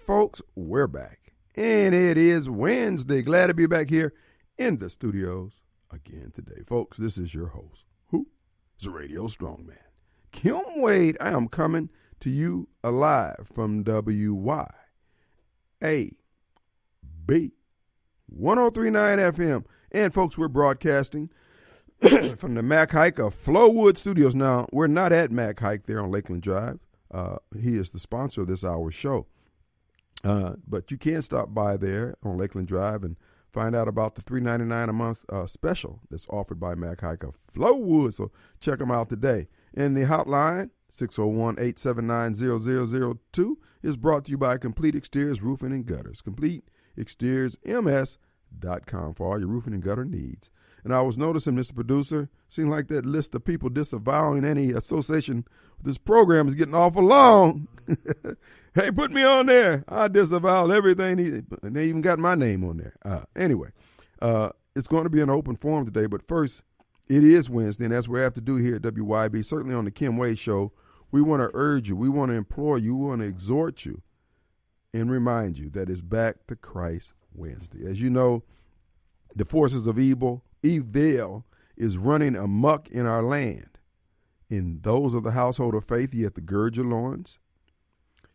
folks, 0.00 0.42
we're 0.54 0.86
back. 0.86 1.32
And 1.54 1.94
it 1.94 2.18
is 2.18 2.50
Wednesday. 2.50 3.22
Glad 3.22 3.48
to 3.48 3.54
be 3.54 3.66
back 3.66 3.88
here 3.88 4.12
in 4.58 4.76
the 4.76 4.90
studios 4.90 5.62
again 5.90 6.32
today. 6.34 6.62
Folks, 6.66 6.98
this 6.98 7.18
is 7.18 7.34
your 7.34 7.48
host. 7.48 7.84
Who? 8.06 8.26
It's 8.76 8.86
Radio 8.86 9.26
Strongman. 9.26 9.78
Kim 10.32 10.62
Wade. 10.76 11.16
I 11.20 11.30
am 11.30 11.48
coming 11.48 11.90
to 12.20 12.30
you 12.30 12.68
alive 12.84 13.50
from 13.52 13.84
WY. 13.84 14.70
A 15.82 16.12
B 17.26 17.52
1039 18.26 19.18
FM. 19.18 19.64
And 19.92 20.12
folks, 20.12 20.36
we're 20.36 20.48
broadcasting 20.48 21.30
from 22.36 22.54
the 22.54 22.62
Mac 22.62 22.92
Haik 22.92 23.18
of 23.18 23.34
Flowood 23.34 23.96
Studios. 23.96 24.34
Now, 24.34 24.66
we're 24.72 24.88
not 24.88 25.12
at 25.12 25.30
Mac 25.30 25.60
Haik 25.60 25.84
there 25.84 26.02
on 26.02 26.10
Lakeland 26.10 26.42
Drive. 26.42 26.80
Uh, 27.10 27.36
he 27.58 27.76
is 27.76 27.90
the 27.90 27.98
sponsor 27.98 28.42
of 28.42 28.48
this 28.48 28.64
hour's 28.64 28.94
show. 28.94 29.26
Uh, 30.24 30.54
but 30.66 30.90
you 30.90 30.98
can 30.98 31.22
stop 31.22 31.54
by 31.54 31.76
there 31.76 32.16
on 32.22 32.38
Lakeland 32.38 32.68
Drive 32.68 33.04
and 33.04 33.16
find 33.52 33.76
out 33.76 33.88
about 33.88 34.14
the 34.14 34.22
three 34.22 34.40
ninety 34.40 34.64
nine 34.64 34.88
a 34.88 34.92
month 34.92 35.24
uh, 35.28 35.46
special 35.46 36.00
that's 36.10 36.26
offered 36.28 36.58
by 36.58 36.74
Mac 36.74 37.00
Haik 37.00 37.22
of 37.22 37.36
Flowood. 37.52 38.14
So 38.14 38.32
check 38.60 38.78
them 38.78 38.90
out 38.90 39.08
today. 39.08 39.48
And 39.74 39.96
the 39.96 40.02
hotline 40.02 40.70
601-879-0002 40.92 43.54
is 43.82 43.96
brought 43.96 44.24
to 44.24 44.30
you 44.30 44.38
by 44.38 44.58
Complete 44.58 44.94
Exteriors 44.94 45.42
Roofing 45.42 45.72
and 45.72 45.84
Gutters. 45.84 46.22
Complete 46.22 46.68
Exteriors 46.96 47.56
MS.com 47.64 49.14
for 49.14 49.32
all 49.32 49.38
your 49.38 49.48
roofing 49.48 49.74
and 49.74 49.82
gutter 49.82 50.04
needs. 50.04 50.50
And 50.86 50.94
I 50.94 51.02
was 51.02 51.18
noticing, 51.18 51.56
Mr. 51.56 51.74
Producer, 51.74 52.28
seemed 52.48 52.70
like 52.70 52.86
that 52.86 53.04
list 53.04 53.34
of 53.34 53.44
people 53.44 53.68
disavowing 53.68 54.44
any 54.44 54.70
association 54.70 55.44
with 55.78 55.84
this 55.84 55.98
program 55.98 56.46
is 56.46 56.54
getting 56.54 56.76
awful 56.76 57.02
long. 57.02 57.66
hey, 58.72 58.92
put 58.92 59.10
me 59.10 59.24
on 59.24 59.46
there. 59.46 59.84
I 59.88 60.06
disavow 60.06 60.70
everything. 60.70 61.18
and 61.64 61.74
they 61.74 61.86
even 61.86 62.02
got 62.02 62.20
my 62.20 62.36
name 62.36 62.62
on 62.62 62.76
there. 62.76 62.94
Uh, 63.04 63.22
anyway, 63.34 63.70
uh, 64.22 64.50
it's 64.76 64.86
going 64.86 65.02
to 65.02 65.10
be 65.10 65.20
an 65.20 65.28
open 65.28 65.56
forum 65.56 65.86
today, 65.86 66.06
but 66.06 66.28
first, 66.28 66.62
it 67.08 67.24
is 67.24 67.50
Wednesday, 67.50 67.86
and 67.86 67.92
that's 67.92 68.06
what 68.06 68.14
we 68.14 68.20
have 68.20 68.34
to 68.34 68.40
do 68.40 68.54
here 68.54 68.76
at 68.76 68.82
WYB. 68.82 69.44
Certainly 69.44 69.74
on 69.74 69.86
the 69.86 69.90
Kim 69.90 70.16
Wade 70.16 70.38
Show, 70.38 70.70
we 71.10 71.20
want 71.20 71.42
to 71.42 71.50
urge 71.52 71.88
you, 71.88 71.96
we 71.96 72.08
want 72.08 72.30
to 72.30 72.36
implore 72.36 72.78
you, 72.78 72.94
we 72.94 73.08
want 73.08 73.22
to 73.22 73.26
exhort 73.26 73.84
you, 73.84 74.02
and 74.94 75.10
remind 75.10 75.58
you 75.58 75.68
that 75.70 75.90
it's 75.90 76.00
back 76.00 76.46
to 76.46 76.54
Christ 76.54 77.12
Wednesday. 77.34 77.84
As 77.84 78.00
you 78.00 78.08
know, 78.08 78.44
the 79.34 79.44
forces 79.44 79.88
of 79.88 79.98
evil 79.98 80.44
evil 80.62 81.44
is 81.76 81.98
running 81.98 82.36
amuck 82.36 82.88
in 82.88 83.06
our 83.06 83.22
land. 83.22 83.78
In 84.48 84.80
those 84.82 85.14
of 85.14 85.24
the 85.24 85.32
household 85.32 85.74
of 85.74 85.84
faith, 85.84 86.14
you 86.14 86.24
have 86.24 86.34
to 86.34 86.40
gird 86.40 86.76
your 86.76 86.86
loins. 86.86 87.38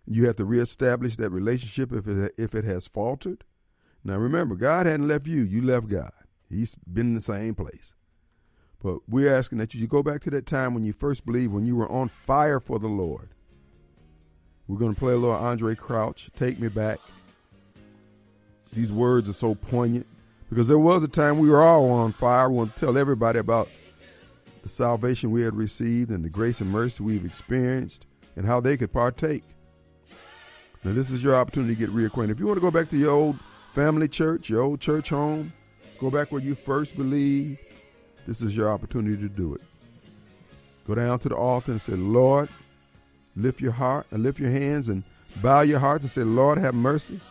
You 0.06 0.28
have 0.28 0.36
to 0.38 0.46
reestablish 0.46 1.16
that 1.18 1.30
relationship 1.30 1.94
if 1.94 2.08
it, 2.08 2.34
if 2.38 2.54
it 2.54 2.66
has 2.66 2.88
faltered. 2.88 3.44
Now 4.04 4.18
remember, 4.18 4.56
God 4.56 4.86
hadn't 4.86 5.08
left 5.08 5.28
you, 5.28 5.42
you 5.42 5.62
left 5.62 5.88
God. 5.88 6.12
He's 6.50 6.76
been 6.76 7.08
in 7.08 7.16
the 7.16 7.22
same 7.22 7.56
place. 7.56 7.96
But 8.84 9.08
we're 9.08 9.34
asking 9.34 9.60
that 9.60 9.74
you 9.74 9.88
go 9.88 10.02
back 10.04 10.22
to 10.22 10.32
that 10.32 10.48
time 10.48 10.74
when 10.74 10.84
you 10.84 10.92
first 10.92 11.26
believed, 11.26 11.54
when 11.54 11.66
you 11.66 11.76
were 11.76 11.90
on 11.90 12.10
fire 12.26 12.60
for 12.60 12.80
the 12.80 12.88
Lord. 12.88 13.30
We're 14.68 14.80
going 14.80 14.94
to 14.94 15.00
play 15.00 15.14
a 15.14 15.18
little 15.18 15.36
Andraé 15.36 15.78
Crouch, 15.78 16.30
Take 16.36 16.60
Me 16.60 16.68
Back. 16.68 17.00
These 18.74 18.92
words 18.92 19.30
are 19.30 19.34
so 19.34 19.54
poignant 19.54 20.08
because 20.52 20.68
there 20.68 20.78
was 20.78 21.02
a 21.02 21.08
time 21.08 21.40
we 21.40 21.50
were 21.50 21.62
all 21.62 21.90
on 21.92 22.12
fire. 22.12 22.50
We 22.50 22.58
want 22.58 22.76
to 22.76 22.86
tell 22.86 22.98
everybody 22.98 23.40
about 23.40 23.70
the 24.64 24.68
salvation 24.68 25.32
we 25.32 25.44
had 25.44 25.56
received 25.56 26.12
and 26.12 26.26
the 26.26 26.30
grace 26.30 26.60
and 26.60 26.70
mercy 26.70 27.02
we've 27.02 27.24
experienced 27.24 28.06
and 28.36 28.46
how 28.46 28.60
they 28.60 28.76
could 28.76 28.92
partake. 28.92 29.46
Now, 30.84 30.92
this 30.92 31.10
is 31.10 31.24
your 31.24 31.36
opportunity 31.36 31.74
to 31.74 31.80
get 31.80 31.96
reacquainted. 31.96 32.32
If 32.32 32.40
you 32.42 32.48
want 32.48 32.58
to 32.58 32.62
go 32.62 32.70
back 32.70 32.90
to 32.90 32.98
your 32.98 33.12
old 33.12 33.40
family 33.74 34.10
church, 34.10 34.50
your 34.50 34.62
old 34.62 34.82
church 34.82 35.10
home, 35.10 35.54
go 36.02 36.12
back 36.12 36.34
where 36.34 36.42
you 36.42 36.54
first 36.54 36.98
believed, 36.98 37.58
this 38.28 38.42
is 38.42 38.54
your 38.54 38.70
opportunity 38.70 39.16
to 39.22 39.30
do 39.30 39.56
it. 39.56 39.62
Go 40.86 40.96
down 40.96 41.18
to 41.20 41.30
the 41.30 41.36
altar 41.36 41.72
and 41.72 41.80
say, 41.80 41.94
Lord, 41.94 42.50
lift 43.38 43.62
your 43.62 43.72
heart 43.72 44.06
and 44.12 44.22
lift 44.22 44.38
your 44.38 44.52
hands 44.52 44.90
and 44.90 45.04
bow 45.42 45.62
your 45.62 45.80
hearts 45.80 46.04
and 46.04 46.12
say, 46.12 46.24
Lord, 46.24 46.58
have 46.58 46.76
mercy 46.76 47.22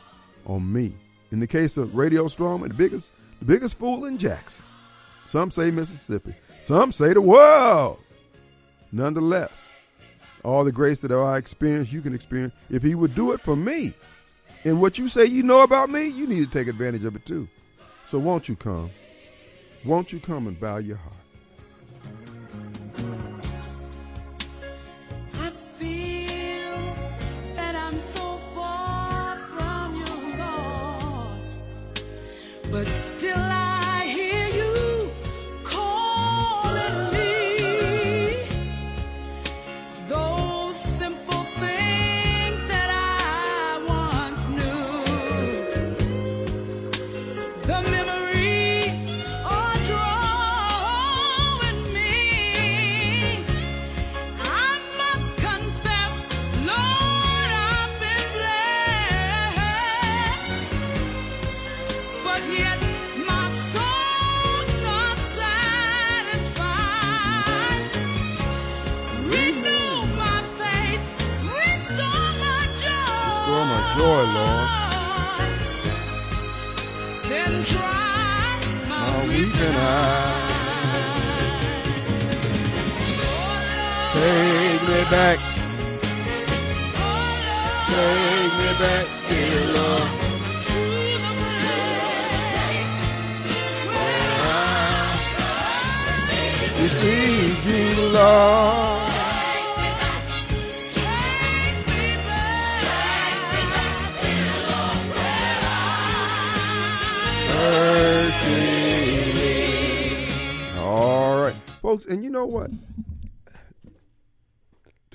on 0.47 0.73
me. 0.73 0.95
In 1.31 1.41
the 1.41 1.47
case 1.47 1.77
of 1.77 1.95
Radio 1.95 2.25
Strongman, 2.25 2.69
the 2.69 2.75
biggest, 2.75 3.13
the 3.39 3.45
biggest 3.45 3.79
fool 3.79 4.05
in 4.05 4.19
Jackson. 4.19 4.65
Some 5.27 5.51
say 5.51 5.71
Mississippi. 5.71 6.35
Some 6.59 6.91
say 6.91 7.13
the 7.13 7.21
world. 7.21 7.99
Nonetheless, 8.91 9.69
all 10.43 10.65
the 10.65 10.73
grace 10.73 11.01
that 11.01 11.13
I 11.13 11.37
experienced, 11.37 11.93
you 11.93 12.03
can 12.03 12.15
experience. 12.15 12.53
If 12.69 12.83
he 12.83 12.95
would 12.95 13.15
do 13.15 13.33
it 13.33 13.41
for 13.41 13.55
me, 13.55 13.95
and 14.65 14.81
what 14.81 14.99
you 14.99 15.07
say 15.07 15.25
you 15.25 15.43
know 15.43 15.63
about 15.63 15.89
me, 15.89 16.09
you 16.09 16.27
need 16.27 16.45
to 16.45 16.51
take 16.51 16.67
advantage 16.69 17.05
of 17.05 17.15
it 17.15 17.25
too. 17.25 17.49
So 18.07 18.19
won't 18.19 18.49
you 18.49 18.57
come? 18.57 18.91
Won't 19.85 20.13
you 20.13 20.19
come 20.19 20.49
and 20.49 20.59
bow 20.59 20.79
your 20.79 20.97
heart? 20.97 21.15
But 32.71 32.87
still 32.87 33.20
back. 85.11 85.41
Take 87.89 88.53
me 88.59 88.71
back, 88.79 89.07
dear 89.29 89.67
Lord. 89.75 90.09
Receive 96.81 97.67
you, 97.67 98.09
Lord. 98.11 99.01
All 110.79 111.43
right, 111.43 111.55
folks, 111.83 112.05
and 112.07 112.23
you 112.23 112.31
know 112.31 112.47
what? 112.47 112.71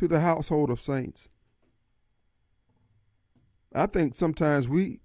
The 0.08 0.20
household 0.20 0.70
of 0.70 0.82
saints, 0.82 1.30
I 3.74 3.86
think 3.86 4.16
sometimes 4.16 4.68
we 4.68 5.00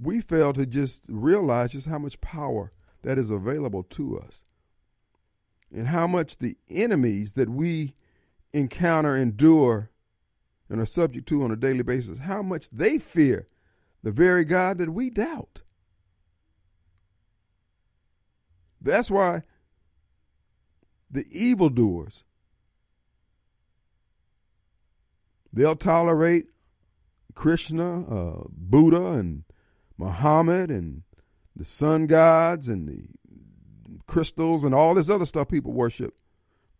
we 0.00 0.20
fail 0.20 0.52
to 0.52 0.66
just 0.66 1.02
realize 1.08 1.72
just 1.72 1.86
how 1.86 1.98
much 1.98 2.20
power 2.20 2.72
that 3.02 3.18
is 3.18 3.30
available 3.30 3.82
to 3.82 4.18
us 4.18 4.44
and 5.72 5.88
how 5.88 6.06
much 6.06 6.38
the 6.38 6.56
enemies 6.68 7.32
that 7.34 7.48
we 7.48 7.94
encounter, 8.52 9.16
endure, 9.16 9.90
and 10.68 10.80
are 10.80 10.86
subject 10.86 11.28
to 11.28 11.42
on 11.42 11.50
a 11.50 11.56
daily 11.56 11.82
basis, 11.82 12.18
how 12.18 12.42
much 12.42 12.70
they 12.70 12.98
fear 12.98 13.48
the 14.02 14.10
very 14.10 14.44
God 14.44 14.78
that 14.78 14.92
we 14.92 15.10
doubt. 15.10 15.62
That's 18.80 19.10
why 19.10 19.42
the 21.10 21.26
evildoers 21.30 22.24
they'll 25.56 25.76
tolerate 25.76 26.46
Krishna, 27.34 28.02
uh, 28.02 28.44
Buddha, 28.50 29.06
and 29.12 29.44
Muhammad, 29.98 30.70
and 30.70 31.02
the 31.56 31.64
sun 31.64 32.06
gods, 32.06 32.68
and 32.68 32.88
the 32.88 33.08
crystals, 34.06 34.64
and 34.64 34.74
all 34.74 34.94
this 34.94 35.10
other 35.10 35.26
stuff 35.26 35.48
people 35.48 35.72
worship. 35.72 36.14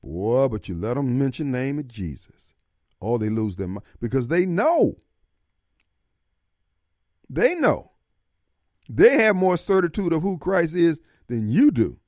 Boy, 0.02 0.48
but 0.48 0.68
you 0.68 0.76
let 0.76 0.94
them 0.94 1.18
mention 1.18 1.52
the 1.52 1.58
name 1.58 1.78
of 1.80 1.88
Jesus, 1.88 2.52
or 3.00 3.18
they 3.18 3.28
lose 3.28 3.56
their 3.56 3.68
mind 3.68 3.84
because 4.00 4.28
they 4.28 4.46
know 4.46 4.96
They 7.28 7.54
know. 7.54 7.90
They 8.88 9.14
have 9.22 9.36
more 9.36 9.56
certitude 9.56 10.12
of 10.12 10.22
who 10.22 10.38
Christ 10.38 10.74
is 10.76 11.00
than 11.26 11.48
you 11.48 11.70
do. 11.70 11.98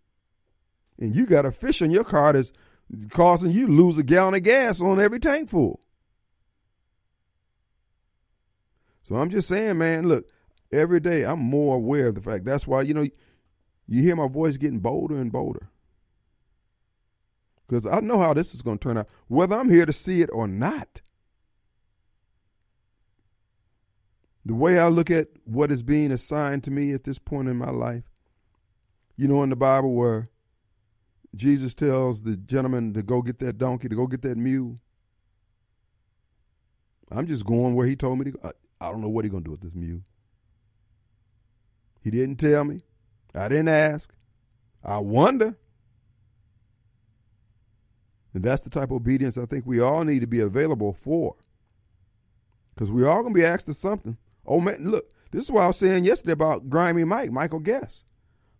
And 0.98 1.14
you 1.16 1.26
got 1.26 1.46
a 1.46 1.52
fish 1.52 1.82
in 1.82 1.90
your 1.90 2.04
car 2.04 2.34
that's 2.34 2.52
causing 3.10 3.50
you 3.52 3.66
to 3.66 3.72
lose 3.72 3.98
a 3.98 4.02
gallon 4.02 4.34
of 4.34 4.44
gas 4.44 4.80
on 4.80 5.00
every 5.00 5.20
tank 5.20 5.50
full. 5.50 5.80
So 9.08 9.16
I'm 9.16 9.30
just 9.30 9.48
saying, 9.48 9.78
man, 9.78 10.06
look, 10.06 10.28
every 10.70 11.00
day 11.00 11.24
I'm 11.24 11.38
more 11.38 11.76
aware 11.76 12.08
of 12.08 12.14
the 12.14 12.20
fact. 12.20 12.44
That's 12.44 12.66
why, 12.66 12.82
you 12.82 12.92
know, 12.92 13.08
you 13.86 14.02
hear 14.02 14.14
my 14.14 14.28
voice 14.28 14.58
getting 14.58 14.80
bolder 14.80 15.18
and 15.18 15.32
bolder. 15.32 15.70
Because 17.66 17.86
I 17.86 18.00
know 18.00 18.20
how 18.20 18.34
this 18.34 18.54
is 18.54 18.60
going 18.60 18.76
to 18.76 18.82
turn 18.82 18.98
out, 18.98 19.08
whether 19.28 19.58
I'm 19.58 19.70
here 19.70 19.86
to 19.86 19.94
see 19.94 20.20
it 20.20 20.28
or 20.30 20.46
not. 20.46 21.00
The 24.44 24.54
way 24.54 24.78
I 24.78 24.88
look 24.88 25.10
at 25.10 25.28
what 25.44 25.72
is 25.72 25.82
being 25.82 26.12
assigned 26.12 26.64
to 26.64 26.70
me 26.70 26.92
at 26.92 27.04
this 27.04 27.18
point 27.18 27.48
in 27.48 27.56
my 27.56 27.70
life, 27.70 28.04
you 29.16 29.26
know, 29.26 29.42
in 29.42 29.48
the 29.48 29.56
Bible 29.56 29.94
where 29.94 30.28
Jesus 31.34 31.74
tells 31.74 32.20
the 32.20 32.36
gentleman 32.36 32.92
to 32.92 33.02
go 33.02 33.22
get 33.22 33.38
that 33.38 33.56
donkey, 33.56 33.88
to 33.88 33.96
go 33.96 34.06
get 34.06 34.20
that 34.20 34.36
mule. 34.36 34.78
I'm 37.10 37.26
just 37.26 37.46
going 37.46 37.74
where 37.74 37.86
he 37.86 37.96
told 37.96 38.18
me 38.18 38.26
to 38.26 38.30
go. 38.32 38.52
I 38.80 38.90
don't 38.90 39.00
know 39.00 39.08
what 39.08 39.24
he's 39.24 39.32
going 39.32 39.44
to 39.44 39.48
do 39.48 39.52
with 39.52 39.60
this 39.60 39.74
mule. 39.74 40.02
He 42.02 42.10
didn't 42.10 42.36
tell 42.36 42.64
me. 42.64 42.82
I 43.34 43.48
didn't 43.48 43.68
ask. 43.68 44.14
I 44.84 44.98
wonder. 44.98 45.56
And 48.34 48.44
that's 48.44 48.62
the 48.62 48.70
type 48.70 48.90
of 48.90 48.92
obedience 48.92 49.36
I 49.36 49.46
think 49.46 49.66
we 49.66 49.80
all 49.80 50.04
need 50.04 50.20
to 50.20 50.26
be 50.26 50.40
available 50.40 50.92
for. 50.92 51.34
Because 52.74 52.90
we 52.90 53.04
all 53.04 53.22
going 53.22 53.34
to 53.34 53.38
be 53.40 53.44
asked 53.44 53.66
to 53.66 53.74
something. 53.74 54.16
Oh, 54.46 54.60
man, 54.60 54.88
look, 54.88 55.10
this 55.32 55.44
is 55.44 55.50
what 55.50 55.64
I 55.64 55.66
was 55.66 55.76
saying 55.76 56.04
yesterday 56.04 56.32
about 56.32 56.70
Grimy 56.70 57.04
Mike, 57.04 57.32
Michael 57.32 57.58
Guest. 57.58 58.04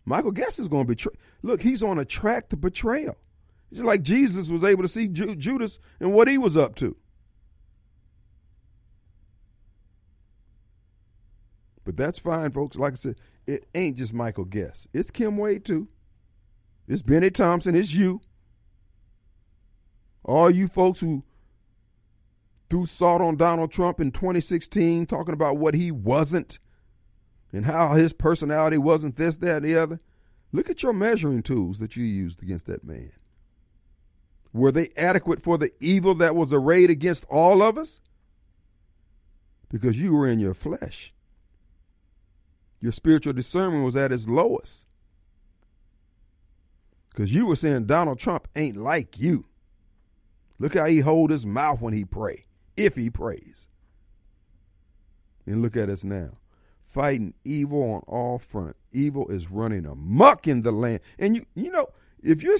Michael 0.05 0.31
Guest 0.31 0.59
is 0.59 0.67
going 0.67 0.85
to 0.85 0.87
betray. 0.87 1.13
Look, 1.41 1.61
he's 1.61 1.81
on 1.81 1.99
a 1.99 2.05
track 2.05 2.49
to 2.49 2.57
betrayal. 2.57 3.15
It's 3.71 3.81
like 3.81 4.01
Jesus 4.01 4.49
was 4.49 4.63
able 4.63 4.83
to 4.83 4.89
see 4.89 5.07
Ju- 5.07 5.35
Judas 5.35 5.79
and 5.99 6.13
what 6.13 6.27
he 6.27 6.37
was 6.37 6.57
up 6.57 6.75
to. 6.75 6.95
But 11.89 11.97
that's 11.97 12.19
fine, 12.19 12.51
folks. 12.51 12.77
Like 12.77 12.93
I 12.93 12.97
said, 12.97 13.15
it 13.47 13.67
ain't 13.73 13.97
just 13.97 14.13
Michael 14.13 14.45
Guest. 14.45 14.89
It's 14.93 15.09
Kim 15.09 15.37
Wade 15.37 15.65
too. 15.65 15.87
It's 16.87 17.01
Bennie 17.01 17.31
Thompson. 17.31 17.73
It's 17.75 17.95
you. 17.95 18.21
All 20.23 20.51
you 20.51 20.67
folks 20.67 20.99
who 20.99 21.23
threw 22.69 22.85
salt 22.85 23.23
on 23.23 23.37
Donald 23.37 23.71
Trump 23.71 23.99
in 23.99 24.11
2016, 24.11 25.07
talking 25.07 25.33
about 25.33 25.57
what 25.57 25.73
he 25.73 25.89
wasn't 25.89 26.59
and 27.51 27.65
how 27.65 27.93
his 27.93 28.13
personality 28.13 28.77
wasn't 28.77 29.15
this, 29.15 29.37
that, 29.37 29.63
the 29.63 29.75
other. 29.75 29.99
Look 30.51 30.69
at 30.69 30.83
your 30.83 30.93
measuring 30.93 31.41
tools 31.41 31.79
that 31.79 31.95
you 31.95 32.03
used 32.03 32.43
against 32.43 32.67
that 32.67 32.83
man. 32.83 33.13
Were 34.53 34.71
they 34.71 34.89
adequate 34.95 35.41
for 35.41 35.57
the 35.57 35.71
evil 35.79 36.13
that 36.13 36.35
was 36.35 36.53
arrayed 36.53 36.91
against 36.91 37.25
all 37.31 37.63
of 37.63 37.79
us? 37.79 37.99
Because 39.71 39.99
you 39.99 40.13
were 40.13 40.27
in 40.27 40.37
your 40.37 40.53
flesh. 40.53 41.15
Your 42.81 42.91
spiritual 42.91 43.33
discernment 43.33 43.83
was 43.83 43.95
at 43.95 44.11
its 44.11 44.27
lowest. 44.27 44.85
Because 47.09 47.33
you 47.33 47.45
were 47.45 47.55
saying 47.55 47.85
Donald 47.85 48.19
Trump 48.19 48.47
ain't 48.55 48.77
like 48.77 49.19
you. 49.19 49.45
Look 50.59 50.75
how 50.75 50.85
he 50.85 50.99
hold 50.99 51.31
his 51.31 51.45
mouth 51.45 51.81
when 51.81 51.93
he 51.93 52.05
pray, 52.05 52.45
if 52.77 52.95
he 52.95 53.09
prays. 53.09 53.67
And 55.45 55.61
look 55.61 55.75
at 55.75 55.89
us 55.89 56.03
now, 56.03 56.37
fighting 56.85 57.33
evil 57.43 57.81
on 57.81 58.01
all 58.07 58.39
front. 58.39 58.75
Evil 58.91 59.27
is 59.29 59.49
running 59.49 59.85
amok 59.85 60.47
in 60.47 60.61
the 60.61 60.71
land. 60.71 60.99
And 61.17 61.35
you, 61.35 61.45
you 61.55 61.71
know, 61.71 61.87
if 62.21 62.43
you're, 62.43 62.57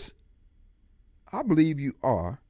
I 1.31 1.43
believe 1.43 1.79
you 1.79 1.95
are, 2.01 2.41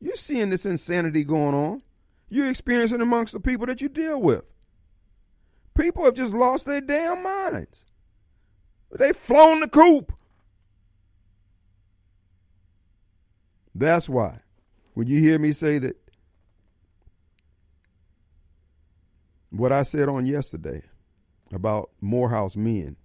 you're 0.00 0.16
seeing 0.16 0.50
this 0.50 0.64
insanity 0.64 1.24
going 1.24 1.54
on. 1.54 1.82
You're 2.28 2.48
experiencing 2.48 3.00
amongst 3.00 3.32
the 3.32 3.40
people 3.40 3.66
that 3.66 3.80
you 3.80 3.88
deal 3.88 4.20
with. 4.20 4.44
People 5.76 6.04
have 6.04 6.14
just 6.14 6.34
lost 6.34 6.66
their 6.66 6.80
damn 6.80 7.22
minds. 7.22 7.84
They've 8.92 9.16
flown 9.16 9.60
the 9.60 9.68
coop. 9.68 10.12
That's 13.74 14.08
why 14.08 14.40
when 14.94 15.06
you 15.06 15.20
hear 15.20 15.38
me 15.38 15.52
say 15.52 15.78
that 15.78 15.96
what 19.50 19.72
I 19.72 19.82
said 19.82 20.08
on 20.08 20.26
yesterday 20.26 20.82
about 21.52 21.90
Morehouse 22.00 22.56
men, 22.56 22.96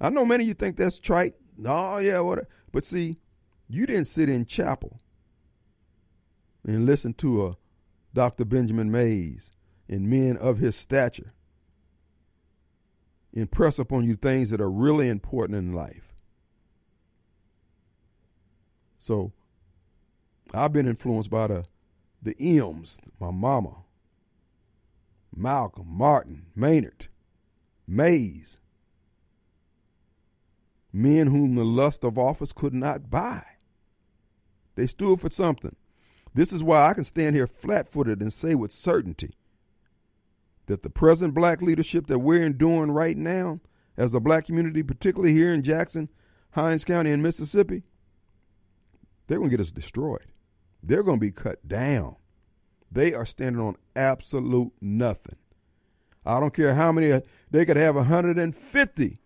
I 0.00 0.10
know 0.10 0.24
many 0.24 0.44
of 0.44 0.48
you 0.48 0.54
think 0.54 0.76
that's 0.76 0.98
trite. 0.98 1.34
Oh 1.64 1.98
yeah, 1.98 2.20
what? 2.20 2.46
But 2.72 2.84
see, 2.84 3.18
you 3.68 3.86
didn't 3.86 4.06
sit 4.06 4.28
in 4.28 4.44
chapel 4.46 5.00
and 6.66 6.86
listen 6.86 7.14
to 7.14 7.46
a 7.46 7.56
Dr. 8.12 8.44
Benjamin 8.44 8.90
Mays 8.90 9.50
and 9.88 10.08
men 10.08 10.36
of 10.36 10.58
his 10.58 10.76
stature 10.76 11.32
impress 13.34 13.78
upon 13.78 14.04
you 14.04 14.16
things 14.16 14.50
that 14.50 14.60
are 14.60 14.70
really 14.70 15.08
important 15.08 15.58
in 15.58 15.72
life. 15.72 16.14
So 18.98 19.32
I've 20.54 20.72
been 20.72 20.88
influenced 20.88 21.30
by 21.30 21.48
the 21.48 21.64
the 22.22 22.34
M's, 22.40 22.96
my 23.20 23.30
mama, 23.30 23.74
Malcolm, 25.36 25.86
Martin, 25.90 26.46
Maynard, 26.56 27.08
Mays, 27.86 28.58
men 30.90 31.26
whom 31.26 31.54
the 31.54 31.64
lust 31.64 32.02
of 32.02 32.16
office 32.16 32.52
could 32.52 32.72
not 32.72 33.10
buy. 33.10 33.44
They 34.74 34.86
stood 34.86 35.20
for 35.20 35.28
something. 35.28 35.76
This 36.32 36.50
is 36.50 36.62
why 36.62 36.88
I 36.88 36.94
can 36.94 37.04
stand 37.04 37.36
here 37.36 37.46
flat 37.46 37.90
footed 37.90 38.22
and 38.22 38.32
say 38.32 38.54
with 38.54 38.72
certainty 38.72 39.34
that 40.66 40.82
the 40.82 40.90
present 40.90 41.34
black 41.34 41.60
leadership 41.62 42.06
that 42.06 42.18
we're 42.18 42.44
enduring 42.44 42.90
right 42.90 43.16
now, 43.16 43.60
as 43.96 44.14
a 44.14 44.20
black 44.20 44.46
community, 44.46 44.82
particularly 44.82 45.34
here 45.34 45.52
in 45.52 45.62
Jackson, 45.62 46.08
Hinds 46.52 46.84
County, 46.84 47.10
in 47.10 47.22
Mississippi, 47.22 47.82
they're 49.26 49.38
going 49.38 49.50
to 49.50 49.56
get 49.56 49.64
us 49.64 49.72
destroyed. 49.72 50.26
They're 50.82 51.02
going 51.02 51.18
to 51.18 51.26
be 51.26 51.30
cut 51.30 51.66
down. 51.66 52.16
They 52.90 53.14
are 53.14 53.26
standing 53.26 53.60
on 53.60 53.76
absolute 53.96 54.72
nothing. 54.80 55.36
I 56.26 56.40
don't 56.40 56.54
care 56.54 56.74
how 56.74 56.92
many, 56.92 57.20
they 57.50 57.66
could 57.66 57.76
have 57.76 57.96
150 57.96 59.20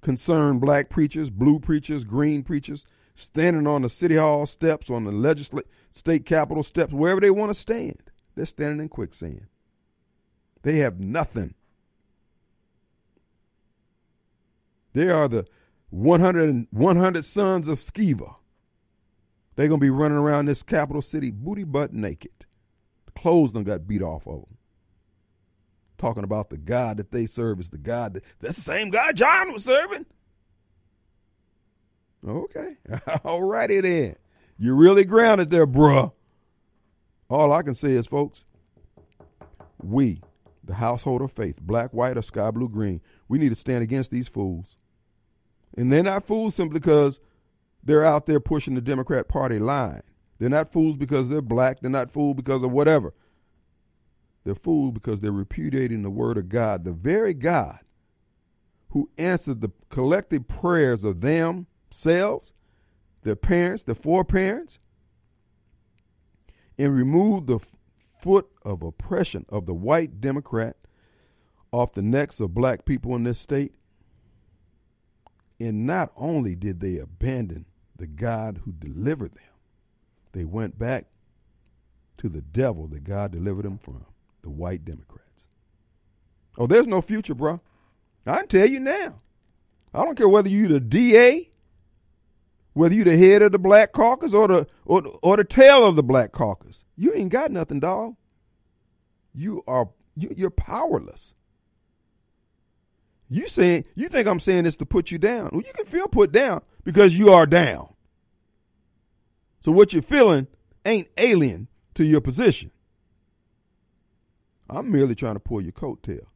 concerned 0.00 0.60
black 0.60 0.88
preachers, 0.88 1.30
blue 1.30 1.58
preachers, 1.58 2.04
green 2.04 2.42
preachers, 2.42 2.84
standing 3.14 3.66
on 3.66 3.82
the 3.82 3.88
city 3.88 4.16
hall 4.16 4.46
steps, 4.46 4.90
on 4.90 5.04
the 5.04 5.12
legislative 5.12 5.70
state 5.92 6.24
capitol 6.24 6.62
steps, 6.62 6.92
wherever 6.92 7.20
they 7.20 7.30
want 7.30 7.50
to 7.50 7.58
stand. 7.58 8.10
They're 8.34 8.46
standing 8.46 8.80
in 8.80 8.88
quicksand. 8.88 9.46
They 10.66 10.78
have 10.78 10.98
nothing. 10.98 11.54
They 14.94 15.08
are 15.10 15.28
the 15.28 15.46
100, 15.90 16.66
100 16.72 17.24
sons 17.24 17.68
of 17.68 17.78
Sceva. 17.78 18.34
They're 19.54 19.68
going 19.68 19.78
to 19.78 19.84
be 19.84 19.90
running 19.90 20.18
around 20.18 20.46
this 20.46 20.64
capital 20.64 21.02
city 21.02 21.30
booty 21.30 21.62
butt 21.62 21.92
naked. 21.92 22.32
The 23.04 23.12
Clothes 23.12 23.52
done 23.52 23.62
got 23.62 23.86
beat 23.86 24.02
off 24.02 24.26
of 24.26 24.40
them. 24.40 24.56
Talking 25.98 26.24
about 26.24 26.50
the 26.50 26.58
God 26.58 26.96
that 26.96 27.12
they 27.12 27.26
serve 27.26 27.60
is 27.60 27.70
the 27.70 27.78
God 27.78 28.14
that, 28.14 28.24
that's 28.40 28.56
the 28.56 28.62
same 28.62 28.90
God 28.90 29.14
John 29.14 29.52
was 29.52 29.62
serving. 29.62 30.06
Okay. 32.26 32.76
All 33.24 33.44
righty 33.44 33.80
then. 33.80 34.16
You're 34.58 34.74
really 34.74 35.04
grounded 35.04 35.48
there, 35.48 35.64
bruh. 35.64 36.10
All 37.30 37.52
I 37.52 37.62
can 37.62 37.76
say 37.76 37.92
is, 37.92 38.08
folks, 38.08 38.42
we 39.80 40.22
the 40.66 40.74
household 40.74 41.22
of 41.22 41.32
faith, 41.32 41.60
black, 41.60 41.92
white, 41.92 42.16
or 42.16 42.22
sky 42.22 42.50
blue, 42.50 42.68
green. 42.68 43.00
We 43.28 43.38
need 43.38 43.50
to 43.50 43.54
stand 43.54 43.82
against 43.82 44.10
these 44.10 44.28
fools. 44.28 44.76
And 45.76 45.92
they're 45.92 46.02
not 46.02 46.26
fools 46.26 46.54
simply 46.54 46.80
because 46.80 47.20
they're 47.82 48.04
out 48.04 48.26
there 48.26 48.40
pushing 48.40 48.74
the 48.74 48.80
Democrat 48.80 49.28
Party 49.28 49.58
line. 49.58 50.02
They're 50.38 50.48
not 50.50 50.72
fools 50.72 50.96
because 50.96 51.28
they're 51.28 51.40
black. 51.40 51.80
They're 51.80 51.90
not 51.90 52.10
fools 52.10 52.36
because 52.36 52.62
of 52.62 52.70
whatever. 52.70 53.14
They're 54.44 54.54
fools 54.54 54.92
because 54.92 55.20
they're 55.20 55.32
repudiating 55.32 56.02
the 56.02 56.10
word 56.10 56.38
of 56.38 56.48
God, 56.48 56.84
the 56.84 56.92
very 56.92 57.34
God 57.34 57.80
who 58.90 59.10
answered 59.18 59.60
the 59.60 59.72
collective 59.88 60.46
prayers 60.46 61.04
of 61.04 61.20
themselves, 61.20 62.52
their 63.22 63.36
parents, 63.36 63.82
their 63.82 63.94
foreparents, 63.94 64.78
and 66.78 66.94
removed 66.94 67.46
the 67.46 67.58
foot 68.26 68.48
of 68.64 68.82
oppression 68.82 69.46
of 69.48 69.66
the 69.66 69.74
white 69.74 70.20
Democrat 70.20 70.76
off 71.70 71.92
the 71.92 72.02
necks 72.02 72.40
of 72.40 72.52
black 72.52 72.84
people 72.84 73.14
in 73.14 73.22
this 73.22 73.38
state. 73.38 73.72
And 75.60 75.86
not 75.86 76.10
only 76.16 76.56
did 76.56 76.80
they 76.80 76.98
abandon 76.98 77.66
the 77.94 78.08
God 78.08 78.62
who 78.64 78.72
delivered 78.72 79.34
them, 79.34 79.42
they 80.32 80.44
went 80.44 80.76
back 80.76 81.06
to 82.18 82.28
the 82.28 82.40
devil 82.40 82.88
that 82.88 83.04
God 83.04 83.30
delivered 83.30 83.64
them 83.64 83.78
from, 83.78 84.04
the 84.42 84.50
white 84.50 84.84
Democrats. 84.84 85.46
Oh, 86.58 86.66
there's 86.66 86.88
no 86.88 87.00
future, 87.00 87.34
bro. 87.34 87.60
I 88.26 88.38
can 88.38 88.48
tell 88.48 88.68
you 88.68 88.80
now. 88.80 89.20
I 89.94 90.04
don't 90.04 90.18
care 90.18 90.28
whether 90.28 90.48
you're 90.48 90.68
the 90.68 90.80
DA, 90.80 91.48
whether 92.76 92.94
you 92.94 93.04
the 93.04 93.16
head 93.16 93.40
of 93.40 93.52
the 93.52 93.58
Black 93.58 93.92
Caucus 93.92 94.34
or 94.34 94.46
the 94.48 94.66
or, 94.84 95.02
or 95.22 95.38
the 95.38 95.44
tail 95.44 95.86
of 95.86 95.96
the 95.96 96.02
Black 96.02 96.32
Caucus. 96.32 96.84
You 96.94 97.14
ain't 97.14 97.30
got 97.30 97.50
nothing, 97.50 97.80
dog. 97.80 98.16
You 99.34 99.64
are 99.66 99.88
you, 100.14 100.34
you're 100.36 100.50
powerless. 100.50 101.32
You 103.30 103.48
saying 103.48 103.86
you 103.94 104.10
think 104.10 104.28
I'm 104.28 104.40
saying 104.40 104.64
this 104.64 104.76
to 104.76 104.84
put 104.84 105.10
you 105.10 105.16
down? 105.16 105.48
Well, 105.52 105.62
you 105.66 105.72
can 105.72 105.86
feel 105.86 106.06
put 106.06 106.32
down 106.32 106.60
because 106.84 107.16
you 107.16 107.32
are 107.32 107.46
down. 107.46 107.94
So 109.60 109.72
what 109.72 109.94
you're 109.94 110.02
feeling 110.02 110.46
ain't 110.84 111.08
alien 111.16 111.68
to 111.94 112.04
your 112.04 112.20
position. 112.20 112.72
I'm 114.68 114.92
merely 114.92 115.14
trying 115.14 115.36
to 115.36 115.40
pull 115.40 115.62
your 115.62 115.72
coattail. 115.72 116.26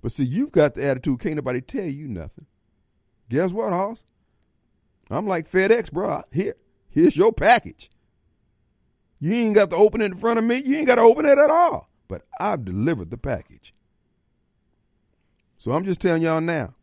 But 0.00 0.12
see, 0.12 0.24
you've 0.24 0.52
got 0.52 0.74
the 0.74 0.84
attitude, 0.84 1.18
can't 1.18 1.34
nobody 1.34 1.60
tell 1.60 1.86
you 1.86 2.06
nothing. 2.06 2.46
Guess 3.28 3.50
what, 3.50 3.72
Hoss? 3.72 4.04
I'm 5.10 5.26
like 5.26 5.50
FedEx, 5.50 5.90
bro. 5.90 6.22
Here, 6.30 6.54
here's 6.88 7.16
your 7.16 7.32
package. 7.32 7.90
You 9.20 9.34
ain't 9.34 9.54
got 9.54 9.70
to 9.70 9.76
open 9.76 10.00
it 10.00 10.06
in 10.06 10.16
front 10.16 10.38
of 10.38 10.44
me. 10.44 10.62
You 10.64 10.76
ain't 10.76 10.86
got 10.86 10.96
to 10.96 11.02
open 11.02 11.26
it 11.26 11.38
at 11.38 11.50
all. 11.50 11.88
But 12.06 12.22
I've 12.40 12.64
delivered 12.64 13.10
the 13.10 13.16
package. 13.16 13.74
So 15.58 15.72
I'm 15.72 15.84
just 15.84 16.00
telling 16.00 16.22
y'all 16.22 16.40
now. 16.40 16.74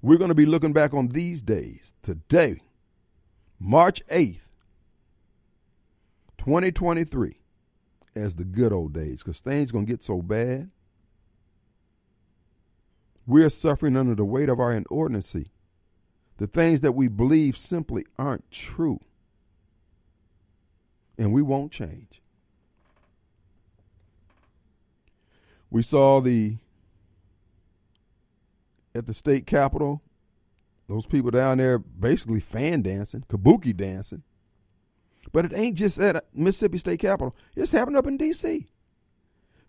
We're 0.00 0.18
going 0.18 0.30
to 0.30 0.34
be 0.34 0.46
looking 0.46 0.72
back 0.72 0.92
on 0.94 1.08
these 1.08 1.42
days 1.42 1.94
today, 2.02 2.62
March 3.60 4.04
8th, 4.06 4.48
2023, 6.38 7.36
as 8.16 8.34
the 8.34 8.44
good 8.44 8.72
old 8.72 8.92
days, 8.92 9.22
because 9.22 9.38
things 9.38 9.70
going 9.70 9.86
to 9.86 9.92
get 9.92 10.02
so 10.02 10.20
bad. 10.20 10.72
We're 13.24 13.48
suffering 13.48 13.96
under 13.96 14.16
the 14.16 14.24
weight 14.24 14.48
of 14.48 14.58
our 14.58 14.74
inordinacy. 14.74 15.50
The 16.42 16.48
things 16.48 16.80
that 16.80 16.90
we 16.90 17.06
believe 17.06 17.56
simply 17.56 18.04
aren't 18.18 18.50
true. 18.50 18.98
And 21.16 21.32
we 21.32 21.40
won't 21.40 21.70
change. 21.70 22.20
We 25.70 25.82
saw 25.82 26.18
the 26.18 26.56
at 28.92 29.06
the 29.06 29.14
state 29.14 29.46
capitol, 29.46 30.02
those 30.88 31.06
people 31.06 31.30
down 31.30 31.58
there 31.58 31.78
basically 31.78 32.40
fan 32.40 32.82
dancing, 32.82 33.24
kabuki 33.28 33.72
dancing. 33.76 34.24
But 35.32 35.44
it 35.44 35.52
ain't 35.54 35.78
just 35.78 35.96
at 36.00 36.24
Mississippi 36.34 36.78
State 36.78 36.98
Capitol. 36.98 37.36
It's 37.54 37.70
happening 37.70 37.98
up 37.98 38.08
in 38.08 38.16
D.C. 38.16 38.66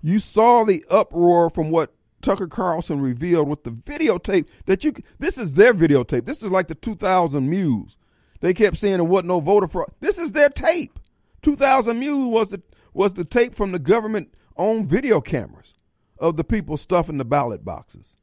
You 0.01 0.17
saw 0.17 0.63
the 0.63 0.83
uproar 0.89 1.51
from 1.51 1.69
what 1.69 1.93
Tucker 2.23 2.47
Carlson 2.47 2.99
revealed 3.01 3.47
with 3.47 3.63
the 3.63 3.71
videotape 3.71 4.47
that 4.65 4.83
you. 4.83 4.93
This 5.19 5.37
is 5.37 5.53
their 5.53 5.73
videotape. 5.73 6.25
This 6.25 6.41
is 6.41 6.49
like 6.49 6.67
the 6.67 6.75
2000 6.75 7.47
Mules. 7.47 7.97
They 8.39 8.53
kept 8.53 8.77
saying 8.77 8.95
it 8.95 9.03
wasn't 9.03 9.27
no 9.27 9.39
voter 9.39 9.67
fraud. 9.67 9.91
This 9.99 10.17
is 10.17 10.31
their 10.31 10.49
tape. 10.49 10.97
2000 11.43 11.99
Mules 11.99 12.33
was 12.33 12.49
the 12.49 12.61
was 12.93 13.13
the 13.13 13.25
tape 13.25 13.53
from 13.53 13.71
the 13.71 13.79
government 13.79 14.33
owned 14.55 14.89
video 14.89 15.21
cameras 15.21 15.75
of 16.17 16.37
the 16.37 16.43
people 16.43 16.77
stuffing 16.77 17.17
the 17.17 17.25
ballot 17.25 17.65
boxes. 17.65 18.15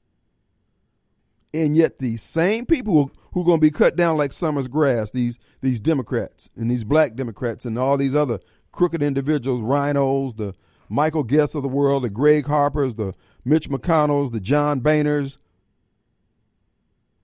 And 1.52 1.76
yet 1.76 1.98
these 1.98 2.22
same 2.22 2.64
people 2.64 2.94
who, 2.94 3.12
who 3.32 3.40
are 3.42 3.44
going 3.44 3.58
to 3.58 3.66
be 3.66 3.72
cut 3.72 3.96
down 3.96 4.16
like 4.16 4.32
summer's 4.32 4.68
grass, 4.68 5.10
these 5.10 5.38
these 5.60 5.80
Democrats 5.80 6.48
and 6.56 6.70
these 6.70 6.84
black 6.84 7.14
Democrats 7.14 7.66
and 7.66 7.78
all 7.78 7.96
these 7.96 8.14
other 8.14 8.40
crooked 8.72 9.02
individuals, 9.02 9.60
rhinos, 9.60 10.34
the 10.34 10.54
Michael 10.88 11.22
Guests 11.22 11.54
of 11.54 11.62
the 11.62 11.68
world, 11.68 12.02
the 12.02 12.10
Gregg 12.10 12.46
Harpers, 12.46 12.96
the 12.96 13.14
Mitch 13.44 13.68
McConnells, 13.68 14.32
the 14.32 14.40
John 14.40 14.80
Boehners, 14.80 15.38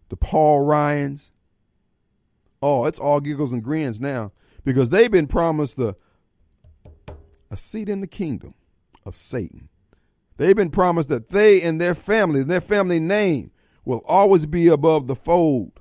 the 0.08 0.16
Paul 0.16 0.60
Ryans. 0.60 1.30
Oh, 2.62 2.84
it's 2.84 2.98
all 2.98 3.20
giggles 3.20 3.52
and 3.52 3.62
grins 3.62 4.00
now 4.00 4.32
because 4.64 4.90
they've 4.90 5.10
been 5.10 5.26
promised 5.26 5.76
the 5.76 5.94
a 7.50 7.56
seat 7.56 7.88
in 7.88 8.00
the 8.00 8.06
kingdom 8.06 8.54
of 9.04 9.14
Satan. 9.14 9.68
They've 10.36 10.56
been 10.56 10.70
promised 10.70 11.08
that 11.08 11.30
they 11.30 11.62
and 11.62 11.80
their 11.80 11.94
family, 11.94 12.42
their 12.42 12.60
family 12.60 12.98
name, 12.98 13.52
will 13.84 14.02
always 14.04 14.46
be 14.46 14.68
above 14.68 15.06
the 15.06 15.14
fold 15.14 15.80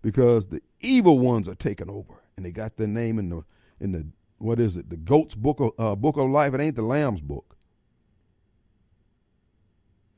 because 0.00 0.48
the 0.48 0.62
evil 0.80 1.18
ones 1.18 1.48
are 1.48 1.54
taking 1.54 1.90
over 1.90 2.14
and 2.36 2.44
they 2.44 2.50
got 2.50 2.76
their 2.76 2.86
name 2.86 3.18
in 3.18 3.28
the 3.28 3.44
in 3.80 3.92
the 3.92 4.06
what 4.38 4.58
is 4.58 4.76
it 4.76 4.90
the 4.90 4.96
goat's 4.96 5.34
book 5.34 5.60
of 5.60 5.72
uh, 5.78 5.94
book 5.94 6.16
of 6.16 6.28
life 6.28 6.54
it 6.54 6.60
ain't 6.60 6.74
the 6.74 6.82
lamb's 6.82 7.20
book 7.20 7.51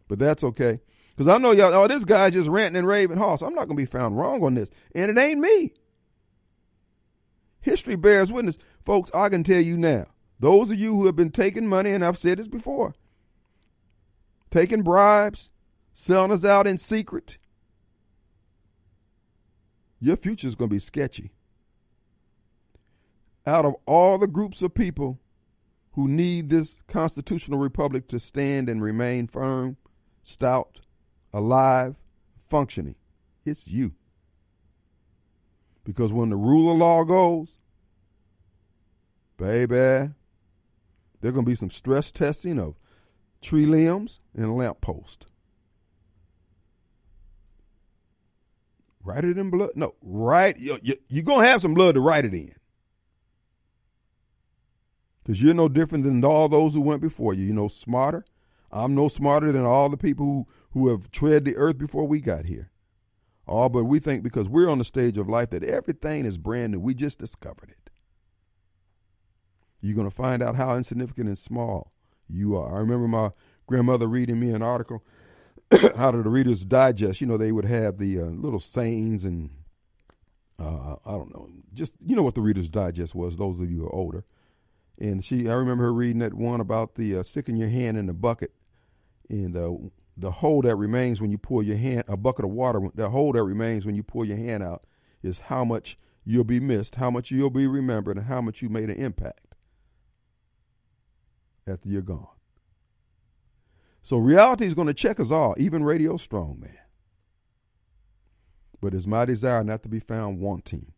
but 0.09 0.19
that's 0.19 0.45
okay. 0.45 0.81
Because 1.11 1.29
i 1.29 1.39
know 1.39 1.53
y'all 1.53 1.73
oh 1.75 1.87
this 1.87 2.05
guy's 2.05 2.33
just 2.33 2.49
ranting 2.49 2.79
and 2.79 2.87
raving. 2.87 3.19
Hoss 3.19 3.43
i'm 3.43 3.55
not 3.55 3.67
going 3.67 3.77
to 3.77 3.83
be 3.83 3.87
found 3.87 4.19
wrong 4.19 4.43
on 4.43 4.55
this. 4.55 4.71
And 4.95 5.11
it 5.11 5.19
ain't 5.19 5.41
me. 5.41 5.73
History 7.61 7.97
bears 7.97 8.33
witness. 8.33 8.59
Folks 8.85 9.11
i 9.15 9.29
can 9.29 9.45
tell 9.45 9.61
you 9.61 9.77
now. 9.77 10.07
Those 10.41 10.71
of 10.71 10.79
you 10.79 10.95
who 10.95 11.07
have 11.07 11.17
been 11.17 11.31
taking 11.31 11.67
money 11.67 11.91
and 11.91 12.05
i've 12.05 12.19
said 12.19 12.39
this 12.39 12.49
before 12.49 12.95
taking 14.55 14.83
bribes 14.83 15.51
selling 15.93 16.31
us 16.31 16.45
out 16.45 16.67
in 16.67 16.79
secret, 16.79 17.39
your 20.01 20.17
future 20.17 20.47
is 20.47 20.55
going 20.55 20.69
to 20.69 20.75
be 20.75 20.81
sketchy. 20.81 21.33
Out 23.47 23.65
of 23.65 23.75
all 23.85 24.19
the 24.19 24.27
groups 24.27 24.63
of 24.63 24.75
people 24.75 25.19
who 25.93 26.09
need 26.09 26.51
this 26.51 26.79
constitutional 26.87 27.59
republic 27.59 28.09
to 28.09 28.21
stand 28.21 28.69
and 28.69 28.83
remain 28.83 29.27
firm, 29.27 29.77
stout, 30.25 30.81
alive, 31.33 31.95
functioning, 32.49 32.97
it's 33.45 33.69
you. 33.69 33.93
Because 35.85 36.13
when 36.13 36.31
the 36.31 36.37
rule 36.37 36.73
of 36.73 36.79
law 36.79 37.05
goes, 37.05 37.51
baby, 39.37 40.11
there's 41.21 41.35
going 41.35 41.45
to 41.45 41.51
be 41.51 41.55
some 41.55 41.71
stress 41.71 42.11
testing 42.11 42.59
of 42.59 42.75
tree 43.41 43.67
limbs 43.67 44.19
and 44.35 44.57
lamppost. 44.57 45.27
Write 49.05 49.25
it 49.25 49.37
in 49.37 49.51
blood. 49.51 49.71
No, 49.75 49.95
write. 50.03 50.59
You, 50.59 50.79
you, 50.83 50.97
you're 51.09 51.25
going 51.25 51.43
to 51.43 51.47
have 51.47 51.61
some 51.61 51.75
blood 51.75 51.95
to 51.95 52.01
write 52.01 52.25
it 52.25 52.33
in. 52.33 52.55
Because 55.23 55.43
you're 55.43 55.53
no 55.53 55.69
different 55.69 56.05
than 56.05 56.25
all 56.25 56.49
those 56.49 56.73
who 56.73 56.81
went 56.81 57.03
before 57.03 57.35
you. 57.35 57.45
You're 57.45 57.55
no 57.55 57.69
smarter. 57.69 58.25
I'm 58.75 58.95
no 58.95 59.07
smarter 59.07 59.53
than 59.53 59.65
all 59.65 59.89
the 59.89 59.97
people 59.97 60.27
who, 60.27 60.47
who 60.73 60.89
have 60.89 61.11
tread 61.13 61.45
the 61.45 61.57
earth 61.57 61.79
before 61.79 62.07
we 62.07 62.21
got 62.21 62.47
here. 62.47 62.71
All 63.47 63.69
but 63.69 63.85
we 63.85 64.01
think 64.01 64.23
because 64.23 64.49
we're 64.49 64.69
on 64.69 64.79
the 64.79 64.85
stage 64.85 65.17
of 65.17 65.29
life 65.29 65.51
that 65.51 65.63
everything 65.63 66.25
is 66.25 66.39
brand 66.39 66.73
new. 66.73 66.81
We 66.81 66.95
just 66.95 67.19
discovered 67.19 67.71
it. 67.71 67.91
You're 69.81 69.95
going 69.95 70.09
to 70.09 70.15
find 70.15 70.43
out 70.43 70.57
how 70.57 70.77
insignificant 70.77 71.29
and 71.29 71.39
small 71.39 71.93
you 72.29 72.57
are. 72.57 72.75
I 72.75 72.81
remember 72.81 73.07
my 73.07 73.31
grandmother 73.67 74.09
reading 74.09 74.41
me 74.41 74.51
an 74.51 74.63
article 74.63 75.05
out 75.97 76.15
of 76.15 76.25
the 76.25 76.31
Reader's 76.31 76.65
Digest, 76.65 77.21
you 77.21 77.27
know, 77.27 77.37
they 77.37 77.53
would 77.53 77.67
have 77.67 77.99
the 77.99 78.19
uh, 78.19 78.25
little 78.25 78.61
sayings 78.61 79.25
and 79.25 79.51
uh, 80.59 80.97
I 81.05 81.13
don't 81.13 81.33
know, 81.33 81.49
just 81.73 81.95
you 82.05 82.17
know 82.17 82.23
what 82.23 82.35
the 82.35 82.41
Reader's 82.41 82.69
Digest 82.69 83.15
was. 83.15 83.37
Those 83.37 83.61
of 83.61 83.71
you 83.71 83.81
who 83.81 83.87
are 83.87 83.95
older, 83.95 84.25
and 84.99 85.25
she, 85.25 85.49
I 85.49 85.55
remember 85.55 85.85
her 85.85 85.93
reading 85.93 86.21
that 86.21 86.35
one 86.35 86.61
about 86.61 86.95
the 86.95 87.19
uh, 87.19 87.23
sticking 87.25 87.57
your 87.57 87.69
hand 87.69 87.99
in 87.99 88.07
the 88.07 88.13
bucket 88.13 88.53
and 89.29 89.57
uh, 89.57 89.73
the 90.17 90.31
hole 90.31 90.63
that 90.63 90.77
remains 90.77 91.21
when 91.21 91.31
you 91.31 91.39
pour 91.39 91.63
your 91.63 91.77
hand, 91.77 92.05
a 92.09 92.17
bucket 92.17 92.45
of 92.45 92.51
water, 92.51 92.81
the 92.95 93.11
hole 93.11 93.33
that 93.33 93.43
remains 93.43 93.85
when 93.85 93.95
you 93.95 94.03
pour 94.03 94.25
your 94.25 94.37
hand 94.37 94.63
out 94.63 94.85
is 95.23 95.41
how 95.41 95.65
much 95.65 95.99
you'll 96.25 96.45
be 96.45 96.61
missed, 96.61 96.97
how 96.97 97.11
much 97.11 97.31
you'll 97.31 97.51
be 97.51 97.67
remembered, 97.67 98.17
and 98.17 98.27
how 98.27 98.41
much 98.41 98.63
you 98.63 98.69
made 98.69 98.91
an 98.91 98.97
impact 98.97 99.55
after 101.67 101.89
you're 101.89 102.03
gone. 102.03 102.29
So 104.03 104.19
reality 104.19 104.67
is 104.67 104.75
going 104.75 104.87
to 104.87 104.95
check 104.95 105.19
us 105.19 105.31
all, 105.31 105.55
even 105.57 105.83
Radio 105.83 106.17
Strongman. 106.17 106.77
But 108.81 108.95
it's 108.95 109.07
my 109.07 109.25
desire 109.25 109.65
not 109.65 109.83
to 109.85 109.89
be 109.89 110.01
found 110.01 110.41
wanting. 110.41 110.93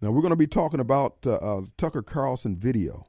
Now 0.00 0.10
we're 0.10 0.22
going 0.22 0.30
to 0.30 0.36
be 0.36 0.46
talking 0.46 0.80
about 0.80 1.18
uh, 1.26 1.34
uh, 1.34 1.62
Tucker 1.76 2.02
Carlson 2.02 2.56
video, 2.56 3.06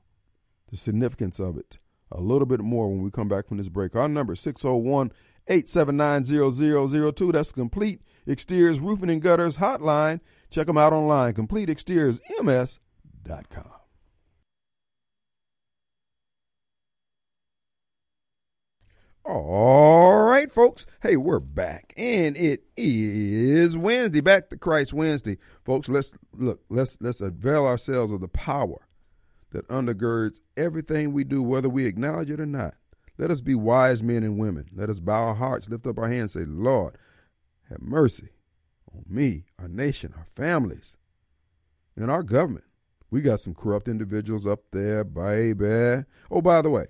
the 0.70 0.78
significance 0.78 1.40
of 1.40 1.58
it, 1.58 1.78
a 2.12 2.22
little 2.22 2.46
bit 2.46 2.62
more 2.62 2.88
when 2.90 3.04
we 3.04 3.12
come 3.12 3.28
back 3.28 3.48
from 3.48 3.58
this 3.58 3.68
break. 3.70 3.96
Our 3.96 4.08
number 4.08 4.34
is 4.34 4.40
601 4.42 5.12
879 5.48 6.52
0002. 6.54 7.32
That's 7.32 7.52
Complete 7.52 8.02
Exteriors 8.28 8.80
Roofing 8.80 9.10
and 9.10 9.20
Gutters 9.22 9.58
Hotline. 9.58 10.20
Check 10.50 10.68
them 10.68 10.78
out 10.78 10.94
online, 10.94 11.34
CompleteExteriorsMS.com. 11.34 13.72
All 19.26 20.24
right, 20.24 20.50
folks. 20.50 20.86
Hey, 21.02 21.18
we're 21.18 21.42
back, 21.42 21.94
and 21.98 22.38
it 22.38 22.64
is 22.78 23.76
Wednesday. 23.76 24.22
Back 24.22 24.50
to 24.52 24.58
Christ 24.58 24.94
Wednesday, 24.94 25.38
folks. 25.66 25.90
Let's 25.90 26.16
look. 26.34 26.62
Let's 26.70 26.98
let's 27.02 27.20
avail 27.20 27.66
ourselves 27.66 28.14
of 28.14 28.22
the 28.22 28.30
power 28.30 28.87
that 29.58 29.68
undergirds 29.70 30.40
everything 30.56 31.12
we 31.12 31.24
do, 31.24 31.42
whether 31.42 31.68
we 31.68 31.86
acknowledge 31.86 32.30
it 32.30 32.40
or 32.40 32.46
not. 32.46 32.76
Let 33.18 33.32
us 33.32 33.42
be 33.42 33.56
wise 33.56 34.04
men 34.04 34.22
and 34.22 34.38
women. 34.38 34.70
Let 34.72 34.88
us 34.88 35.00
bow 35.00 35.30
our 35.30 35.34
hearts, 35.34 35.68
lift 35.68 35.88
up 35.88 35.98
our 35.98 36.08
hands, 36.08 36.34
say, 36.34 36.46
Lord, 36.46 36.96
have 37.68 37.82
mercy 37.82 38.30
on 38.96 39.04
me, 39.10 39.46
our 39.58 39.68
nation, 39.68 40.14
our 40.16 40.28
families, 40.36 40.96
and 41.96 42.12
our 42.12 42.22
government. 42.22 42.66
We 43.10 43.22
got 43.22 43.40
some 43.40 43.56
corrupt 43.56 43.88
individuals 43.88 44.46
up 44.46 44.60
there, 44.72 45.04
baby. 45.04 46.06
Oh, 46.30 46.42
by 46.42 46.62
the 46.62 46.70
way, 46.70 46.86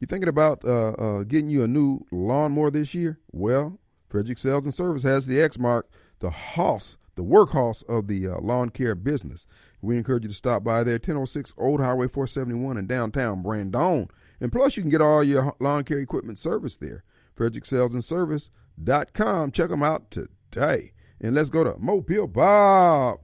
you 0.00 0.08
thinking 0.08 0.28
about 0.28 0.64
uh, 0.64 0.90
uh, 0.94 1.22
getting 1.22 1.50
you 1.50 1.62
a 1.62 1.68
new 1.68 2.04
lawnmower 2.10 2.72
this 2.72 2.94
year? 2.94 3.20
Well, 3.30 3.78
Frederick 4.08 4.38
Sales 4.38 4.64
and 4.64 4.74
Service 4.74 5.04
has 5.04 5.26
the 5.26 5.36
Exmark, 5.36 5.84
the 6.18 6.30
hoss, 6.30 6.96
the 7.14 7.22
workhorse 7.22 7.84
of 7.88 8.08
the 8.08 8.26
uh, 8.26 8.40
lawn 8.40 8.70
care 8.70 8.96
business. 8.96 9.46
We 9.80 9.96
encourage 9.96 10.24
you 10.24 10.28
to 10.28 10.34
stop 10.34 10.64
by 10.64 10.82
there, 10.82 10.94
1006 10.94 11.54
Old 11.56 11.80
Highway 11.80 12.08
471 12.08 12.76
in 12.76 12.86
downtown 12.86 13.42
Brandon. 13.42 14.08
And 14.40 14.52
plus, 14.52 14.76
you 14.76 14.82
can 14.82 14.90
get 14.90 15.00
all 15.00 15.22
your 15.22 15.54
lawn 15.60 15.84
care 15.84 15.98
equipment 15.98 16.38
service 16.38 16.76
there. 16.76 17.04
Frederick 17.34 17.66
Sales 17.66 17.94
and 17.94 18.04
Service.com. 18.04 19.52
Check 19.52 19.70
them 19.70 19.82
out 19.82 20.10
today. 20.10 20.92
And 21.20 21.34
let's 21.34 21.50
go 21.50 21.64
to 21.64 21.76
Mobile 21.78 22.26
Bob. 22.26 23.20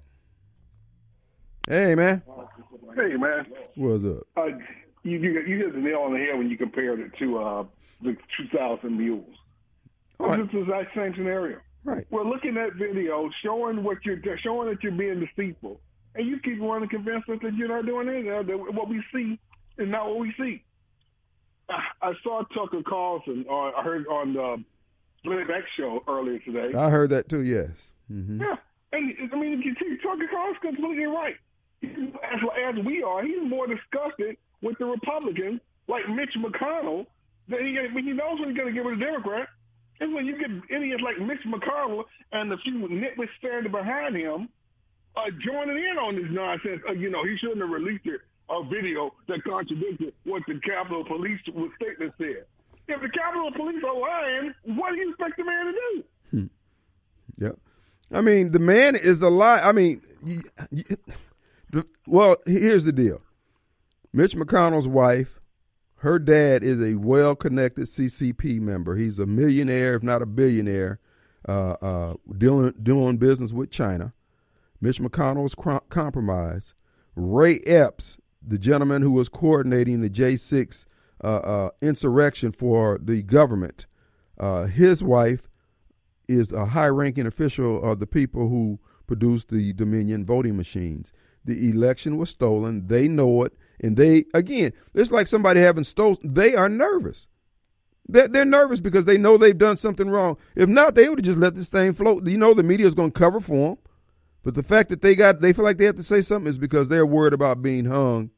Hey, 1.68 1.94
man. 1.94 2.23
Hey, 2.94 3.14
man. 3.16 3.46
What's 3.75 4.04
up? 4.04 4.26
Uh, 4.37 4.56
you, 5.02 5.18
you 5.18 5.40
you 5.46 5.56
hit 5.58 5.75
the 5.75 5.80
nail 5.80 6.00
on 6.00 6.12
the 6.12 6.18
head 6.18 6.37
when 6.38 6.49
you 6.49 6.56
compared 6.56 7.00
it 7.00 7.12
to 7.18 7.38
uh, 7.38 7.64
the 8.02 8.16
2,000 8.37 8.96
mules. 8.96 9.25
All 10.20 10.28
right. 10.28 10.40
It's 10.40 10.52
the 10.52 10.61
exact 10.61 10.94
same 10.94 11.14
scenario. 11.14 11.58
Right. 11.84 12.06
We're 12.11 12.25
looking 12.25 12.56
at 12.56 12.75
video 12.75 13.28
showing 13.42 13.82
what 13.82 13.99
you're 14.04 14.18
showing 14.38 14.68
that 14.70 14.82
you're 14.82 14.92
being 14.92 15.20
deceitful, 15.20 15.80
and 16.14 16.26
you 16.26 16.38
keep 16.40 16.59
wanting 16.59 16.88
to 16.88 16.94
convince 16.94 17.25
us 17.28 17.38
that 17.42 17.54
you're 17.54 17.68
not 17.68 17.87
doing 17.87 18.09
anything. 18.09 18.47
That 18.47 18.75
what 18.75 18.88
we 18.88 19.02
see 19.12 19.38
is 19.78 19.88
not 19.88 20.06
what 20.09 20.18
we 20.18 20.33
see. 20.38 20.62
I, 21.68 22.12
saw 22.23 22.42
Tucker 22.54 22.83
Carlson, 22.87 23.47
or 23.49 23.75
I 23.76 23.83
heard 23.83 24.06
on 24.06 24.35
the 24.35 24.62
Beck 25.25 25.64
show 25.76 26.02
earlier 26.06 26.38
today. 26.40 26.76
I 26.76 26.90
heard 26.90 27.11
that 27.11 27.28
too, 27.28 27.40
yes. 27.40 27.71
hmm 28.09 28.40
Yeah, 28.40 28.56
and 28.92 29.14
I 29.33 29.37
mean, 29.37 29.75
Tucker 30.02 30.28
Carlson's 30.30 30.59
completely 30.61 31.06
right. 31.06 31.37
As, 31.83 32.40
as 32.68 32.85
we 32.85 33.02
are, 33.02 33.23
he's 33.23 33.42
more 33.42 33.66
disgusted 33.66 34.37
with 34.62 34.78
the 34.78 34.85
Republicans, 34.85 35.61
like 35.88 36.09
Mitch 36.09 36.35
McConnell, 36.37 37.06
that 37.49 37.61
he 37.61 37.76
when 37.92 38.04
he 38.04 38.12
knows 38.12 38.38
when 38.40 38.50
he's 38.50 38.59
going 38.59 38.73
to 38.73 38.73
give 38.73 38.87
it 38.87 38.94
a 38.94 38.97
Democrat. 38.97 39.49
And 40.00 40.12
when 40.12 40.26
you 40.26 40.38
get 40.38 40.50
idiots 40.75 41.02
like 41.02 41.18
Mitch 41.25 41.40
McConnell 41.47 42.04
and 42.33 42.50
the 42.50 42.56
few 42.59 42.75
nitwits 42.88 43.28
standing 43.38 43.71
behind 43.71 44.16
him, 44.16 44.49
uh, 45.16 45.30
joining 45.44 45.76
in 45.76 45.99
on 45.99 46.16
this 46.16 46.30
nonsense, 46.30 46.83
uh, 46.88 46.92
you 46.92 47.11
know, 47.11 47.25
he 47.25 47.37
shouldn't 47.38 47.61
have 47.61 47.71
released 47.71 48.06
it, 48.06 48.21
a 48.50 48.64
video 48.64 49.12
that 49.28 49.42
contradicted 49.44 50.12
what 50.25 50.42
the 50.47 50.61
Capitol 50.61 51.04
Police 51.04 51.40
statement 51.40 52.12
said. 52.18 52.44
If 52.87 53.00
the 53.00 53.09
Capitol 53.09 53.50
Police 53.52 53.83
are 53.83 53.99
lying, 53.99 54.54
what 54.76 54.90
do 54.90 54.97
you 54.97 55.11
expect 55.11 55.37
the 55.38 55.44
man 55.44 55.66
to 55.66 55.73
do? 55.73 56.04
Yep. 57.38 57.59
I 58.12 58.21
mean, 58.21 58.52
the 58.52 58.59
man 58.59 58.97
is 58.97 59.23
a 59.23 59.30
lie. 59.30 59.61
I 59.61 59.73
mean, 59.73 60.02
y 60.23 60.38
y 60.71 60.83
the, 61.71 61.87
well, 62.06 62.37
here's 62.47 62.85
the 62.85 62.92
deal. 62.92 63.21
Mitch 64.12 64.37
McConnell's 64.37 64.87
wife, 64.87 65.40
her 65.97 66.18
dad 66.18 66.62
is 66.62 66.80
a 66.80 66.94
well-connected 66.94 67.87
CCP 67.87 68.61
member. 68.61 68.94
He's 68.94 69.18
a 69.18 69.26
millionaire, 69.26 69.94
if 69.94 70.02
not 70.02 70.23
a 70.23 70.26
billionaire, 70.26 71.00
uh, 71.49 71.76
uh, 71.83 72.14
doing 72.37 72.75
doing 72.83 73.16
business 73.16 73.52
with 73.52 73.71
China. 73.71 74.12
Mitch 74.84 75.00
McConnell's 75.00 75.54
compromised. 75.88 76.74
Ray 77.16 77.60
Epps, 77.60 78.18
the 78.46 78.58
gentleman 78.58 79.00
who 79.00 79.12
was 79.12 79.30
coordinating 79.30 80.02
the 80.02 80.10
J6 80.10 80.84
uh, 81.22 81.26
uh, 81.26 81.70
insurrection 81.80 82.52
for 82.52 83.00
the 83.02 83.22
government, 83.22 83.86
uh, 84.38 84.64
his 84.66 85.02
wife 85.02 85.48
is 86.28 86.52
a 86.52 86.66
high-ranking 86.66 87.26
official 87.26 87.82
of 87.82 87.98
the 87.98 88.06
people 88.06 88.50
who 88.50 88.78
produced 89.06 89.48
the 89.48 89.72
Dominion 89.72 90.26
voting 90.26 90.54
machines. 90.54 91.14
The 91.46 91.70
election 91.70 92.18
was 92.18 92.28
stolen. 92.28 92.87
They 92.87 93.09
know 93.09 93.42
it, 93.44 93.54
and 93.80 93.96
they 93.96 94.26
again, 94.35 94.74
it's 94.92 95.11
like 95.11 95.28
somebody 95.28 95.61
having 95.61 95.85
stolen. 95.85 96.18
They 96.22 96.54
are 96.54 96.68
nervous. 96.68 97.26
They're, 98.06 98.28
they're 98.28 98.44
nervous 98.44 98.80
because 98.80 99.06
they 99.06 99.16
know 99.16 99.38
they've 99.38 99.56
done 99.56 99.78
something 99.78 100.11
wrong. 100.11 100.37
If 100.54 100.68
not, 100.68 100.94
they 100.94 101.09
would 101.09 101.20
have 101.20 101.24
just 101.24 101.38
let 101.38 101.54
this 101.54 101.70
thing 101.70 101.94
float. 101.94 102.26
You 102.26 102.37
know, 102.37 102.52
the 102.52 102.62
media 102.62 102.87
is 102.87 102.94
going 102.94 103.12
to 103.12 103.18
cover 103.18 103.40
for 103.40 103.70
them. 103.70 103.78
But 104.44 104.54
the 104.54 104.62
fact 104.62 104.90
that 104.90 105.02
they 105.02 105.14
got, 105.14 105.40
they 105.40 105.52
feel 105.52 105.64
like 105.64 105.78
they 105.78 105.87
have 105.87 105.96
to 105.96 106.02
say 106.02 106.20
something 106.20 106.48
is 106.48 106.59
because 106.59 106.88
they're 106.88 107.07
worried 107.07 107.33
about 107.33 107.62
being 107.62 107.87
hung, 107.87 108.30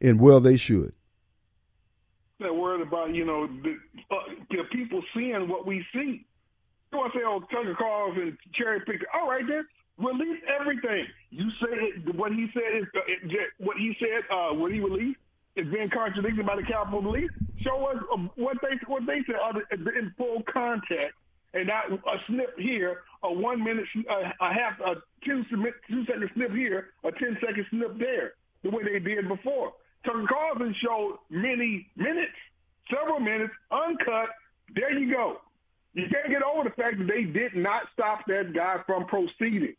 and 0.00 0.20
well, 0.20 0.38
they 0.38 0.56
should. 0.56 0.92
They're 2.38 2.52
worried 2.52 2.86
about, 2.86 3.14
you 3.14 3.24
know, 3.24 3.46
the, 3.46 3.78
uh, 4.10 4.16
the 4.50 4.64
people 4.70 5.02
seeing 5.14 5.48
what 5.48 5.66
we 5.66 5.84
see. 5.94 6.26
You 6.92 6.98
want 6.98 7.12
to 7.14 7.18
say, 7.18 7.24
oh, 7.26 7.40
Tucker 7.50 7.74
Carlson 7.76 8.36
cherry 8.52 8.80
picked. 8.80 9.04
All 9.14 9.28
right, 9.28 9.44
then 9.48 9.66
release 9.98 10.40
everything. 10.60 11.06
You 11.30 11.50
it, 11.62 12.14
what 12.14 12.32
he 12.32 12.46
said 12.52 12.82
is 12.82 12.84
uh, 12.94 13.36
what 13.58 13.76
he 13.78 13.96
said. 13.98 14.22
Uh, 14.30 14.52
what 14.54 14.70
he 14.70 14.80
released 14.80 15.18
is 15.56 15.66
being 15.72 15.90
contradicted 15.90 16.44
by 16.46 16.56
the 16.56 16.62
Capitol 16.62 17.02
Police. 17.02 17.30
Show 17.62 17.86
us 17.86 17.96
uh, 18.12 18.18
what 18.36 18.58
they 18.62 18.76
what 18.86 19.06
they 19.06 19.22
said 19.26 19.36
uh, 19.42 19.98
in 19.98 20.12
full 20.16 20.42
context, 20.52 21.16
and 21.54 21.68
not 21.68 21.90
a 21.90 22.18
snip 22.26 22.58
here, 22.58 23.02
a 23.22 23.32
one 23.32 23.62
minute, 23.62 23.86
uh, 24.10 24.30
a 24.40 24.52
half, 24.52 24.78
a 24.80 24.96
two 25.24 25.44
two 25.50 26.04
second 26.06 26.30
snip 26.34 26.52
here, 26.52 26.88
a 27.04 27.10
ten 27.12 27.36
second 27.40 27.66
snip 27.70 27.98
there, 27.98 28.34
the 28.62 28.70
way 28.70 28.82
they 28.82 28.98
did 28.98 29.28
before. 29.28 29.72
Tucker 30.04 30.24
Carlson 30.28 30.74
showed 30.82 31.18
many 31.30 31.88
minutes, 31.96 32.36
several 32.90 33.20
minutes, 33.20 33.52
uncut. 33.70 34.28
There 34.74 34.92
you 34.92 35.12
go. 35.12 35.40
You 35.94 36.04
can't 36.10 36.28
get 36.28 36.42
over 36.42 36.64
the 36.68 36.74
fact 36.74 36.98
that 36.98 37.06
they 37.06 37.24
did 37.24 37.54
not 37.54 37.84
stop 37.92 38.26
that 38.26 38.52
guy 38.54 38.82
from 38.86 39.06
proceeding. 39.06 39.74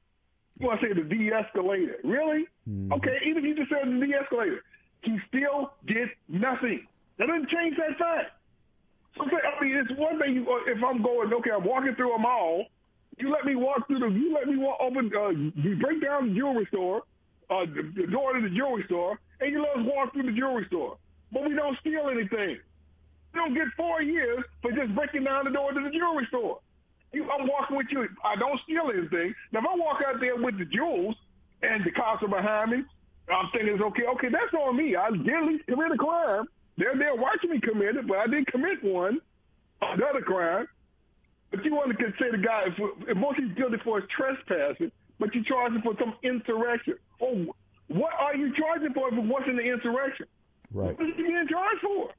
You 0.60 0.68
want 0.68 0.80
to 0.80 0.88
say 0.88 0.94
the 0.94 1.04
de-escalator. 1.04 1.98
Really? 2.04 2.48
Mm-hmm. 2.70 2.94
Okay, 2.94 3.18
even 3.28 3.44
if 3.44 3.50
you 3.50 3.56
just 3.56 3.70
said 3.70 3.86
the 3.86 4.06
de-escalator, 4.06 4.64
he 5.02 5.18
still 5.28 5.74
did 5.86 6.10
nothing. 6.30 6.88
That 7.20 7.28
doesn't 7.28 7.50
change 7.50 7.76
that 7.78 7.98
fact. 8.00 8.32
So 9.18 9.24
I 9.24 9.64
mean, 9.64 9.76
it's 9.76 10.00
one 10.00 10.20
thing 10.20 10.36
you, 10.36 10.46
if 10.68 10.84
I'm 10.84 11.02
going, 11.04 11.32
okay, 11.34 11.52
I'm 11.52 11.64
walking 11.64 11.96
through 11.96 12.16
a 12.16 12.20
mall, 12.20 12.66
you 13.18 13.32
let 13.32 13.46
me 13.46 13.56
walk 13.56 13.88
through 13.88 14.00
the, 14.00 14.08
you 14.08 14.34
let 14.34 14.48
me 14.48 14.58
walk 14.58 14.78
open, 14.82 15.12
uh, 15.16 15.30
you 15.30 15.76
break 15.78 16.02
down 16.02 16.30
the 16.30 16.36
jewelry 16.36 16.68
store, 16.70 17.04
uh, 17.50 17.66
the, 17.66 17.92
the 17.96 18.08
door 18.08 18.34
to 18.34 18.42
the 18.42 18.54
jewelry 18.56 18.84
store, 18.88 19.20
and 19.40 19.52
you 19.52 19.62
let 19.62 19.78
us 19.78 19.86
walk 19.86 20.14
through 20.14 20.24
the 20.24 20.38
jewelry 20.38 20.66
store. 20.68 20.98
But 21.32 21.44
we 21.48 21.56
don't 21.56 21.78
steal 21.80 22.10
anything. 22.10 22.60
You 23.34 23.36
don't 23.36 23.54
get 23.54 23.68
four 23.76 24.02
years 24.02 24.44
for 24.62 24.72
just 24.72 24.96
breaking 24.96 25.24
down 25.24 25.46
the 25.46 25.52
door 25.52 25.72
to 25.72 25.80
the 25.80 25.90
jewelry 25.92 26.26
store. 26.30 26.60
You, 27.12 27.30
I'm 27.32 27.48
walking 27.48 27.78
with 27.78 27.88
you. 27.92 28.08
I 28.24 28.36
don't 28.36 28.60
steal 28.64 28.92
anything. 28.92 29.34
Now, 29.52 29.60
if 29.60 29.66
I 29.66 29.76
walk 29.76 30.02
out 30.06 30.20
there 30.20 30.36
with 30.36 30.58
the 30.58 30.66
jewels 30.66 31.16
and 31.62 31.84
the 31.84 31.92
cops 31.92 32.24
are 32.24 32.28
behind 32.28 32.72
me, 32.72 32.78
I'm 33.30 33.50
thinking 33.52 33.74
it's 33.74 33.82
okay. 33.82 34.04
Okay, 34.16 34.28
that's 34.30 34.54
on 34.54 34.78
me. 34.78 34.96
I 34.96 35.10
did 35.12 35.30
at 35.30 35.44
least 35.48 35.66
commit 35.68 35.92
a 35.92 35.98
crime. 35.98 36.46
They're 36.78 36.98
there 36.98 37.16
watching 37.16 37.52
me 37.52 37.60
commit 37.62 37.96
it, 37.96 38.08
but 38.08 38.18
I 38.18 38.28
didn't 38.28 38.48
commit 38.48 38.84
one, 38.84 39.20
another 39.82 40.22
crime. 40.22 40.68
But 41.56 41.64
you 41.64 41.74
want 41.74 41.98
to 41.98 42.06
say 42.20 42.32
the 42.32 42.38
guy, 42.38 42.66
if, 42.68 43.08
if 43.08 43.18
most 43.18 43.40
he's 43.40 43.56
guilty 43.56 43.78
for 43.84 44.00
is 44.00 44.06
trespassing, 44.16 44.92
but 45.20 45.34
you 45.34 45.44
charge 45.46 45.72
him 45.72 45.82
for 45.82 45.94
some 45.98 46.14
insurrection. 46.22 46.96
Oh, 47.22 47.46
what 47.88 48.12
are 48.20 48.36
you 48.36 48.54
charging 48.58 48.94
for 48.94 49.08
if 49.08 49.14
it 49.14 49.24
wasn't 49.24 49.60
an 49.62 49.66
insurrection? 49.66 50.26
Right. 50.74 50.98
What 50.98 51.08
is 51.08 51.16
he 51.16 51.24
being 51.24 51.48
charged 51.50 51.82
for? 51.82 52.10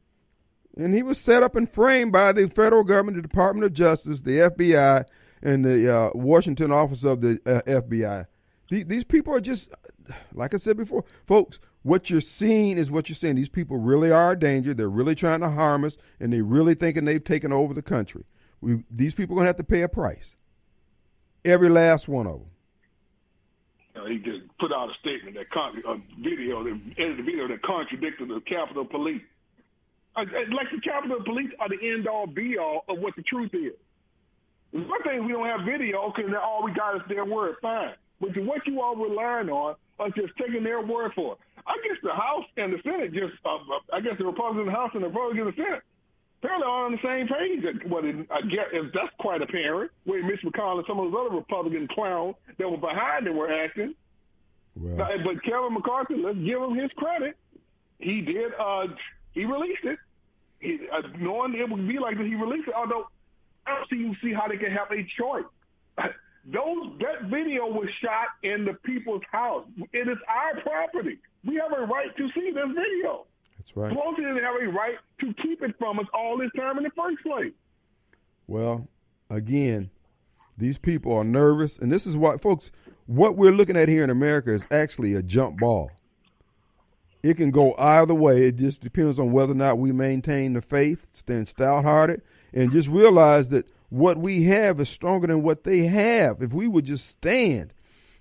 And 0.78 0.94
he 0.94 1.02
was 1.02 1.18
set 1.18 1.42
up 1.42 1.54
and 1.54 1.70
framed 1.70 2.12
by 2.12 2.32
the 2.32 2.48
federal 2.48 2.82
government, 2.82 3.16
the 3.16 3.22
Department 3.22 3.66
of 3.66 3.74
Justice, 3.74 4.22
the 4.22 4.38
FBI, 4.38 5.04
and 5.42 5.64
the 5.64 5.94
uh, 5.94 6.10
Washington 6.14 6.72
office 6.72 7.04
of 7.04 7.20
the 7.20 7.38
uh, 7.44 7.60
FBI. 7.66 8.26
These, 8.70 8.86
these 8.86 9.04
people 9.04 9.34
are 9.34 9.40
just, 9.40 9.68
like 10.32 10.54
I 10.54 10.56
said 10.56 10.78
before, 10.78 11.04
folks. 11.26 11.58
What 11.82 12.10
you're 12.10 12.20
seeing 12.20 12.78
is 12.78 12.90
what 12.90 13.08
you're 13.08 13.14
seeing. 13.14 13.36
These 13.36 13.48
people 13.48 13.76
really 13.76 14.10
are 14.10 14.32
a 14.32 14.38
danger. 14.38 14.74
They're 14.74 14.88
really 14.88 15.14
trying 15.14 15.38
to 15.40 15.50
harm 15.50 15.84
us, 15.84 15.96
and 16.18 16.32
they're 16.32 16.42
really 16.42 16.74
thinking 16.74 17.04
they've 17.04 17.22
taken 17.22 17.52
over 17.52 17.72
the 17.74 17.82
country. 17.82 18.24
We, 18.60 18.82
these 18.90 19.14
people 19.14 19.34
are 19.34 19.36
going 19.36 19.44
to 19.44 19.48
have 19.48 19.56
to 19.56 19.64
pay 19.64 19.82
a 19.82 19.88
price. 19.88 20.34
Every 21.44 21.68
last 21.68 22.08
one 22.08 22.26
of 22.26 22.40
them. 22.40 22.50
Uh, 23.94 24.06
he 24.06 24.18
just 24.18 24.40
put 24.58 24.72
out 24.72 24.90
a 24.90 24.94
statement 24.94 25.36
that 25.36 25.50
con- 25.50 25.82
a 25.86 25.96
video, 26.20 26.64
that 26.64 26.78
edited 26.98 27.20
a 27.20 27.22
video 27.22 27.48
that 27.48 27.62
contradicted 27.62 28.28
the 28.28 28.40
Capitol 28.46 28.84
Police. 28.84 29.22
Uh, 30.16 30.24
like 30.52 30.66
the 30.74 30.80
Capitol 30.82 31.22
Police 31.24 31.50
are 31.60 31.68
the 31.68 31.78
end 31.82 32.08
all 32.08 32.26
be 32.26 32.58
all 32.58 32.84
of 32.88 32.98
what 32.98 33.14
the 33.16 33.22
truth 33.22 33.54
is. 33.54 33.72
One 34.72 35.02
thing 35.02 35.24
we 35.24 35.32
don't 35.32 35.46
have 35.46 35.60
video 35.64 36.12
because 36.14 36.32
all 36.42 36.64
we 36.64 36.72
got 36.72 36.96
is 36.96 37.02
their 37.08 37.24
word. 37.24 37.56
Fine, 37.62 37.94
but 38.20 38.36
what 38.38 38.66
you 38.66 38.80
all 38.82 38.96
relying 38.96 39.48
on 39.48 39.76
are 39.98 40.10
just 40.10 40.32
taking 40.38 40.64
their 40.64 40.80
word 40.82 41.12
for 41.14 41.34
it. 41.34 41.38
I 41.66 41.76
guess 41.82 41.96
the 42.02 42.12
House 42.12 42.44
and 42.56 42.72
the 42.72 42.78
Senate 42.82 43.12
just, 43.12 43.34
uh, 43.44 43.58
I 43.92 44.00
guess 44.00 44.18
the 44.18 44.26
Republican 44.26 44.72
House 44.72 44.90
and 44.94 45.02
the 45.02 45.08
Republican 45.08 45.52
Senate 45.56 45.82
apparently 46.42 46.66
are 46.66 46.84
on 46.86 46.92
the 46.92 46.98
same 47.02 47.28
page. 47.28 47.82
What 47.88 48.04
I 48.04 48.42
guess 48.42 48.66
that's 48.94 49.12
quite 49.18 49.42
apparent. 49.42 49.90
Where 50.04 50.24
Mitch 50.24 50.40
McConnell 50.44 50.78
and 50.78 50.86
some 50.86 50.98
of 50.98 51.10
those 51.10 51.26
other 51.26 51.36
Republican 51.36 51.88
clowns 51.88 52.34
that 52.58 52.70
were 52.70 52.76
behind 52.76 53.26
it 53.26 53.34
were 53.34 53.52
acting. 53.52 53.94
Well, 54.78 54.96
Now, 54.96 55.08
but 55.24 55.42
Kevin 55.42 55.74
McCarthy, 55.74 56.16
let's 56.16 56.38
give 56.38 56.60
him 56.60 56.74
his 56.76 56.90
credit. 56.96 57.36
He 57.98 58.20
did. 58.20 58.52
Uh, 58.58 58.88
he 59.32 59.44
released 59.44 59.84
it. 59.84 59.98
he, 60.60 60.80
uh, 60.92 61.02
knowing 61.18 61.54
it 61.54 61.68
would 61.68 61.88
be 61.88 61.98
like 61.98 62.18
this, 62.18 62.26
he 62.26 62.34
released 62.34 62.68
it. 62.68 62.74
Although 62.74 63.08
I 63.66 63.74
don't 63.76 63.88
see 63.88 63.96
you 63.96 64.14
see 64.22 64.32
how 64.32 64.48
they 64.48 64.56
can 64.56 64.70
have 64.70 64.90
a 64.90 65.06
choice. 65.18 65.44
Those 66.46 66.92
that 67.00 67.28
video 67.28 67.66
was 67.66 67.88
shot 68.00 68.28
in 68.42 68.64
the 68.64 68.74
people's 68.84 69.22
house. 69.32 69.66
It 69.92 70.08
is 70.08 70.18
our 70.28 70.60
property. 70.60 71.18
We 71.44 71.56
have 71.56 71.72
a 71.76 71.86
right 71.86 72.16
to 72.16 72.28
see 72.34 72.52
this 72.52 72.68
video. 72.68 73.26
That's 73.66 73.76
right. 73.76 73.92
Pelosi 73.92 74.16
didn't 74.16 74.42
have 74.44 74.54
a 74.62 74.68
right 74.68 74.96
to 75.20 75.34
keep 75.42 75.62
it 75.62 75.74
from 75.78 75.98
us 75.98 76.06
all 76.14 76.38
this 76.38 76.50
time 76.56 76.78
in 76.78 76.84
the 76.84 76.90
first 76.90 77.22
place. 77.22 77.52
Well, 78.46 78.86
again, 79.28 79.90
these 80.56 80.78
people 80.78 81.12
are 81.12 81.24
nervous, 81.24 81.78
and 81.78 81.90
this 81.90 82.06
is 82.06 82.16
why, 82.16 82.36
folks. 82.38 82.70
What 83.06 83.36
we're 83.36 83.52
looking 83.52 83.76
at 83.76 83.88
here 83.88 84.02
in 84.02 84.10
America 84.10 84.52
is 84.52 84.66
actually 84.70 85.14
a 85.14 85.22
jump 85.22 85.60
ball. 85.60 85.90
It 87.22 87.36
can 87.36 87.50
go 87.50 87.74
either 87.76 88.14
way. 88.14 88.46
It 88.46 88.56
just 88.56 88.82
depends 88.82 89.18
on 89.18 89.32
whether 89.32 89.52
or 89.52 89.56
not 89.56 89.78
we 89.78 89.92
maintain 89.92 90.52
the 90.52 90.60
faith, 90.60 91.06
stand 91.12 91.46
stout 91.46 91.84
hearted, 91.84 92.22
and 92.52 92.72
just 92.72 92.88
realize 92.88 93.48
that 93.50 93.70
what 93.90 94.16
we 94.16 94.44
have 94.44 94.80
is 94.80 94.88
stronger 94.88 95.28
than 95.28 95.42
what 95.42 95.64
they 95.64 95.86
have. 95.86 96.42
If 96.42 96.52
we 96.52 96.66
would 96.66 96.84
just 96.84 97.08
stand 97.08 97.72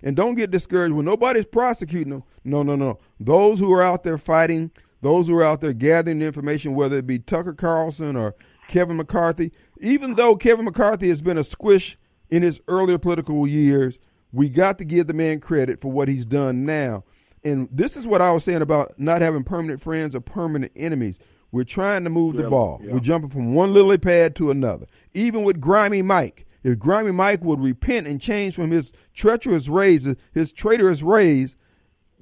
and 0.02 0.14
don't 0.14 0.36
get 0.36 0.50
discouraged 0.50 0.94
when 0.94 1.04
nobody's 1.04 1.46
prosecuting 1.46 2.10
them. 2.10 2.22
No, 2.44 2.62
no, 2.62 2.76
no. 2.76 2.98
Those 3.18 3.58
who 3.58 3.72
are 3.72 3.82
out 3.82 4.04
there 4.04 4.18
fighting, 4.18 4.70
those 5.02 5.28
who 5.28 5.36
are 5.36 5.42
out 5.44 5.60
there 5.60 5.72
gathering 5.72 6.18
the 6.20 6.26
information, 6.26 6.74
whether 6.74 6.98
it 6.98 7.06
be 7.06 7.18
Tucker 7.18 7.52
Carlson 7.52 8.16
or 8.16 8.34
Kevin 8.68 8.96
McCarthy, 8.96 9.52
even 9.80 10.14
though 10.14 10.36
Kevin 10.36 10.64
McCarthy 10.64 11.08
has 11.08 11.22
been 11.22 11.38
a 11.38 11.44
squish 11.44 11.98
in 12.30 12.42
his 12.42 12.60
earlier 12.68 12.98
political 12.98 13.46
years, 13.46 13.98
we 14.32 14.48
got 14.48 14.78
to 14.78 14.84
give 14.84 15.06
the 15.06 15.14
man 15.14 15.40
credit 15.40 15.80
for 15.80 15.90
what 15.92 16.08
he's 16.08 16.26
done 16.26 16.64
now. 16.64 17.04
And 17.44 17.68
this 17.70 17.96
is 17.96 18.06
what 18.06 18.20
I 18.20 18.32
was 18.32 18.42
saying 18.42 18.62
about 18.62 18.98
not 18.98 19.22
having 19.22 19.44
permanent 19.44 19.80
friends 19.80 20.14
or 20.14 20.20
permanent 20.20 20.72
enemies. 20.74 21.18
We're 21.52 21.62
trying 21.64 22.02
to 22.04 22.10
move 22.10 22.34
Yeah, 22.34 22.42
the 22.42 22.50
ball. 22.50 22.80
yeah. 22.82 22.92
We're 22.92 22.98
jumping 23.00 23.30
from 23.30 23.54
one 23.54 23.72
lily 23.72 23.98
pad 23.98 24.34
to 24.36 24.50
another. 24.50 24.86
Even 25.14 25.44
with 25.44 25.60
Grimy 25.60 26.02
Mike, 26.02 26.44
if 26.64 26.78
Grimy 26.78 27.12
Mike 27.12 27.44
would 27.44 27.60
repent 27.60 28.08
and 28.08 28.20
change 28.20 28.56
from 28.56 28.72
his 28.72 28.90
treacherous 29.14 29.68
ways, 29.68 30.08
his 30.34 30.50
traitorous 30.50 31.04
ways, 31.04 31.54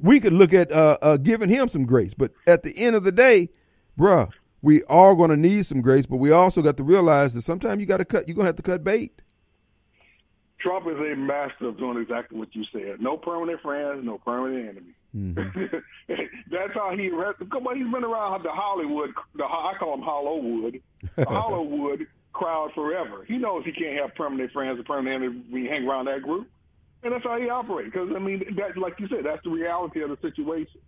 we 0.01 0.21
could 0.21 0.33
look 0.33 0.53
at 0.53 0.71
uh, 0.73 0.99
uh, 1.03 1.17
giving 1.17 1.49
him 1.49 1.69
some 1.69 1.85
grace. 1.85 2.15
But 2.15 2.33
at 2.47 2.63
the 2.63 2.77
end 2.77 2.97
of 2.97 3.05
the 3.05 3.13
day, 3.13 3.51
bruh, 3.99 4.31
we 4.63 4.83
are 4.85 5.15
going 5.15 5.31
to 5.31 5.37
need 5.37 5.67
some 5.67 5.81
grace. 5.81 6.07
But 6.07 6.17
we 6.17 6.31
also 6.31 6.63
got 6.63 6.77
to 6.79 6.83
realize 6.83 7.35
that 7.35 7.43
sometimes 7.43 7.81
you 7.81 7.87
got 7.87 7.99
to 7.99 8.05
cut. 8.05 8.29
You're 8.29 8.35
going 8.35 8.45
to 8.45 8.49
have 8.49 8.57
to 8.57 8.63
cut 8.63 8.85
bait. 8.85 9.21
Trump 10.59 10.87
is 10.87 10.97
a 10.97 11.15
master 11.15 11.69
of 11.69 11.79
doing 11.79 11.99
exactly 12.01 12.39
what 12.39 12.55
you 12.55 12.65
said. 12.73 13.01
No 13.01 13.19
permanent 13.19 13.61
friends, 13.61 14.03
no 14.03 14.17
permanent 14.19 14.71
enemies. 14.71 14.95
Mm-hmm. 15.15 15.77
That's 16.51 16.73
how 16.73 16.97
he. 16.97 17.11
Come 17.51 17.67
on, 17.67 17.77
he's 17.77 17.93
been 17.93 18.03
around 18.03 18.43
the 18.43 18.51
Hollywood. 18.51 19.13
The 19.35 19.45
I 19.45 19.75
call 19.79 19.95
him 19.95 20.03
Hollywood. 20.03 20.81
the 21.17 21.25
Hollywood 21.27 22.07
crowd 22.33 22.73
forever. 22.75 23.25
He 23.27 23.39
knows 23.39 23.65
he 23.65 23.73
can't 23.73 23.99
have 24.01 24.15
permanent 24.15 24.53
friends 24.53 24.79
or 24.79 24.83
permanent 24.83 25.23
enemies 25.23 25.45
when 25.51 25.63
you 25.63 25.71
hang 25.71 25.87
around 25.87 26.07
that 26.07 26.23
group, 26.23 26.49
and 27.05 27.13
that's 27.13 27.25
how 27.25 27.39
he 27.41 27.49
operates. 27.49 27.93
Because 27.93 28.11
I 28.15 28.19
mean, 28.19 28.45
that 28.57 28.77
like 28.77 28.99
you 28.99 29.09
said, 29.09 29.25
that's 29.25 29.43
the 29.45 29.51
reality 29.51 30.01
of 30.03 30.11
the 30.11 30.19
situation. 30.21 30.81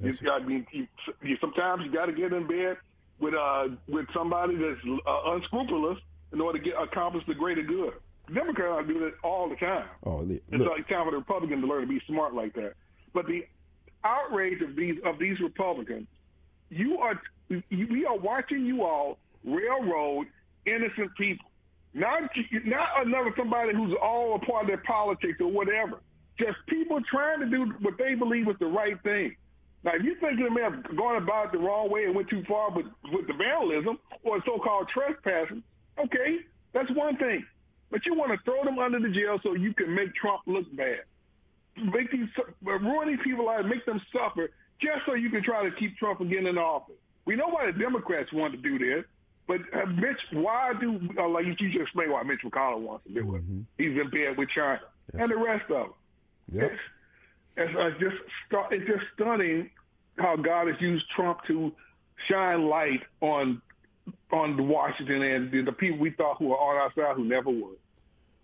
You 0.00 0.12
got, 0.22 0.42
I 0.42 0.44
mean, 0.44 0.66
you, 0.72 0.86
you, 1.22 1.36
sometimes 1.40 1.82
you 1.84 1.90
got 1.90 2.06
to 2.06 2.12
get 2.12 2.32
in 2.32 2.46
bed 2.46 2.76
with 3.18 3.34
uh 3.34 3.68
with 3.88 4.06
somebody 4.12 4.56
that's 4.56 4.78
uh, 5.06 5.32
unscrupulous 5.32 5.98
in 6.32 6.40
order 6.40 6.58
to 6.58 6.64
get 6.64 6.74
accomplish 6.80 7.24
the 7.26 7.34
greater 7.34 7.62
good. 7.62 7.94
Democrats 8.32 8.86
do 8.88 8.98
that 9.00 9.14
all 9.22 9.48
the 9.48 9.56
time. 9.56 9.86
Oh, 10.04 10.18
li- 10.18 10.42
It's 10.50 10.64
look, 10.64 10.72
like 10.76 10.88
time 10.88 11.04
for 11.06 11.12
the 11.12 11.18
Republicans 11.18 11.62
to 11.62 11.66
learn 11.66 11.82
to 11.82 11.86
be 11.86 12.00
smart 12.06 12.34
like 12.34 12.54
that. 12.54 12.74
But 13.14 13.26
the 13.26 13.46
outrage 14.04 14.60
of 14.62 14.76
these 14.76 14.96
of 15.04 15.18
these 15.18 15.40
Republicans, 15.40 16.06
you 16.68 16.98
are 16.98 17.20
you, 17.48 17.86
we 17.90 18.04
are 18.04 18.16
watching 18.18 18.66
you 18.66 18.82
all 18.84 19.18
railroad 19.44 20.26
innocent 20.66 21.10
people, 21.16 21.46
not 21.94 22.30
not 22.64 23.06
another 23.06 23.32
somebody 23.36 23.74
who's 23.74 23.94
all 24.02 24.36
a 24.36 24.38
part 24.38 24.64
of 24.64 24.68
their 24.68 24.78
politics 24.78 25.40
or 25.40 25.50
whatever. 25.50 26.00
Just 26.38 26.58
people 26.68 27.00
trying 27.10 27.40
to 27.40 27.46
do 27.46 27.72
what 27.80 27.96
they 27.98 28.14
believe 28.14 28.48
is 28.48 28.56
the 28.58 28.66
right 28.66 29.00
thing. 29.02 29.36
Now, 29.84 29.92
if 29.94 30.02
you 30.02 30.16
think 30.16 30.38
they 30.38 30.48
may 30.48 30.62
have 30.62 30.96
gone 30.96 31.16
about 31.16 31.46
it 31.46 31.52
the 31.52 31.58
wrong 31.58 31.90
way 31.90 32.04
and 32.04 32.14
went 32.14 32.28
too 32.28 32.44
far 32.48 32.70
with 32.70 32.86
with 33.12 33.26
the 33.26 33.32
vandalism 33.32 33.98
or 34.22 34.42
so-called 34.44 34.88
trespassing, 34.88 35.62
okay, 35.98 36.40
that's 36.72 36.90
one 36.90 37.16
thing. 37.16 37.44
But 37.90 38.04
you 38.04 38.14
want 38.14 38.32
to 38.32 38.38
throw 38.44 38.64
them 38.64 38.78
under 38.78 38.98
the 38.98 39.08
jail 39.08 39.38
so 39.42 39.54
you 39.54 39.72
can 39.72 39.94
make 39.94 40.14
Trump 40.14 40.42
look 40.46 40.64
bad, 40.76 41.02
make 41.76 42.10
these 42.10 42.28
ruin 42.62 43.08
these 43.08 43.20
people 43.22 43.46
lives, 43.46 43.68
make 43.68 43.86
them 43.86 44.02
suffer, 44.12 44.50
just 44.80 45.06
so 45.06 45.14
you 45.14 45.30
can 45.30 45.42
try 45.42 45.62
to 45.62 45.70
keep 45.76 45.96
Trump 45.96 46.18
getting 46.28 46.46
in 46.46 46.58
office. 46.58 46.96
We 47.24 47.36
know 47.36 47.48
why 47.48 47.66
the 47.66 47.78
Democrats 47.78 48.32
want 48.32 48.54
to 48.54 48.58
do 48.58 48.78
this, 48.78 49.04
but 49.46 49.60
uh, 49.72 49.86
Mitch, 49.86 50.20
why 50.32 50.72
do 50.78 51.00
uh, 51.18 51.28
like 51.28 51.46
you 51.46 51.54
just 51.54 51.76
explained 51.76 52.12
why 52.12 52.22
Mitch 52.22 52.40
McConnell 52.44 52.80
wants 52.80 53.06
to 53.06 53.14
do 53.14 53.34
it? 53.36 53.42
He's 53.78 53.98
in 53.98 54.10
bed 54.10 54.36
with 54.36 54.48
China 54.48 54.80
and 55.14 55.30
the 55.30 55.36
rest 55.36 55.70
of 55.70 55.88
them. 55.88 55.92
Yep. 56.52 56.72
It's, 56.72 56.80
it's 57.56 57.76
uh, 57.76 57.90
just 57.98 58.16
it's 58.70 58.86
just 58.86 59.04
stunning 59.14 59.70
how 60.18 60.36
God 60.36 60.68
has 60.68 60.80
used 60.80 61.08
Trump 61.10 61.44
to 61.46 61.72
shine 62.28 62.68
light 62.68 63.02
on 63.20 63.62
on 64.32 64.68
Washington 64.68 65.22
and 65.22 65.50
the, 65.50 65.62
the 65.62 65.72
people 65.72 65.98
we 65.98 66.10
thought 66.10 66.38
who 66.38 66.48
were 66.48 66.56
on 66.56 66.76
our 66.76 66.92
side 66.94 67.16
who 67.16 67.24
never 67.24 67.50
would. 67.50 67.76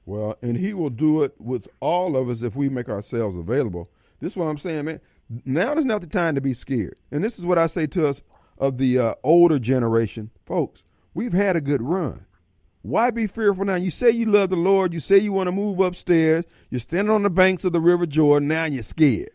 Well, 0.06 0.36
and 0.42 0.56
he 0.56 0.74
will 0.74 0.90
do 0.90 1.22
it 1.22 1.34
with 1.38 1.68
all 1.80 2.16
of 2.16 2.28
us 2.28 2.42
if 2.42 2.56
we 2.56 2.68
make 2.68 2.88
ourselves 2.88 3.36
available. 3.36 3.88
This 4.20 4.32
is 4.32 4.36
what 4.36 4.46
I'm 4.46 4.58
saying, 4.58 4.84
man. 4.84 5.00
Now 5.44 5.74
is 5.74 5.84
not 5.84 6.00
the 6.00 6.06
time 6.06 6.34
to 6.34 6.40
be 6.40 6.54
scared. 6.54 6.96
And 7.10 7.22
this 7.22 7.38
is 7.38 7.46
what 7.46 7.58
I 7.58 7.66
say 7.66 7.86
to 7.88 8.08
us 8.08 8.22
of 8.58 8.78
the 8.78 8.98
uh, 8.98 9.14
older 9.22 9.58
generation. 9.58 10.30
Folks, 10.44 10.82
we've 11.14 11.32
had 11.32 11.56
a 11.56 11.60
good 11.60 11.82
run. 11.82 12.26
Why 12.82 13.10
be 13.10 13.26
fearful 13.26 13.64
now? 13.64 13.76
You 13.76 13.90
say 13.90 14.10
you 14.10 14.26
love 14.26 14.50
the 14.50 14.56
Lord. 14.56 14.92
You 14.92 15.00
say 15.00 15.18
you 15.18 15.32
want 15.32 15.46
to 15.46 15.52
move 15.52 15.78
upstairs. 15.78 16.44
You're 16.70 16.80
standing 16.80 17.14
on 17.14 17.22
the 17.22 17.30
banks 17.30 17.64
of 17.64 17.72
the 17.72 17.80
River 17.80 18.06
Jordan. 18.06 18.48
Now 18.48 18.64
you're 18.64 18.82
scared. 18.82 19.30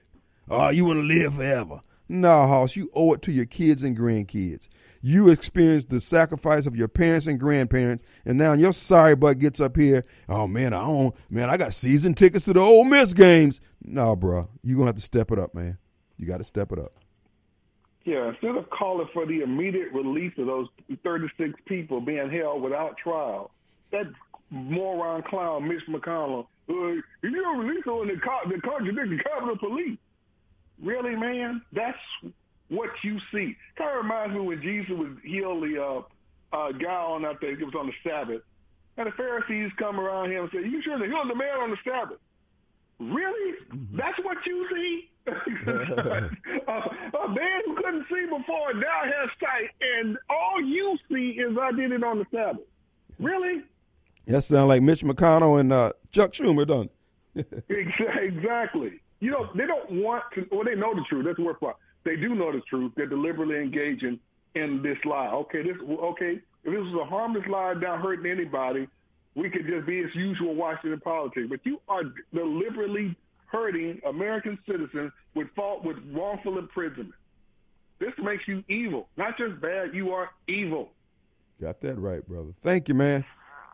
Oh, 0.50 0.70
you 0.70 0.86
want 0.86 1.00
to 1.00 1.04
live 1.04 1.36
forever. 1.36 1.82
No, 2.10 2.48
Hoss, 2.48 2.76
you 2.76 2.90
owe 2.94 3.13
it 3.13 3.22
to 3.24 3.32
your 3.32 3.46
kids 3.46 3.84
and 3.84 3.98
grandkids. 3.98 4.68
You 5.02 5.30
experienced 5.30 5.90
the 5.90 6.02
sacrifice 6.02 6.66
of 6.66 6.76
your 6.76 6.88
parents 6.88 7.28
and 7.28 7.40
grandparents, 7.40 8.04
and 8.26 8.38
now 8.38 8.54
your 8.54 8.74
sorry 8.74 9.16
butt 9.16 9.40
gets 9.40 9.60
up 9.60 9.76
here. 9.76 10.04
Oh 10.28 10.48
man, 10.48 10.74
I 10.74 10.82
don't. 10.82 11.16
Man, 11.30 11.50
I 11.50 11.58
got 11.58 11.74
season 11.74 12.13
tickets 12.13 12.46
to 12.46 12.54
the 12.54 12.60
Ole 12.60 12.84
Miss 12.84 13.13
games. 13.13 13.62
No, 13.84 14.16
bro, 14.16 14.50
you 14.63 14.76
gonna 14.76 14.88
have 14.88 14.96
to 14.96 15.02
step 15.02 15.32
it 15.32 15.40
up, 15.40 15.54
man. 15.54 15.78
You 16.18 16.26
got 16.26 16.38
to 16.38 16.44
step 16.44 16.72
it 16.72 16.80
up. 16.80 16.94
Yeah, 18.08 18.30
instead 18.30 18.56
of 18.56 18.70
calling 18.70 19.10
for 19.13 19.26
the 19.26 19.41
immediate 19.41 19.91
release 19.91 20.32
of 20.38 20.46
those 20.46 20.67
36 21.04 21.60
people 21.65 22.00
being 22.00 22.32
held 22.32 22.62
without 22.62 22.96
trial, 22.98 23.52
that 23.91 24.06
moron 24.50 25.24
clown 25.24 25.67
Mitch 25.67 25.84
McConnell, 25.89 26.46
uh, 26.70 26.74
if 26.93 27.04
you 27.22 27.41
don't 27.41 27.60
release 27.60 27.84
them, 27.84 28.08
they, 28.08 28.15
co- 28.15 28.50
they 28.50 28.62
contradict 28.62 29.10
the 29.10 29.20
Capitol 29.30 29.58
Police. 29.58 29.98
Really, 30.82 31.17
man? 31.17 31.62
That's 31.74 31.98
what 32.70 32.91
you 33.04 33.20
see. 33.34 33.58
Kind 33.78 33.98
of 33.98 34.06
reminds 34.06 34.36
me 34.36 34.39
when 34.39 34.62
Jesus 34.62 34.91
would 34.98 35.17
heal 35.26 35.60
the 35.60 35.84
uh, 35.84 36.56
uh, 36.56 36.72
guy 36.72 36.88
on 36.88 37.26
out 37.26 37.41
there, 37.41 37.60
it 37.60 37.65
was 37.65 37.76
on 37.78 37.88
the 37.88 38.10
Sabbath, 38.10 38.41
and 38.96 39.08
the 39.08 39.12
Pharisees 39.17 39.70
come 39.78 40.00
around 40.00 40.32
him 40.32 40.43
and 40.43 40.50
say, 40.54 40.60
you 40.60 40.82
should 40.82 41.02
have 41.02 41.10
healed 41.10 41.30
the 41.30 41.36
man 41.36 41.60
on 41.60 41.72
the 41.72 41.78
Sabbath. 41.84 42.20
Really? 43.02 43.58
That's 43.98 44.17
what 44.24 44.38
you 44.46 44.65
see? 44.72 45.10
a, 45.68 46.72
a 46.72 47.28
man 47.30 47.62
who 47.66 47.76
couldn't 47.76 48.06
see 48.10 48.26
before 48.26 48.74
now 48.74 49.02
has 49.04 49.30
sight, 49.40 49.70
and 50.00 50.18
all 50.30 50.62
you 50.62 50.98
see 51.12 51.32
is 51.40 51.58
I 51.60 51.72
did 51.72 51.92
it 51.92 52.04
on 52.04 52.20
the 52.20 52.26
Sabbath. 52.32 52.63
Really? 53.20 53.63
That 54.28 54.44
sounds 54.44 54.68
like 54.68 54.82
Mitch 54.82 55.04
McConnell 55.04 55.60
and 55.60 55.72
uh, 55.74 55.94
Chuck 56.12 56.34
Schumer, 56.34 56.68
done. 56.68 56.90
Exa- 57.38 58.22
Exactly. 58.22 59.00
You 59.20 59.32
know, 59.32 59.50
they 59.56 59.66
don't 59.66 60.04
want 60.04 60.24
to, 60.36 60.48
well, 60.52 60.63
they 60.63 60.76
know 60.76 60.94
the 60.94 61.04
truth. 61.10 61.26
That's 61.26 61.40
worst 61.40 61.60
part. 61.60 61.78
They 62.04 62.16
do 62.16 62.36
know 62.36 62.52
the 62.52 62.62
truth. 62.70 62.92
They're 62.96 63.08
deliberately 63.08 63.58
engaging 63.58 64.20
in 64.56 64.82
this 64.84 64.98
lie. 65.06 65.28
Okay, 65.30 65.63
this, 65.63 65.76
okay, 65.90 66.34
if 66.63 66.72
this 66.72 66.80
was 66.80 67.02
a 67.02 67.06
harmless 67.10 67.48
lie, 67.50 67.74
not 67.74 68.00
hurting 68.02 68.30
anybody, 68.32 68.88
we 69.36 69.50
could 69.50 69.66
just 69.68 69.88
be 69.88 70.00
as 70.02 70.13
usual 70.13 70.54
Washington 70.56 71.00
politics. 71.00 71.48
But 71.50 71.62
you 71.63 71.80
are 71.90 72.04
deliberately 72.34 73.16
hurting 73.48 74.00
American 74.08 74.60
citizens 74.68 75.12
with 75.36 75.48
fault, 75.56 75.84
with 75.84 75.98
wrongful 76.12 76.58
imprisonment. 76.58 77.14
This 78.00 78.14
makes 78.22 78.48
you 78.48 78.64
evil. 78.70 79.08
Not 79.18 79.38
just 79.38 79.60
bad, 79.60 79.94
you 79.94 80.12
are 80.12 80.30
evil. 80.48 80.92
Got 81.60 81.82
that 81.82 81.98
right, 81.98 82.26
brother. 82.28 82.54
Thank 82.62 82.88
you, 82.88 82.94
man. 82.94 83.26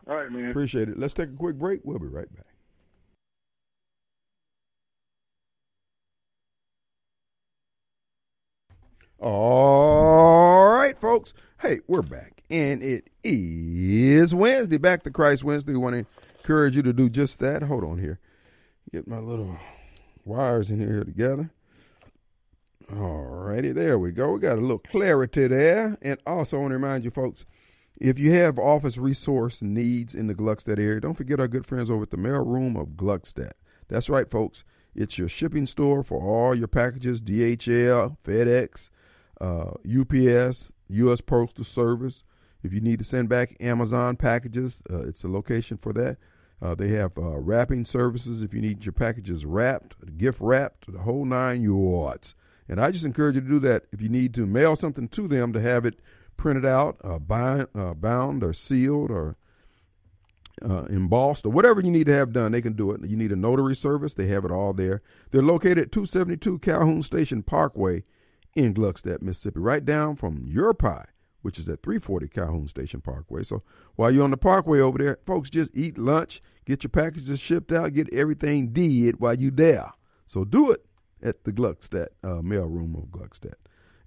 All 0.08 0.16
right, 0.16 0.30
man. 0.30 0.50
Appreciate 0.50 0.88
it. 0.88 0.98
Let's 0.98 1.14
take 1.14 1.28
a 1.28 1.36
quick 1.36 1.58
break. 1.58 1.80
We'll 1.84 1.98
be 1.98 2.06
right 2.06 2.32
back. 2.34 2.46
All 9.20 10.68
right, 10.74 10.98
folks. 10.98 11.32
Hey, 11.60 11.80
we're 11.86 12.02
back. 12.02 12.42
And 12.50 12.82
it 12.82 13.08
is 13.22 14.34
Wednesday, 14.34 14.76
Back 14.76 15.02
to 15.04 15.10
Christ 15.10 15.44
Wednesday. 15.44 15.72
We 15.72 15.78
want 15.78 15.94
to 15.94 16.06
encourage 16.38 16.76
you 16.76 16.82
to 16.82 16.92
do 16.92 17.08
just 17.08 17.38
that. 17.40 17.62
Hold 17.62 17.84
on 17.84 17.98
here. 17.98 18.20
Get 18.94 19.08
my 19.08 19.18
little 19.18 19.58
wires 20.24 20.70
in 20.70 20.78
here 20.78 21.02
together. 21.02 21.50
All 22.92 23.24
righty, 23.24 23.72
there 23.72 23.98
we 23.98 24.12
go. 24.12 24.30
We 24.30 24.38
got 24.38 24.56
a 24.56 24.60
little 24.60 24.78
clarity 24.78 25.48
there. 25.48 25.98
And 26.00 26.20
also, 26.24 26.58
I 26.58 26.60
want 26.60 26.70
to 26.70 26.76
remind 26.76 27.02
you, 27.02 27.10
folks, 27.10 27.44
if 28.00 28.20
you 28.20 28.30
have 28.34 28.56
office 28.56 28.96
resource 28.96 29.62
needs 29.62 30.14
in 30.14 30.28
the 30.28 30.34
Gluckstadt 30.36 30.78
area, 30.78 31.00
don't 31.00 31.16
forget 31.16 31.40
our 31.40 31.48
good 31.48 31.66
friends 31.66 31.90
over 31.90 32.04
at 32.04 32.10
the 32.10 32.16
mail 32.16 32.44
room 32.44 32.76
of 32.76 32.90
Gluckstadt. 32.90 33.54
That's 33.88 34.08
right, 34.08 34.30
folks. 34.30 34.62
It's 34.94 35.18
your 35.18 35.28
shipping 35.28 35.66
store 35.66 36.04
for 36.04 36.22
all 36.22 36.54
your 36.54 36.68
packages 36.68 37.20
DHL, 37.20 38.16
FedEx, 38.24 38.90
uh, 39.40 39.72
UPS, 39.84 40.70
U.S. 40.86 41.20
Postal 41.20 41.64
Service. 41.64 42.22
If 42.62 42.72
you 42.72 42.80
need 42.80 43.00
to 43.00 43.04
send 43.04 43.28
back 43.28 43.56
Amazon 43.58 44.14
packages, 44.14 44.84
uh, 44.88 45.00
it's 45.00 45.24
a 45.24 45.28
location 45.28 45.78
for 45.78 45.92
that. 45.94 46.16
Uh, 46.62 46.74
they 46.74 46.88
have 46.88 47.12
uh, 47.18 47.38
wrapping 47.38 47.84
services 47.84 48.42
if 48.42 48.54
you 48.54 48.60
need 48.60 48.84
your 48.84 48.92
packages 48.92 49.44
wrapped, 49.44 49.94
gift 50.16 50.40
wrapped, 50.40 50.90
the 50.90 51.00
whole 51.00 51.24
nine 51.24 51.62
yards. 51.62 52.34
And 52.68 52.80
I 52.80 52.90
just 52.90 53.04
encourage 53.04 53.34
you 53.34 53.42
to 53.42 53.48
do 53.48 53.58
that 53.60 53.84
if 53.92 54.00
you 54.00 54.08
need 54.08 54.32
to 54.34 54.46
mail 54.46 54.74
something 54.74 55.08
to 55.08 55.28
them 55.28 55.52
to 55.52 55.60
have 55.60 55.84
it 55.84 56.00
printed 56.36 56.64
out, 56.64 56.96
uh, 57.04 57.18
bind, 57.18 57.68
uh, 57.74 57.94
bound, 57.94 58.42
or 58.42 58.52
sealed, 58.52 59.10
or 59.10 59.36
uh, 60.64 60.84
embossed, 60.84 61.44
or 61.44 61.50
whatever 61.50 61.80
you 61.80 61.90
need 61.90 62.06
to 62.06 62.14
have 62.14 62.32
done. 62.32 62.52
They 62.52 62.62
can 62.62 62.72
do 62.72 62.92
it. 62.92 63.04
You 63.04 63.16
need 63.16 63.32
a 63.32 63.36
notary 63.36 63.76
service. 63.76 64.14
They 64.14 64.28
have 64.28 64.44
it 64.44 64.50
all 64.50 64.72
there. 64.72 65.02
They're 65.30 65.42
located 65.42 65.78
at 65.78 65.92
272 65.92 66.60
Calhoun 66.60 67.02
Station 67.02 67.42
Parkway 67.42 68.04
in 68.54 68.72
Gluckstadt, 68.72 69.20
Mississippi, 69.20 69.60
right 69.60 69.84
down 69.84 70.16
from 70.16 70.44
your 70.46 70.72
pie 70.72 71.06
which 71.44 71.58
is 71.58 71.68
at 71.68 71.82
340 71.82 72.28
Calhoun 72.28 72.66
Station 72.68 73.02
Parkway. 73.02 73.42
So 73.42 73.62
while 73.96 74.10
you're 74.10 74.24
on 74.24 74.30
the 74.30 74.38
parkway 74.38 74.80
over 74.80 74.96
there, 74.96 75.18
folks, 75.26 75.50
just 75.50 75.70
eat 75.74 75.98
lunch, 75.98 76.40
get 76.64 76.82
your 76.82 76.88
packages 76.88 77.38
shipped 77.38 77.70
out, 77.70 77.92
get 77.92 78.12
everything 78.14 78.72
did 78.72 79.20
while 79.20 79.34
you 79.34 79.50
there. 79.50 79.92
So 80.24 80.44
do 80.44 80.70
it 80.70 80.86
at 81.22 81.44
the 81.44 81.52
Gluckstadt 81.52 82.08
uh, 82.22 82.40
mail 82.40 82.64
room 82.64 82.94
of 82.96 83.10
Gluckstadt. 83.10 83.56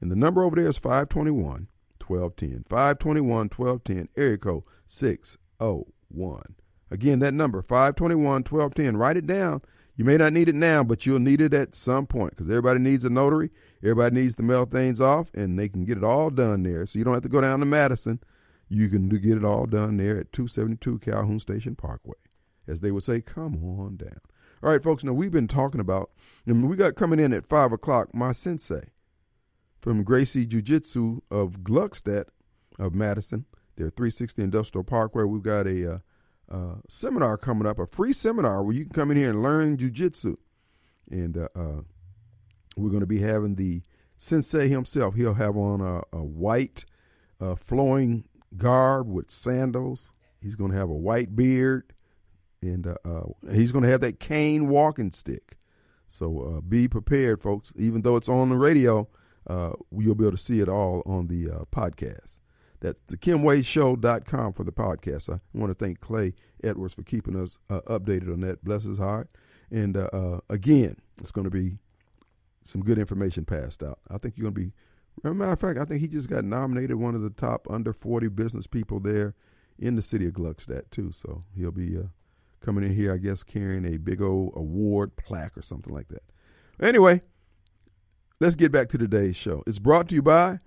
And 0.02 0.10
the 0.10 0.15
number 0.15 0.43
over 0.43 0.56
there 0.56 0.67
is 0.67 0.80
521 0.80 1.67
1210. 2.04 2.65
521 2.67 3.50
1210, 3.56 4.10
area 4.17 4.38
code 4.39 4.63
601. 4.88 6.56
Again, 6.89 7.19
that 7.19 7.36
number, 7.36 7.62
521 7.62 8.23
1210. 8.45 8.97
Write 8.97 9.17
it 9.17 9.28
down. 9.28 9.62
You 9.95 10.06
may 10.06 10.17
not 10.17 10.34
need 10.34 10.50
it 10.50 10.56
now, 10.56 10.84
but 10.84 11.06
you'll 11.06 11.19
need 11.19 11.41
it 11.41 11.54
at 11.54 11.76
some 11.76 12.08
point 12.08 12.32
because 12.32 12.50
everybody 12.50 12.80
needs 12.80 13.06
a 13.06 13.12
notary 13.12 13.52
Everybody 13.84 14.16
needs 14.16 14.36
to 14.36 14.44
mail 14.44 14.66
things 14.66 15.00
off, 15.00 15.30
and 15.34 15.58
they 15.58 15.70
can 15.70 15.86
get 15.86 15.98
it 15.98 16.04
all 16.04 16.30
done 16.30 16.63
there. 16.63 16.86
So 16.86 16.98
you 16.98 17.06
don't 17.06 17.13
have 17.13 17.24
to 17.24 17.30
go 17.30 17.42
down 17.42 17.60
to 17.60 17.66
Madison. 17.66 18.20
You 18.70 18.90
can 18.90 19.08
get 19.10 19.38
it 19.38 19.46
all 19.46 19.66
done 19.66 19.98
there 19.98 20.20
at 20.20 20.34
272 20.34 21.00
Calhoun 21.00 21.40
Station 21.40 21.76
Parkway. 21.76 22.18
As 22.68 22.82
they 22.82 22.92
would 22.92 23.04
say, 23.04 23.22
come 23.22 23.63
on 23.63 23.98
down. 23.98 24.20
All 24.63 24.72
right, 24.72 24.84
folks, 24.84 25.04
now 25.04 25.13
we've 25.13 25.32
been 25.32 25.48
talking 25.48 25.80
about, 25.80 26.10
and 26.46 26.68
we 26.68 26.76
got 26.76 26.96
coming 26.96 27.20
in 27.20 27.32
at 27.32 27.48
5 27.48 27.72
o'clock, 27.72 28.13
my 28.13 28.32
sensei 28.32 28.90
from 29.80 30.04
Gracie 30.04 30.46
Jiu 30.46 30.62
Jitsu 30.62 31.22
of 31.30 31.60
Gluckstadt 31.60 32.26
of 32.80 32.94
Madison. 32.94 33.46
They're 33.76 33.92
360 33.92 34.42
Industrial 34.42 34.84
Parkway. 34.84 35.24
We've 35.24 35.44
got 35.44 35.68
a 35.68 35.94
uh, 35.94 35.98
uh, 36.52 36.76
seminar 36.90 37.38
coming 37.38 37.68
up, 37.68 37.80
a 37.80 37.86
free 37.86 38.12
seminar 38.12 38.63
where 38.63 38.76
you 38.76 38.86
can 38.86 38.94
come 38.94 39.12
in 39.12 39.18
here 39.18 39.30
and 39.30 39.44
learn 39.44 39.78
Jiu 39.78 39.92
Jitsu. 39.92 40.36
And 41.10 41.38
uh, 41.38 41.48
uh 41.56 41.82
we're 42.78 42.90
going 42.90 43.02
to 43.02 43.08
be 43.08 43.22
having 43.22 43.56
the 43.56 43.82
sensei 44.18 44.68
himself. 44.68 45.16
He'll 45.16 45.34
have 45.34 45.58
on 45.58 45.82
a, 45.82 46.02
a 46.16 46.24
white 46.24 46.86
uh, 47.42 47.56
flowing 47.56 48.26
garb 48.56 49.08
with 49.08 49.30
sandals. 49.32 50.12
He's 50.42 50.56
going 50.56 50.72
to 50.72 50.78
have 50.78 50.90
a 50.90 50.94
white 50.94 51.36
beard, 51.36 51.94
and 52.62 52.88
uh, 52.88 52.96
uh, 53.04 53.24
he's 53.52 53.72
going 53.72 53.84
to 53.84 53.90
have 53.90 54.02
that 54.02 54.20
cane 54.20 54.68
walking 54.68 55.12
stick. 55.12 55.58
So 56.08 56.58
uh, 56.58 56.62
be 56.62 56.88
prepared, 56.88 57.42
folks. 57.42 57.74
Even 57.76 58.02
though 58.02 58.16
it's 58.16 58.30
on 58.30 58.50
the 58.50 58.56
radio, 58.56 59.10
uh, 59.48 59.72
you'll 59.92 60.16
be 60.16 60.24
able 60.24 60.38
to 60.38 60.42
see 60.42 60.60
it 60.60 60.70
all 60.70 61.02
on 61.06 61.28
the 61.28 61.50
uh, 61.50 61.63
podcast. 61.72 62.40
That's 62.80 63.00
the 63.08 63.18
KimWadeShow.com 63.18 64.54
for 64.54 64.63
the 64.63 64.72
podcast. 64.72 65.34
I 65.34 65.40
want 65.54 65.72
to 65.72 65.86
thank 65.86 66.00
Clay 66.00 66.36
Edwards 66.63 66.94
for 66.94 67.02
keeping 67.02 67.36
us 67.36 67.58
updated 67.70 68.32
on 68.32 68.42
that. 68.42 68.63
Bless 68.63 68.84
his 68.84 69.00
heart. 69.00 69.32
And 69.72 69.98
again, 70.48 70.98
it's 71.20 71.32
going 71.32 71.46
to 71.46 71.52
be 71.52 71.80
some 72.68 72.84
good 72.84 72.98
information 72.98 73.46
passed 73.46 73.84
out. 73.84 74.00
I 74.10 74.18
think 74.18 74.38
you're 74.38 74.52
going 74.52 74.56
to 74.56 74.62
be. 74.62 74.72
As 75.24 75.32
a 75.32 75.34
matter 75.34 75.52
of 75.52 75.60
fact, 75.60 75.80
I 75.80 75.86
think 75.86 76.02
he 76.02 76.08
just 76.08 76.30
got 76.30 76.44
nominated 76.44 76.98
one 76.98 77.16
of 77.16 77.22
the 77.22 77.32
top 77.32 77.68
under 77.70 77.92
40 77.92 78.28
business 78.30 78.68
people 78.68 79.00
there 79.00 79.34
in 79.80 79.96
the 79.96 80.02
city 80.02 80.28
of 80.28 80.34
Gluckstadt, 80.34 80.92
too. 80.92 81.12
So 81.12 81.44
he'll 81.56 81.72
be 81.72 81.98
uh, 81.98 82.04
coming 82.62 82.84
in 82.84 82.96
here, 82.96 83.14
I 83.14 83.18
guess, 83.18 83.42
carrying 83.42 83.86
a 83.86 83.98
big 83.98 84.22
old 84.22 84.54
award 84.56 85.16
plaque 85.16 85.58
or 85.58 85.62
something 85.62 85.94
like 85.94 86.10
that. 86.10 86.24
Anyway, 86.80 87.22
let's 88.40 88.56
get 88.56 88.72
back 88.72 88.90
to 88.90 88.98
today's 88.98 89.36
show. 89.36 89.64
It's 89.66 89.80
brought 89.80 90.10
to 90.10 90.16
you 90.16 90.22
by 90.22 90.60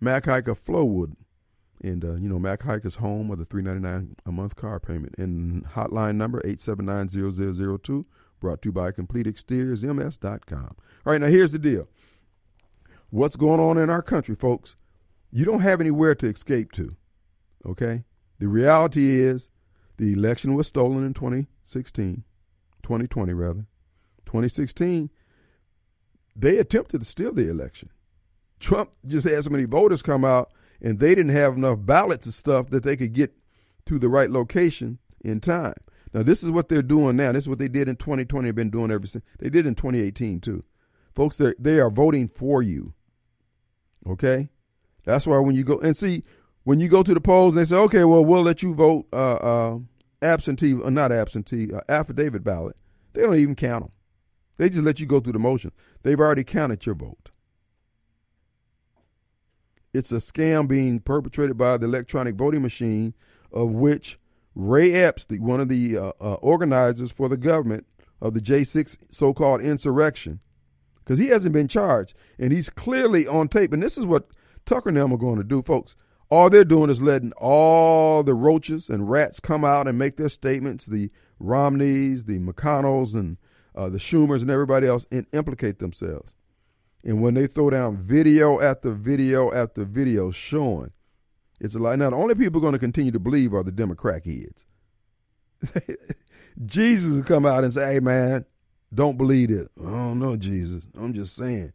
Mac 0.00 0.26
Haik 0.26 0.46
of 0.46 0.62
Flowood. 0.64 1.14
And, 1.82 2.04
uh, 2.04 2.14
you 2.14 2.28
know, 2.28 2.38
Mac 2.38 2.62
Haik 2.62 2.84
is 2.84 2.96
home 2.96 3.30
of 3.30 3.38
the 3.38 3.44
three 3.44 3.62
ninety 3.62 3.80
nine 3.80 4.16
a 4.26 4.32
month 4.32 4.56
car 4.56 4.80
payment. 4.80 5.14
And 5.18 5.64
hotline 5.64 6.16
number 6.16 6.38
879 6.44 7.08
0002 7.78 8.04
brought 8.40 8.62
to 8.62 8.68
you 8.68 8.72
by 8.72 8.92
CompleteExteriorsMS.com. 8.92 10.76
Right, 11.08 11.22
now 11.22 11.28
here's 11.28 11.52
the 11.52 11.58
deal. 11.58 11.88
What's 13.08 13.36
going 13.36 13.60
on 13.60 13.78
in 13.78 13.88
our 13.88 14.02
country, 14.02 14.34
folks? 14.34 14.76
You 15.32 15.46
don't 15.46 15.62
have 15.62 15.80
anywhere 15.80 16.14
to 16.14 16.26
escape 16.26 16.70
to, 16.72 16.96
okay? 17.64 18.04
The 18.40 18.48
reality 18.48 19.18
is 19.18 19.48
the 19.96 20.12
election 20.12 20.52
was 20.52 20.66
stolen 20.66 21.06
in 21.06 21.14
2016, 21.14 22.24
2020 22.82 23.32
rather. 23.32 23.64
2016, 24.26 25.08
they 26.36 26.58
attempted 26.58 27.00
to 27.00 27.06
steal 27.06 27.32
the 27.32 27.48
election. 27.48 27.88
Trump 28.60 28.90
just 29.06 29.26
had 29.26 29.42
so 29.42 29.48
many 29.48 29.64
voters 29.64 30.02
come 30.02 30.26
out 30.26 30.52
and 30.82 30.98
they 30.98 31.14
didn't 31.14 31.34
have 31.34 31.56
enough 31.56 31.78
ballots 31.80 32.26
and 32.26 32.34
stuff 32.34 32.68
that 32.68 32.82
they 32.82 32.98
could 32.98 33.14
get 33.14 33.32
to 33.86 33.98
the 33.98 34.10
right 34.10 34.30
location 34.30 34.98
in 35.22 35.40
time. 35.40 35.72
Now, 36.12 36.22
this 36.22 36.42
is 36.42 36.50
what 36.50 36.68
they're 36.68 36.82
doing 36.82 37.16
now. 37.16 37.32
This 37.32 37.44
is 37.44 37.48
what 37.48 37.60
they 37.60 37.68
did 37.68 37.88
in 37.88 37.96
2020. 37.96 38.46
They've 38.46 38.54
been 38.54 38.68
doing 38.68 38.90
ever 38.90 39.06
since. 39.06 39.24
They 39.38 39.48
did 39.48 39.64
in 39.64 39.74
2018 39.74 40.40
too, 40.40 40.64
folks. 41.18 41.36
They 41.36 41.52
they 41.58 41.80
are 41.80 41.90
voting 41.90 42.28
for 42.28 42.62
you. 42.62 42.94
Okay, 44.08 44.48
that's 45.04 45.26
why 45.26 45.38
when 45.38 45.54
you 45.56 45.64
go 45.64 45.78
and 45.80 45.96
see 45.96 46.22
when 46.62 46.78
you 46.78 46.88
go 46.88 47.02
to 47.02 47.12
the 47.12 47.20
polls, 47.20 47.54
they 47.54 47.64
say, 47.64 47.76
okay, 47.76 48.04
well, 48.04 48.24
we'll 48.24 48.42
let 48.42 48.62
you 48.62 48.74
vote 48.74 49.06
uh, 49.12 49.34
uh, 49.34 49.78
absentee, 50.22 50.74
uh, 50.74 50.90
not 50.90 51.10
absentee, 51.10 51.72
uh, 51.72 51.80
affidavit 51.88 52.44
ballot. 52.44 52.76
They 53.12 53.22
don't 53.22 53.36
even 53.36 53.56
count 53.56 53.84
them. 53.84 53.92
They 54.58 54.68
just 54.68 54.82
let 54.82 55.00
you 55.00 55.06
go 55.06 55.18
through 55.20 55.32
the 55.32 55.38
motion. 55.38 55.72
They've 56.02 56.18
already 56.18 56.44
counted 56.44 56.84
your 56.86 56.94
vote. 56.94 57.30
It's 59.94 60.12
a 60.12 60.16
scam 60.16 60.68
being 60.68 61.00
perpetrated 61.00 61.56
by 61.56 61.78
the 61.78 61.86
electronic 61.86 62.34
voting 62.34 62.62
machine, 62.62 63.14
of 63.50 63.70
which 63.70 64.18
Ray 64.54 64.92
Epps, 64.92 65.24
the, 65.24 65.38
one 65.38 65.60
of 65.60 65.68
the 65.68 65.96
uh, 65.96 66.12
uh, 66.20 66.34
organizers 66.34 67.10
for 67.10 67.28
the 67.28 67.36
government 67.36 67.86
of 68.20 68.34
the 68.34 68.40
J6 68.40 68.98
so 69.10 69.32
called 69.32 69.62
insurrection, 69.62 70.40
because 71.08 71.18
he 71.18 71.28
hasn't 71.28 71.54
been 71.54 71.68
charged 71.68 72.12
and 72.38 72.52
he's 72.52 72.68
clearly 72.68 73.26
on 73.26 73.48
tape. 73.48 73.72
And 73.72 73.82
this 73.82 73.96
is 73.96 74.04
what 74.04 74.28
Tucker 74.66 74.90
and 74.90 74.98
them 74.98 75.10
are 75.10 75.16
going 75.16 75.38
to 75.38 75.44
do, 75.44 75.62
folks. 75.62 75.96
All 76.28 76.50
they're 76.50 76.66
doing 76.66 76.90
is 76.90 77.00
letting 77.00 77.32
all 77.32 78.22
the 78.22 78.34
roaches 78.34 78.90
and 78.90 79.08
rats 79.08 79.40
come 79.40 79.64
out 79.64 79.88
and 79.88 79.98
make 79.98 80.18
their 80.18 80.28
statements 80.28 80.84
the 80.84 81.10
Romneys, 81.40 82.26
the 82.26 82.38
McConnells, 82.38 83.14
and 83.14 83.38
uh, 83.74 83.88
the 83.88 83.96
Schumers, 83.96 84.42
and 84.42 84.50
everybody 84.50 84.86
else 84.86 85.06
and 85.10 85.26
implicate 85.32 85.78
themselves. 85.78 86.34
And 87.02 87.22
when 87.22 87.32
they 87.32 87.46
throw 87.46 87.70
down 87.70 87.96
video 87.96 88.60
after 88.60 88.90
video 88.90 89.50
after 89.50 89.86
video 89.86 90.30
showing 90.30 90.92
it's 91.58 91.74
a 91.74 91.78
lie. 91.78 91.96
Now, 91.96 92.10
the 92.10 92.16
only 92.16 92.34
people 92.34 92.60
going 92.60 92.74
to 92.74 92.78
continue 92.78 93.12
to 93.12 93.18
believe 93.18 93.54
are 93.54 93.64
the 93.64 93.72
Democrat 93.72 94.26
heads. 94.26 94.66
Jesus 96.66 97.16
will 97.16 97.24
come 97.24 97.46
out 97.46 97.64
and 97.64 97.72
say, 97.72 97.94
hey, 97.94 98.00
man, 98.00 98.44
don't 98.92 99.18
believe 99.18 99.50
it. 99.50 99.68
I 99.80 99.90
don't 99.90 100.18
know, 100.18 100.36
Jesus. 100.36 100.84
I'm 100.96 101.12
just 101.12 101.36
saying. 101.36 101.72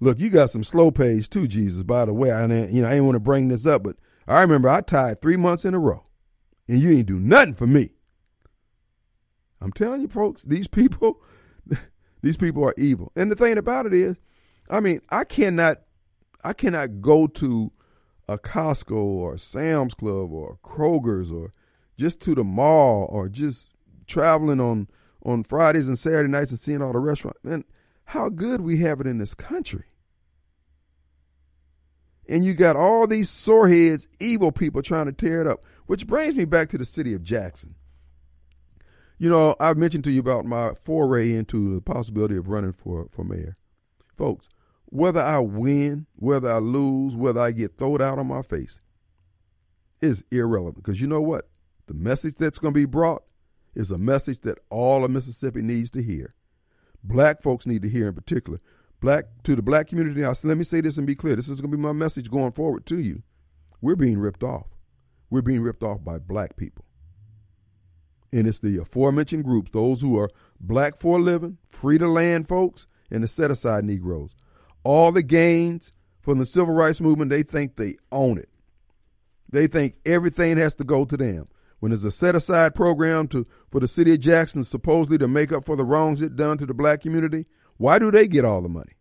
Look, 0.00 0.18
you 0.18 0.30
got 0.30 0.50
some 0.50 0.64
slow 0.64 0.90
pays 0.90 1.28
too, 1.28 1.46
Jesus, 1.46 1.82
by 1.82 2.04
the 2.06 2.14
way. 2.14 2.30
I 2.30 2.46
didn't. 2.46 2.72
you 2.72 2.82
know, 2.82 2.88
I 2.88 2.94
ain't 2.94 3.04
want 3.04 3.16
to 3.16 3.20
bring 3.20 3.48
this 3.48 3.66
up, 3.66 3.82
but 3.82 3.96
I 4.26 4.40
remember 4.40 4.68
I 4.68 4.80
tied 4.80 5.20
three 5.20 5.36
months 5.36 5.64
in 5.64 5.74
a 5.74 5.78
row, 5.78 6.02
and 6.68 6.80
you 6.80 6.90
ain't 6.90 7.06
do 7.06 7.18
nothing 7.18 7.54
for 7.54 7.66
me. 7.66 7.90
I'm 9.60 9.72
telling 9.72 10.00
you, 10.00 10.08
folks, 10.08 10.42
these 10.42 10.68
people, 10.68 11.20
these 12.22 12.38
people 12.38 12.64
are 12.64 12.74
evil. 12.78 13.12
And 13.14 13.30
the 13.30 13.36
thing 13.36 13.58
about 13.58 13.86
it 13.86 13.92
is, 13.92 14.16
I 14.70 14.80
mean, 14.80 15.02
I 15.10 15.24
cannot, 15.24 15.82
I 16.42 16.54
cannot 16.54 17.02
go 17.02 17.26
to 17.26 17.70
a 18.26 18.38
Costco 18.38 18.96
or 18.96 19.36
Sam's 19.36 19.94
Club 19.94 20.32
or 20.32 20.58
Kroger's 20.64 21.30
or 21.30 21.52
just 21.98 22.20
to 22.20 22.34
the 22.34 22.44
mall 22.44 23.06
or 23.10 23.28
just 23.28 23.70
traveling 24.06 24.60
on 24.60 24.88
on 25.22 25.42
Fridays 25.42 25.88
and 25.88 25.98
Saturday 25.98 26.28
nights 26.28 26.50
and 26.50 26.60
seeing 26.60 26.82
all 26.82 26.92
the 26.92 26.98
restaurants. 26.98 27.42
Man, 27.42 27.64
how 28.04 28.28
good 28.28 28.60
we 28.60 28.78
have 28.78 29.00
it 29.00 29.06
in 29.06 29.18
this 29.18 29.34
country. 29.34 29.84
And 32.28 32.44
you 32.44 32.54
got 32.54 32.76
all 32.76 33.06
these 33.06 33.28
soreheads, 33.28 34.06
evil 34.20 34.52
people 34.52 34.82
trying 34.82 35.06
to 35.06 35.12
tear 35.12 35.40
it 35.40 35.46
up. 35.46 35.64
Which 35.86 36.06
brings 36.06 36.36
me 36.36 36.44
back 36.44 36.68
to 36.70 36.78
the 36.78 36.84
city 36.84 37.14
of 37.14 37.24
Jackson. 37.24 37.74
You 39.18 39.28
know, 39.28 39.56
I've 39.58 39.76
mentioned 39.76 40.04
to 40.04 40.10
you 40.10 40.20
about 40.20 40.44
my 40.44 40.72
foray 40.84 41.32
into 41.32 41.74
the 41.74 41.80
possibility 41.80 42.36
of 42.36 42.48
running 42.48 42.72
for, 42.72 43.08
for 43.10 43.24
mayor. 43.24 43.56
Folks, 44.16 44.48
whether 44.86 45.20
I 45.20 45.40
win, 45.40 46.06
whether 46.16 46.48
I 46.48 46.58
lose, 46.58 47.16
whether 47.16 47.40
I 47.40 47.50
get 47.50 47.76
thrown 47.76 48.00
out 48.00 48.18
on 48.18 48.28
my 48.28 48.42
face, 48.42 48.80
is 50.00 50.24
irrelevant. 50.30 50.84
Because 50.84 51.00
you 51.00 51.06
know 51.06 51.20
what? 51.20 51.48
The 51.86 51.94
message 51.94 52.36
that's 52.36 52.58
going 52.58 52.72
to 52.72 52.80
be 52.80 52.86
brought 52.86 53.24
is 53.74 53.90
a 53.90 53.98
message 53.98 54.40
that 54.40 54.58
all 54.70 55.04
of 55.04 55.10
Mississippi 55.10 55.62
needs 55.62 55.90
to 55.90 56.02
hear. 56.02 56.30
Black 57.02 57.42
folks 57.42 57.66
need 57.66 57.82
to 57.82 57.88
hear 57.88 58.08
in 58.08 58.14
particular. 58.14 58.60
Black 59.00 59.24
to 59.44 59.56
the 59.56 59.62
black 59.62 59.88
community. 59.88 60.20
Now, 60.20 60.34
let 60.44 60.58
me 60.58 60.64
say 60.64 60.80
this 60.80 60.98
and 60.98 61.06
be 61.06 61.14
clear. 61.14 61.36
This 61.36 61.48
is 61.48 61.60
going 61.60 61.70
to 61.70 61.76
be 61.76 61.82
my 61.82 61.92
message 61.92 62.30
going 62.30 62.52
forward 62.52 62.84
to 62.86 62.98
you. 62.98 63.22
We're 63.80 63.96
being 63.96 64.18
ripped 64.18 64.44
off. 64.44 64.66
We're 65.30 65.42
being 65.42 65.62
ripped 65.62 65.82
off 65.82 66.04
by 66.04 66.18
black 66.18 66.56
people. 66.56 66.84
And 68.32 68.46
it's 68.46 68.60
the 68.60 68.78
aforementioned 68.78 69.44
groups, 69.44 69.70
those 69.70 70.02
who 70.02 70.18
are 70.18 70.30
black 70.60 70.96
for 70.96 71.18
a 71.18 71.20
living, 71.20 71.58
free 71.70 71.98
to 71.98 72.06
land 72.06 72.46
folks, 72.46 72.86
and 73.10 73.22
the 73.22 73.26
set 73.26 73.50
aside 73.50 73.84
Negroes. 73.84 74.36
All 74.84 75.10
the 75.12 75.22
gains 75.22 75.92
from 76.20 76.38
the 76.38 76.46
civil 76.46 76.74
rights 76.74 77.00
movement, 77.00 77.30
they 77.30 77.42
think 77.42 77.76
they 77.76 77.96
own 78.12 78.38
it. 78.38 78.48
They 79.50 79.66
think 79.66 79.96
everything 80.06 80.58
has 80.58 80.76
to 80.76 80.84
go 80.84 81.04
to 81.04 81.16
them. 81.16 81.48
When 81.80 81.90
there's 81.90 82.04
a 82.04 82.10
set 82.10 82.34
aside 82.34 82.74
program 82.74 83.26
to 83.28 83.46
for 83.70 83.80
the 83.80 83.88
city 83.88 84.12
of 84.12 84.20
Jackson 84.20 84.62
supposedly 84.62 85.18
to 85.18 85.26
make 85.26 85.50
up 85.50 85.64
for 85.64 85.76
the 85.76 85.84
wrongs 85.84 86.22
it 86.22 86.36
done 86.36 86.58
to 86.58 86.66
the 86.66 86.74
black 86.74 87.00
community, 87.00 87.46
why 87.78 87.98
do 87.98 88.10
they 88.10 88.28
get 88.28 88.44
all 88.44 88.60
the 88.60 88.68
money? 88.68 88.92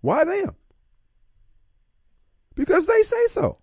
Why 0.00 0.24
them? 0.24 0.54
Because 2.54 2.86
they 2.86 3.02
say 3.02 3.26
so. 3.26 3.58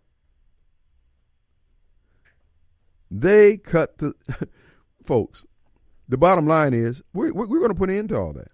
They 3.09 3.57
cut 3.57 3.97
the 3.99 4.13
folks. 5.03 5.45
The 6.09 6.17
bottom 6.17 6.45
line 6.45 6.73
is 6.73 7.01
we're, 7.13 7.33
we're 7.33 7.47
going 7.47 7.69
to 7.69 7.75
put 7.75 7.89
an 7.89 7.97
end 7.97 8.09
to 8.09 8.17
all 8.17 8.33
that. 8.33 8.51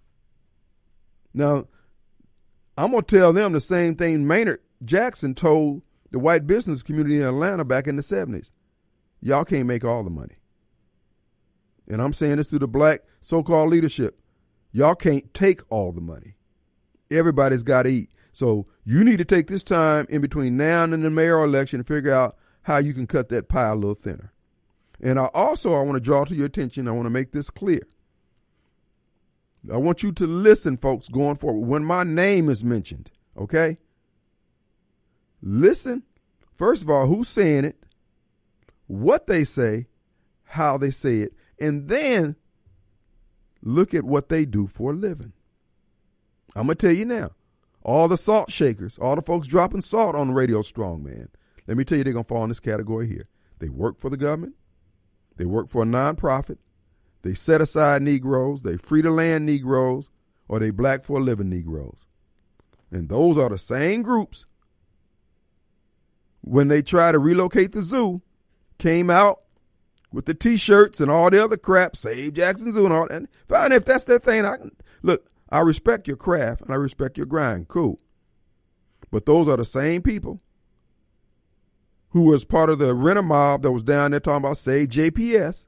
Now, 1.34 1.68
I'm 2.78 2.92
going 2.92 3.04
to 3.04 3.18
tell 3.18 3.34
them 3.34 3.54
the 3.54 3.60
same 3.60 3.96
thing 3.96 4.28
Maynard 4.28 4.62
Jackson 4.84 5.34
told 5.34 5.82
the 6.12 6.20
white 6.20 6.46
business 6.46 6.84
community 6.84 7.18
in 7.18 7.24
Atlanta 7.28 7.66
back 7.66 7.88
in 7.88 7.96
the 7.96 8.04
70s. 8.04 8.52
Y'all 9.22 9.46
can't 9.46 9.68
make 9.68 9.84
all 9.84 10.04
the 10.04 10.10
money. 10.10 10.36
And 11.88 12.02
I'm 12.02 12.14
saying 12.14 12.38
this 12.38 12.50
to 12.50 12.60
the 12.60 12.68
black 12.68 13.02
so 13.22 13.44
called 13.44 13.70
leadership. 13.70 14.20
Y'all 14.72 14.96
can't 14.96 15.34
take 15.34 15.62
all 15.70 15.92
the 15.92 16.02
money. 16.02 16.36
Everybody's 17.10 17.64
got 17.64 17.84
to 17.84 17.90
eat. 17.90 18.12
So 18.32 18.68
you 18.84 19.04
need 19.04 19.18
to 19.18 19.26
take 19.26 19.48
this 19.48 19.64
time 19.64 20.06
in 20.10 20.22
between 20.22 20.58
now 20.58 20.84
and 20.84 20.94
the 20.94 21.10
mayoral 21.10 21.46
election 21.46 21.80
to 21.80 21.84
figure 21.84 22.14
out 22.14 22.38
how 22.64 22.78
you 22.78 22.94
can 22.94 23.08
cut 23.08 23.30
that 23.30 23.48
pie 23.48 23.70
a 23.70 23.76
little 23.76 23.96
thinner. 23.96 24.34
And 25.02 25.20
I 25.20 25.30
also 25.34 25.74
I 25.74 25.82
want 25.82 25.96
to 25.96 26.02
draw 26.02 26.26
to 26.26 26.36
your 26.36 26.48
attention, 26.48 26.88
I 26.88 26.92
want 26.92 27.06
to 27.06 27.12
make 27.12 27.32
this 27.32 27.50
clear. 27.50 27.82
I 29.72 29.78
want 29.78 30.04
you 30.04 30.12
to 30.14 30.28
listen, 30.28 30.78
folks, 30.78 31.08
going 31.08 31.36
forward. 31.36 31.68
When 31.68 31.84
my 31.84 32.04
name 32.04 32.50
is 32.50 32.64
mentioned, 32.64 33.12
okay? 33.38 33.78
Listen, 35.42 36.04
first 36.56 36.84
of 36.84 36.90
all, 36.90 37.08
who's 37.08 37.28
saying 37.28 37.66
it, 37.66 37.84
what 38.88 39.28
they 39.28 39.44
say, 39.44 39.88
how 40.44 40.78
they 40.78 40.92
say 40.92 41.20
it, 41.20 41.34
and 41.60 41.88
then 41.90 42.36
look 43.62 43.94
at 43.94 44.04
what 44.04 44.30
they 44.30 44.46
do 44.46 44.68
for 44.68 44.92
a 44.92 44.96
living. 44.96 45.34
I'm 46.56 46.68
going 46.68 46.78
to 46.78 46.88
tell 46.88 46.96
you 46.96 47.06
now 47.06 47.32
all 47.84 48.08
the 48.08 48.18
salt 48.18 48.52
shakers, 48.52 48.98
all 48.98 49.16
the 49.16 49.22
folks 49.22 49.48
dropping 49.48 49.82
salt 49.82 50.16
on 50.16 50.32
Radio 50.32 50.62
Strongman, 50.62 51.28
let 51.68 51.78
me 51.78 51.84
tell 51.84 51.98
you, 51.98 52.04
they're 52.04 52.14
going 52.14 52.26
to 52.26 52.30
fall 52.30 52.44
in 52.44 52.50
this 52.50 52.60
category 52.60 53.08
here. 53.08 53.28
They 53.60 53.70
work 53.70 53.98
for 53.98 54.10
the 54.10 54.18
government, 54.18 54.56
they 55.36 55.46
work 55.46 55.70
for 55.70 55.84
a 55.84 55.86
nonprofit, 55.86 56.58
they 57.24 57.34
set 57.34 57.62
aside 57.62 58.02
Negroes, 58.02 58.62
they 58.62 58.78
free 58.78 59.02
to 59.02 59.12
land 59.12 59.46
Negroes, 59.46 60.10
or 60.48 60.60
they 60.60 60.70
black 60.70 61.04
for 61.04 61.20
a 61.20 61.24
living 61.24 61.50
Negroes. 61.50 62.06
And 62.90 63.10
those 63.10 63.38
are 63.38 63.50
the 63.50 63.58
same 63.58 64.02
groups 64.02 64.46
when 66.42 66.70
they 66.70 66.82
try 66.82 67.12
to 67.12 67.20
relocate 67.20 67.74
the 67.74 67.82
zoo, 67.82 68.22
came 68.78 69.10
out 69.10 69.42
with 70.12 70.26
the 70.26 70.34
t-shirts 70.34 71.00
and 71.02 71.12
all 71.12 71.30
the 71.30 71.44
other 71.44 71.58
crap, 71.58 71.96
save 71.96 72.34
Jackson 72.34 72.72
Zoo 72.72 72.86
and 72.86 72.94
all 72.94 73.08
that. 73.08 73.24
Fine, 73.48 73.72
if 73.72 73.86
that's 73.86 74.06
their 74.06 74.20
thing, 74.20 74.46
I 74.46 74.58
can 74.58 74.72
look. 75.02 75.28
I 75.50 75.60
respect 75.60 76.08
your 76.08 76.18
craft 76.18 76.62
and 76.62 76.72
I 76.72 76.76
respect 76.76 77.18
your 77.18 77.26
grind. 77.26 77.68
Cool, 77.68 78.00
but 79.12 79.26
those 79.26 79.48
are 79.48 79.58
the 79.58 79.66
same 79.66 80.02
people 80.02 80.42
who 82.10 82.24
was 82.24 82.46
part 82.46 82.70
of 82.70 82.80
the 82.80 82.96
renter 82.96 83.22
mob 83.22 83.64
that 83.64 83.72
was 83.72 83.84
down 83.84 84.12
there 84.12 84.20
talking 84.20 84.46
about 84.46 84.58
save 84.58 84.90
JPS, 84.90 85.66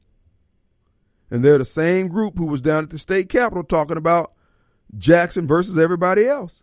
and 1.31 1.43
they're 1.43 1.57
the 1.57 1.65
same 1.65 2.07
group 2.07 2.37
who 2.37 2.45
was 2.45 2.61
down 2.61 2.83
at 2.83 2.89
the 2.89 2.97
state 2.97 3.29
capitol 3.29 3.63
talking 3.63 3.97
about 3.97 4.33
Jackson 4.97 5.47
versus 5.47 5.77
everybody 5.77 6.27
else. 6.27 6.61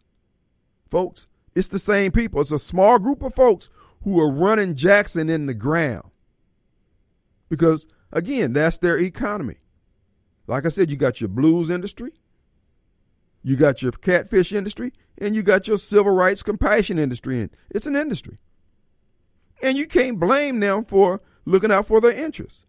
Folks, 0.91 1.27
it's 1.55 1.69
the 1.69 1.79
same 1.79 2.13
people. 2.13 2.41
It's 2.41 2.51
a 2.51 2.59
small 2.59 2.99
group 2.99 3.23
of 3.23 3.35
folks 3.35 3.71
who 4.03 4.21
are 4.21 4.31
running 4.31 4.75
Jackson 4.75 5.29
in 5.29 5.47
the 5.47 5.55
ground 5.55 6.11
because 7.49 7.87
again, 8.13 8.53
that's 8.53 8.79
their 8.79 8.99
economy. 8.99 9.57
Like 10.47 10.67
I 10.67 10.69
said, 10.69 10.91
you 10.91 10.97
got 10.97 11.21
your 11.21 11.29
blues 11.29 11.71
industry, 11.71 12.13
you 13.43 13.57
got 13.57 13.83
your 13.83 13.93
catfish 13.93 14.53
industry, 14.53 14.93
and 15.19 15.35
you 15.35 15.43
got 15.43 15.67
your 15.67 15.79
civil 15.79 16.13
rights 16.13 16.43
compassion 16.43 16.99
industry. 16.99 17.41
And 17.41 17.51
it's 17.71 17.87
an 17.87 17.97
industry. 17.97 18.39
And 19.63 19.79
you 19.79 19.87
can't 19.87 20.21
blame 20.21 20.61
them 20.61 20.85
for 20.85 21.21
looking 21.45 21.73
out 21.73 21.87
for 21.87 22.01
their 22.01 22.13
interests. 22.13 22.67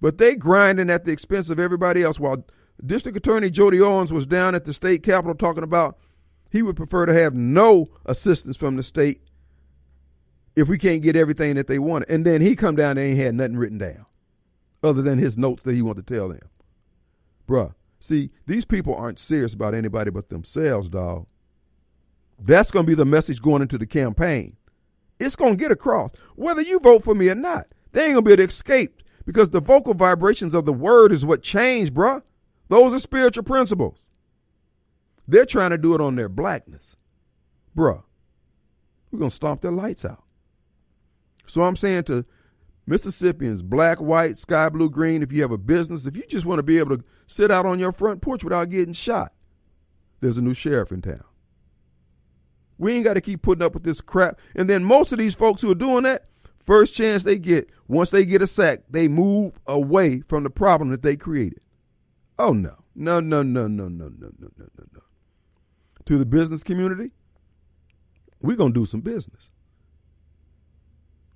But 0.00 0.18
they 0.18 0.36
grinding 0.36 0.90
at 0.90 1.04
the 1.04 1.12
expense 1.12 1.50
of 1.50 1.58
everybody 1.58 2.02
else 2.02 2.20
while 2.20 2.46
District 2.84 3.18
Attorney 3.18 3.50
Jody 3.50 3.80
Owens 3.80 4.12
was 4.12 4.26
down 4.26 4.54
at 4.54 4.64
the 4.64 4.72
state 4.72 5.02
capitol 5.02 5.34
talking 5.34 5.64
about 5.64 5.98
he 6.50 6.62
would 6.62 6.76
prefer 6.76 7.06
to 7.06 7.12
have 7.12 7.34
no 7.34 7.88
assistance 8.06 8.56
from 8.56 8.76
the 8.76 8.82
state 8.82 9.20
if 10.58 10.68
we 10.68 10.76
can't 10.76 11.02
get 11.02 11.14
everything 11.14 11.54
that 11.54 11.68
they 11.68 11.78
wanted. 11.78 12.10
And 12.10 12.24
then 12.24 12.40
he 12.40 12.56
come 12.56 12.74
down 12.74 12.96
there 12.96 13.04
and 13.04 13.12
ain't 13.12 13.24
had 13.24 13.34
nothing 13.36 13.56
written 13.56 13.78
down 13.78 14.06
other 14.82 15.02
than 15.02 15.18
his 15.18 15.38
notes 15.38 15.62
that 15.62 15.74
he 15.74 15.82
wanted 15.82 16.06
to 16.06 16.14
tell 16.14 16.28
them. 16.28 16.40
Bruh, 17.46 17.74
see, 18.00 18.30
these 18.46 18.64
people 18.64 18.94
aren't 18.94 19.18
serious 19.18 19.54
about 19.54 19.74
anybody 19.74 20.10
but 20.10 20.28
themselves, 20.28 20.88
dog. 20.88 21.26
That's 22.40 22.70
going 22.70 22.86
to 22.86 22.90
be 22.90 22.94
the 22.94 23.04
message 23.04 23.40
going 23.40 23.62
into 23.62 23.78
the 23.78 23.86
campaign. 23.86 24.56
It's 25.20 25.36
going 25.36 25.56
to 25.56 25.62
get 25.62 25.72
across, 25.72 26.10
whether 26.34 26.62
you 26.62 26.78
vote 26.80 27.04
for 27.04 27.14
me 27.14 27.28
or 27.28 27.34
not. 27.34 27.66
They 27.92 28.04
ain't 28.04 28.14
going 28.14 28.24
to 28.24 28.28
be 28.28 28.32
able 28.32 28.44
to 28.44 28.48
escape 28.48 29.02
because 29.26 29.50
the 29.50 29.60
vocal 29.60 29.94
vibrations 29.94 30.54
of 30.54 30.64
the 30.64 30.72
word 30.72 31.12
is 31.12 31.24
what 31.24 31.42
changed, 31.42 31.94
bruh. 31.94 32.22
Those 32.68 32.94
are 32.94 32.98
spiritual 32.98 33.44
principles. 33.44 34.06
They're 35.26 35.46
trying 35.46 35.70
to 35.70 35.78
do 35.78 35.94
it 35.94 36.00
on 36.00 36.16
their 36.16 36.28
blackness. 36.28 36.96
Bruh, 37.76 38.02
we're 39.10 39.18
going 39.18 39.30
to 39.30 39.34
stomp 39.34 39.60
their 39.60 39.72
lights 39.72 40.04
out. 40.04 40.22
So 41.48 41.62
I'm 41.62 41.76
saying 41.76 42.04
to 42.04 42.24
Mississippians, 42.86 43.62
black, 43.62 44.00
white, 44.00 44.38
sky 44.38 44.68
blue, 44.68 44.88
green, 44.90 45.22
if 45.22 45.32
you 45.32 45.42
have 45.42 45.50
a 45.50 45.58
business, 45.58 46.06
if 46.06 46.16
you 46.16 46.24
just 46.28 46.46
want 46.46 46.58
to 46.58 46.62
be 46.62 46.78
able 46.78 46.96
to 46.96 47.04
sit 47.26 47.50
out 47.50 47.66
on 47.66 47.78
your 47.78 47.92
front 47.92 48.22
porch 48.22 48.44
without 48.44 48.70
getting 48.70 48.94
shot, 48.94 49.32
there's 50.20 50.38
a 50.38 50.42
new 50.42 50.54
sheriff 50.54 50.92
in 50.92 51.02
town. 51.02 51.24
We 52.78 52.92
ain't 52.94 53.04
got 53.04 53.14
to 53.14 53.20
keep 53.20 53.42
putting 53.42 53.64
up 53.64 53.74
with 53.74 53.82
this 53.82 54.00
crap. 54.00 54.38
And 54.54 54.70
then 54.70 54.84
most 54.84 55.10
of 55.10 55.18
these 55.18 55.34
folks 55.34 55.62
who 55.62 55.70
are 55.70 55.74
doing 55.74 56.04
that, 56.04 56.28
first 56.64 56.94
chance 56.94 57.24
they 57.24 57.38
get, 57.38 57.68
once 57.88 58.10
they 58.10 58.24
get 58.24 58.42
a 58.42 58.46
sack, 58.46 58.82
they 58.88 59.08
move 59.08 59.58
away 59.66 60.20
from 60.28 60.44
the 60.44 60.50
problem 60.50 60.90
that 60.90 61.02
they 61.02 61.16
created. 61.16 61.60
Oh 62.38 62.52
no. 62.52 62.76
No, 63.00 63.20
no, 63.20 63.42
no, 63.42 63.68
no, 63.68 63.86
no, 63.86 64.08
no, 64.08 64.08
no, 64.08 64.28
no, 64.40 64.48
no, 64.58 64.84
no. 64.92 65.00
To 66.06 66.18
the 66.18 66.26
business 66.26 66.64
community, 66.64 67.12
we're 68.42 68.56
going 68.56 68.74
to 68.74 68.80
do 68.80 68.86
some 68.86 69.02
business. 69.02 69.47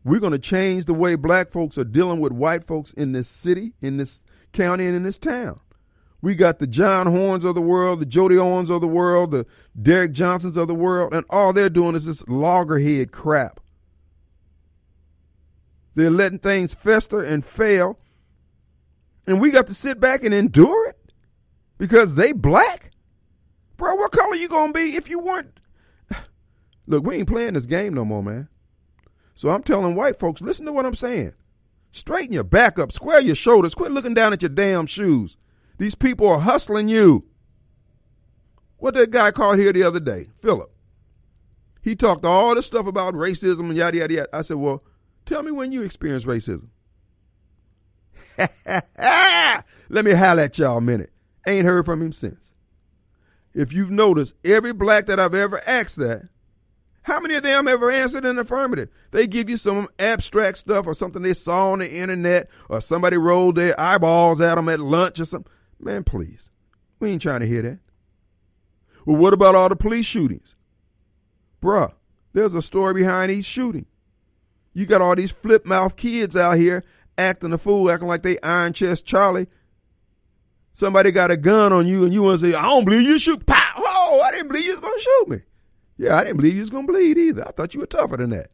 We're 0.05 0.21
going 0.21 0.33
to 0.33 0.39
change 0.39 0.87
the 0.87 0.95
way 0.95 1.15
black 1.15 1.51
folks 1.51 1.79
are 1.79 1.85
dealing 1.85 2.21
with 2.21 2.33
white 2.33 2.65
folks 2.65 2.93
in 2.93 3.13
this 3.13 3.29
city, 3.29 3.75
in 3.81 3.99
this 3.99 4.25
county, 4.53 4.87
and 4.87 4.97
in 4.97 5.05
this 5.05 5.19
town. 5.19 5.61
We 6.21 6.37
got 6.37 6.61
the 6.61 6.69
John 6.69 7.07
Horhns 7.09 7.45
of 7.45 7.55
the 7.55 7.61
world, 7.61 8.01
the 8.01 8.07
Jody 8.07 8.39
Owens 8.39 8.71
of 8.71 8.81
the 8.81 8.89
world, 8.89 9.33
the 9.33 9.45
Derrick 9.81 10.13
Johnsons 10.13 10.57
of 10.57 10.69
the 10.69 10.75
world, 10.75 11.13
and 11.13 11.25
all 11.29 11.53
they're 11.53 11.69
doing 11.69 11.97
is 11.97 12.07
this 12.07 12.27
loggerhead 12.29 13.11
crap. 13.11 13.61
They're 15.95 16.11
letting 16.11 16.39
things 16.39 16.75
fester 16.75 17.23
and 17.23 17.45
fail, 17.45 17.99
and 19.27 19.41
we 19.41 19.51
got 19.51 19.67
to 19.67 19.75
sit 19.75 20.01
back 20.01 20.23
and 20.23 20.33
endure 20.33 20.89
it 20.89 21.13
because 21.77 22.15
they 22.15 22.33
black. 22.33 22.93
Bro, 23.77 23.97
what 23.97 24.13
color 24.13 24.37
you 24.37 24.49
gonna 24.49 24.73
be 24.73 24.97
if 24.97 25.11
you 25.11 25.19
weren't? 25.19 25.59
Look, 26.87 27.05
we 27.05 27.17
ain't 27.17 27.29
playing 27.29 27.55
this 27.55 27.67
game 27.67 27.95
no 27.95 28.05
more, 28.05 28.23
man. 28.23 28.49
So 29.43 29.49
I'm 29.49 29.65
telling 29.65 29.97
white 29.97 30.21
folks, 30.21 30.41
listen 30.41 30.67
to 30.67 30.73
what 30.73 30.87
I'm 30.87 30.95
saying. 30.95 31.33
Straighten 31.91 32.33
your 32.33 32.45
back 32.45 32.79
up, 32.79 32.93
square 32.93 33.19
your 33.19 33.35
shoulders, 33.35 33.75
quit 33.75 33.91
looking 33.91 34.15
down 34.15 34.33
at 34.33 34.41
your 34.41 34.49
damn 34.51 34.87
shoes. 34.87 35.37
These 35.79 35.97
people 35.97 36.29
are 36.29 36.39
hustling 36.39 36.89
you. 36.89 37.25
What 38.77 38.95
that 38.95 39.11
guy 39.11 39.33
called 39.33 39.59
here 39.59 39.73
the 39.73 39.83
other 39.83 39.99
day, 39.99 40.29
Philip. 40.41 40.71
He 41.81 41.97
talked 41.97 42.25
all 42.25 42.55
this 42.55 42.67
stuff 42.67 42.87
about 42.87 43.15
racism 43.15 43.63
and 43.63 43.77
yada 43.77 43.99
yada 43.99 44.15
yada. 44.15 44.29
I 44.33 44.43
said, 44.43 44.59
Well, 44.59 44.85
tell 45.27 45.43
me 45.43 45.51
when 45.51 45.73
you 45.73 45.83
experienced 45.83 46.25
racism. 46.25 46.69
Let 49.89 50.05
me 50.05 50.13
holler 50.13 50.43
at 50.45 50.57
y'all 50.57 50.79
a 50.79 50.81
minute. 50.81 51.11
Ain't 51.49 51.67
heard 51.67 51.85
from 51.85 52.01
him 52.01 52.13
since. 52.13 52.53
if 53.55 53.73
you've 53.73 53.91
noticed, 53.91 54.35
every 54.45 54.73
black 54.73 55.07
that 55.07 55.19
I've 55.19 55.35
ever 55.35 55.61
asked 55.67 55.97
that, 55.97 56.29
how 57.03 57.19
many 57.21 57.35
of 57.35 57.43
them 57.43 57.67
ever 57.67 57.91
answered 57.91 58.25
in 58.25 58.39
affirmative? 58.39 58.89
They 59.11 59.27
give 59.27 59.51
you 59.51 59.57
some 59.57 59.89
abstract 59.99 60.59
stuff 60.59 60.87
or 60.87 60.95
something 60.95 61.23
they 61.23 61.35
saw 61.35 61.73
on 61.73 61.81
the 61.81 61.93
internet 61.93 62.49
or 62.69 62.81
somebody 62.81 63.17
rolled 63.17 63.57
their 63.57 63.79
eyeballs 63.79 64.41
at 64.41 64.55
them 64.55 64.69
at 64.69 64.81
lunch 64.81 65.19
or 65.19 65.25
something. 65.25 65.53
Man, 65.81 66.05
please. 66.05 66.49
We 67.01 67.11
ain't 67.11 67.23
trying 67.23 67.41
to 67.41 67.47
hear 67.47 67.63
that. 67.63 67.79
Well, 69.05 69.17
what 69.17 69.35
about 69.35 69.57
all 69.57 69.69
the 69.69 69.75
police 69.75 70.07
shootings? 70.07 70.55
Bruh, 71.61 71.93
there's 72.33 72.55
a 72.55 72.63
story 72.63 72.95
behind 72.95 73.33
each 73.33 73.47
shooting. 73.47 73.87
You 74.75 74.87
got 74.87 75.03
all 75.03 75.17
these 75.17 75.33
flip 75.33 75.67
mouth 75.67 75.97
kids 75.97 76.37
out 76.37 76.57
here 76.57 76.85
acting 77.19 77.53
a 77.53 77.59
fool, 77.59 77.91
acting 77.91 78.09
like 78.09 78.23
they 78.23 78.39
Iron 78.41 78.73
Chest 78.73 79.05
Charlie. 79.05 79.49
Somebody 80.75 81.11
got 81.11 81.31
a 81.31 81.37
gun 81.37 81.73
on 81.73 81.87
you 81.87 82.05
and 82.05 82.15
you 82.15 82.23
want 82.23 82.41
to 82.41 82.47
say, 82.47 82.57
I 82.57 82.63
don't 82.63 82.85
believe 82.85 83.03
you 83.03 83.19
shoot. 83.19 83.45
Pow! 83.45 83.73
Oh, 83.77 84.23
I 84.25 84.31
didn't 84.31 84.49
believe 84.49 84.65
you 84.65 84.73
was 84.73 84.81
going 84.81 84.95
to 84.97 85.03
shoot 85.03 85.29
me. 85.29 85.39
Yeah, 86.03 86.17
I 86.17 86.25
didn't 86.25 86.39
believe 86.39 86.55
you 86.55 86.63
was 86.63 86.71
going 86.71 86.89
to 86.89 86.93
bleed 86.93 87.17
either. 87.17 87.47
I 87.47 87.53
thought 87.53 87.75
you 87.75 87.81
were 87.81 87.87
tougher 87.87 88.17
than 88.17 88.31
that. 88.31 88.51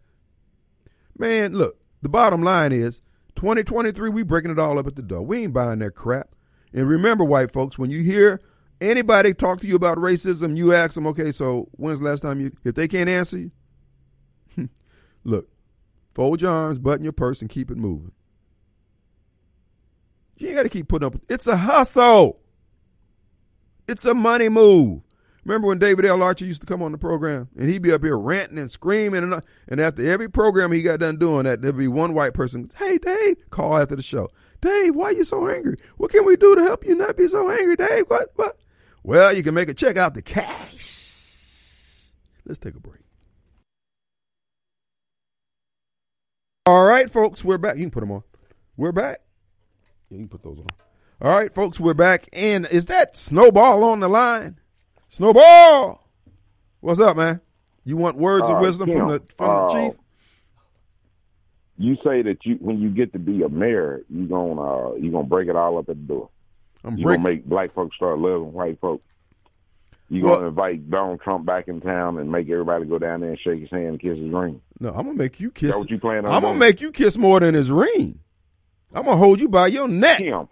Man, 1.17 1.55
look, 1.55 1.81
the 2.03 2.11
bottom 2.11 2.43
line 2.43 2.73
is 2.73 3.01
2023, 3.37 4.11
we 4.11 4.23
breaking 4.23 4.51
it 4.51 4.59
all 4.59 4.79
up 4.79 4.87
at 4.87 4.97
the 4.97 5.03
door. 5.03 5.23
We 5.23 5.45
ain't 5.45 5.55
buying 5.55 5.79
that 5.79 5.95
crap. 5.95 6.35
And 6.75 6.87
remember, 6.87 7.25
white 7.25 7.51
folks, 7.51 7.79
when 7.79 7.91
you 7.91 8.03
hear 8.03 8.43
anybody 8.83 9.33
talk 9.33 9.63
to 9.63 9.67
you 9.67 9.77
about 9.77 9.97
racism, 9.97 10.59
you 10.59 10.75
ask 10.75 10.93
them, 10.93 11.07
okay, 11.07 11.33
so 11.33 11.71
when's 11.73 12.01
the 12.01 12.05
last 12.05 12.21
time 12.21 12.39
you, 12.39 12.53
if 12.65 12.75
they 12.75 12.87
can't 12.87 13.09
answer 13.09 13.39
you, 13.39 13.51
look, 15.25 15.49
fold 16.15 16.43
your 16.43 16.53
arms, 16.53 16.79
button 16.79 17.03
your 17.03 17.15
purse, 17.15 17.41
and 17.41 17.49
keep 17.49 17.71
it 17.71 17.79
moving. 17.79 18.13
You 20.37 20.49
ain't 20.49 20.57
got 20.59 20.63
to 20.65 20.69
keep 20.69 20.87
putting 20.87 21.07
up. 21.07 21.15
It's 21.31 21.47
a 21.47 21.57
hustle. 21.57 22.41
It's 23.89 24.05
a 24.05 24.13
money 24.13 24.51
move. 24.51 25.01
Remember 25.49 25.69
when 25.69 25.79
David 25.79 26.05
L. 26.05 26.23
Archer 26.23 26.45
used 26.45 26.61
to 26.61 26.67
come 26.67 26.83
on 26.83 26.93
the 26.93 26.99
program 26.99 27.49
and 27.57 27.71
he'd 27.71 27.81
be 27.81 27.91
up 27.91 28.05
here 28.05 28.19
ranting 28.19 28.59
and 28.59 28.71
screaming 28.71 29.23
and 29.23 29.43
and 29.67 29.81
after 29.81 30.07
every 30.07 30.29
program 30.29 30.73
he 30.73 30.83
got 30.83 31.01
done 31.01 31.17
doing 31.17 31.45
that, 31.45 31.63
there'd 31.63 31.75
be 31.75 31.89
one 31.89 32.13
white 32.13 32.35
person, 32.35 32.71
"Hey 32.77 32.99
Dave," 32.99 33.39
call 33.49 33.79
after 33.79 33.97
the 33.97 34.03
show. 34.03 34.29
Dave, 34.61 34.95
why 34.95 35.07
are 35.07 35.13
you 35.13 35.25
so 35.25 35.49
angry? 35.49 35.79
What 35.97 36.11
can 36.11 36.27
we 36.27 36.37
do 36.37 36.55
to 36.55 36.61
help 36.61 36.85
you 36.85 36.95
not 36.95 37.17
be 37.17 37.29
so 37.29 37.51
angry, 37.51 37.77
Dave? 37.77 38.05
What? 38.09 38.29
What? 38.37 38.59
Well, 39.03 39.35
you 39.35 39.43
can 39.43 39.55
make 39.55 39.71
a 39.71 39.75
check 39.75 39.97
out 39.97 40.13
the 40.13 40.21
cash. 40.21 41.15
Let's 42.45 42.59
take 42.59 42.75
a 42.75 42.81
break. 42.81 43.01
All 46.67 46.85
right, 46.85 47.11
folks, 47.11 47.43
we're 47.43 47.57
back. 47.57 47.77
You 47.77 47.85
can 47.85 47.91
put 47.91 48.01
them 48.01 48.13
on. 48.13 48.23
We're 48.77 48.93
back. 48.93 49.23
Yeah, 50.11 50.19
you 50.19 50.25
can 50.25 50.29
put 50.29 50.43
those 50.43 50.59
on. 50.59 50.67
All 51.23 51.35
right, 51.35 51.55
folks, 51.55 51.81
we're 51.81 51.95
back. 51.95 52.29
And 52.35 52.67
is 52.67 52.85
that 52.87 53.17
Snowball 53.17 53.83
on 53.83 54.01
the 54.01 54.09
line? 54.09 54.61
Snowball, 55.09 56.07
what's 56.81 57.01
up, 57.01 57.17
man? 57.17 57.41
You 57.85 57.97
want 57.97 58.17
words 58.17 58.49
Uh, 58.49 58.55
of 58.57 58.61
wisdom 58.61 58.91
from 58.91 59.09
the 59.09 59.23
from 59.37 59.51
uh, 59.51 59.69
the 59.69 59.75
chief? 59.91 59.99
You 61.79 61.97
say 62.05 62.23
that 62.23 62.45
you 62.45 62.57
when 62.61 62.79
you 62.79 62.91
get 62.91 63.13
to 63.15 63.19
be 63.19 63.43
a 63.43 63.49
mayor, 63.49 64.03
you 64.11 64.27
gonna 64.27 64.61
uh, 64.61 64.95
you 64.97 65.11
gonna 65.11 65.27
break 65.27 65.49
it 65.49 65.57
all 65.57 65.79
up 65.79 65.89
at 65.89 65.97
the 65.97 66.03
door. 66.03 66.29
I'm 66.85 66.99
You 66.99 67.05
breaking. 67.05 67.23
gonna 67.23 67.35
make 67.37 67.47
black 67.47 67.75
folks 67.75 67.97
start 67.97 68.19
loving 68.19 68.53
white 68.53 68.79
folks. 68.81 69.05
You 70.11 70.25
Well- 70.25 70.37
gonna 70.37 70.49
invite 70.49 70.91
Donald 70.91 71.21
Trump 71.23 71.47
back 71.47 71.69
in 71.69 71.81
town 71.81 72.19
and 72.19 72.31
make 72.31 72.49
everybody 72.51 72.85
go 72.85 72.99
down 72.99 73.21
there 73.21 73.31
and 73.31 73.39
shake 73.41 73.61
his 73.61 73.71
hand 73.71 73.87
and 73.87 74.01
kiss 74.01 74.19
his 74.19 74.31
ring. 74.31 74.61
No, 74.81 74.91
I'm 74.91 75.07
gonna 75.07 75.15
make 75.15 75.41
you 75.41 75.49
Is 75.49 75.55
kiss. 75.55 75.73
that 75.73 75.79
what 75.79 75.91
you 75.91 75.99
plan 75.99 76.27
on 76.27 76.33
I'm 76.33 76.43
gonna 76.43 76.59
make 76.59 76.81
you 76.83 76.93
kiss 76.93 77.17
more 77.17 77.41
than 77.41 77.55
his 77.55 77.71
ring. 77.71 78.19
I'm 78.93 79.05
gonna 79.05 79.17
hold 79.17 79.41
you 79.41 79.49
by 79.49 79.69
your 79.69 79.89
neck. 79.89 80.19
Kim, 80.19 80.49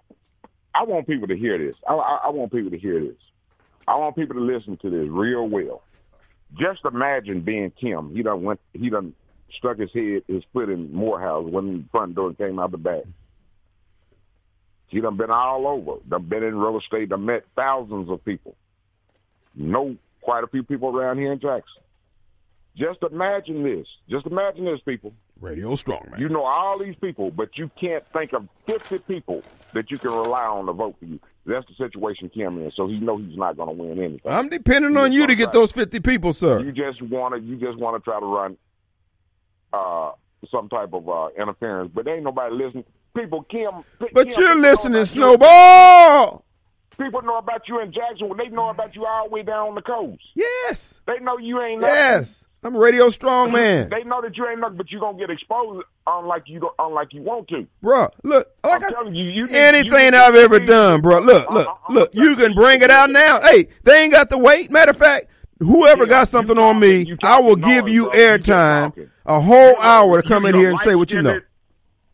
I 0.74 0.84
want 0.84 1.06
people 1.06 1.28
to 1.28 1.36
hear 1.36 1.58
this. 1.58 1.74
I, 1.86 1.94
I, 1.94 2.20
I 2.26 2.30
want 2.30 2.52
people 2.52 2.70
to 2.70 2.78
hear 2.78 3.00
this. 3.00 3.16
I 3.88 3.96
want 3.96 4.16
people 4.16 4.36
to 4.36 4.42
listen 4.42 4.76
to 4.78 4.90
this 4.90 5.08
real 5.08 5.46
well. 5.48 5.82
Just 6.58 6.84
imagine 6.84 7.42
being 7.42 7.72
Tim. 7.80 8.14
He 8.14 8.22
done 8.22 8.42
went. 8.42 8.60
He 8.72 8.90
done 8.90 9.14
stuck 9.58 9.78
his 9.78 9.92
head, 9.92 10.22
his 10.26 10.42
foot 10.52 10.68
in 10.68 10.92
Morehouse, 10.92 11.44
went 11.48 11.68
in 11.68 11.76
the 11.78 11.88
front 11.90 12.14
door 12.14 12.28
and 12.28 12.38
came 12.38 12.58
out 12.58 12.70
the 12.70 12.78
back. 12.78 13.04
He 14.88 15.00
done 15.00 15.16
been 15.16 15.30
all 15.30 15.66
over. 15.66 16.00
Done 16.08 16.22
been 16.22 16.42
in 16.42 16.56
real 16.56 16.78
estate. 16.78 17.08
Done 17.08 17.26
met 17.26 17.44
thousands 17.56 18.08
of 18.08 18.24
people. 18.24 18.54
Know 19.54 19.96
quite 20.20 20.44
a 20.44 20.46
few 20.46 20.62
people 20.62 20.96
around 20.96 21.18
here 21.18 21.32
in 21.32 21.40
Jackson. 21.40 21.82
Just 22.76 23.02
imagine 23.02 23.62
this. 23.62 23.86
Just 24.08 24.26
imagine 24.26 24.66
this, 24.66 24.80
people. 24.84 25.12
Radio 25.40 25.74
strong 25.76 26.06
man. 26.10 26.20
You 26.20 26.28
know 26.28 26.44
all 26.44 26.78
these 26.78 26.94
people, 26.96 27.30
but 27.30 27.56
you 27.56 27.70
can't 27.80 28.04
think 28.12 28.32
of 28.32 28.46
50 28.66 28.98
people 29.00 29.42
that 29.72 29.90
you 29.90 29.98
can 29.98 30.12
rely 30.12 30.44
on 30.44 30.66
to 30.66 30.72
vote 30.72 30.96
for 30.98 31.06
you. 31.06 31.18
That's 31.46 31.64
the 31.66 31.74
situation 31.74 32.28
Kim 32.28 32.58
in. 32.58 32.72
So 32.72 32.88
he 32.88 32.98
know 32.98 33.18
he's 33.18 33.36
not 33.36 33.56
going 33.56 33.68
to 33.68 33.82
win 33.82 33.98
anything. 34.02 34.20
I'm 34.32 34.48
depending 34.48 34.96
on 34.96 35.12
you 35.12 35.26
to 35.26 35.34
get 35.34 35.52
those 35.52 35.70
50 35.72 36.00
people, 36.00 36.32
sir. 36.32 36.60
You 36.60 36.72
just 36.72 37.00
want 37.02 37.34
to 37.34 37.40
you 37.40 37.56
just 37.56 37.78
want 37.78 38.02
to 38.02 38.10
try 38.10 38.18
to 38.18 38.26
run 38.26 38.56
uh, 39.72 40.12
some 40.50 40.68
type 40.68 40.92
of 40.92 41.08
uh, 41.08 41.28
interference, 41.40 41.92
but 41.94 42.08
ain't 42.08 42.24
nobody 42.24 42.54
listening. 42.54 42.84
People, 43.14 43.44
Kim. 43.44 43.70
But 43.98 44.12
Kim, 44.14 44.34
you're 44.36 44.56
listening. 44.56 45.04
Snowball. 45.04 46.44
People 46.98 47.22
know 47.22 47.36
about 47.36 47.68
you 47.68 47.80
in 47.80 47.92
Jackson. 47.92 48.30
They 48.36 48.48
know 48.48 48.70
about 48.70 48.94
you 48.94 49.04
all 49.06 49.28
the 49.28 49.34
way 49.34 49.42
down 49.42 49.68
on 49.68 49.74
the 49.74 49.82
coast. 49.82 50.22
Yes. 50.34 50.94
They 51.06 51.18
know 51.20 51.38
you 51.38 51.60
ain't 51.60 51.80
nothing. 51.80 51.94
Yes. 51.94 52.44
I'm 52.62 52.74
a 52.74 52.78
radio 52.78 53.10
strong 53.10 53.52
man. 53.52 53.90
They 53.90 54.02
know 54.02 54.20
that 54.22 54.36
you 54.36 54.48
ain't 54.48 54.58
nothing, 54.60 54.76
but 54.76 54.90
you 54.90 54.98
gonna 54.98 55.16
get 55.18 55.30
exposed 55.30 55.84
unlike 56.06 56.44
you 56.46 56.58
don't, 56.60 56.72
unlike 56.78 57.12
you 57.12 57.22
want 57.22 57.46
to. 57.48 57.66
Bruh, 57.82 58.10
look, 58.24 58.48
like 58.64 58.82
I'm 58.82 58.84
I, 58.84 58.90
telling 58.90 59.14
you, 59.14 59.24
you 59.24 59.46
anything 59.48 60.12
you- 60.14 60.18
I've 60.18 60.34
ever 60.34 60.58
done, 60.58 61.00
bro. 61.00 61.20
Look, 61.20 61.48
look, 61.50 61.68
Uh, 61.68 61.70
uh, 61.70 61.92
look. 61.92 62.10
You 62.14 62.34
can 62.34 62.54
bring 62.54 62.82
it 62.82 62.90
out 62.90 63.10
now. 63.10 63.40
Hey, 63.42 63.68
they 63.84 64.02
ain't 64.02 64.12
got 64.12 64.30
to 64.30 64.38
wait. 64.38 64.70
Matter 64.72 64.90
of 64.90 64.96
fact, 64.96 65.26
whoever 65.60 66.04
Yeah, 66.04 66.10
got 66.10 66.28
something 66.28 66.58
on 66.58 66.80
me, 66.80 67.16
I 67.22 67.40
will 67.40 67.56
give 67.56 67.88
you 67.88 68.06
bro. 68.10 68.18
Airtime, 68.18 69.08
a 69.26 69.40
whole 69.40 69.76
hour 69.78 70.20
to 70.22 70.26
come 70.28 70.44
in 70.46 70.54
here 70.56 70.70
and 70.70 70.80
say 70.80 70.94
what 70.96 71.12
you 71.12 71.22
know. 71.22 71.40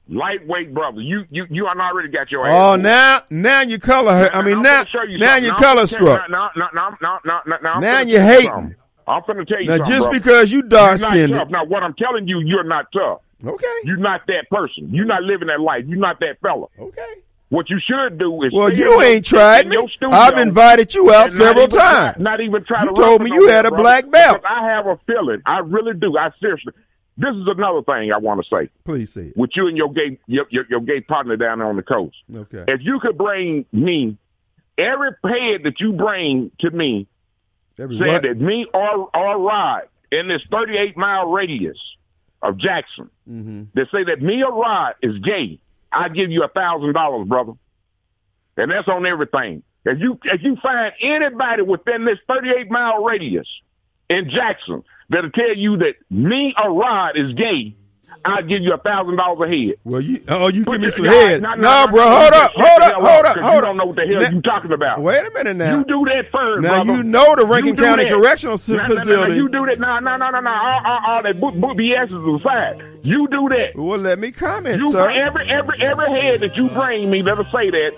Lightweight 0.09 0.75
brother, 0.75 1.01
you 1.01 1.25
you 1.31 1.47
you 1.49 1.65
done 1.65 1.81
already 1.81 2.09
got 2.09 2.31
your 2.31 2.47
ass. 2.47 2.53
Oh, 2.55 2.77
now, 2.77 3.23
now 3.31 3.63
you 3.63 3.79
color 3.79 4.13
her. 4.13 4.31
I 4.35 4.43
mean, 4.43 4.61
now, 4.61 4.83
finna 4.83 4.89
show 4.89 5.03
you 5.05 5.17
now 5.19 5.37
you 5.37 5.53
color 5.53 5.87
struck. 5.87 6.29
Now, 6.29 6.51
now, 6.57 6.69
now, 6.75 7.21
now, 7.25 7.41
now, 7.63 7.81
now, 7.81 8.01
you 8.01 8.17
tell 8.19 8.75
I'm 9.07 9.23
going 9.27 9.39
to 9.39 9.45
tell 9.45 9.61
you 9.61 9.69
Now, 9.69 9.79
just 9.79 9.89
brother. 10.05 10.11
because 10.19 10.53
you 10.53 10.63
dark 10.63 10.99
skinned. 11.01 11.33
Now, 11.51 11.65
what 11.65 11.83
I'm 11.83 11.95
telling 11.95 12.29
you, 12.29 12.41
you're 12.41 12.65
not 12.65 12.91
tough. 12.93 13.21
okay, 13.45 13.67
You're 13.85 13.97
not 13.97 14.27
that 14.29 14.49
person. 14.51 14.89
You're 14.93 15.05
not 15.07 15.23
living 15.23 15.49
that 15.49 15.61
life. 15.61 15.85
You're 15.87 15.99
not 15.99 16.21
that 16.21 16.41
fella. 16.41 16.67
okay. 16.79 17.15
What 17.49 17.69
you 17.69 17.79
should 17.81 18.17
do 18.17 18.43
is 18.45 18.53
Well, 18.55 18.73
you 18.73 19.03
ain't 19.03 19.27
tried 19.27 19.69
me. 19.69 19.77
I've 20.01 20.39
invited 20.39 20.95
you 20.95 21.13
out 21.13 21.27
and 21.29 21.39
not 21.39 21.47
several 21.49 21.65
even 21.67 21.79
times. 21.79 22.19
Not 22.19 22.41
even 22.41 22.65
try 22.65 22.83
You 22.85 22.89
to. 22.89 22.95
told 22.95 23.23
me 23.23 23.31
you 23.31 23.49
had 23.49 23.67
a 23.67 23.71
black 23.71 24.11
belt. 24.11 24.41
I 24.49 24.65
have 24.71 24.87
a 24.87 24.99
feeling. 25.07 25.43
I 25.45 25.59
really 25.59 25.93
do. 25.93 26.17
I 26.17 26.31
seriously. 26.41 26.73
This 27.19 27.35
is 27.37 27.47
another 27.47 27.83
thing 27.83 28.11
I 28.11 28.17
want 28.17 28.43
to 28.43 28.49
say 28.49 28.71
Please 28.87 29.13
say 29.13 29.27
it. 29.27 29.37
with 29.37 29.51
you 29.55 29.67
and 29.67 29.77
your 29.77 29.93
gay 29.93 30.19
your, 30.27 30.47
your, 30.49 30.65
your 30.71 30.81
gay 30.81 31.03
partner 31.03 31.37
down 31.37 31.59
there 31.59 31.69
on 31.69 31.77
the 31.77 31.83
coast. 31.83 32.17
Okay. 32.35 32.65
If 32.69 32.81
you 32.81 32.99
could 33.01 33.19
bring 33.19 33.67
me 33.71 34.17
every 34.79 35.11
head 35.23 35.65
that 35.65 35.79
you 35.79 35.93
bring 35.93 36.51
to 36.61 36.71
me 36.71 37.07
Every 37.79 37.99
saying 37.99 38.13
what? 38.13 38.23
that 38.23 38.41
me 38.41 38.67
or 38.73 39.09
or 39.15 39.39
Rod 39.39 39.83
in 40.11 40.29
this 40.29 40.43
38 40.51 40.97
mile 40.97 41.31
radius 41.31 41.79
of 42.43 42.59
Jackson 42.59 43.09
Mm-hmm. 43.31 43.63
that 43.75 43.87
say 43.93 44.03
that 44.05 44.21
me 44.21 44.43
or 44.43 44.53
Rod 44.53 44.95
is 45.01 45.17
gay, 45.21 45.61
I 45.93 46.09
give 46.09 46.33
you 46.33 46.43
a 46.43 46.49
thousand 46.49 46.93
dollars, 46.93 47.29
brother, 47.29 47.53
and 48.57 48.71
that's 48.71 48.89
on 48.89 49.07
everything. 49.07 49.63
If 49.85 50.01
you 50.01 50.19
if 50.25 50.43
you 50.43 50.57
find 50.57 50.93
anybody 51.01 51.63
within 51.63 52.05
this 52.05 52.19
38 52.29 52.69
mile 52.71 53.03
radius 53.05 53.47
in 54.11 54.29
Jackson 54.29 54.83
that'll 55.09 55.31
tell 55.31 55.55
you 55.57 55.77
that 55.79 55.95
me 56.11 56.53
or 56.63 56.73
Rod 56.73 57.17
is 57.17 57.33
gay, 57.35 57.77
I'll 58.25 58.43
give 58.43 58.63
you 58.63 58.73
a 58.73 58.79
thousand 58.79 59.17
dollars 59.17 59.49
a 59.51 59.53
head. 59.53 59.75
Well, 59.85 60.01
you 60.01 60.23
oh, 60.29 60.47
you 60.49 60.65
Put 60.65 60.81
give 60.81 60.83
me 60.83 60.91
some 60.91 61.05
nah, 61.07 61.11
head. 61.13 61.43
nah, 61.43 61.55
No, 61.57 61.61
nah, 61.63 61.87
bro, 61.91 62.03
hold 62.03 62.33
up, 62.33 62.53
hold 62.55 62.83
up, 62.83 62.95
hold 62.95 63.07
up, 63.07 63.25
up, 63.25 63.35
'cause 63.35 63.43
hold 63.45 63.53
You 63.55 63.59
up. 63.59 63.65
don't 63.65 63.77
know 63.79 63.85
what 63.87 63.97
the 63.97 64.07
hell 64.07 64.23
Now- 64.23 64.31
you 64.31 64.41
talking 64.43 64.73
about. 64.73 65.01
Wait 65.03 65.27
a 65.27 65.31
minute 65.31 65.57
now. 65.57 65.79
You 65.79 65.85
do 65.85 66.05
that 66.05 66.31
first, 66.31 66.63
Now 66.63 66.85
brother. 66.85 66.93
you 66.99 67.03
know 67.03 67.35
the 67.37 67.45
Rankin 67.47 67.77
County 67.77 68.05
that. 68.05 68.13
Correctional 68.13 68.57
Nah, 68.69 68.75
nah, 68.77 68.83
nah, 68.83 68.89
nah, 68.95 69.01
Facility. 69.01 69.35
you 69.37 69.49
do 69.49 69.67
that. 69.67 69.79
No, 69.81 69.99
no, 69.99 70.17
no, 70.17 70.31
no, 70.31 70.41
no. 70.41 70.51
All, 70.51 70.81
all, 70.87 71.01
all 71.07 71.23
that 71.23 71.41
book, 71.41 71.55
book 71.57 71.77
BS 71.77 72.07
is 72.13 72.41
aside. 72.41 72.83
You 73.03 73.27
do 73.27 73.49
that. 73.49 73.75
Well, 73.75 73.99
let 73.99 74.21
me 74.21 74.31
comment, 74.31 74.79
You 74.81 74.93
sir. 74.93 75.11
every 75.11 75.49
every 75.51 75.81
every 75.83 76.09
head 76.11 76.41
that 76.41 76.57
you 76.57 76.69
bring 76.69 77.11
me 77.11 77.23
that'll 77.23 77.45
say 77.47 77.71
that, 77.71 77.95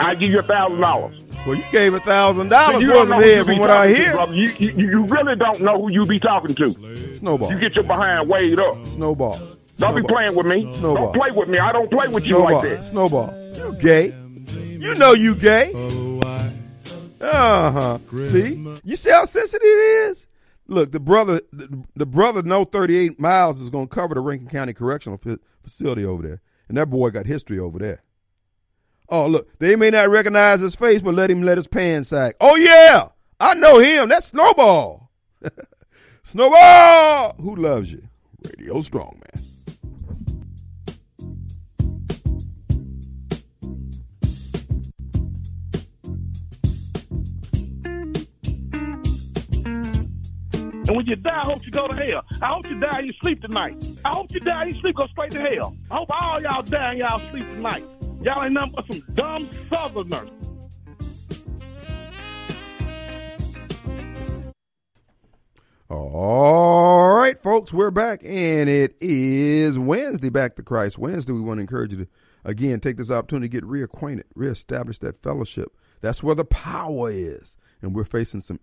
I 0.00 0.14
give 0.14 0.30
you 0.30 0.38
a 0.38 0.42
thousand 0.42 0.80
dollars. 0.80 1.14
Well, 1.46 1.56
you 1.56 1.64
gave 1.70 1.92
a 1.94 2.00
thousand 2.00 2.48
dollars 2.48 2.82
You 2.82 2.88
for 2.88 2.94
don't 2.94 3.08
know 3.10 3.14
some 3.16 3.22
who 3.22 3.28
you 3.28 3.34
head 3.36 3.46
be 3.46 3.52
from 3.52 3.58
what 3.60 3.70
I 3.70 3.86
to, 3.88 3.94
hear. 3.96 4.12
brother. 4.12 4.34
You, 4.34 4.48
you 4.58 4.70
you 4.88 5.04
really 5.04 5.36
don't 5.36 5.60
know 5.60 5.80
who 5.82 5.90
you 5.90 6.06
be 6.06 6.18
talking 6.18 6.54
to. 6.54 7.14
Snowball. 7.14 7.52
You 7.52 7.58
get 7.58 7.74
your 7.74 7.84
behind 7.84 8.28
weighed 8.28 8.58
up. 8.58 8.84
Snowball. 8.86 9.38
Don't 9.76 9.94
be 9.94 10.02
playing 10.02 10.34
with 10.34 10.46
me. 10.46 10.72
Snowball. 10.72 11.12
Don't 11.12 11.20
play 11.20 11.30
with 11.32 11.48
me. 11.48 11.58
I 11.58 11.72
don't 11.72 11.90
play 11.90 12.08
with 12.08 12.26
you 12.26 12.38
like 12.38 12.62
that. 12.62 12.84
Snowball. 12.84 13.34
You 13.56 13.74
gay. 13.78 14.14
You 14.54 14.94
know 14.94 15.12
you 15.12 15.34
gay. 15.34 15.72
Uh 17.20 17.70
huh. 17.70 17.98
See, 18.26 18.64
you 18.84 18.96
see 18.96 19.10
how 19.10 19.24
sensitive 19.24 19.62
it 19.64 20.10
is. 20.10 20.26
Look, 20.66 20.92
the 20.92 21.00
brother, 21.00 21.42
the, 21.52 21.84
the 21.94 22.06
brother, 22.06 22.42
know 22.42 22.64
38 22.64 23.20
miles 23.20 23.60
is 23.60 23.68
going 23.70 23.88
to 23.88 23.94
cover 23.94 24.14
the 24.14 24.20
Rankin 24.20 24.48
County 24.48 24.72
Correctional 24.72 25.18
fa- 25.18 25.38
Facility 25.62 26.04
over 26.04 26.22
there, 26.22 26.40
and 26.68 26.76
that 26.78 26.86
boy 26.90 27.10
got 27.10 27.26
history 27.26 27.58
over 27.58 27.78
there. 27.78 28.00
Oh, 29.08 29.26
look, 29.26 29.48
they 29.58 29.76
may 29.76 29.90
not 29.90 30.08
recognize 30.08 30.60
his 30.60 30.74
face, 30.74 31.02
but 31.02 31.14
let 31.14 31.30
him 31.30 31.42
let 31.42 31.58
his 31.58 31.66
pants 31.66 32.08
sag. 32.08 32.34
Oh 32.40 32.56
yeah, 32.56 33.08
I 33.38 33.54
know 33.54 33.78
him. 33.78 34.08
That's 34.08 34.28
Snowball. 34.28 35.10
Snowball, 36.22 37.34
who 37.40 37.54
loves 37.56 37.92
you? 37.92 38.02
Radio 38.42 38.74
Strongman. 38.76 39.42
And 50.86 50.96
when 50.98 51.06
you 51.06 51.16
die, 51.16 51.40
I 51.40 51.44
hope 51.44 51.64
you 51.64 51.72
go 51.72 51.88
to 51.88 51.96
hell. 51.96 52.24
I 52.42 52.46
hope 52.46 52.68
you 52.68 52.78
die 52.78 52.98
in 53.00 53.06
your 53.06 53.14
sleep 53.22 53.40
tonight. 53.40 53.74
I 54.04 54.10
hope 54.10 54.32
you 54.32 54.40
die 54.40 54.64
in 54.64 54.72
your 54.72 54.80
sleep, 54.80 54.96
go 54.96 55.06
straight 55.06 55.30
to 55.32 55.40
hell. 55.40 55.76
I 55.90 55.94
hope 55.96 56.10
all 56.10 56.42
y'all 56.42 56.62
die 56.62 56.92
in 56.92 56.98
y'all 56.98 57.20
sleep 57.30 57.44
tonight. 57.44 57.84
Y'all 58.24 58.42
ain't 58.42 58.54
nothing 58.54 58.72
but 58.74 58.86
some 58.86 59.02
dumb 59.12 59.50
southerners. 59.68 60.30
All 65.90 67.10
right, 67.10 67.38
folks, 67.42 67.70
we're 67.70 67.90
back, 67.90 68.22
and 68.24 68.70
it 68.70 68.96
is 68.98 69.78
Wednesday, 69.78 70.30
Back 70.30 70.56
to 70.56 70.62
Christ 70.62 70.96
Wednesday. 70.96 71.34
We 71.34 71.42
want 71.42 71.58
to 71.58 71.60
encourage 71.60 71.92
you 71.92 71.98
to, 71.98 72.08
again, 72.44 72.80
take 72.80 72.96
this 72.96 73.10
opportunity 73.10 73.50
to 73.50 73.60
get 73.60 73.68
reacquainted, 73.68 74.24
reestablish 74.34 74.96
that 75.00 75.22
fellowship. 75.22 75.76
That's 76.00 76.22
where 76.22 76.34
the 76.34 76.46
power 76.46 77.10
is, 77.10 77.58
and 77.82 77.94
we're 77.94 78.04
facing 78.04 78.40
some 78.40 78.60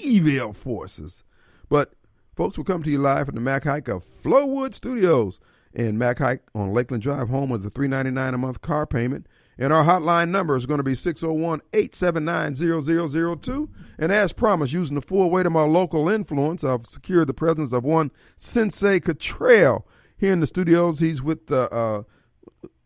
evil 0.00 0.54
forces. 0.54 1.24
But, 1.68 1.92
folks, 2.34 2.56
we'll 2.56 2.64
come 2.64 2.82
to 2.82 2.90
you 2.90 2.96
live 2.96 3.26
from 3.26 3.34
the 3.34 3.42
Mac 3.42 3.64
Haik 3.64 3.88
of 3.88 4.06
Flowood 4.06 4.72
Studios 4.72 5.40
in 5.74 5.98
Mac 5.98 6.18
Haik 6.18 6.40
on 6.54 6.72
Lakeland 6.72 7.02
Drive, 7.02 7.28
home 7.28 7.50
with 7.50 7.62
the 7.62 7.70
three 7.70 7.88
ninety 7.88 8.10
nine 8.10 8.32
a 8.32 8.38
month 8.38 8.60
car 8.60 8.86
payment. 8.86 9.26
And 9.56 9.72
our 9.72 9.84
hotline 9.84 10.30
number 10.30 10.56
is 10.56 10.66
going 10.66 10.78
to 10.78 10.84
be 10.84 10.96
601 10.96 11.60
879 11.72 12.56
0002. 12.56 13.70
And 13.98 14.10
as 14.10 14.32
promised, 14.32 14.72
using 14.72 14.96
the 14.96 15.00
full 15.00 15.30
weight 15.30 15.46
of 15.46 15.52
my 15.52 15.62
local 15.62 16.08
influence, 16.08 16.64
I've 16.64 16.86
secured 16.86 17.28
the 17.28 17.34
presence 17.34 17.72
of 17.72 17.84
one 17.84 18.10
Sensei 18.36 18.98
Cottrell 18.98 19.86
here 20.16 20.32
in 20.32 20.40
the 20.40 20.48
studios. 20.48 20.98
He's 20.98 21.22
with 21.22 21.46
the, 21.46 21.72
uh, 21.72 22.02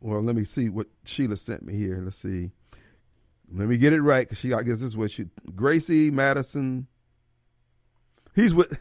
well, 0.01 0.23
let 0.23 0.37
me 0.37 0.45
see 0.45 0.69
what 0.69 0.89
Sheila 1.05 1.39
sent 1.39 1.63
me 1.63 1.75
here. 1.75 2.01
Let's 2.03 2.17
see. 2.17 2.51
Let 3.51 3.69
me 3.69 3.79
get 3.79 3.95
it 3.95 4.03
right 4.03 4.27
because 4.27 4.39
she, 4.39 4.53
I 4.53 4.63
guess 4.63 4.81
this 4.81 4.89
is 4.89 4.97
what 4.97 5.11
she, 5.11 5.27
Gracie 5.55 6.11
Madison. 6.11 6.87
He's 8.35 8.55
with, 8.55 8.79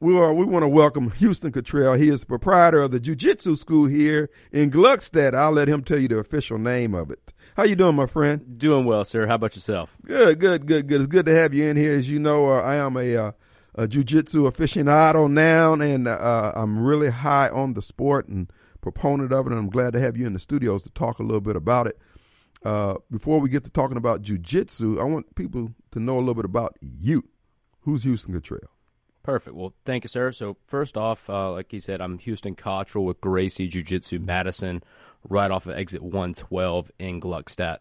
we 0.00 0.16
are, 0.16 0.32
we 0.32 0.44
want 0.44 0.62
to 0.62 0.68
welcome 0.68 1.10
Houston 1.12 1.50
Cottrell. 1.50 1.94
He 1.94 2.08
is 2.08 2.20
the 2.20 2.26
proprietor 2.26 2.80
of 2.82 2.92
the 2.92 3.00
Jiu-Jitsu 3.00 3.56
school 3.56 3.86
here 3.86 4.30
in 4.52 4.70
Gluckstadt. 4.70 5.34
I'll 5.34 5.50
let 5.50 5.68
him 5.68 5.82
tell 5.82 5.98
you 5.98 6.06
the 6.06 6.18
official 6.18 6.56
name 6.56 6.94
of 6.94 7.10
it. 7.10 7.32
How 7.56 7.64
you 7.64 7.74
doing, 7.74 7.96
my 7.96 8.06
friend? 8.06 8.58
Doing 8.58 8.84
well, 8.84 9.04
sir. 9.04 9.26
How 9.26 9.34
about 9.34 9.56
yourself? 9.56 9.90
Good, 10.04 10.38
good, 10.38 10.66
good, 10.66 10.86
good. 10.86 11.00
It's 11.00 11.08
good 11.08 11.26
to 11.26 11.34
have 11.34 11.52
you 11.52 11.64
in 11.64 11.76
here. 11.76 11.92
As 11.92 12.08
you 12.08 12.20
know, 12.20 12.48
uh, 12.48 12.60
I 12.60 12.76
am 12.76 12.96
a, 12.96 13.16
uh, 13.16 13.32
a 13.74 13.88
Jiu-Jitsu 13.88 14.44
aficionado 14.44 15.28
now, 15.28 15.72
and 15.72 16.06
uh, 16.06 16.52
I'm 16.54 16.78
really 16.78 17.10
high 17.10 17.48
on 17.48 17.72
the 17.72 17.82
sport 17.82 18.28
and 18.28 18.52
proponent 18.80 19.32
of 19.32 19.46
it, 19.46 19.50
and 19.50 19.58
I'm 19.58 19.70
glad 19.70 19.94
to 19.94 20.00
have 20.00 20.16
you 20.16 20.28
in 20.28 20.32
the 20.32 20.38
studios 20.38 20.84
to 20.84 20.90
talk 20.90 21.18
a 21.18 21.24
little 21.24 21.40
bit 21.40 21.56
about 21.56 21.88
it. 21.88 21.98
Uh, 22.64 22.94
before 23.10 23.40
we 23.40 23.48
get 23.48 23.64
to 23.64 23.70
talking 23.70 23.96
about 23.96 24.22
Jiu-Jitsu, 24.22 25.00
I 25.00 25.04
want 25.04 25.34
people 25.34 25.74
to 25.90 25.98
know 25.98 26.18
a 26.18 26.20
little 26.20 26.34
bit 26.34 26.44
about 26.44 26.76
you. 26.80 27.24
Who's 27.80 28.04
Houston 28.04 28.34
Cottrell? 28.34 28.70
Perfect. 29.28 29.54
Well, 29.54 29.74
thank 29.84 30.04
you, 30.04 30.08
sir. 30.08 30.32
So 30.32 30.56
first 30.66 30.96
off, 30.96 31.28
uh, 31.28 31.52
like 31.52 31.70
he 31.70 31.80
said, 31.80 32.00
I'm 32.00 32.16
Houston 32.16 32.54
Cottrell 32.54 33.04
with 33.04 33.20
Gracie 33.20 33.68
Jiu 33.68 33.82
Jitsu 33.82 34.20
Madison, 34.20 34.82
right 35.28 35.50
off 35.50 35.66
of 35.66 35.76
exit 35.76 36.00
112 36.00 36.90
in 36.98 37.20
Gluckstadt. 37.20 37.80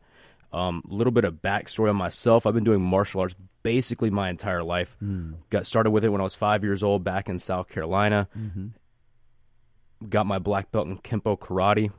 A 0.52 0.58
um, 0.58 0.84
little 0.90 1.12
bit 1.12 1.24
of 1.24 1.36
backstory 1.36 1.90
on 1.90 1.96
myself. 1.96 2.46
I've 2.46 2.54
been 2.54 2.66
doing 2.66 2.82
martial 2.82 3.22
arts 3.22 3.34
basically 3.64 4.10
my 4.10 4.30
entire 4.30 4.62
life. 4.62 4.98
Hmm. 5.00 5.36
Got 5.50 5.66
started 5.66 5.92
with 5.92 6.04
it 6.04 6.10
when 6.10 6.20
I 6.20 6.26
was 6.26 6.36
five 6.36 6.66
years 6.66 6.84
old 6.84 7.06
back 7.06 7.30
in 7.30 7.40
South 7.40 7.70
Carolina. 7.70 8.28
Mm-hmm. 8.38 10.10
Got 10.10 10.26
my 10.26 10.40
black 10.40 10.74
belt 10.74 10.88
in 10.88 10.98
Kempo 10.98 11.40
Karate. 11.40 11.92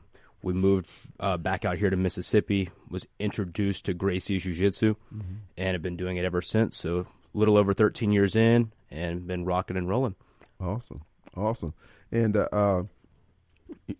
We 0.43 0.53
moved 0.53 0.91
uh, 1.19 1.37
back 1.37 1.65
out 1.65 1.79
here 1.79 1.89
to 1.89 1.97
Mississippi. 1.97 2.69
Was 2.87 3.07
introduced 3.17 3.85
to 3.85 3.95
Gracie 3.95 4.37
Jiu 4.37 4.53
Jitsu, 4.53 4.93
Mm-hmm. 5.11 5.33
and 5.57 5.73
have 5.73 5.81
been 5.81 5.97
doing 5.97 6.17
it 6.17 6.23
ever 6.25 6.43
since. 6.43 6.77
So 6.77 7.07
little 7.33 7.57
over 7.57 7.73
13 7.73 8.11
years 8.11 8.35
in, 8.35 8.71
and 8.89 9.27
been 9.27 9.45
rocking 9.45 9.77
and 9.77 9.87
rolling. 9.87 10.15
Awesome, 10.59 11.01
awesome. 11.35 11.73
And 12.11 12.35
uh, 12.37 12.47
uh, 12.51 12.83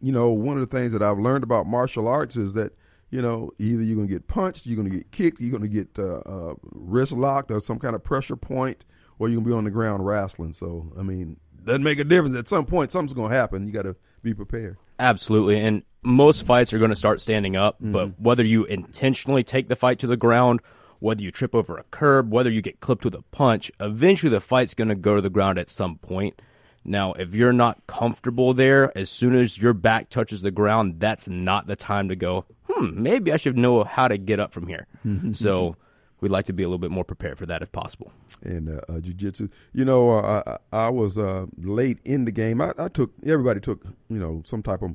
you 0.02 0.12
know, 0.12 0.30
one 0.30 0.58
of 0.58 0.68
the 0.68 0.78
things 0.78 0.94
that 0.94 1.02
I've 1.02 1.20
learned 1.20 1.44
about 1.44 1.66
martial 1.66 2.08
arts 2.08 2.36
is 2.36 2.54
that 2.54 2.74
you 3.10 3.22
know 3.22 3.52
either 3.60 3.84
you're 3.84 3.96
gonna 3.96 4.08
get 4.08 4.28
punched, 4.28 4.66
you're 4.66 4.78
gonna 4.78 4.90
get 4.90 5.12
kicked, 5.12 5.40
you're 5.40 5.52
gonna 5.52 5.68
get 5.68 5.98
uh, 5.98 6.20
uh, 6.26 6.54
wrist 6.64 7.14
locked 7.14 7.52
or 7.52 7.60
some 7.60 7.80
kind 7.80 7.96
of 7.96 8.04
pressure 8.04 8.36
point, 8.36 8.86
or 9.20 9.30
you're 9.30 9.40
gonna 9.40 9.50
be 9.50 9.58
on 9.58 9.64
the 9.64 9.72
ground 9.72 10.06
wrestling. 10.06 10.54
So 10.54 10.92
I 10.98 11.04
mean, 11.04 11.38
doesn't 11.64 11.84
make 11.84 12.00
a 12.00 12.04
difference. 12.04 12.36
At 12.36 12.48
some 12.48 12.66
point, 12.66 12.92
something's 12.92 13.14
gonna 13.14 13.34
happen. 13.34 13.68
You 13.68 13.74
got 13.74 13.84
to 13.84 13.96
be 14.22 14.34
prepared. 14.34 14.78
Absolutely. 15.00 15.60
And 15.60 15.84
most 16.02 16.46
fights 16.46 16.74
are 16.74 16.80
going 16.80 16.90
to 16.90 16.96
start 16.96 17.22
standing 17.22 17.56
up, 17.56 17.78
but 17.80 18.20
whether 18.20 18.44
you 18.44 18.66
intentionally 18.66 19.44
take 19.44 19.68
the 19.68 19.76
fight 19.76 20.00
to 20.00 20.08
the 20.08 20.18
ground, 20.18 20.62
whether 21.00 21.22
you 21.22 21.32
trip 21.32 21.56
over 21.56 21.78
a 21.78 21.84
curb, 21.92 22.32
whether 22.32 22.50
you 22.50 22.62
get 22.62 22.80
clipped 22.80 23.06
with 23.06 23.16
a 23.16 23.24
punch, 23.32 23.72
eventually 23.80 24.30
the 24.30 24.42
fight's 24.42 24.74
going 24.74 24.90
to 24.90 24.96
go 24.96 25.16
to 25.16 25.22
the 25.22 25.30
ground 25.30 25.58
at 25.58 25.70
some 25.70 25.98
point. 25.98 26.42
Now, 26.86 27.14
if 27.14 27.36
you're 27.36 27.54
not 27.54 27.86
comfortable 27.88 28.54
there, 28.54 28.98
as 28.98 29.10
soon 29.10 29.36
as 29.36 29.58
your 29.58 29.74
back 29.74 30.10
touches 30.10 30.42
the 30.42 30.52
ground, 30.52 31.00
that's 31.00 31.28
not 31.28 31.68
the 31.68 31.76
time 31.76 32.08
to 32.10 32.16
go, 32.16 32.46
hmm, 32.68 33.02
maybe 33.02 33.32
I 33.34 33.38
should 33.38 33.58
know 33.58 33.84
how 33.84 34.08
to 34.08 34.18
get 34.18 34.40
up 34.40 34.54
from 34.54 34.68
here. 34.68 34.88
so 35.34 35.76
we'd 36.22 36.32
like 36.32 36.46
to 36.46 36.54
be 36.54 36.64
a 36.64 36.68
little 36.68 36.80
bit 36.80 36.92
more 36.92 37.04
prepared 37.04 37.38
for 37.38 37.46
that 37.46 37.62
if 37.62 37.72
possible. 37.72 38.12
and 38.44 38.70
uh, 38.70 38.82
uh, 38.90 39.00
jujitsu. 39.00 39.50
You 39.74 39.86
know, 39.86 40.12
uh, 40.12 40.58
I, 40.72 40.86
I 40.86 40.90
was 40.90 41.18
uh, 41.18 41.46
late 41.58 42.00
in 42.06 42.26
the 42.26 42.32
game. 42.32 42.62
I, 42.62 42.74
I 42.78 42.88
took 42.88 43.12
everybody 43.26 43.60
took 43.60 43.84
you 44.10 44.20
know 44.20 44.42
some 44.46 44.64
type 44.64 44.82
of 44.82 44.92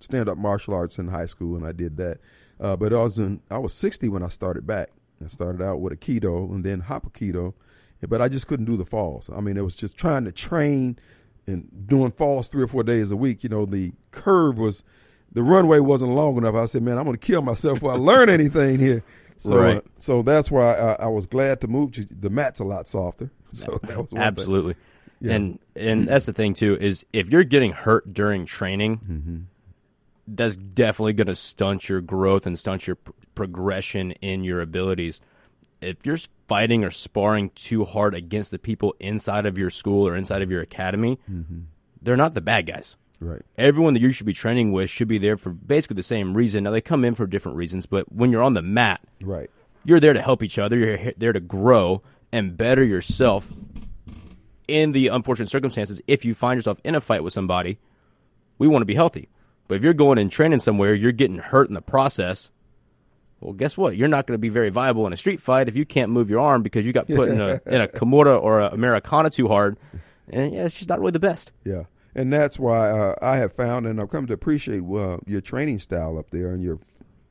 stand 0.00 0.28
up 0.28 0.38
martial 0.38 0.74
arts 0.74 0.98
in 0.98 1.08
high 1.08 1.26
school, 1.26 1.56
and 1.56 1.66
I 1.66 1.72
did 1.72 1.96
that. 1.96 2.18
Uh, 2.60 2.76
but 2.76 2.92
I 2.92 3.02
was 3.02 3.18
in 3.18 3.40
I 3.50 3.58
was 3.58 3.74
sixty 3.74 4.08
when 4.08 4.22
I 4.22 4.28
started 4.28 4.66
back. 4.66 4.90
I 5.24 5.28
started 5.28 5.62
out 5.62 5.80
with 5.80 5.92
aikido 5.98 6.50
and 6.52 6.64
then 6.64 6.82
hapkido, 6.82 7.54
but 8.08 8.20
I 8.22 8.28
just 8.28 8.46
couldn't 8.46 8.66
do 8.66 8.76
the 8.76 8.84
falls. 8.86 9.30
I 9.34 9.40
mean, 9.40 9.56
it 9.56 9.62
was 9.64 9.76
just 9.76 9.96
trying 9.96 10.24
to 10.24 10.32
train 10.32 10.98
and 11.46 11.68
doing 11.86 12.10
falls 12.10 12.48
three 12.48 12.62
or 12.62 12.68
four 12.68 12.82
days 12.84 13.10
a 13.10 13.16
week. 13.16 13.42
You 13.42 13.48
know, 13.48 13.64
the 13.66 13.92
curve 14.10 14.58
was 14.58 14.82
the 15.32 15.42
runway 15.42 15.78
wasn't 15.80 16.12
long 16.12 16.36
enough. 16.36 16.54
I 16.54 16.66
said, 16.66 16.82
man, 16.82 16.98
I'm 16.98 17.04
going 17.04 17.16
to 17.16 17.26
kill 17.26 17.42
myself 17.42 17.78
if 17.78 17.84
I 17.84 17.94
learn 17.94 18.28
anything 18.38 18.78
here. 18.78 19.02
So, 19.38 19.56
Right. 19.56 19.76
uh, 19.78 19.80
so 19.98 20.22
that's 20.22 20.50
why 20.50 20.74
I, 20.74 20.92
I 21.04 21.06
was 21.06 21.26
glad 21.26 21.60
to 21.62 21.66
move. 21.68 21.92
To, 21.92 22.06
the 22.10 22.30
mat's 22.30 22.60
a 22.60 22.64
lot 22.64 22.88
softer. 22.88 23.30
So 23.52 23.78
that 23.82 23.98
was. 23.98 24.08
Absolutely. 24.16 24.76
Yeah. 25.20 25.34
And 25.34 25.58
and 25.76 26.08
that's 26.08 26.24
the 26.26 26.32
thing 26.32 26.54
too 26.54 26.76
is 26.80 27.04
if 27.12 27.28
you're 27.28 27.44
getting 27.44 27.72
hurt 27.72 28.14
during 28.14 28.46
training, 28.46 28.98
Mm-hmm. 28.98 29.36
that's 30.26 30.56
definitely 30.56 31.12
going 31.12 31.26
to 31.26 31.36
stunt 31.36 31.88
your 31.88 32.00
growth 32.00 32.46
and 32.46 32.58
stunt 32.58 32.86
your 32.86 32.96
progression 33.34 34.12
in 34.12 34.44
your 34.44 34.60
abilities. 34.60 35.20
If 35.80 36.04
you're 36.04 36.18
fighting 36.48 36.84
or 36.84 36.90
sparring 36.90 37.50
too 37.54 37.84
hard 37.84 38.14
against 38.14 38.50
the 38.50 38.58
people 38.58 38.94
inside 39.00 39.46
of 39.46 39.58
your 39.58 39.70
school 39.70 40.06
or 40.06 40.14
inside 40.16 40.42
of 40.42 40.50
your 40.50 40.60
academy, 40.60 41.18
Mm-hmm. 41.30 41.60
they're 42.00 42.16
not 42.16 42.34
the 42.34 42.40
bad 42.40 42.66
guys. 42.66 42.96
Right. 43.20 43.42
Everyone 43.56 43.94
that 43.94 44.00
you 44.00 44.10
should 44.12 44.26
be 44.26 44.32
training 44.32 44.72
with 44.72 44.90
should 44.90 45.06
be 45.08 45.18
there 45.18 45.36
for 45.36 45.50
basically 45.50 45.94
the 45.96 46.02
same 46.02 46.34
reason. 46.34 46.64
Now 46.64 46.70
they 46.72 46.80
come 46.80 47.04
in 47.04 47.14
for 47.14 47.26
different 47.26 47.56
reasons, 47.56 47.86
but 47.86 48.12
when 48.12 48.32
you're 48.32 48.42
on 48.42 48.54
the 48.54 48.62
mat, 48.62 49.00
Right. 49.20 49.48
you're 49.84 50.00
there 50.00 50.12
to 50.12 50.20
help 50.22 50.42
each 50.42 50.58
other. 50.58 50.76
You're 50.76 51.12
there 51.16 51.32
to 51.32 51.40
grow 51.40 52.02
and 52.32 52.56
better 52.56 52.82
yourself 52.82 53.52
in 54.68 54.92
the 54.92 55.08
unfortunate 55.08 55.48
circumstances. 55.48 56.00
If 56.06 56.24
you 56.24 56.34
find 56.34 56.58
yourself 56.58 56.78
in 56.84 56.94
a 56.94 57.00
fight 57.00 57.22
with 57.24 57.32
somebody, 57.32 57.78
we 58.58 58.68
want 58.68 58.82
to 58.82 58.86
be 58.86 58.94
healthy. 58.94 59.28
But 59.68 59.76
if 59.76 59.84
you're 59.84 59.94
going 59.94 60.18
and 60.18 60.30
training 60.30 60.60
somewhere, 60.60 60.94
you're 60.94 61.12
getting 61.12 61.38
hurt 61.38 61.68
in 61.68 61.74
the 61.74 61.80
process. 61.82 62.50
Well, 63.42 63.54
guess 63.54 63.76
what? 63.76 63.96
You're 63.96 64.08
not 64.08 64.26
going 64.26 64.34
to 64.34 64.38
be 64.38 64.48
very 64.48 64.70
viable 64.70 65.06
in 65.06 65.12
a 65.12 65.16
street 65.16 65.40
fight 65.40 65.68
if 65.68 65.74
you 65.74 65.84
can't 65.84 66.10
move 66.10 66.30
your 66.30 66.40
arm 66.40 66.62
because 66.62 66.86
you 66.86 66.92
got 66.92 67.08
put 67.08 67.28
in 67.28 67.40
a 67.40 67.60
in 67.66 67.80
a 67.80 67.88
Kimura 67.88 68.40
or 68.40 68.60
a 68.60 68.68
Americana 68.68 69.30
too 69.30 69.48
hard. 69.48 69.76
And 70.28 70.52
yeah, 70.52 70.64
it's 70.64 70.74
just 70.74 70.88
not 70.88 71.00
really 71.00 71.10
the 71.10 71.18
best. 71.18 71.50
Yeah. 71.64 71.84
And 72.14 72.32
that's 72.32 72.58
why 72.58 72.90
uh, 72.90 73.14
I 73.22 73.38
have 73.38 73.52
found, 73.52 73.86
and 73.86 74.00
I've 74.00 74.10
come 74.10 74.26
to 74.26 74.34
appreciate 74.34 74.82
uh, 74.82 75.18
your 75.26 75.40
training 75.40 75.78
style 75.78 76.18
up 76.18 76.30
there, 76.30 76.52
and 76.52 76.62
your 76.62 76.78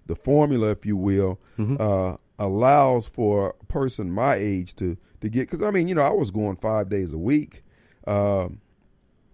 the 0.07 0.15
formula, 0.15 0.71
if 0.71 0.85
you 0.85 0.97
will, 0.97 1.39
uh, 1.79 2.17
allows 2.39 3.07
for 3.07 3.55
a 3.61 3.65
person 3.65 4.11
my 4.11 4.35
age 4.35 4.75
to 4.77 4.97
to 5.21 5.29
get. 5.29 5.49
Because 5.49 5.65
I 5.65 5.71
mean, 5.71 5.87
you 5.87 5.95
know, 5.95 6.01
I 6.01 6.11
was 6.11 6.31
going 6.31 6.57
five 6.57 6.89
days 6.89 7.13
a 7.13 7.17
week, 7.17 7.63
um, 8.07 8.59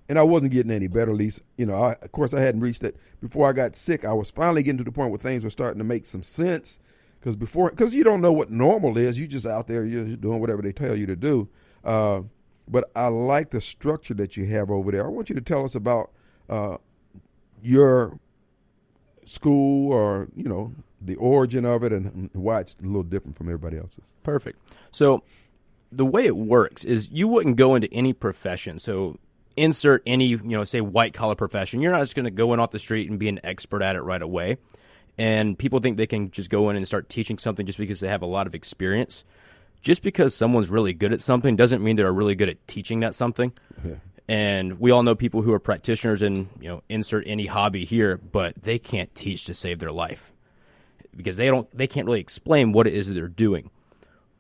and 0.09 0.17
I 0.17 0.23
wasn't 0.23 0.51
getting 0.51 0.71
any 0.71 0.87
better. 0.87 1.11
At 1.11 1.17
least, 1.17 1.41
you 1.57 1.65
know, 1.65 1.75
I, 1.75 1.93
of 1.93 2.11
course, 2.11 2.33
I 2.33 2.39
hadn't 2.39 2.61
reached 2.61 2.83
it 2.83 2.97
before 3.21 3.49
I 3.49 3.53
got 3.53 3.75
sick. 3.75 4.05
I 4.05 4.13
was 4.13 4.29
finally 4.29 4.63
getting 4.63 4.77
to 4.77 4.83
the 4.83 4.91
point 4.91 5.11
where 5.11 5.19
things 5.19 5.43
were 5.43 5.49
starting 5.49 5.79
to 5.79 5.83
make 5.83 6.05
some 6.05 6.23
sense. 6.23 6.79
Because 7.19 7.35
before, 7.35 7.71
because 7.71 7.93
you 7.93 8.03
don't 8.03 8.21
know 8.21 8.31
what 8.31 8.51
normal 8.51 8.97
is, 8.97 9.17
you 9.19 9.27
just 9.27 9.45
out 9.45 9.67
there, 9.67 9.85
you're 9.85 10.15
doing 10.15 10.39
whatever 10.39 10.61
they 10.61 10.71
tell 10.71 10.95
you 10.95 11.07
to 11.07 11.15
do. 11.15 11.49
Uh, 11.83 12.21
but 12.67 12.91
I 12.95 13.07
like 13.07 13.49
the 13.49 13.61
structure 13.61 14.13
that 14.15 14.37
you 14.37 14.45
have 14.45 14.69
over 14.69 14.91
there. 14.91 15.05
I 15.05 15.09
want 15.09 15.29
you 15.29 15.35
to 15.35 15.41
tell 15.41 15.63
us 15.65 15.73
about 15.73 16.11
uh, 16.49 16.77
your 17.61 18.19
school 19.25 19.91
or 19.91 20.29
you 20.35 20.45
know 20.45 20.73
the 21.01 21.15
origin 21.15 21.65
of 21.65 21.83
it 21.83 21.91
and 21.91 22.29
why 22.33 22.61
it's 22.61 22.75
a 22.81 22.85
little 22.85 23.03
different 23.03 23.37
from 23.37 23.47
everybody 23.47 23.77
else's. 23.77 24.03
Perfect. 24.23 24.59
So 24.91 25.23
the 25.91 26.05
way 26.05 26.25
it 26.25 26.35
works 26.35 26.83
is 26.83 27.09
you 27.11 27.27
wouldn't 27.27 27.55
go 27.55 27.75
into 27.75 27.91
any 27.93 28.13
profession. 28.13 28.79
So 28.79 29.17
insert 29.57 30.03
any, 30.05 30.27
you 30.27 30.39
know, 30.43 30.63
say 30.63 30.81
white 30.81 31.13
collar 31.13 31.35
profession. 31.35 31.81
You're 31.81 31.91
not 31.91 31.99
just 31.99 32.15
going 32.15 32.25
to 32.25 32.31
go 32.31 32.53
in 32.53 32.59
off 32.59 32.71
the 32.71 32.79
street 32.79 33.09
and 33.09 33.19
be 33.19 33.27
an 33.27 33.39
expert 33.43 33.81
at 33.81 33.95
it 33.95 34.01
right 34.01 34.21
away. 34.21 34.57
And 35.17 35.57
people 35.57 35.79
think 35.79 35.97
they 35.97 36.07
can 36.07 36.31
just 36.31 36.49
go 36.49 36.69
in 36.69 36.77
and 36.77 36.87
start 36.87 37.09
teaching 37.09 37.37
something 37.37 37.65
just 37.65 37.79
because 37.79 37.99
they 37.99 38.07
have 38.07 38.21
a 38.21 38.27
lot 38.27 38.47
of 38.47 38.55
experience. 38.55 39.23
Just 39.81 40.03
because 40.03 40.35
someone's 40.35 40.69
really 40.69 40.93
good 40.93 41.13
at 41.13 41.21
something 41.21 41.55
doesn't 41.55 41.83
mean 41.83 41.95
they're 41.95 42.11
really 42.11 42.35
good 42.35 42.49
at 42.49 42.67
teaching 42.67 43.01
that 43.01 43.15
something. 43.15 43.51
And 44.27 44.79
we 44.79 44.91
all 44.91 45.03
know 45.03 45.15
people 45.15 45.41
who 45.41 45.53
are 45.53 45.59
practitioners 45.59 46.21
and, 46.21 46.49
you 46.59 46.67
know, 46.67 46.83
insert 46.89 47.23
any 47.27 47.45
hobby 47.45 47.85
here, 47.85 48.17
but 48.17 48.61
they 48.61 48.77
can't 48.77 49.13
teach 49.15 49.45
to 49.45 49.53
save 49.53 49.79
their 49.79 49.91
life 49.91 50.31
because 51.15 51.37
they 51.37 51.47
don't 51.47 51.69
they 51.75 51.87
can't 51.87 52.05
really 52.05 52.19
explain 52.19 52.71
what 52.71 52.87
it 52.87 52.93
is 52.93 53.07
that 53.07 53.13
they're 53.15 53.27
doing 53.27 53.71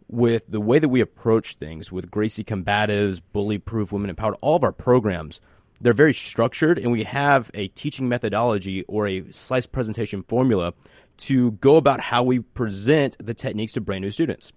with 0.09 0.43
the 0.47 0.61
way 0.61 0.79
that 0.79 0.89
we 0.89 1.01
approach 1.01 1.55
things 1.55 1.91
with 1.91 2.09
Gracie 2.09 2.43
Combatives, 2.43 3.21
Bully 3.33 3.57
Proof, 3.57 3.91
Women 3.91 4.09
Empowered, 4.09 4.35
all 4.41 4.55
of 4.55 4.63
our 4.63 4.71
programs, 4.71 5.41
they're 5.81 5.93
very 5.93 6.13
structured 6.13 6.79
and 6.79 6.91
we 6.91 7.03
have 7.03 7.51
a 7.53 7.67
teaching 7.69 8.09
methodology 8.09 8.83
or 8.83 9.07
a 9.07 9.31
slice 9.31 9.67
presentation 9.67 10.23
formula 10.23 10.73
to 11.17 11.51
go 11.53 11.75
about 11.75 11.99
how 11.99 12.23
we 12.23 12.39
present 12.39 13.17
the 13.23 13.33
techniques 13.33 13.73
to 13.73 13.81
brand 13.81 14.03
new 14.03 14.11
students. 14.11 14.53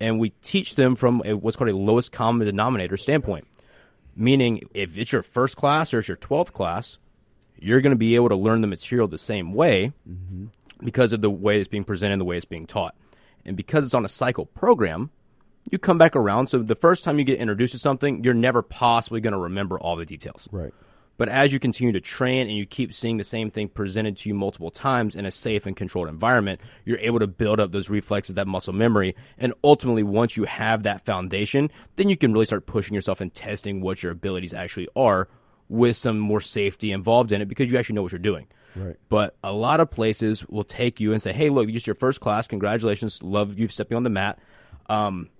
And 0.00 0.18
we 0.18 0.30
teach 0.42 0.74
them 0.74 0.94
from 0.94 1.22
a, 1.24 1.34
what's 1.34 1.56
called 1.56 1.70
a 1.70 1.76
lowest 1.76 2.12
common 2.12 2.46
denominator 2.46 2.96
standpoint. 2.96 3.46
Meaning, 4.14 4.62
if 4.74 4.98
it's 4.98 5.12
your 5.12 5.22
first 5.22 5.56
class 5.56 5.92
or 5.94 6.00
it's 6.00 6.08
your 6.08 6.16
12th 6.16 6.52
class, 6.52 6.98
you're 7.58 7.80
going 7.80 7.90
to 7.92 7.96
be 7.96 8.14
able 8.14 8.28
to 8.28 8.36
learn 8.36 8.60
the 8.60 8.66
material 8.66 9.08
the 9.08 9.18
same 9.18 9.52
way 9.52 9.92
mm-hmm. 10.08 10.46
because 10.84 11.12
of 11.12 11.20
the 11.20 11.30
way 11.30 11.58
it's 11.58 11.68
being 11.68 11.84
presented 11.84 12.14
and 12.14 12.20
the 12.20 12.24
way 12.24 12.36
it's 12.36 12.46
being 12.46 12.66
taught. 12.66 12.94
And 13.44 13.56
because 13.56 13.84
it's 13.84 13.94
on 13.94 14.04
a 14.04 14.08
cycle 14.08 14.46
program, 14.46 15.10
you 15.70 15.78
come 15.78 15.98
back 15.98 16.16
around. 16.16 16.48
So 16.48 16.58
the 16.58 16.74
first 16.74 17.04
time 17.04 17.18
you 17.18 17.24
get 17.24 17.38
introduced 17.38 17.72
to 17.72 17.78
something, 17.78 18.24
you're 18.24 18.34
never 18.34 18.62
possibly 18.62 19.20
going 19.20 19.32
to 19.32 19.38
remember 19.38 19.78
all 19.78 19.96
the 19.96 20.04
details. 20.04 20.48
Right. 20.50 20.72
But 21.18 21.28
as 21.28 21.52
you 21.52 21.58
continue 21.58 21.92
to 21.92 22.00
train 22.00 22.46
and 22.46 22.56
you 22.56 22.64
keep 22.64 22.94
seeing 22.94 23.16
the 23.16 23.24
same 23.24 23.50
thing 23.50 23.68
presented 23.68 24.16
to 24.18 24.28
you 24.28 24.36
multiple 24.36 24.70
times 24.70 25.16
in 25.16 25.26
a 25.26 25.32
safe 25.32 25.66
and 25.66 25.76
controlled 25.76 26.08
environment, 26.08 26.60
you're 26.84 26.98
able 26.98 27.18
to 27.18 27.26
build 27.26 27.58
up 27.58 27.72
those 27.72 27.90
reflexes, 27.90 28.36
that 28.36 28.46
muscle 28.46 28.72
memory. 28.72 29.16
And 29.36 29.52
ultimately, 29.64 30.04
once 30.04 30.36
you 30.36 30.44
have 30.44 30.84
that 30.84 31.04
foundation, 31.04 31.70
then 31.96 32.08
you 32.08 32.16
can 32.16 32.32
really 32.32 32.44
start 32.44 32.66
pushing 32.66 32.94
yourself 32.94 33.20
and 33.20 33.34
testing 33.34 33.80
what 33.80 34.00
your 34.00 34.12
abilities 34.12 34.54
actually 34.54 34.88
are 34.94 35.28
with 35.68 35.96
some 35.96 36.18
more 36.18 36.40
safety 36.40 36.92
involved 36.92 37.32
in 37.32 37.40
it 37.40 37.48
because 37.48 37.70
you 37.70 37.78
actually 37.78 37.94
know 37.94 38.02
what 38.02 38.12
you're 38.12 38.18
doing. 38.18 38.46
Right. 38.74 38.96
But 39.08 39.36
a 39.42 39.52
lot 39.52 39.80
of 39.80 39.90
places 39.90 40.46
will 40.46 40.64
take 40.64 41.00
you 41.00 41.12
and 41.12 41.20
say, 41.20 41.32
"Hey, 41.32 41.50
look, 41.50 41.66
you 41.66 41.72
just 41.72 41.86
your 41.86 41.96
first 41.96 42.20
class. 42.20 42.46
Congratulations, 42.46 43.22
love 43.22 43.58
you 43.58 43.68
stepping 43.68 43.96
on 43.96 44.02
the 44.02 44.10
mat." 44.10 44.38
Um, 44.88 45.30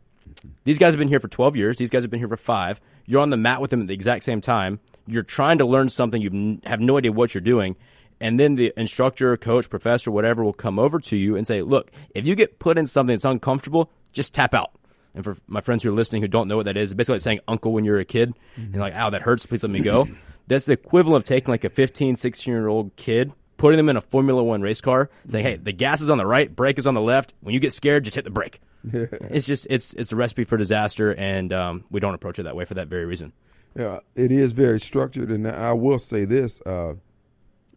these 0.64 0.78
guys 0.78 0.94
have 0.94 0.98
been 0.98 1.08
here 1.08 1.20
for 1.20 1.28
12 1.28 1.56
years. 1.56 1.76
These 1.76 1.90
guys 1.90 2.04
have 2.04 2.10
been 2.10 2.20
here 2.20 2.28
for 2.28 2.36
five. 2.36 2.80
You're 3.06 3.20
on 3.20 3.30
the 3.30 3.36
mat 3.36 3.60
with 3.60 3.70
them 3.70 3.80
at 3.80 3.86
the 3.86 3.94
exact 3.94 4.24
same 4.24 4.40
time. 4.40 4.80
You're 5.06 5.22
trying 5.22 5.58
to 5.58 5.64
learn 5.64 5.88
something. 5.88 6.20
You 6.20 6.60
have 6.64 6.80
no 6.80 6.98
idea 6.98 7.12
what 7.12 7.34
you're 7.34 7.40
doing. 7.40 7.76
And 8.20 8.38
then 8.38 8.56
the 8.56 8.72
instructor, 8.76 9.36
coach, 9.36 9.70
professor, 9.70 10.10
whatever 10.10 10.44
will 10.44 10.52
come 10.52 10.78
over 10.78 10.98
to 11.00 11.16
you 11.16 11.36
and 11.36 11.46
say, 11.46 11.62
look, 11.62 11.90
if 12.14 12.26
you 12.26 12.34
get 12.34 12.58
put 12.58 12.76
in 12.76 12.86
something 12.86 13.14
that's 13.14 13.24
uncomfortable, 13.24 13.90
just 14.12 14.34
tap 14.34 14.54
out. 14.54 14.72
And 15.18 15.24
for 15.24 15.36
my 15.48 15.60
friends 15.60 15.82
who 15.82 15.88
are 15.88 15.92
listening 15.92 16.22
who 16.22 16.28
don't 16.28 16.46
know 16.46 16.56
what 16.56 16.66
that 16.66 16.76
is, 16.76 16.92
it's 16.92 16.96
basically 16.96 17.16
like 17.16 17.22
saying 17.22 17.40
uncle 17.48 17.72
when 17.72 17.84
you're 17.84 17.98
a 17.98 18.04
kid 18.04 18.34
and 18.54 18.76
like, 18.76 18.94
ow, 18.94 19.10
that 19.10 19.22
hurts. 19.22 19.44
Please 19.46 19.64
let 19.64 19.70
me 19.72 19.80
go. 19.80 20.08
That's 20.46 20.66
the 20.66 20.74
equivalent 20.74 21.24
of 21.24 21.28
taking 21.28 21.50
like 21.50 21.64
a 21.64 21.70
15, 21.70 22.14
16 22.14 22.54
year 22.54 22.68
old 22.68 22.94
kid, 22.94 23.32
putting 23.56 23.78
them 23.78 23.88
in 23.88 23.96
a 23.96 24.00
Formula 24.00 24.44
One 24.44 24.62
race 24.62 24.80
car, 24.80 25.10
saying, 25.26 25.44
hey, 25.44 25.56
the 25.56 25.72
gas 25.72 26.00
is 26.02 26.08
on 26.08 26.18
the 26.18 26.24
right, 26.24 26.54
brake 26.54 26.78
is 26.78 26.86
on 26.86 26.94
the 26.94 27.00
left. 27.00 27.34
When 27.40 27.52
you 27.52 27.58
get 27.58 27.72
scared, 27.72 28.04
just 28.04 28.14
hit 28.14 28.24
the 28.24 28.30
brake. 28.30 28.60
it's 28.92 29.44
just, 29.44 29.66
it's, 29.68 29.92
it's 29.94 30.12
a 30.12 30.16
recipe 30.16 30.44
for 30.44 30.56
disaster. 30.56 31.12
And 31.12 31.52
um, 31.52 31.84
we 31.90 31.98
don't 31.98 32.14
approach 32.14 32.38
it 32.38 32.44
that 32.44 32.54
way 32.54 32.64
for 32.64 32.74
that 32.74 32.86
very 32.86 33.04
reason. 33.04 33.32
Yeah, 33.76 33.98
it 34.14 34.32
is 34.32 34.52
very 34.52 34.80
structured, 34.80 35.30
and 35.30 35.46
I 35.46 35.72
will 35.72 35.98
say 35.98 36.24
this: 36.24 36.60
uh, 36.62 36.94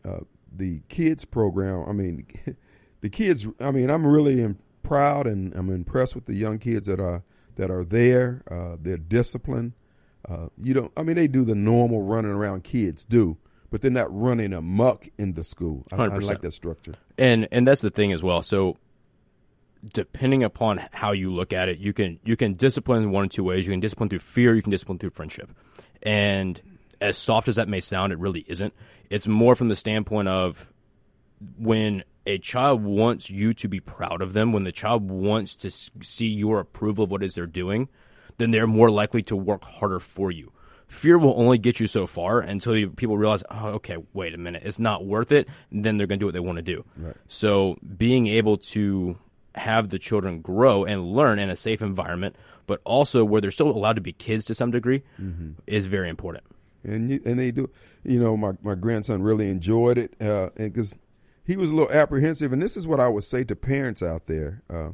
uh, 0.04 0.20
the 0.52 0.82
kids 0.89 1.26
program. 1.26 1.84
I 1.88 1.92
mean, 1.92 2.26
the 3.02 3.10
kids. 3.10 3.46
I 3.60 3.72
mean, 3.72 3.89
I'm 3.92 4.08
really 4.08 4.42
im- 4.42 4.58
proud 4.84 5.28
and 5.28 5.54
I'm 5.54 5.70
impressed 5.70 6.16
with 6.16 6.26
the 6.26 6.36
young 6.36 6.60
kids 6.60 6.88
that 6.88 7.00
are 7.00 7.24
that 7.56 7.70
are 7.70 7.84
there. 7.84 8.44
Uh, 8.50 8.78
they're 8.80 8.98
disciplined. 8.98 9.74
Uh, 10.28 10.48
you 10.62 10.74
don't. 10.74 10.92
I 10.96 11.04
mean, 11.04 11.16
they 11.16 11.28
do 11.28 11.44
the 11.44 11.56
normal 11.56 12.02
running 12.04 12.32
around 12.32 12.64
kids 12.64 13.06
do, 13.06 13.38
but 13.70 13.82
they're 13.82 13.92
not 13.92 14.08
running 14.16 14.54
amok 14.54 15.08
in 15.18 15.34
the 15.34 15.44
school. 15.44 15.84
I, 15.92 15.96
I 15.96 16.08
100%. 16.10 16.24
like 16.24 16.42
that 16.42 16.54
structure. 16.54 16.94
and 17.18 17.48
and 17.52 17.68
that's 17.68 17.82
the 17.82 17.90
thing 17.90 18.12
as 18.12 18.22
well. 18.22 18.44
So 18.44 18.78
depending 19.94 20.44
upon 20.44 20.80
how 20.92 21.12
you 21.12 21.34
look 21.34 21.54
at 21.54 21.70
it, 21.70 21.80
you 21.80 21.94
can 21.94 22.20
you 22.24 22.36
can 22.36 22.54
discipline 22.54 23.04
in 23.04 23.12
one 23.12 23.26
or 23.26 23.30
two 23.30 23.44
ways. 23.44 23.66
You 23.66 23.74
can 23.74 23.80
discipline 23.80 24.10
through 24.10 24.20
fear. 24.20 24.56
You 24.56 24.62
can 24.62 24.72
discipline 24.72 25.00
through 25.00 25.12
friendship. 25.12 25.50
And 26.04 26.62
as 27.00 27.18
soft 27.18 27.48
as 27.48 27.56
that 27.56 27.68
may 27.68 27.80
sound, 27.80 28.14
it 28.14 28.20
really 28.20 28.46
isn't. 28.48 28.74
It's 29.10 29.28
more 29.28 29.56
from 29.56 29.70
the 29.70 29.76
standpoint 29.76 30.28
of 30.28 30.72
when 31.58 32.04
a 32.26 32.38
child 32.38 32.84
wants 32.84 33.30
you 33.30 33.53
to 33.55 33.67
be 33.67 33.80
proud 33.80 34.22
of 34.22 34.34
them, 34.34 34.53
when 34.53 34.63
the 34.63 34.72
child 34.72 35.09
wants 35.09 35.55
to 35.57 35.72
see 35.72 36.28
your 36.28 36.59
approval 36.59 37.05
of 37.05 37.11
what 37.11 37.24
is 37.24 37.34
they're 37.36 37.47
doing, 37.47 37.89
then 38.38 38.51
they're 38.51 38.67
more 38.67 38.91
likely 38.91 39.24
to 39.24 39.36
work 39.36 39.63
harder 39.63 39.99
for 39.99 40.32
you. 40.32 40.51
Fear 40.88 41.19
will 41.19 41.34
only 41.38 41.57
get 41.57 41.80
you 41.80 41.88
so 41.88 42.05
far 42.05 42.39
until 42.41 42.76
you, 42.76 42.89
people 42.89 43.17
realize, 43.17 43.43
oh, 43.49 43.67
okay, 43.69 43.95
wait 44.13 44.34
a 44.34 44.38
minute, 44.38 44.63
it's 44.65 44.78
not 44.80 45.05
worth 45.05 45.32
it. 45.32 45.47
And 45.72 45.86
then 45.86 45.97
they're 45.97 46.05
going 46.07 46.19
to 46.19 46.24
do 46.24 46.28
what 46.28 46.34
they 46.34 46.39
want 46.41 46.57
to 46.57 46.61
do. 46.61 46.84
So 47.28 47.78
being 47.97 48.28
able 48.28 48.57
to 48.57 49.17
have 49.55 49.89
the 49.89 49.99
children 49.99 50.41
grow 50.41 50.84
and 50.84 51.13
learn 51.13 51.39
in 51.39 51.49
a 51.49 51.55
safe 51.55 51.82
environment, 51.82 52.36
but 52.67 52.82
also 52.84 53.24
where 53.24 53.39
they're 53.41 53.51
still 53.51 53.69
allowed 53.69 53.95
to 53.95 54.01
be 54.01 54.11
kids 54.13 54.45
to 54.45 54.53
some 54.53 54.69
degree, 54.72 55.03
is 55.65 55.88
very 55.88 56.09
important. 56.09 56.43
and 56.84 57.09
you, 57.09 57.22
and 57.26 57.39
they 57.39 57.51
do. 57.51 57.69
You 58.03 58.19
know, 58.19 58.36
my 58.36 58.53
my 58.61 58.76
grandson 58.76 59.22
really 59.22 59.49
enjoyed 59.49 59.97
it, 59.97 60.15
uh, 60.19 60.49
and 60.57 60.74
because 60.74 60.97
he 61.44 61.58
was 61.58 61.70
a 61.70 61.74
little 61.74 61.92
apprehensive. 61.92 62.54
And 62.54 62.62
this 62.62 62.78
is 62.78 62.88
what 62.88 63.00
I 63.00 63.08
would 63.08 63.24
say 63.24 63.44
to 63.44 63.56
parents 63.56 64.02
out 64.02 64.26
there: 64.26 64.64
uh, 64.70 64.89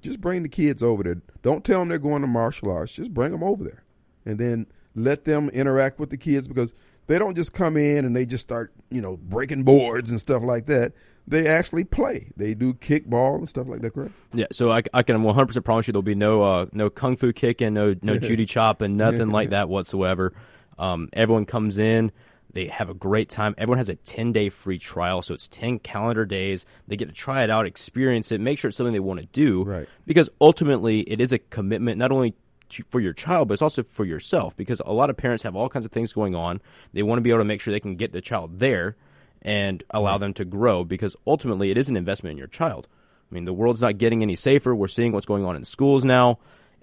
just 0.00 0.20
bring 0.20 0.42
the 0.42 0.48
kids 0.48 0.82
over 0.82 1.02
there. 1.02 1.22
Don't 1.42 1.64
tell 1.64 1.80
them 1.80 1.88
they're 1.88 1.98
going 1.98 2.22
to 2.22 2.28
martial 2.28 2.70
arts. 2.70 2.94
Just 2.94 3.14
bring 3.14 3.32
them 3.32 3.42
over 3.42 3.64
there, 3.64 3.84
and 4.24 4.38
then 4.38 4.66
let 4.94 5.24
them 5.24 5.48
interact 5.50 5.98
with 5.98 6.10
the 6.10 6.16
kids 6.16 6.46
because 6.46 6.72
they 7.06 7.18
don't 7.18 7.34
just 7.34 7.52
come 7.52 7.76
in 7.76 8.04
and 8.04 8.14
they 8.16 8.24
just 8.24 8.42
start, 8.42 8.72
you 8.90 9.00
know, 9.00 9.16
breaking 9.16 9.64
boards 9.64 10.10
and 10.10 10.20
stuff 10.20 10.42
like 10.42 10.66
that. 10.66 10.92
They 11.26 11.46
actually 11.46 11.84
play. 11.84 12.32
They 12.36 12.54
do 12.54 12.74
kickball 12.74 13.38
and 13.38 13.48
stuff 13.48 13.66
like 13.66 13.80
that. 13.80 13.94
Correct? 13.94 14.12
Yeah, 14.34 14.46
so 14.52 14.70
I, 14.70 14.82
I 14.92 15.02
can 15.02 15.22
100% 15.22 15.64
promise 15.64 15.86
you 15.86 15.92
there'll 15.92 16.02
be 16.02 16.14
no 16.14 16.42
uh, 16.42 16.66
no 16.72 16.90
kung 16.90 17.16
fu 17.16 17.32
kicking, 17.32 17.72
no 17.74 17.94
no 18.02 18.18
Judy 18.18 18.44
chopping, 18.46 18.96
nothing 18.96 19.30
like 19.30 19.50
that 19.50 19.68
whatsoever. 19.68 20.34
Um, 20.78 21.08
everyone 21.12 21.46
comes 21.46 21.78
in, 21.78 22.12
they 22.54 22.68
have 22.68 22.88
a 22.88 22.94
great 22.94 23.28
time. 23.28 23.54
Everyone 23.58 23.78
has 23.78 23.88
a 23.88 23.96
10 23.96 24.32
day 24.32 24.48
free 24.48 24.78
trial, 24.78 25.22
so 25.22 25.34
it's 25.34 25.48
10 25.48 25.80
calendar 25.80 26.24
days. 26.24 26.64
They 26.86 26.96
get 26.96 27.08
to 27.08 27.14
try 27.14 27.42
it 27.42 27.50
out, 27.50 27.66
experience 27.66 28.30
it, 28.30 28.40
make 28.40 28.58
sure 28.58 28.68
it's 28.68 28.76
something 28.76 28.92
they 28.92 29.00
want 29.00 29.20
to 29.20 29.26
do. 29.26 29.64
Right. 29.64 29.88
Because 30.06 30.30
ultimately, 30.40 31.00
it 31.00 31.20
is 31.20 31.32
a 31.32 31.38
commitment 31.38 31.98
not 31.98 32.12
only 32.12 32.34
to, 32.70 32.84
for 32.90 33.00
your 33.00 33.12
child, 33.12 33.48
but 33.48 33.54
it's 33.54 33.62
also 33.62 33.82
for 33.82 34.04
yourself. 34.04 34.56
Because 34.56 34.80
a 34.86 34.92
lot 34.92 35.10
of 35.10 35.16
parents 35.16 35.42
have 35.42 35.56
all 35.56 35.68
kinds 35.68 35.84
of 35.84 35.90
things 35.90 36.12
going 36.12 36.36
on. 36.36 36.62
They 36.92 37.02
want 37.02 37.18
to 37.18 37.22
be 37.22 37.30
able 37.30 37.40
to 37.40 37.44
make 37.44 37.60
sure 37.60 37.72
they 37.72 37.80
can 37.80 37.96
get 37.96 38.12
the 38.12 38.20
child 38.20 38.60
there 38.60 38.96
and 39.42 39.82
allow 39.90 40.16
them 40.16 40.32
to 40.34 40.44
grow. 40.44 40.84
Because 40.84 41.16
ultimately, 41.26 41.72
it 41.72 41.76
is 41.76 41.88
an 41.88 41.96
investment 41.96 42.32
in 42.32 42.38
your 42.38 42.46
child. 42.46 42.86
I 43.30 43.34
mean, 43.34 43.46
the 43.46 43.52
world's 43.52 43.82
not 43.82 43.98
getting 43.98 44.22
any 44.22 44.36
safer. 44.36 44.76
We're 44.76 44.86
seeing 44.86 45.10
what's 45.10 45.26
going 45.26 45.44
on 45.44 45.56
in 45.56 45.64
schools 45.64 46.04
now, 46.04 46.38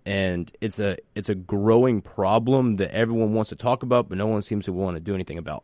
and 0.06 0.52
it's 0.62 0.80
a 0.80 0.98
it's 1.16 1.30
a 1.30 1.36
growing 1.36 2.02
problem 2.02 2.78
that 2.78 2.94
everyone 2.94 3.34
wants 3.34 3.50
to 3.50 3.56
talk 3.56 3.84
about, 3.84 4.10
but 4.10 4.18
no 4.18 4.28
one 4.28 4.42
seems 4.42 4.66
to 4.66 4.74
want 4.74 4.96
to 4.96 5.00
do 5.00 5.14
anything 5.14 5.38
about. 5.38 5.64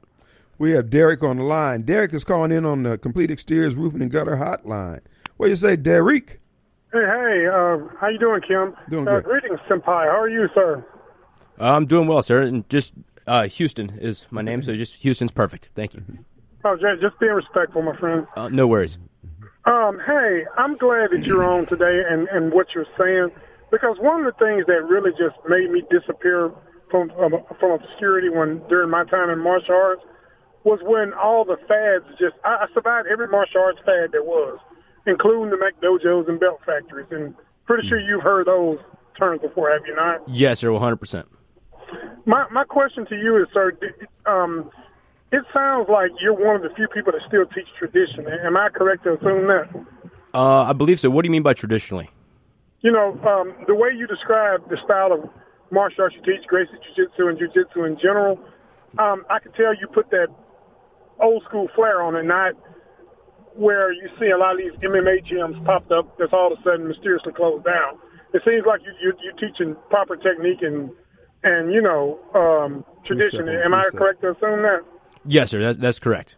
We 0.58 0.72
have 0.72 0.90
Derek 0.90 1.24
on 1.24 1.38
the 1.38 1.44
line. 1.44 1.84
Derek 1.84 2.14
is 2.14 2.24
calling 2.24 2.52
in 2.52 2.66
on 2.66 2.84
the 2.84 2.98
Complete 2.98 3.30
Exteriors 3.30 3.76
Roofing 3.76 4.02
and 4.02 4.12
Gutter 4.12 4.38
Hotline. 4.38 5.02
What 5.38 5.48
do 5.48 5.50
you 5.52 5.56
say, 5.56 5.76
Derek? 5.76 6.40
Hey, 6.92 7.00
hey, 7.00 7.48
uh, 7.48 7.78
how 8.00 8.08
you 8.08 8.18
doing, 8.18 8.42
Kim? 8.42 8.76
Doing 8.90 9.08
uh, 9.08 9.20
great. 9.20 9.42
Greetings, 9.42 9.60
Senpai. 9.70 10.06
How 10.06 10.20
are 10.20 10.30
you, 10.30 10.48
sir? 10.56 10.86
I'm 11.60 11.86
doing 11.86 12.08
well, 12.08 12.24
sir, 12.24 12.42
and 12.42 12.68
just 12.70 12.94
uh, 13.28 13.48
Houston 13.48 13.98
is 14.00 14.26
my 14.32 14.42
name, 14.42 14.62
so 14.62 14.76
just 14.76 14.96
Houston's 14.96 15.32
perfect. 15.32 15.70
Thank 15.76 15.94
you. 15.94 16.04
Oh, 16.64 16.76
just, 16.76 17.02
just 17.02 17.20
being 17.20 17.34
respectful, 17.34 17.82
my 17.82 17.96
friend. 17.98 18.26
Uh, 18.36 18.50
no 18.50 18.68
worries. 18.68 18.98
Um, 19.66 20.00
hey, 20.06 20.46
I'm 20.58 20.78
glad 20.78 21.12
that 21.12 21.26
you're 21.26 21.44
on 21.44 21.66
today 21.66 22.02
and, 22.10 22.28
and 22.30 22.54
what 22.54 22.74
you're 22.74 22.86
saying 22.98 23.32
because 23.72 23.98
one 24.00 24.26
of 24.26 24.34
the 24.34 24.38
things 24.46 24.66
that 24.68 24.84
really 24.86 25.12
just 25.12 25.36
made 25.48 25.72
me 25.72 25.84
disappear 25.90 26.52
from 26.90 27.10
from, 27.18 27.34
from 27.60 27.72
obscurity 27.72 28.30
when 28.30 28.62
during 28.70 28.90
my 28.90 29.04
time 29.06 29.30
in 29.30 29.40
martial 29.40 29.76
arts 29.76 30.02
was 30.64 30.80
when 30.84 31.14
all 31.14 31.46
the 31.46 31.58
fads 31.68 32.06
just 32.20 32.36
I, 32.44 32.66
I 32.66 32.74
survived 32.74 33.08
every 33.12 33.28
martial 33.28 33.62
arts 33.62 33.80
fad 33.86 34.12
there 34.12 34.24
was, 34.24 34.60
including 35.06 35.50
the 35.50 35.58
McDojos 35.58 36.28
and 36.30 36.40
belt 36.40 36.60
factories, 36.66 37.08
and 37.12 37.34
pretty 37.66 37.88
sure 37.88 38.00
you've 38.00 38.24
heard 38.24 38.48
those 38.48 38.78
terms 39.20 39.42
before, 39.42 39.72
have 39.72 39.82
you 39.86 39.96
not? 39.96 40.28
Yes, 40.28 40.60
sir, 40.60 40.72
100. 40.72 40.98
percent 40.98 41.28
My 42.26 42.48
my 42.52 42.64
question 42.64 43.06
to 43.08 43.16
you 43.16 43.42
is, 43.42 43.48
sir. 43.54 43.78
Um, 44.26 44.70
it 45.32 45.44
sounds 45.54 45.90
like 45.90 46.12
you're 46.22 46.34
one 46.34 46.56
of 46.56 46.62
the 46.62 46.70
few 46.76 46.88
people 46.88 47.12
that 47.12 47.22
still 47.28 47.46
teach 47.48 47.68
tradition. 47.78 48.26
Am 48.46 48.56
I 48.56 48.70
correct 48.70 49.04
to 49.04 49.14
assume 49.14 49.48
that? 49.48 49.68
Uh, 50.34 50.64
I 50.64 50.74
believe 50.74 51.00
so. 51.00 51.10
What 51.10 51.24
do 51.24 51.28
you 51.28 51.32
mean 51.32 51.44
by 51.44 51.54
traditionally? 51.54 52.10
You 52.82 52.92
know, 52.92 53.20
um, 53.26 53.56
the 53.68 53.76
way 53.76 53.90
you 53.96 54.08
describe 54.08 54.70
the 54.70 54.78
style 54.84 55.12
of 55.12 55.30
martial 55.72 56.04
arts 56.04 56.16
you 56.16 56.22
teach, 56.22 56.46
Gracie 56.48 56.72
Jiu-Jitsu 56.96 57.28
and 57.28 57.38
Jiu-Jitsu 57.38 57.84
in 57.84 57.98
general, 57.98 58.40
um, 59.00 59.26
I 59.30 59.40
can 59.40 59.52
tell 59.54 59.74
you 59.74 59.88
put 59.92 60.10
that 60.12 60.28
old 61.20 61.44
school 61.44 61.68
flair 61.76 62.02
on 62.02 62.16
it, 62.16 62.24
not 62.24 62.54
where 63.56 63.92
you 63.92 64.08
see 64.20 64.30
a 64.30 64.38
lot 64.38 64.54
of 64.54 64.60
these 64.60 64.78
MMA 64.80 65.26
gyms 65.26 65.64
popped 65.66 65.92
up 65.92 66.18
that's 66.20 66.32
all 66.32 66.54
of 66.54 66.60
a 66.60 66.64
sudden 66.64 66.88
mysteriously 66.88 67.34
closed 67.34 67.66
down. 67.66 67.98
It 68.34 68.44
seems 68.46 68.64
like 68.68 68.82
you, 68.86 68.94
you, 69.02 69.14
you're 69.24 69.34
teaching 69.34 69.76
proper 69.90 70.16
technique 70.16 70.62
and, 70.62 70.92
and 71.44 71.74
you 71.74 71.82
know, 71.82 72.20
um, 72.36 72.86
tradition. 73.06 73.50
Am 73.50 73.74
I 73.74 73.84
correct 73.92 74.22
to 74.22 74.32
assume 74.32 74.62
that? 74.62 74.82
Yes, 75.26 75.50
sir. 75.50 75.60
That's, 75.60 75.78
that's 75.78 76.00
correct. 76.00 76.38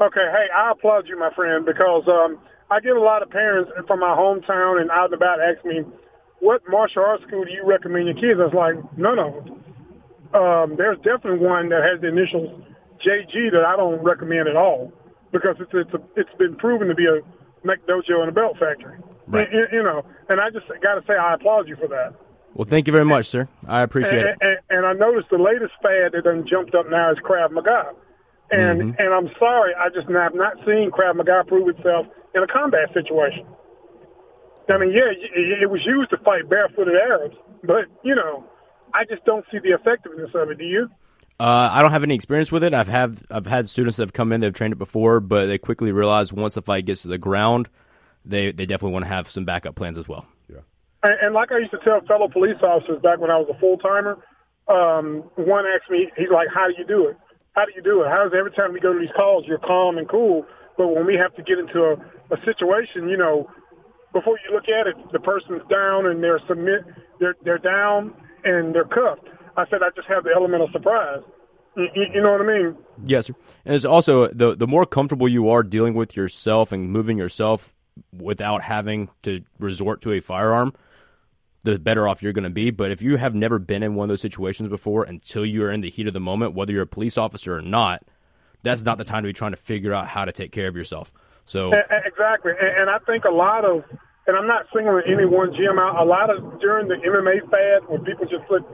Okay, 0.00 0.26
hey, 0.30 0.46
I 0.54 0.72
applaud 0.72 1.08
you, 1.08 1.18
my 1.18 1.32
friend, 1.34 1.64
because 1.66 2.04
um, 2.08 2.38
I 2.70 2.80
get 2.80 2.96
a 2.96 3.00
lot 3.00 3.22
of 3.22 3.30
parents 3.30 3.70
from 3.86 4.00
my 4.00 4.14
hometown 4.16 4.80
and 4.80 4.90
out 4.90 5.06
and 5.06 5.14
about 5.14 5.38
ask 5.40 5.64
me, 5.64 5.82
what 6.40 6.62
martial 6.68 7.04
arts 7.04 7.22
school 7.26 7.44
do 7.44 7.50
you 7.50 7.64
recommend 7.64 8.06
your 8.06 8.14
kids? 8.14 8.40
I 8.40 8.44
was 8.44 8.54
like, 8.54 8.98
none 8.98 9.18
of 9.18 9.32
them. 9.34 9.64
Um, 10.34 10.74
there's 10.76 10.98
definitely 10.98 11.46
one 11.46 11.68
that 11.68 11.82
has 11.82 12.00
the 12.00 12.08
initials 12.08 12.50
JG 13.04 13.52
that 13.52 13.64
I 13.66 13.76
don't 13.76 14.02
recommend 14.02 14.48
at 14.48 14.56
all 14.56 14.92
because 15.32 15.56
it's 15.60 15.70
it's, 15.72 15.94
a, 15.94 16.00
it's 16.16 16.34
been 16.38 16.56
proven 16.56 16.88
to 16.88 16.94
be 16.94 17.06
a 17.06 17.20
McDojo 17.66 18.20
and 18.20 18.28
a 18.28 18.32
belt 18.32 18.56
factory. 18.58 18.98
Right. 19.26 19.48
You, 19.50 19.66
you 19.72 19.82
know, 19.82 20.04
and 20.28 20.40
I 20.40 20.50
just 20.50 20.66
got 20.82 20.94
to 20.96 21.02
say 21.06 21.14
I 21.14 21.34
applaud 21.34 21.68
you 21.68 21.76
for 21.76 21.88
that. 21.88 22.14
Well, 22.54 22.66
thank 22.68 22.86
you 22.86 22.92
very 22.92 23.04
much, 23.04 23.26
sir. 23.26 23.48
I 23.66 23.80
appreciate 23.82 24.20
and, 24.20 24.28
it. 24.28 24.38
and, 24.40 24.58
and 24.70 24.86
I 24.86 24.92
noticed 24.92 25.28
the 25.30 25.38
latest 25.38 25.72
fad 25.82 26.12
that 26.12 26.22
done 26.24 26.46
jumped 26.48 26.74
up 26.74 26.86
now 26.90 27.10
is 27.10 27.18
Krav 27.18 27.50
Maga. 27.52 27.92
And 28.50 28.80
Mm-hmm. 28.80 29.00
and 29.00 29.14
I'm 29.14 29.30
sorry, 29.38 29.72
I 29.74 29.88
just 29.88 30.08
have 30.08 30.34
not 30.34 30.56
seen 30.66 30.90
Krav 30.90 31.16
Maga 31.16 31.44
prove 31.46 31.68
itself 31.68 32.06
in 32.34 32.42
a 32.42 32.46
combat 32.46 32.92
situation. 32.92 33.46
I 34.68 34.78
mean, 34.78 34.90
yeah, 34.90 35.12
it, 35.12 35.62
it 35.62 35.70
was 35.70 35.80
used 35.84 36.10
to 36.10 36.16
fight 36.18 36.48
barefooted 36.48 36.94
Arabs, 36.94 37.36
but 37.62 37.84
you 38.02 38.14
know, 38.14 38.44
I 38.94 39.04
just 39.04 39.24
don't 39.24 39.44
see 39.52 39.58
the 39.58 39.72
effectiveness 39.72 40.30
of 40.34 40.50
it. 40.50 40.58
Do 40.58 40.64
you? 40.64 40.88
Uh, 41.38 41.68
I 41.72 41.82
don't 41.82 41.90
have 41.90 42.04
any 42.04 42.14
experience 42.14 42.52
with 42.52 42.64
it. 42.64 42.72
I've 42.72 42.88
have 42.88 43.22
I've 43.30 43.46
had 43.46 43.68
students 43.68 43.96
that 43.96 44.04
have 44.04 44.12
come 44.12 44.32
in, 44.32 44.40
they've 44.40 44.52
trained 44.52 44.72
it 44.72 44.78
before, 44.78 45.20
but 45.20 45.46
they 45.46 45.58
quickly 45.58 45.92
realize 45.92 46.32
once 46.32 46.54
the 46.54 46.62
fight 46.62 46.86
gets 46.86 47.02
to 47.02 47.08
the 47.08 47.18
ground, 47.18 47.68
they 48.24 48.52
they 48.52 48.66
definitely 48.66 48.92
want 48.92 49.04
to 49.04 49.10
have 49.10 49.28
some 49.28 49.44
backup 49.44 49.74
plans 49.74 49.98
as 49.98 50.08
well. 50.08 50.26
And, 51.04 51.14
and 51.20 51.34
like 51.34 51.52
I 51.52 51.58
used 51.58 51.70
to 51.72 51.78
tell 51.84 52.00
fellow 52.08 52.28
police 52.28 52.56
officers 52.62 53.00
back 53.02 53.20
when 53.20 53.30
I 53.30 53.36
was 53.36 53.46
a 53.54 53.60
full 53.60 53.76
timer, 53.76 54.16
um, 54.66 55.28
one 55.36 55.66
asked 55.68 55.90
me, 55.90 56.08
he's 56.16 56.32
like, 56.32 56.48
"How 56.52 56.66
do 56.66 56.74
you 56.78 56.86
do 56.86 57.08
it? 57.08 57.16
How 57.52 57.66
do 57.66 57.72
you 57.76 57.82
do 57.82 58.02
it? 58.02 58.08
How 58.08 58.26
is 58.26 58.32
every 58.36 58.50
time 58.50 58.72
we 58.72 58.80
go 58.80 58.92
to 58.94 58.98
these 58.98 59.12
calls, 59.14 59.44
you're 59.46 59.58
calm 59.58 59.98
and 59.98 60.08
cool, 60.08 60.46
but 60.76 60.88
when 60.88 61.06
we 61.06 61.14
have 61.14 61.34
to 61.36 61.42
get 61.42 61.58
into 61.58 61.80
a, 61.80 61.92
a 62.34 62.38
situation, 62.44 63.08
you 63.08 63.16
know, 63.16 63.48
before 64.12 64.38
you 64.46 64.54
look 64.54 64.68
at 64.68 64.86
it, 64.86 64.96
the 65.12 65.20
person's 65.20 65.62
down 65.70 66.06
and 66.06 66.22
they're 66.22 66.40
submit, 66.48 66.84
they're 67.20 67.36
they're 67.44 67.58
down 67.58 68.14
and 68.44 68.74
they're 68.74 68.84
cuffed." 68.84 69.28
I 69.56 69.64
said, 69.70 69.82
"I 69.82 69.90
just 69.94 70.08
have 70.08 70.24
the 70.24 70.32
element 70.34 70.62
of 70.62 70.70
surprise." 70.72 71.22
You, 71.76 71.88
you, 72.14 72.22
know 72.22 72.30
what 72.30 72.40
I 72.40 72.46
mean? 72.46 72.76
Yes, 73.04 73.26
sir. 73.26 73.34
And 73.64 73.74
it's 73.74 73.84
also 73.84 74.28
the 74.28 74.54
the 74.54 74.66
more 74.66 74.86
comfortable 74.86 75.28
you 75.28 75.48
are 75.50 75.62
dealing 75.62 75.94
with 75.94 76.16
yourself 76.16 76.70
and 76.70 76.90
moving 76.90 77.18
yourself 77.18 77.74
without 78.12 78.62
having 78.62 79.10
to 79.22 79.42
resort 79.58 80.00
to 80.02 80.12
a 80.12 80.20
firearm, 80.20 80.72
the 81.64 81.78
better 81.78 82.06
off 82.06 82.22
you're 82.22 82.32
going 82.32 82.44
to 82.44 82.50
be. 82.50 82.70
But 82.70 82.90
if 82.90 83.02
you 83.02 83.16
have 83.16 83.34
never 83.34 83.58
been 83.58 83.82
in 83.82 83.94
one 83.94 84.04
of 84.04 84.08
those 84.10 84.20
situations 84.20 84.68
before 84.68 85.04
until 85.04 85.44
you 85.44 85.64
are 85.64 85.70
in 85.70 85.80
the 85.80 85.90
heat 85.90 86.06
of 86.06 86.14
the 86.14 86.20
moment, 86.20 86.54
whether 86.54 86.72
you're 86.72 86.82
a 86.82 86.86
police 86.86 87.18
officer 87.18 87.56
or 87.56 87.62
not, 87.62 88.04
that's 88.64 88.82
not 88.82 88.98
the 88.98 89.04
time 89.04 89.22
to 89.22 89.28
be 89.28 89.32
trying 89.32 89.52
to 89.52 89.56
figure 89.56 89.92
out 89.92 90.08
how 90.08 90.24
to 90.24 90.32
take 90.32 90.50
care 90.50 90.66
of 90.66 90.74
yourself. 90.74 91.12
So 91.44 91.72
Exactly, 92.04 92.52
and, 92.58 92.88
and 92.88 92.90
I 92.90 92.98
think 93.06 93.24
a 93.24 93.30
lot 93.30 93.64
of, 93.64 93.84
and 94.26 94.36
I'm 94.36 94.46
not 94.46 94.66
singling 94.74 95.04
any 95.06 95.26
one 95.26 95.54
gym 95.54 95.78
out. 95.78 96.00
A 96.00 96.04
lot 96.04 96.30
of 96.30 96.60
during 96.60 96.88
the 96.88 96.96
MMA 96.96 97.48
fad, 97.50 97.88
when 97.88 98.02
people 98.04 98.26
just 98.26 98.48
put 98.48 98.64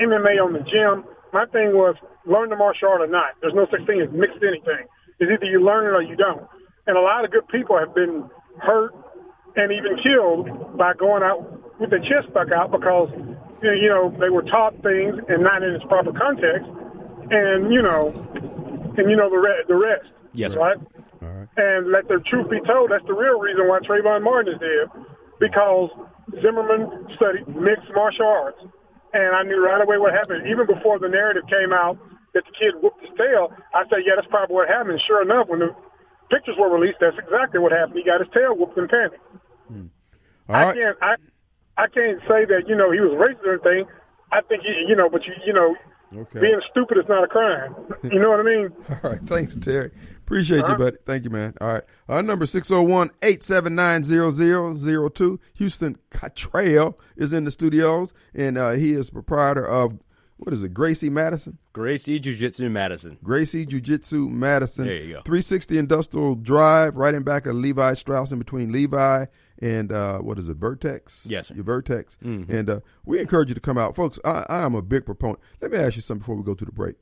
MMA 0.00 0.42
on 0.42 0.54
the 0.54 0.60
gym, 0.60 1.04
my 1.32 1.44
thing 1.46 1.74
was 1.74 1.96
learn 2.24 2.48
the 2.48 2.56
martial 2.56 2.88
art 2.88 3.02
or 3.02 3.06
not. 3.06 3.34
There's 3.40 3.54
no 3.54 3.66
such 3.70 3.86
thing 3.86 4.00
as 4.00 4.08
mixed 4.12 4.42
anything. 4.42 4.86
It's 5.18 5.30
either 5.30 5.44
you 5.44 5.62
learn 5.62 5.86
it 5.86 5.96
or 5.96 6.02
you 6.02 6.16
don't. 6.16 6.46
And 6.86 6.96
a 6.96 7.00
lot 7.00 7.24
of 7.24 7.30
good 7.30 7.46
people 7.48 7.78
have 7.78 7.94
been 7.94 8.28
hurt 8.58 8.94
and 9.56 9.72
even 9.72 9.98
killed 10.02 10.76
by 10.78 10.94
going 10.94 11.22
out 11.22 11.44
with 11.80 11.90
their 11.90 12.00
chest 12.00 12.28
stuck 12.30 12.50
out 12.52 12.70
because 12.70 13.10
you 13.62 13.88
know 13.88 14.14
they 14.20 14.30
were 14.30 14.42
taught 14.42 14.74
things 14.82 15.16
and 15.28 15.42
not 15.42 15.62
in 15.62 15.74
its 15.74 15.84
proper 15.84 16.12
context, 16.12 16.68
and 17.30 17.72
you 17.72 17.82
know, 17.82 18.12
and 19.00 19.10
you 19.10 19.16
know 19.16 19.30
the 19.30 19.38
re- 19.38 19.64
the 19.66 19.74
rest. 19.74 20.12
Yes, 20.32 20.52
sir. 20.52 20.60
right. 20.60 20.78
All 21.22 21.28
right. 21.28 21.48
And 21.56 21.90
let 21.90 22.06
the 22.08 22.22
truth 22.28 22.48
be 22.48 22.60
told, 22.62 22.90
that's 22.92 23.04
the 23.06 23.14
real 23.16 23.40
reason 23.40 23.66
why 23.66 23.80
Trayvon 23.80 24.22
Martin 24.22 24.54
is 24.54 24.60
there, 24.60 24.86
because 25.40 25.90
Zimmerman 26.40 27.08
studied 27.16 27.48
mixed 27.48 27.90
martial 27.94 28.26
arts, 28.26 28.62
and 29.12 29.34
I 29.34 29.42
knew 29.42 29.58
right 29.58 29.82
away 29.82 29.98
what 29.98 30.14
happened. 30.14 30.46
Even 30.46 30.66
before 30.66 30.98
the 30.98 31.08
narrative 31.08 31.44
came 31.50 31.72
out 31.72 31.98
that 32.34 32.44
the 32.46 32.54
kid 32.54 32.78
whooped 32.80 33.02
his 33.02 33.10
tail, 33.18 33.50
I 33.74 33.82
said, 33.90 34.06
yeah, 34.06 34.14
that's 34.14 34.30
probably 34.30 34.54
what 34.54 34.68
happened. 34.68 34.92
And 34.92 35.02
sure 35.02 35.22
enough, 35.22 35.48
when 35.48 35.58
the 35.58 35.74
pictures 36.30 36.54
were 36.58 36.70
released, 36.70 36.98
that's 37.00 37.18
exactly 37.18 37.58
what 37.58 37.72
happened. 37.72 37.98
He 37.98 38.04
got 38.04 38.20
his 38.20 38.30
tail 38.32 38.54
whooped 38.54 38.78
in 38.78 38.86
panic. 38.86 39.18
Hmm. 39.66 39.90
All 40.48 40.56
I 40.56 40.62
right. 40.64 40.76
can't 40.76 40.96
I 41.02 41.14
I 41.76 41.86
can't 41.88 42.20
say 42.26 42.44
that 42.46 42.66
you 42.66 42.76
know 42.76 42.90
he 42.90 43.00
was 43.00 43.12
racist 43.18 43.46
or 43.46 43.54
anything. 43.54 43.90
I 44.32 44.40
think 44.42 44.62
he, 44.62 44.70
you 44.86 44.94
know, 44.94 45.08
but 45.08 45.26
you 45.26 45.34
you 45.44 45.52
know, 45.52 45.74
Okay. 46.16 46.40
being 46.40 46.60
stupid 46.70 46.98
is 46.98 47.04
not 47.08 47.22
a 47.24 47.28
crime. 47.28 47.74
You 48.02 48.18
know 48.18 48.30
what 48.30 48.40
I 48.40 48.42
mean? 48.42 48.72
All 49.04 49.10
right. 49.10 49.20
Thanks, 49.22 49.54
Terry. 49.56 49.90
Appreciate 50.20 50.58
you, 50.58 50.64
Uh-huh. 50.64 50.76
buddy. 50.78 50.96
Thank 51.06 51.24
you, 51.24 51.30
man. 51.30 51.54
All 51.60 51.72
right. 51.72 51.82
Our 52.08 52.22
number 52.22 52.46
601 52.46 53.10
879 53.22 54.04
0002. 54.04 55.40
Houston 55.58 55.98
Cottrell 56.10 56.98
is 57.16 57.32
in 57.32 57.44
the 57.44 57.50
studios, 57.50 58.12
and 58.34 58.58
uh, 58.58 58.70
he 58.72 58.92
is 58.92 59.10
proprietor 59.10 59.64
of, 59.66 59.98
what 60.36 60.52
is 60.52 60.62
it, 60.62 60.72
Gracie 60.74 61.10
Madison? 61.10 61.58
Gracie 61.72 62.18
Jiu 62.18 62.34
Jitsu 62.34 62.68
Madison. 62.70 63.18
Gracie 63.22 63.66
Jiu 63.66 63.80
Jitsu 63.80 64.28
Madison. 64.28 64.86
There 64.86 64.94
you 64.96 65.14
go. 65.14 65.22
360 65.22 65.78
Industrial 65.78 66.34
Drive, 66.34 66.96
right 66.96 67.14
in 67.14 67.22
back 67.22 67.46
of 67.46 67.54
Levi 67.56 67.92
Strauss, 67.94 68.32
in 68.32 68.38
between 68.38 68.72
Levi 68.72 69.26
and 69.60 69.92
uh, 69.92 70.18
what 70.18 70.38
is 70.38 70.48
it, 70.48 70.56
Vertex? 70.56 71.26
Yes, 71.28 71.48
sir. 71.48 71.54
Your 71.54 71.64
Vertex. 71.64 72.18
Mm-hmm. 72.24 72.52
And 72.52 72.70
uh, 72.70 72.80
we 73.04 73.20
encourage 73.20 73.48
you 73.48 73.54
to 73.54 73.60
come 73.60 73.78
out. 73.78 73.94
Folks, 73.94 74.18
I, 74.24 74.46
I 74.48 74.64
am 74.64 74.74
a 74.74 74.82
big 74.82 75.04
proponent. 75.04 75.40
Let 75.60 75.70
me 75.70 75.78
ask 75.78 75.96
you 75.96 76.02
something 76.02 76.20
before 76.20 76.36
we 76.36 76.42
go 76.42 76.54
to 76.54 76.64
the 76.64 76.72
break. 76.72 76.96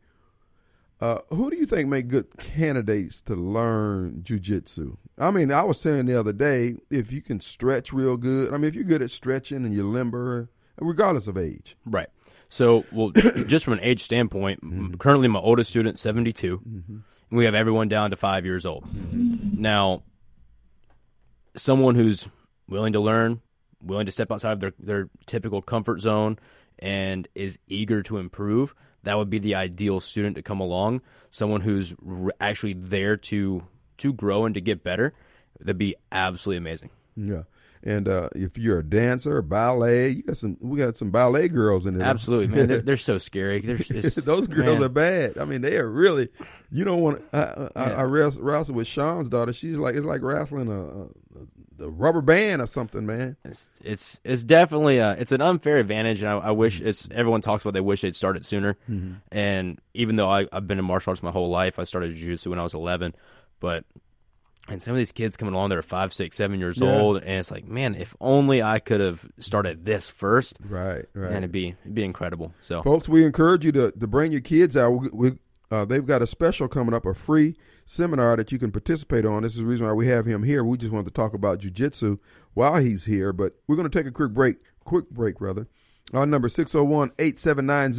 Uh, 1.00 1.18
who 1.30 1.48
do 1.48 1.56
you 1.56 1.64
think 1.66 1.88
make 1.88 2.08
good 2.08 2.26
candidates 2.38 3.22
to 3.22 3.36
learn 3.36 4.22
jujitsu? 4.24 4.96
I 5.16 5.30
mean, 5.30 5.52
I 5.52 5.62
was 5.62 5.80
saying 5.80 6.06
the 6.06 6.18
other 6.18 6.32
day, 6.32 6.76
if 6.90 7.12
you 7.12 7.22
can 7.22 7.40
stretch 7.40 7.92
real 7.92 8.16
good, 8.16 8.52
I 8.52 8.56
mean, 8.56 8.64
if 8.64 8.74
you're 8.74 8.82
good 8.82 9.02
at 9.02 9.12
stretching 9.12 9.64
and 9.64 9.72
you're 9.72 9.84
limber, 9.84 10.50
regardless 10.80 11.28
of 11.28 11.38
age. 11.38 11.76
Right. 11.86 12.08
So, 12.48 12.84
well, 12.90 13.10
just 13.46 13.64
from 13.64 13.74
an 13.74 13.80
age 13.80 14.02
standpoint, 14.02 14.60
m 14.64 14.96
currently 14.98 15.28
my 15.28 15.38
oldest 15.38 15.70
student, 15.70 15.98
72. 15.98 16.60
And 16.64 17.04
we 17.30 17.44
have 17.44 17.54
everyone 17.54 17.88
down 17.88 18.10
to 18.10 18.16
five 18.16 18.44
years 18.44 18.66
old. 18.66 18.84
Now, 19.12 20.02
someone 21.56 21.94
who's 21.94 22.26
willing 22.68 22.92
to 22.92 23.00
learn, 23.00 23.40
willing 23.82 24.06
to 24.06 24.12
step 24.12 24.30
outside 24.30 24.52
of 24.52 24.60
their, 24.60 24.72
their 24.78 25.08
typical 25.26 25.62
comfort 25.62 26.00
zone, 26.00 26.38
and 26.78 27.26
is 27.34 27.58
eager 27.66 28.02
to 28.04 28.18
improve, 28.18 28.74
that 29.02 29.16
would 29.16 29.30
be 29.30 29.38
the 29.38 29.54
ideal 29.54 30.00
student 30.00 30.36
to 30.36 30.42
come 30.42 30.60
along. 30.60 31.00
Someone 31.30 31.60
who's 31.60 31.94
actually 32.40 32.74
there 32.74 33.16
to 33.16 33.64
to 33.98 34.12
grow 34.12 34.44
and 34.44 34.54
to 34.54 34.60
get 34.60 34.84
better. 34.84 35.12
That'd 35.58 35.78
be 35.78 35.96
absolutely 36.12 36.58
amazing. 36.58 36.90
Yeah. 37.16 37.42
And 37.82 38.08
uh, 38.08 38.28
if 38.34 38.58
you're 38.58 38.80
a 38.80 38.84
dancer, 38.84 39.40
ballet, 39.40 40.08
you 40.08 40.22
got 40.24 40.36
some. 40.36 40.56
We 40.60 40.78
got 40.78 40.96
some 40.96 41.10
ballet 41.10 41.48
girls 41.48 41.86
in 41.86 41.96
there. 41.96 42.06
Absolutely, 42.06 42.48
man. 42.48 42.66
They're, 42.66 42.82
they're 42.82 42.96
so 42.96 43.18
scary. 43.18 43.60
They're 43.60 43.76
just, 43.76 44.24
Those 44.24 44.48
girls 44.48 44.80
man. 44.80 44.84
are 44.84 44.88
bad. 44.88 45.38
I 45.38 45.44
mean, 45.44 45.60
they 45.60 45.76
are 45.76 45.88
really. 45.88 46.28
You 46.72 46.84
don't 46.84 47.00
want. 47.00 47.22
I, 47.32 47.38
I, 47.38 47.68
I, 47.76 47.90
I 47.90 48.02
wrestle, 48.02 48.42
wrestle 48.42 48.74
with 48.74 48.88
Sean's 48.88 49.28
daughter. 49.28 49.52
She's 49.52 49.76
like 49.76 49.94
it's 49.94 50.04
like 50.04 50.22
wrestling 50.22 50.68
a, 50.68 50.82
a, 50.82 51.46
a 51.80 51.88
rubber 51.88 52.20
band 52.20 52.60
or 52.62 52.66
something, 52.66 53.06
man. 53.06 53.36
It's 53.44 53.70
it's 53.84 54.20
it's 54.24 54.42
definitely 54.44 54.98
a, 54.98 55.12
it's 55.12 55.32
an 55.32 55.40
unfair 55.40 55.76
advantage, 55.78 56.20
and 56.22 56.28
I, 56.30 56.38
I 56.38 56.50
wish 56.50 56.80
it's 56.80 57.08
everyone 57.10 57.40
talks 57.40 57.62
about 57.62 57.74
they 57.74 57.80
wish 57.80 58.00
they'd 58.02 58.16
started 58.16 58.44
sooner. 58.44 58.76
And 59.32 59.80
even 59.94 60.16
though 60.16 60.30
I, 60.30 60.46
I've 60.52 60.66
been 60.66 60.78
in 60.78 60.84
martial 60.84 61.10
arts 61.10 61.22
my 61.22 61.30
whole 61.30 61.50
life, 61.50 61.78
I 61.78 61.84
started 61.84 62.14
jiu-jitsu 62.14 62.50
when 62.50 62.58
I 62.58 62.62
was 62.62 62.74
eleven, 62.74 63.14
but 63.60 63.84
and 64.70 64.82
some 64.82 64.92
of 64.92 64.98
these 64.98 65.12
kids 65.12 65.36
coming 65.38 65.54
along 65.54 65.70
that 65.70 65.78
are 65.78 65.82
five, 65.82 66.12
six, 66.12 66.36
seven 66.36 66.58
years 66.60 66.76
Yeah. 66.78 66.98
old, 67.00 67.16
and 67.22 67.38
it's 67.38 67.50
like, 67.50 67.66
man, 67.66 67.94
if 67.94 68.14
only 68.20 68.62
I 68.62 68.80
could 68.80 69.00
have 69.00 69.24
started 69.38 69.86
this 69.86 70.08
first, 70.10 70.58
Right, 70.62 71.06
right. 71.14 71.28
and 71.28 71.38
it'd 71.38 71.52
be 71.52 71.68
it'd 71.84 71.94
be 71.94 72.04
incredible. 72.04 72.52
So 72.60 72.82
Folks, 72.82 73.08
we 73.08 73.24
encourage 73.24 73.64
you 73.64 73.72
to, 73.72 73.92
to 73.92 74.06
bring 74.06 74.30
your 74.30 74.42
kids 74.42 74.76
out. 74.76 74.90
We, 74.90 75.08
we, 75.12 75.38
uh, 75.70 75.86
they've 75.86 76.04
got 76.04 76.20
a 76.20 76.26
special 76.26 76.68
coming 76.68 76.92
up, 76.92 77.06
a 77.06 77.14
free 77.14 77.56
seminar 77.88 78.36
that 78.36 78.52
you 78.52 78.58
can 78.58 78.70
participate 78.70 79.24
on. 79.24 79.42
This 79.42 79.52
is 79.52 79.60
the 79.60 79.64
reason 79.64 79.86
why 79.86 79.92
we 79.92 80.06
have 80.08 80.26
him 80.26 80.42
here. 80.42 80.62
We 80.62 80.76
just 80.76 80.92
wanted 80.92 81.06
to 81.06 81.14
talk 81.14 81.32
about 81.32 81.60
jujitsu 81.60 82.18
while 82.52 82.76
he's 82.76 83.06
here, 83.06 83.32
but 83.32 83.54
we're 83.66 83.76
going 83.76 83.88
to 83.88 83.98
take 83.98 84.06
a 84.06 84.12
quick 84.12 84.32
break. 84.32 84.58
Quick 84.84 85.10
break, 85.10 85.40
rather. 85.40 85.66
Our 86.12 86.26
number 86.26 86.48
601 86.48 87.12
879 87.18 87.92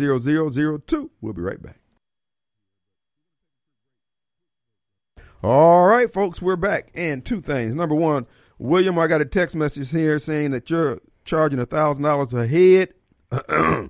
0002. 0.81 1.11
We'll 1.21 1.33
be 1.33 1.41
right 1.41 1.61
back. 1.61 1.79
All 5.41 5.87
right, 5.87 6.11
folks, 6.11 6.41
we're 6.41 6.55
back. 6.55 6.91
And 6.93 7.25
two 7.25 7.41
things. 7.41 7.73
Number 7.73 7.95
one, 7.95 8.27
William, 8.59 8.99
I 8.99 9.07
got 9.07 9.21
a 9.21 9.25
text 9.25 9.55
message 9.55 9.91
here 9.91 10.19
saying 10.19 10.51
that 10.51 10.69
you're 10.69 10.99
charging 11.25 11.59
a 11.59 11.65
thousand 11.65 12.03
dollars 12.03 12.33
a 12.33 12.45
head. 12.45 12.93
it 13.31 13.89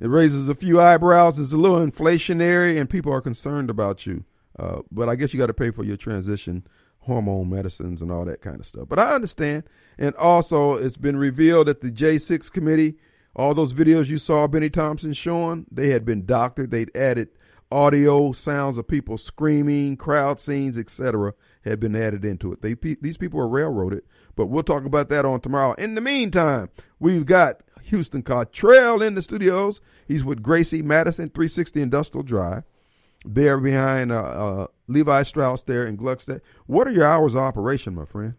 raises 0.00 0.48
a 0.48 0.54
few 0.54 0.80
eyebrows. 0.80 1.38
It's 1.38 1.52
a 1.52 1.56
little 1.56 1.78
inflationary, 1.78 2.78
and 2.78 2.90
people 2.90 3.12
are 3.12 3.20
concerned 3.20 3.70
about 3.70 4.06
you. 4.06 4.24
Uh, 4.58 4.80
but 4.90 5.08
I 5.08 5.16
guess 5.16 5.32
you 5.32 5.38
got 5.38 5.46
to 5.46 5.54
pay 5.54 5.70
for 5.70 5.84
your 5.84 5.96
transition 5.96 6.66
hormone 7.00 7.48
medicines 7.48 8.02
and 8.02 8.10
all 8.10 8.24
that 8.24 8.40
kind 8.40 8.60
of 8.60 8.66
stuff. 8.66 8.88
But 8.88 8.98
I 8.98 9.14
understand. 9.14 9.64
And 9.98 10.14
also, 10.16 10.74
it's 10.74 10.96
been 10.96 11.16
revealed 11.16 11.68
that 11.68 11.80
the 11.80 11.90
J6 11.90 12.52
committee, 12.52 12.96
all 13.34 13.54
those 13.54 13.72
videos 13.72 14.08
you 14.08 14.18
saw 14.18 14.46
Bennie 14.46 14.70
Thompson 14.70 15.12
showing, 15.12 15.66
they 15.70 15.88
had 15.90 16.04
been 16.04 16.26
doctored. 16.26 16.70
They'd 16.70 16.94
added 16.96 17.28
audio 17.70 18.32
sounds 18.32 18.78
of 18.78 18.88
people 18.88 19.18
screaming, 19.18 19.96
crowd 19.96 20.40
scenes, 20.40 20.78
etc., 20.78 21.34
had 21.64 21.80
been 21.80 21.94
added 21.94 22.24
into 22.24 22.52
it. 22.52 22.62
They 22.62 22.74
these 22.74 23.18
people 23.18 23.38
were 23.38 23.48
railroaded, 23.48 24.02
but 24.36 24.46
we'll 24.46 24.62
talk 24.62 24.84
about 24.84 25.08
that 25.10 25.24
on 25.24 25.40
tomorrow. 25.40 25.74
In 25.74 25.94
the 25.94 26.00
meantime, 26.00 26.70
we've 26.98 27.26
got 27.26 27.62
Houston 27.84 28.22
Cottrell 28.22 29.02
in 29.02 29.14
the 29.14 29.22
studios. 29.22 29.80
He's 30.06 30.24
with 30.24 30.42
Gracie 30.42 30.82
Madison, 30.82 31.28
360 31.28 31.82
Industrial 31.82 32.22
Drive. 32.22 32.64
There 33.24 33.58
behind 33.58 34.12
uh, 34.12 34.20
uh, 34.22 34.66
Levi 34.86 35.22
Strauss 35.24 35.62
there 35.64 35.86
in 35.86 35.96
Gluckstadt. 35.96 36.40
What 36.66 36.86
are 36.86 36.92
your 36.92 37.04
hours 37.04 37.34
of 37.34 37.42
operation, 37.42 37.94
my 37.94 38.04
friend? 38.04 38.34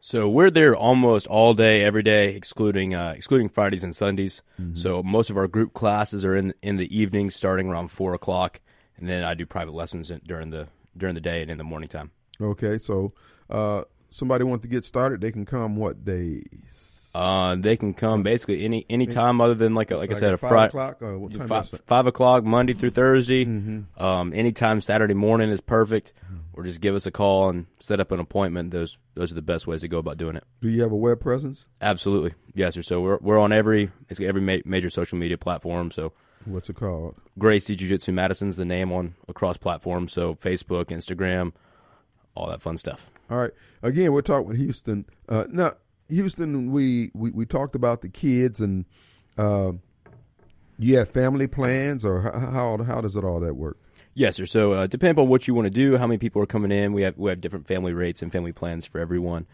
So 0.00 0.28
we're 0.28 0.50
there 0.50 0.76
almost 0.76 1.26
all 1.26 1.54
day, 1.54 1.82
every 1.82 2.02
day, 2.02 2.34
excluding 2.34 2.94
uh, 2.94 3.14
excluding 3.16 3.48
Fridays 3.48 3.82
and 3.84 3.94
Sundays. 3.94 4.42
Mm-hmm. 4.60 4.76
So 4.76 5.02
most 5.02 5.30
of 5.30 5.36
our 5.36 5.48
group 5.48 5.74
classes 5.74 6.24
are 6.24 6.36
in 6.36 6.54
in 6.62 6.76
the 6.76 6.96
evening, 6.96 7.30
starting 7.30 7.68
around 7.68 7.88
four 7.88 8.14
o'clock, 8.14 8.60
and 8.96 9.08
then 9.08 9.24
I 9.24 9.34
do 9.34 9.46
private 9.46 9.74
lessons 9.74 10.10
during 10.24 10.50
the 10.50 10.68
during 10.96 11.14
the 11.14 11.20
day 11.20 11.42
and 11.42 11.50
in 11.50 11.58
the 11.58 11.64
morning 11.64 11.88
time. 11.88 12.10
Okay, 12.40 12.78
so 12.78 13.12
uh, 13.50 13.82
somebody 14.10 14.44
wants 14.44 14.62
to 14.62 14.68
get 14.68 14.84
started, 14.84 15.20
they 15.20 15.32
can 15.32 15.44
come 15.44 15.76
what 15.76 16.04
days? 16.04 16.95
Uh, 17.16 17.56
they 17.56 17.78
can 17.78 17.94
come 17.94 18.22
basically 18.22 18.62
any 18.62 18.84
any 18.90 19.06
time 19.06 19.40
other 19.40 19.54
than 19.54 19.74
like 19.74 19.90
a, 19.90 19.96
like, 19.96 20.10
like 20.10 20.16
I 20.18 20.20
said 20.20 20.34
a 20.34 20.36
Friday 20.36 20.66
o'clock 20.66 21.00
five, 21.48 21.80
five, 21.86 22.06
o'clock 22.06 22.44
Monday 22.44 22.74
through 22.74 22.90
Thursday. 22.90 23.46
Mm-hmm. 23.46 24.02
Um, 24.02 24.34
anytime 24.34 24.82
Saturday 24.82 25.14
morning 25.14 25.48
is 25.48 25.62
perfect, 25.62 26.12
or 26.52 26.62
just 26.62 26.82
give 26.82 26.94
us 26.94 27.06
a 27.06 27.10
call 27.10 27.48
and 27.48 27.66
set 27.78 28.00
up 28.00 28.12
an 28.12 28.20
appointment. 28.20 28.70
Those 28.70 28.98
those 29.14 29.32
are 29.32 29.34
the 29.34 29.40
best 29.40 29.66
ways 29.66 29.80
to 29.80 29.88
go 29.88 29.96
about 29.96 30.18
doing 30.18 30.36
it. 30.36 30.44
Do 30.60 30.68
you 30.68 30.82
have 30.82 30.92
a 30.92 30.96
web 30.96 31.18
presence? 31.18 31.64
Absolutely, 31.80 32.34
yes, 32.52 32.74
sir. 32.74 32.82
So 32.82 33.00
we're 33.00 33.18
we're 33.22 33.38
on 33.38 33.50
every 33.50 33.90
every 34.10 34.42
ma- 34.42 34.58
major 34.66 34.90
social 34.90 35.16
media 35.16 35.38
platform. 35.38 35.90
So 35.90 36.12
what's 36.44 36.68
it 36.68 36.76
called? 36.76 37.14
Gracie 37.38 37.76
Jiu 37.76 37.88
Jitsu 37.88 38.12
Madison's 38.12 38.58
the 38.58 38.66
name 38.66 38.92
on 38.92 39.14
across 39.26 39.56
platforms. 39.56 40.12
So 40.12 40.34
Facebook, 40.34 40.86
Instagram, 40.86 41.54
all 42.34 42.48
that 42.48 42.60
fun 42.60 42.76
stuff. 42.76 43.06
All 43.30 43.38
right. 43.38 43.52
Again, 43.82 44.12
we're 44.12 44.20
talking 44.20 44.48
with 44.48 44.58
Houston. 44.58 45.06
Uh, 45.30 45.46
now 45.48 45.76
Houston, 46.08 46.70
we, 46.72 47.10
we, 47.14 47.30
we 47.30 47.46
talked 47.46 47.74
about 47.74 48.02
the 48.02 48.08
kids 48.08 48.60
and 48.60 48.84
uh, 49.36 49.72
you 50.78 50.98
have 50.98 51.08
family 51.08 51.46
plans 51.46 52.04
or 52.04 52.22
how, 52.22 52.82
how 52.82 53.00
does 53.00 53.16
it 53.16 53.24
all 53.24 53.40
that 53.40 53.54
work? 53.54 53.78
Yes, 54.14 54.36
sir. 54.36 54.46
So 54.46 54.72
uh, 54.72 54.86
depending 54.86 55.22
on 55.22 55.28
what 55.28 55.46
you 55.46 55.54
want 55.54 55.66
to 55.66 55.70
do, 55.70 55.98
how 55.98 56.06
many 56.06 56.16
people 56.16 56.40
are 56.42 56.46
coming 56.46 56.72
in, 56.72 56.94
we 56.94 57.02
have 57.02 57.18
we 57.18 57.28
have 57.28 57.40
different 57.40 57.66
family 57.66 57.92
rates 57.92 58.22
and 58.22 58.32
family 58.32 58.52
plans 58.52 58.86
for 58.86 58.98
everyone. 58.98 59.46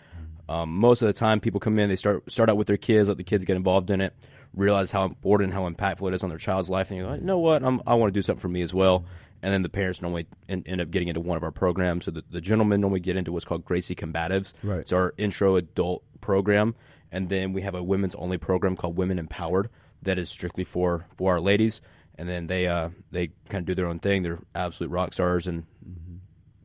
Um, 0.48 0.76
most 0.76 1.02
of 1.02 1.06
the 1.06 1.12
time, 1.12 1.40
people 1.40 1.58
come 1.58 1.78
in, 1.80 1.88
they 1.88 1.96
start 1.96 2.30
start 2.30 2.48
out 2.48 2.56
with 2.56 2.68
their 2.68 2.76
kids, 2.76 3.08
let 3.08 3.16
the 3.16 3.24
kids 3.24 3.44
get 3.44 3.56
involved 3.56 3.90
in 3.90 4.00
it, 4.00 4.14
realize 4.54 4.92
how 4.92 5.04
important, 5.04 5.52
how 5.52 5.68
impactful 5.68 6.06
it 6.08 6.14
is 6.14 6.22
on 6.22 6.28
their 6.28 6.38
child's 6.38 6.70
life, 6.70 6.90
and 6.90 6.98
you 6.98 7.04
go, 7.04 7.14
you 7.14 7.22
know 7.22 7.38
what, 7.38 7.64
I'm, 7.64 7.80
i 7.86 7.94
want 7.94 8.12
to 8.12 8.16
do 8.16 8.22
something 8.22 8.40
for 8.40 8.48
me 8.48 8.62
as 8.62 8.72
well. 8.72 9.04
And 9.42 9.52
then 9.52 9.62
the 9.62 9.68
parents 9.68 10.00
normally 10.00 10.26
end, 10.48 10.64
end 10.66 10.80
up 10.80 10.90
getting 10.90 11.08
into 11.08 11.20
one 11.20 11.36
of 11.36 11.42
our 11.42 11.50
programs. 11.50 12.04
So 12.04 12.12
the, 12.12 12.22
the 12.30 12.40
gentlemen 12.40 12.80
normally 12.80 13.00
get 13.00 13.16
into 13.16 13.32
what's 13.32 13.44
called 13.44 13.64
Gracie 13.64 13.96
Combatives. 13.96 14.52
Right. 14.62 14.78
It's 14.78 14.92
our 14.92 15.14
intro 15.18 15.56
adult 15.56 16.04
program, 16.20 16.74
and 17.10 17.28
then 17.28 17.52
we 17.52 17.62
have 17.62 17.74
a 17.74 17.82
women's 17.82 18.14
only 18.14 18.38
program 18.38 18.76
called 18.76 18.96
Women 18.96 19.18
Empowered 19.18 19.68
that 20.02 20.18
is 20.18 20.28
strictly 20.28 20.64
for 20.64 21.06
for 21.16 21.32
our 21.32 21.40
ladies. 21.40 21.80
And 22.16 22.28
then 22.28 22.46
they 22.46 22.66
uh, 22.66 22.90
they 23.10 23.28
kind 23.48 23.62
of 23.62 23.66
do 23.66 23.74
their 23.74 23.86
own 23.86 23.98
thing. 23.98 24.22
They're 24.22 24.40
absolute 24.54 24.90
rock 24.90 25.14
stars 25.14 25.46
and 25.46 25.64
mm-hmm. 25.84 26.16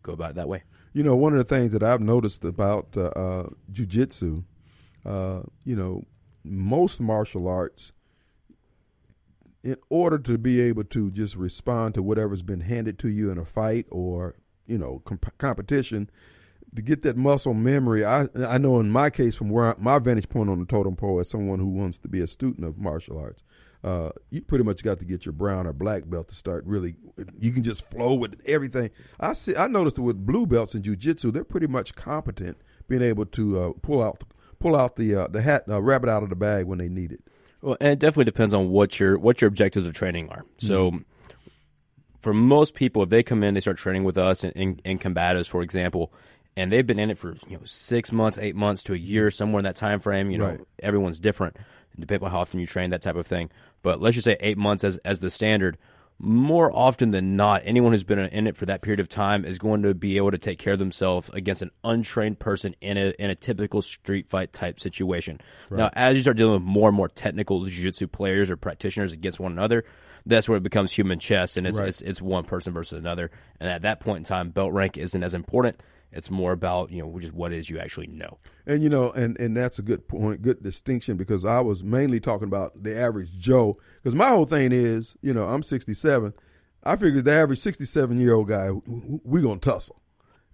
go 0.03 0.13
about 0.13 0.31
it 0.31 0.35
that 0.35 0.47
way. 0.47 0.63
You 0.93 1.03
know, 1.03 1.15
one 1.15 1.33
of 1.33 1.37
the 1.37 1.43
things 1.43 1.71
that 1.73 1.83
I've 1.83 2.01
noticed 2.01 2.43
about 2.43 2.87
uh, 2.97 3.07
uh, 3.07 3.49
jujitsu, 3.71 4.43
uh, 5.05 5.41
you 5.63 5.75
know, 5.75 6.03
most 6.43 6.99
martial 6.99 7.47
arts, 7.47 7.91
in 9.67 9.75
order 9.89 10.17
to 10.17 10.37
be 10.37 10.61
able 10.61 10.85
to 10.85 11.11
just 11.11 11.35
respond 11.35 11.93
to 11.93 12.01
whatever's 12.01 12.41
been 12.41 12.61
handed 12.61 12.97
to 12.99 13.09
you 13.09 13.29
in 13.29 13.37
a 13.37 13.43
fight 13.43 13.85
or 13.91 14.35
you 14.65 14.77
know 14.77 15.01
comp- 15.03 15.37
competition, 15.37 16.09
to 16.73 16.81
get 16.81 17.01
that 17.01 17.17
muscle 17.17 17.53
memory, 17.53 18.05
I 18.05 18.29
I 18.37 18.57
know 18.57 18.79
in 18.79 18.89
my 18.89 19.09
case, 19.09 19.35
from 19.35 19.49
where 19.49 19.73
I, 19.73 19.75
my 19.77 19.99
vantage 19.99 20.29
point 20.29 20.49
on 20.49 20.59
the 20.59 20.65
totem 20.65 20.95
pole, 20.95 21.19
as 21.19 21.29
someone 21.29 21.59
who 21.59 21.67
wants 21.67 21.97
to 21.99 22.07
be 22.07 22.21
a 22.21 22.27
student 22.27 22.65
of 22.65 22.77
martial 22.77 23.19
arts, 23.19 23.43
uh, 23.83 24.11
you 24.29 24.41
pretty 24.41 24.63
much 24.63 24.83
got 24.83 24.99
to 24.99 25.05
get 25.05 25.25
your 25.25 25.33
brown 25.33 25.67
or 25.67 25.73
black 25.73 26.09
belt 26.09 26.29
to 26.29 26.35
start 26.35 26.63
really. 26.65 26.95
You 27.37 27.51
can 27.51 27.63
just 27.63 27.89
flow 27.89 28.13
with 28.13 28.39
everything. 28.45 28.89
I 29.19 29.33
see. 29.33 29.57
I 29.57 29.67
noticed 29.67 29.99
with 29.99 30.25
blue 30.25 30.45
belts 30.45 30.75
in 30.75 30.81
jujitsu, 30.81 31.33
they're 31.33 31.43
pretty 31.43 31.67
much 31.67 31.93
competent 31.93 32.57
being 32.87 33.01
able 33.01 33.25
to 33.25 33.59
uh, 33.59 33.71
pull 33.81 34.01
out 34.01 34.23
pull 34.59 34.77
out 34.77 34.95
the 34.95 35.13
uh, 35.13 35.27
the 35.27 35.41
hat 35.41 35.65
uh, 35.67 35.81
rabbit 35.81 36.09
out 36.09 36.23
of 36.23 36.29
the 36.29 36.37
bag 36.37 36.67
when 36.67 36.77
they 36.77 36.87
need 36.87 37.11
it. 37.11 37.21
Well, 37.61 37.77
and 37.79 37.89
it 37.89 37.99
definitely 37.99 38.25
depends 38.25 38.53
on 38.53 38.69
what 38.69 38.99
your 38.99 39.17
what 39.17 39.41
your 39.41 39.47
objectives 39.47 39.85
of 39.85 39.93
training 39.93 40.29
are. 40.29 40.45
So. 40.59 40.91
Mm-hmm 40.91 40.97
for 42.27 42.33
most 42.33 42.73
people, 42.73 43.03
if 43.03 43.09
they 43.09 43.23
come 43.23 43.41
in, 43.41 43.53
they 43.53 43.61
start 43.61 43.77
training 43.77 44.03
with 44.03 44.17
us 44.17 44.43
in, 44.43 44.51
in, 44.51 44.81
in 44.83 44.99
combatives, 44.99 45.47
for 45.47 45.61
example, 45.61 46.11
and 46.57 46.71
they've 46.71 46.85
been 46.85 46.99
in 46.99 47.09
it 47.09 47.17
for 47.17 47.37
you 47.47 47.55
know 47.57 47.63
six 47.63 48.11
months, 48.11 48.37
eight 48.37 48.55
months 48.55 48.83
to 48.83 48.93
a 48.93 48.97
year, 48.97 49.31
somewhere 49.31 49.59
in 49.59 49.63
that 49.63 49.75
time 49.75 49.99
frame. 49.99 50.31
You 50.31 50.39
know, 50.39 50.49
right. 50.49 50.59
everyone's 50.81 51.19
different, 51.19 51.55
depending 51.97 52.25
on 52.25 52.31
how 52.31 52.39
often 52.39 52.59
you 52.59 52.67
train, 52.67 52.89
that 52.89 53.01
type 53.01 53.15
of 53.15 53.27
thing. 53.27 53.49
But 53.83 54.01
let's 54.01 54.15
just 54.15 54.25
say 54.25 54.35
eight 54.39 54.57
months 54.57 54.83
as 54.83 54.97
as 54.99 55.19
the 55.19 55.29
standard. 55.29 55.77
More 56.19 56.75
often 56.75 57.11
than 57.11 57.35
not, 57.35 57.61
anyone 57.63 57.91
who's 57.91 58.03
been 58.03 58.17
in 58.17 58.47
it 58.47 58.57
for 58.57 58.65
that 58.65 58.81
period 58.81 58.99
of 58.99 59.07
time 59.07 59.45
is 59.45 59.59
going 59.59 59.83
to 59.83 59.93
be 59.93 60.17
able 60.17 60.31
to 60.31 60.39
take 60.39 60.57
care 60.57 60.73
of 60.73 60.79
themselves 60.79 61.29
against 61.29 61.61
an 61.61 61.69
untrained 61.83 62.39
person 62.39 62.75
in 62.81 62.97
a 62.97 63.13
in 63.19 63.29
a 63.29 63.35
typical 63.35 63.83
street 63.83 64.27
fight 64.27 64.51
type 64.51 64.79
situation. 64.79 65.39
Right. 65.69 65.77
Now, 65.77 65.89
as 65.93 66.15
you 66.15 66.23
start 66.23 66.37
dealing 66.37 66.53
with 66.53 66.63
more 66.63 66.89
and 66.89 66.97
more 66.97 67.07
technical 67.07 67.63
jiu-jitsu 67.63 68.07
players 68.07 68.49
or 68.49 68.57
practitioners 68.57 69.11
against 69.11 69.39
one 69.39 69.51
another, 69.51 69.85
that's 70.25 70.49
where 70.49 70.57
it 70.57 70.63
becomes 70.63 70.91
human 70.91 71.19
chess, 71.19 71.55
and 71.55 71.67
it's, 71.67 71.79
right. 71.79 71.89
it's 71.89 72.01
it's 72.01 72.21
one 72.21 72.45
person 72.45 72.73
versus 72.73 72.97
another. 72.97 73.29
And 73.59 73.69
at 73.69 73.83
that 73.83 73.99
point 73.99 74.17
in 74.17 74.23
time, 74.23 74.49
belt 74.49 74.73
rank 74.73 74.97
isn't 74.97 75.21
as 75.21 75.35
important 75.35 75.79
it's 76.11 76.31
more 76.31 76.51
about 76.51 76.91
you 76.91 77.01
know 77.01 77.19
just 77.19 77.33
what 77.33 77.51
is 77.51 77.69
you 77.69 77.79
actually 77.79 78.07
know. 78.07 78.37
And 78.65 78.81
you 78.81 78.89
know, 78.89 79.11
and 79.11 79.39
and 79.39 79.55
that's 79.55 79.79
a 79.79 79.81
good 79.81 80.07
point, 80.07 80.41
good 80.41 80.63
distinction 80.63 81.17
because 81.17 81.45
I 81.45 81.59
was 81.59 81.83
mainly 81.83 82.19
talking 82.19 82.47
about 82.47 82.81
the 82.81 82.97
average 82.97 83.37
Joe. 83.37 83.77
Because 84.07 84.15
my 84.15 84.29
whole 84.29 84.45
thing 84.45 84.71
is, 84.71 85.17
you 85.21 85.33
know, 85.33 85.43
I'm 85.49 85.61
67. 85.61 86.33
I 86.81 86.95
figured 86.95 87.25
the 87.25 87.33
average 87.33 87.59
67 87.59 88.17
year 88.17 88.35
old 88.35 88.47
guy, 88.47 88.69
we're 88.71 89.41
gonna 89.41 89.59
tussle. 89.59 90.01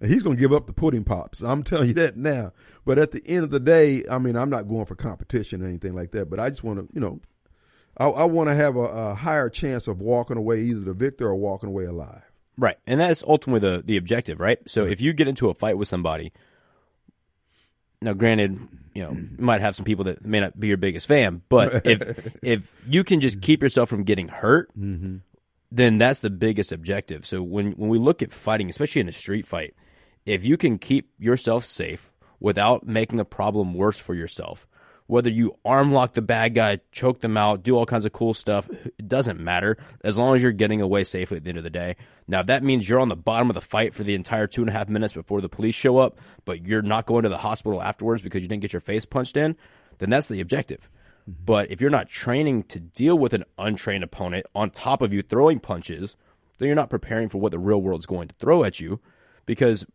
And 0.01 0.10
he's 0.10 0.24
going 0.24 0.38
to 0.38 0.39
give 0.39 0.51
up 0.51 0.66
the 0.66 0.74
pudding 0.74 1.04
pops. 1.04 1.41
I'm 1.41 1.62
telling 1.64 1.89
you 1.89 1.93
that 1.93 2.18
now. 2.18 2.51
But 2.84 2.97
at 2.97 3.12
the 3.12 3.22
end 3.28 3.43
of 3.43 3.51
the 3.51 3.60
day, 3.60 4.06
I 4.10 4.18
mean, 4.18 4.36
I'm 4.36 4.49
not 4.49 4.68
going 4.68 4.88
for 4.88 4.95
competition 4.95 5.62
or 5.62 5.68
anything 5.68 5.93
like 5.93 6.14
that. 6.14 6.32
But 6.32 6.39
I 6.39 6.49
just 6.49 6.64
want 6.64 6.80
to, 6.80 6.88
you 6.95 6.99
know, 6.99 7.20
I, 7.95 8.08
I 8.08 8.24
want 8.24 8.49
to 8.49 8.56
have 8.56 8.76
a, 8.76 8.80
a, 8.80 9.14
higher 9.14 9.51
chance 9.51 9.88
of 9.88 10.01
walking 10.01 10.38
away 10.38 10.62
either 10.62 10.80
the 10.80 10.93
victor 10.93 11.28
or 11.28 11.36
walking 11.36 11.70
away 11.70 11.84
alive. 11.84 12.24
Right. 12.58 12.80
And 12.88 12.99
that's 12.99 13.22
ultimately 13.22 13.70
the, 13.70 13.84
the 13.84 13.97
objective, 13.97 14.39
right? 14.39 14.68
So 14.68 14.84
if 14.84 14.99
you 14.99 15.14
get 15.14 15.28
into 15.28 15.51
a 15.51 15.54
fight 15.54 15.78
with 15.78 15.88
somebody, 15.88 16.34
now 18.04 18.14
granted, 18.14 18.60
you 18.93 19.04
know, 19.04 19.12
you 19.12 19.30
might 19.38 19.62
have 19.62 19.76
some 19.76 19.86
people 19.86 20.06
that 20.06 20.26
may 20.26 20.39
not 20.39 20.60
be 20.60 20.68
your 20.68 20.78
biggest 20.78 21.08
fan, 21.08 21.41
but 21.49 21.82
if 21.86 22.36
if 22.41 22.76
you 22.88 23.04
can 23.04 23.20
just 23.20 23.41
keep 23.41 23.62
yourself 23.62 23.89
from 23.89 24.04
getting 24.04 24.28
hurt, 24.28 24.70
mm-hmm. 24.78 25.18
then 25.72 25.97
that's 25.97 26.20
the 26.20 26.30
biggest 26.30 26.72
objective. 26.72 27.26
So 27.26 27.41
when 27.41 27.72
when 27.74 27.89
we 27.89 27.97
look 27.97 28.22
at 28.22 28.32
fighting, 28.32 28.70
especially 28.70 29.01
in 29.01 29.10
a 29.10 29.14
street 29.14 29.47
fight, 29.47 29.74
if 30.26 30.45
you 30.45 30.58
can 30.58 30.78
keep 30.78 31.12
yourself 31.18 31.66
safe 31.66 32.12
without 32.39 32.86
making 32.86 33.18
the 33.18 33.26
problem 33.26 33.74
worse 33.74 33.97
for 33.97 34.14
yourself, 34.14 34.68
whether 35.08 35.30
you 35.30 35.58
arm 35.66 35.91
lock 35.91 36.14
the 36.14 36.22
bad 36.22 36.56
guy, 36.56 36.80
choke 36.91 37.20
them 37.20 37.36
out, 37.38 37.64
do 37.64 37.76
all 37.76 37.86
kinds 37.86 38.06
of 38.06 38.14
cool 38.14 38.34
stuff, 38.34 38.70
it 38.70 39.08
doesn't 39.08 39.39
matter 39.39 39.78
as 40.04 40.18
long 40.18 40.36
as 40.36 40.41
you're 40.41 40.51
getting 40.51 40.82
away 40.82 41.04
safely 41.04 41.38
at 41.38 41.43
the 41.43 41.49
end 41.49 41.58
of 41.58 41.64
the 41.64 41.70
day. 41.70 41.95
Now, 42.28 42.39
if 42.39 42.47
that 42.47 42.64
means 42.64 42.88
you're 42.88 42.99
on 42.99 43.10
the 43.10 43.16
bottom 43.16 43.49
of 43.49 43.54
the 43.54 43.62
fight 43.62 43.93
for 43.93 44.04
the 44.04 44.16
entire 44.16 44.47
two 44.47 44.62
and 44.62 44.70
a 44.70 44.74
half 44.74 44.88
minutes 44.88 45.14
before 45.14 45.41
the 45.41 45.49
police 45.49 45.76
show 45.76 45.97
up, 45.97 46.18
but 46.45 46.66
you're 46.66 46.82
not 46.82 47.06
going 47.06 47.24
to 47.24 47.30
the 47.30 47.39
hospital 47.39 47.82
afterwards 47.82 48.22
because 48.22 48.41
you 48.41 48.47
didn't 48.47 48.62
get 48.62 48.74
your 48.74 48.80
face 48.80 49.06
punched 49.06 49.36
in, 49.36 49.58
then 49.97 50.10
that's 50.10 50.30
the 50.30 50.41
objective. 50.41 50.89
Mm-hmm. 51.30 51.43
But 51.45 51.72
if 51.72 51.82
you're 51.82 51.89
not 51.89 52.10
training 52.10 52.64
to 52.64 52.80
deal 52.80 53.18
with 53.18 53.34
an 53.34 53.43
untrained 53.58 54.04
opponent 54.04 54.45
on 54.56 54.70
top 54.70 55.01
of 55.01 55.12
you 55.12 55.22
throwing 55.22 55.60
punches, 55.60 56.16
then 56.58 56.68
you're 56.68 56.76
not 56.76 56.89
preparing 56.89 57.28
for 57.28 57.39
what 57.39 57.51
the 57.51 57.60
real 57.60 57.82
world's 57.82 58.06
going 58.06 58.30
to 58.30 58.36
throw 58.36 58.64
at 58.64 58.80
you 58.80 59.01
because 59.45 59.86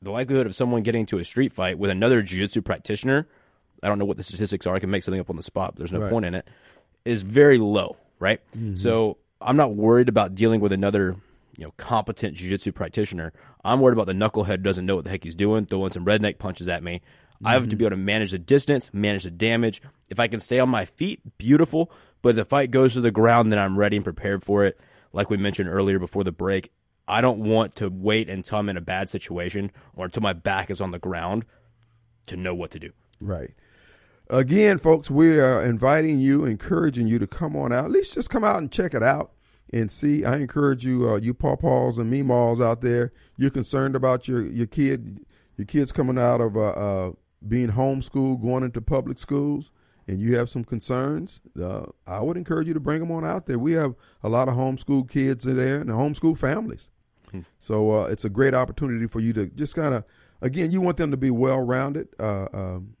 the 0.00 0.10
likelihood 0.10 0.46
of 0.46 0.54
someone 0.54 0.82
getting 0.82 1.02
into 1.02 1.18
a 1.18 1.24
street 1.24 1.52
fight 1.52 1.78
with 1.78 1.90
another 1.90 2.22
jiu-jitsu 2.22 2.62
practitioner– 2.62 3.28
I 3.82 3.88
don't 3.88 3.98
know 3.98 4.04
what 4.04 4.16
the 4.16 4.22
statistics 4.22 4.66
are. 4.66 4.74
I 4.74 4.78
can 4.78 4.90
make 4.90 5.02
something 5.02 5.20
up 5.20 5.30
on 5.30 5.36
the 5.36 5.42
spot. 5.42 5.76
there's 5.76 5.92
no 5.92 6.00
right. 6.00 6.10
point 6.10 6.24
in 6.24 6.34
it. 6.34 6.46
Is 7.04 7.22
very 7.22 7.58
low, 7.58 7.96
right? 8.18 8.40
Mm-hmm. 8.56 8.76
So 8.76 9.18
I'm 9.40 9.56
not 9.56 9.74
worried 9.74 10.08
about 10.08 10.34
dealing 10.34 10.60
with 10.60 10.72
another, 10.72 11.16
you 11.56 11.64
know, 11.64 11.72
competent 11.76 12.36
jiu-jitsu 12.36 12.72
practitioner. 12.72 13.32
I'm 13.64 13.80
worried 13.80 13.94
about 13.94 14.06
the 14.06 14.12
knucklehead 14.12 14.62
doesn't 14.62 14.86
know 14.86 14.96
what 14.96 15.04
the 15.04 15.10
heck 15.10 15.24
he's 15.24 15.34
doing, 15.34 15.66
throwing 15.66 15.90
some 15.92 16.04
redneck 16.04 16.38
punches 16.38 16.68
at 16.68 16.82
me. 16.82 17.02
I 17.44 17.54
have 17.54 17.68
to 17.70 17.76
be 17.76 17.84
able 17.84 17.96
to 17.96 18.02
manage 18.02 18.30
the 18.30 18.38
distance, 18.38 18.90
manage 18.92 19.24
the 19.24 19.30
damage. 19.30 19.82
If 20.08 20.20
I 20.20 20.28
can 20.28 20.38
stay 20.38 20.60
on 20.60 20.68
my 20.68 20.84
feet, 20.84 21.20
beautiful. 21.38 21.90
But 22.20 22.30
if 22.30 22.36
the 22.36 22.44
fight 22.44 22.70
goes 22.70 22.94
to 22.94 23.00
the 23.00 23.10
ground, 23.10 23.50
then 23.50 23.58
I'm 23.58 23.76
ready 23.76 23.96
and 23.96 24.04
prepared 24.04 24.44
for 24.44 24.64
it. 24.64 24.78
Like 25.12 25.28
we 25.28 25.36
mentioned 25.36 25.68
earlier 25.68 25.98
before 25.98 26.22
the 26.22 26.30
break, 26.30 26.70
I 27.08 27.20
don't 27.20 27.40
want 27.40 27.74
to 27.76 27.88
wait 27.88 28.30
until 28.30 28.58
I'm 28.58 28.68
in 28.68 28.76
a 28.76 28.80
bad 28.80 29.08
situation 29.08 29.72
or 29.94 30.04
until 30.04 30.22
my 30.22 30.32
back 30.32 30.70
is 30.70 30.80
on 30.80 30.92
the 30.92 31.00
ground 31.00 31.44
to 32.26 32.36
know 32.36 32.54
what 32.54 32.70
to 32.70 32.78
do. 32.78 32.90
Right. 33.20 33.50
Again, 34.32 34.78
folks, 34.78 35.10
we 35.10 35.38
are 35.38 35.62
inviting 35.62 36.18
you, 36.18 36.46
encouraging 36.46 37.06
you 37.06 37.18
to 37.18 37.26
come 37.26 37.54
on 37.54 37.70
out. 37.70 37.84
At 37.84 37.90
least 37.90 38.14
just 38.14 38.30
come 38.30 38.44
out 38.44 38.56
and 38.56 38.72
check 38.72 38.94
it 38.94 39.02
out 39.02 39.32
and 39.74 39.92
see. 39.92 40.24
I 40.24 40.36
encourage 40.36 40.86
you, 40.86 41.06
uh, 41.06 41.16
you 41.16 41.34
pawpaws 41.34 41.98
and 41.98 42.10
meemaws 42.10 42.64
out 42.64 42.80
there. 42.80 43.12
You're 43.36 43.50
concerned 43.50 43.94
about 43.94 44.26
your 44.26 44.46
your 44.46 44.66
kid, 44.66 45.26
your 45.58 45.66
kids 45.66 45.92
coming 45.92 46.16
out 46.16 46.40
of 46.40 46.56
uh, 46.56 46.60
uh, 46.60 47.12
being 47.46 47.68
homeschooled, 47.72 48.40
going 48.40 48.64
into 48.64 48.80
public 48.80 49.18
schools, 49.18 49.70
and 50.08 50.18
you 50.18 50.34
have 50.38 50.48
some 50.48 50.64
concerns. 50.64 51.42
Uh, 51.62 51.84
I 52.06 52.22
would 52.22 52.38
encourage 52.38 52.68
you 52.68 52.72
to 52.72 52.80
bring 52.80 53.00
them 53.00 53.10
on 53.10 53.26
out 53.26 53.44
there. 53.44 53.58
We 53.58 53.72
have 53.72 53.94
a 54.22 54.30
lot 54.30 54.48
of 54.48 54.54
homeschool 54.54 55.10
kids 55.10 55.44
in 55.44 55.58
there 55.58 55.78
and 55.78 55.90
homeschool 55.90 56.38
families. 56.38 56.88
So 57.60 57.90
uh, 57.90 58.04
it's 58.04 58.24
a 58.24 58.30
great 58.30 58.54
opportunity 58.54 59.06
for 59.06 59.20
you 59.20 59.34
to 59.34 59.46
just 59.48 59.74
kind 59.74 59.94
of, 59.94 60.04
again, 60.40 60.70
you 60.70 60.80
want 60.80 60.96
them 60.96 61.10
to 61.10 61.18
be 61.18 61.30
well 61.30 61.60
rounded. 61.60 62.08
Uh, 62.18 62.46
um, 62.54 62.94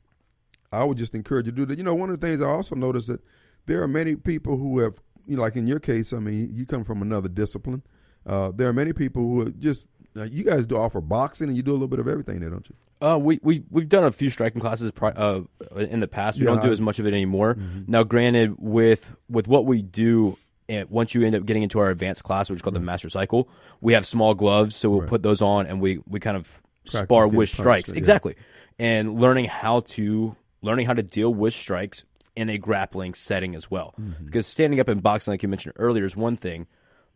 I 0.72 0.84
would 0.84 0.98
just 0.98 1.14
encourage 1.14 1.46
you 1.46 1.52
to 1.52 1.56
do 1.56 1.66
that. 1.66 1.78
You 1.78 1.84
know, 1.84 1.94
one 1.94 2.10
of 2.10 2.18
the 2.20 2.26
things 2.26 2.40
I 2.40 2.46
also 2.46 2.74
noticed 2.74 3.08
that 3.08 3.20
there 3.66 3.82
are 3.82 3.88
many 3.88 4.16
people 4.16 4.56
who 4.56 4.78
have, 4.80 5.00
you 5.26 5.36
know, 5.36 5.42
like 5.42 5.56
in 5.56 5.66
your 5.66 5.78
case, 5.80 6.12
I 6.12 6.18
mean, 6.18 6.50
you 6.54 6.66
come 6.66 6.84
from 6.84 7.02
another 7.02 7.28
discipline. 7.28 7.82
Uh, 8.26 8.50
there 8.54 8.68
are 8.68 8.72
many 8.72 8.92
people 8.92 9.22
who 9.22 9.40
are 9.42 9.50
just, 9.50 9.86
uh, 10.16 10.22
you 10.24 10.44
guys 10.44 10.66
do 10.66 10.76
offer 10.76 11.00
boxing 11.00 11.48
and 11.48 11.56
you 11.56 11.62
do 11.62 11.70
a 11.72 11.74
little 11.74 11.88
bit 11.88 11.98
of 11.98 12.08
everything 12.08 12.40
there, 12.40 12.50
don't 12.50 12.68
you? 12.68 12.74
Uh, 13.06 13.18
we 13.18 13.40
we 13.42 13.64
we've 13.68 13.88
done 13.88 14.04
a 14.04 14.12
few 14.12 14.30
striking 14.30 14.60
classes 14.60 14.92
pri- 14.92 15.10
uh, 15.10 15.40
in 15.76 15.98
the 15.98 16.06
past. 16.06 16.38
We 16.38 16.44
Yeah, 16.44 16.52
don't 16.52 16.62
do 16.62 16.68
I- 16.68 16.72
as 16.72 16.80
much 16.80 17.00
of 17.00 17.06
it 17.06 17.12
anymore. 17.12 17.56
Now, 17.88 18.04
granted, 18.04 18.54
with 18.58 19.12
with 19.28 19.48
what 19.48 19.66
we 19.66 19.82
do, 19.82 20.38
and 20.68 20.88
once 20.88 21.12
you 21.12 21.26
end 21.26 21.34
up 21.34 21.44
getting 21.44 21.64
into 21.64 21.80
our 21.80 21.90
advanced 21.90 22.22
class, 22.22 22.48
which 22.48 22.58
is 22.58 22.62
called 22.62 22.74
the 22.76 22.80
master 22.80 23.08
cycle, 23.10 23.48
we 23.80 23.94
have 23.94 24.06
small 24.06 24.34
gloves, 24.34 24.76
so 24.76 24.88
we'll 24.88 25.00
Right. 25.00 25.08
put 25.08 25.24
those 25.24 25.42
on, 25.42 25.66
and 25.66 25.80
we 25.80 25.98
we 26.06 26.20
kind 26.20 26.36
of 26.36 26.62
Practice 26.84 27.00
spar 27.00 27.26
with 27.26 27.48
punched, 27.48 27.54
strikes 27.56 27.90
yeah. 27.90 27.96
exactly, 27.96 28.36
and 28.78 29.20
learning 29.20 29.46
how 29.46 29.80
to 29.80 30.36
learning 30.62 30.86
how 30.86 30.94
to 30.94 31.02
deal 31.02 31.32
with 31.32 31.54
strikes 31.54 32.04
in 32.34 32.48
a 32.48 32.58
grappling 32.58 33.14
setting 33.14 33.54
as 33.54 33.70
well. 33.70 33.94
Mm-hmm. 34.00 34.24
Because 34.24 34.46
standing 34.46 34.80
up 34.80 34.88
in 34.88 35.00
boxing, 35.00 35.32
like 35.32 35.42
you 35.42 35.48
mentioned 35.48 35.74
earlier, 35.76 36.04
is 36.04 36.16
one 36.16 36.36
thing, 36.36 36.66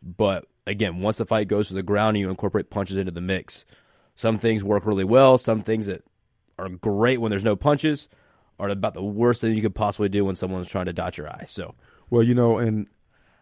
but 0.03 0.45
again, 0.67 0.99
once 0.99 1.17
the 1.17 1.25
fight 1.25 1.47
goes 1.47 1.69
to 1.69 1.73
the 1.73 1.83
ground 1.83 2.17
and 2.17 2.21
you 2.21 2.29
incorporate 2.29 2.69
punches 2.69 2.97
into 2.97 3.11
the 3.11 3.21
mix, 3.21 3.65
some 4.15 4.37
things 4.37 4.63
work 4.63 4.85
really 4.85 5.03
well. 5.03 5.37
Some 5.37 5.61
things 5.61 5.87
that 5.87 6.03
are 6.59 6.69
great 6.69 7.19
when 7.21 7.29
there's 7.29 7.43
no 7.43 7.55
punches 7.55 8.07
are 8.59 8.69
about 8.69 8.93
the 8.93 9.03
worst 9.03 9.41
thing 9.41 9.55
you 9.55 9.61
could 9.61 9.75
possibly 9.75 10.09
do 10.09 10.25
when 10.25 10.35
someone's 10.35 10.67
trying 10.67 10.85
to 10.85 10.93
dot 10.93 11.17
your 11.17 11.29
eye. 11.29 11.43
So, 11.45 11.75
Well, 12.09 12.23
you 12.23 12.33
know, 12.33 12.57
and 12.57 12.87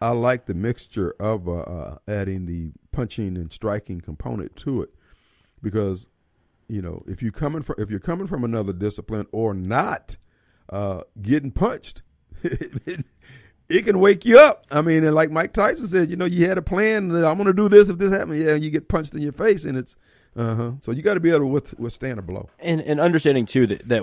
I 0.01 0.10
like 0.10 0.45
the 0.45 0.53
mixture 0.53 1.16
of 1.20 1.47
uh, 1.47 1.60
uh, 1.60 1.97
adding 2.08 2.45
the 2.45 2.72
punching 2.91 3.38
and 3.38 3.51
striking 3.51 4.01
component 4.01 4.56
to 4.58 4.82
it 4.82 4.89
because 5.62 6.08
you 6.68 6.82
know 6.82 7.03
if 7.07 7.22
you 7.22 7.32
coming 7.32 7.61
from 7.61 7.76
if 7.78 7.89
you're 7.89 7.99
coming 7.99 8.28
from 8.28 8.43
another 8.43 8.74
discipline 8.74 9.28
or 9.32 9.53
not 9.53 10.18
uh, 10.70 11.01
getting 11.22 11.51
punched, 11.51 12.01
it, 12.43 13.05
it 13.70 13.86
can 13.86 13.99
wake 13.99 14.26
you 14.26 14.39
up. 14.39 14.66
I 14.72 14.82
mean, 14.82 15.03
and 15.03 15.16
like 15.16 15.32
Mike 15.32 15.53
Tyson 15.53 15.88
said, 15.88 16.09
you 16.09 16.16
know, 16.16 16.26
you 16.26 16.47
had 16.47 16.57
a 16.57 16.61
plan. 16.61 17.11
I'm 17.11 17.38
going 17.38 17.45
to 17.45 17.53
do 17.53 17.70
this 17.70 17.89
if 17.89 17.97
this 17.97 18.11
happens. 18.11 18.43
Yeah, 18.43 18.53
and 18.53 18.63
you 18.63 18.70
get 18.70 18.88
punched 18.88 19.13
in 19.16 19.22
your 19.22 19.34
face, 19.34 19.66
and 19.66 19.78
it's 19.78 19.95
uh 20.36 20.55
huh. 20.55 20.72
So 20.82 20.91
you 20.91 21.01
got 21.01 21.13
to 21.13 21.20
be 21.20 21.30
able 21.30 21.39
to 21.39 21.45
with, 21.47 21.80
withstand 21.80 22.20
a 22.20 22.22
blow. 22.22 22.49
and 22.59 22.82
and 22.82 22.99
understanding 22.99 23.45
too 23.45 23.68
that 23.68 23.88
that 23.88 24.01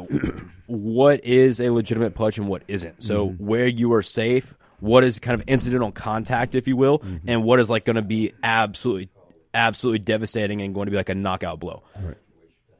what 0.66 1.24
is 1.24 1.60
a 1.60 1.70
legitimate 1.70 2.14
punch 2.14 2.38
and 2.38 2.48
what 2.48 2.62
isn't. 2.68 3.02
So 3.02 3.28
where 3.28 3.66
you 3.66 3.92
are 3.92 4.02
safe, 4.02 4.54
what 4.80 5.04
is 5.04 5.18
kind 5.18 5.40
of 5.40 5.46
incidental 5.48 5.92
contact, 5.92 6.54
if 6.54 6.66
you 6.66 6.76
will, 6.76 7.02
and 7.26 7.44
what 7.44 7.60
is 7.60 7.68
like 7.68 7.84
going 7.84 7.96
to 7.96 8.02
be 8.02 8.32
absolutely 8.42 9.10
absolutely 9.54 9.98
devastating 9.98 10.62
and 10.62 10.74
going 10.74 10.86
to 10.86 10.90
be 10.90 10.96
like 10.96 11.10
a 11.10 11.14
knockout 11.14 11.60
blow. 11.60 11.82
Right. 12.00 12.16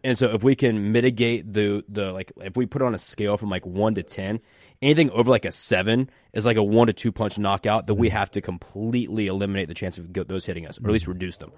And 0.05 0.19
so 0.19 0.35
if 0.35 0.43
we 0.43 0.57
can 0.57 0.93
mitigate 0.93 1.53
the 1.53 1.85
the 1.89 2.13
like 2.13 2.33
if 2.39 2.57
we 2.57 2.67
put 2.67 2.83
on 2.83 2.95
a 2.95 2.99
scale 2.99 3.37
from 3.37 3.51
like 3.51 3.65
1 3.65 3.95
to 3.95 4.03
10, 4.03 4.41
anything 4.81 5.11
over 5.11 5.31
like 5.31 5.45
a 5.45 5.53
7 5.53 6.11
is 6.33 6.45
like 6.45 6.57
a 6.57 6.63
1 6.63 6.89
to 6.89 6.93
2 6.93 7.13
punch 7.13 7.39
knockout 7.39 7.87
that 7.87 7.95
we 7.95 8.09
mm-hmm. 8.09 8.17
have 8.17 8.31
to 8.33 8.41
completely 8.41 9.29
eliminate 9.29 9.69
the 9.69 9.75
chance 9.75 9.99
of 9.99 10.13
those 10.13 10.47
hitting 10.47 10.67
us 10.67 10.79
or 10.79 10.89
at 10.89 10.93
least 10.93 11.05
mm-hmm. 11.05 11.13
reduce 11.13 11.37
them. 11.37 11.53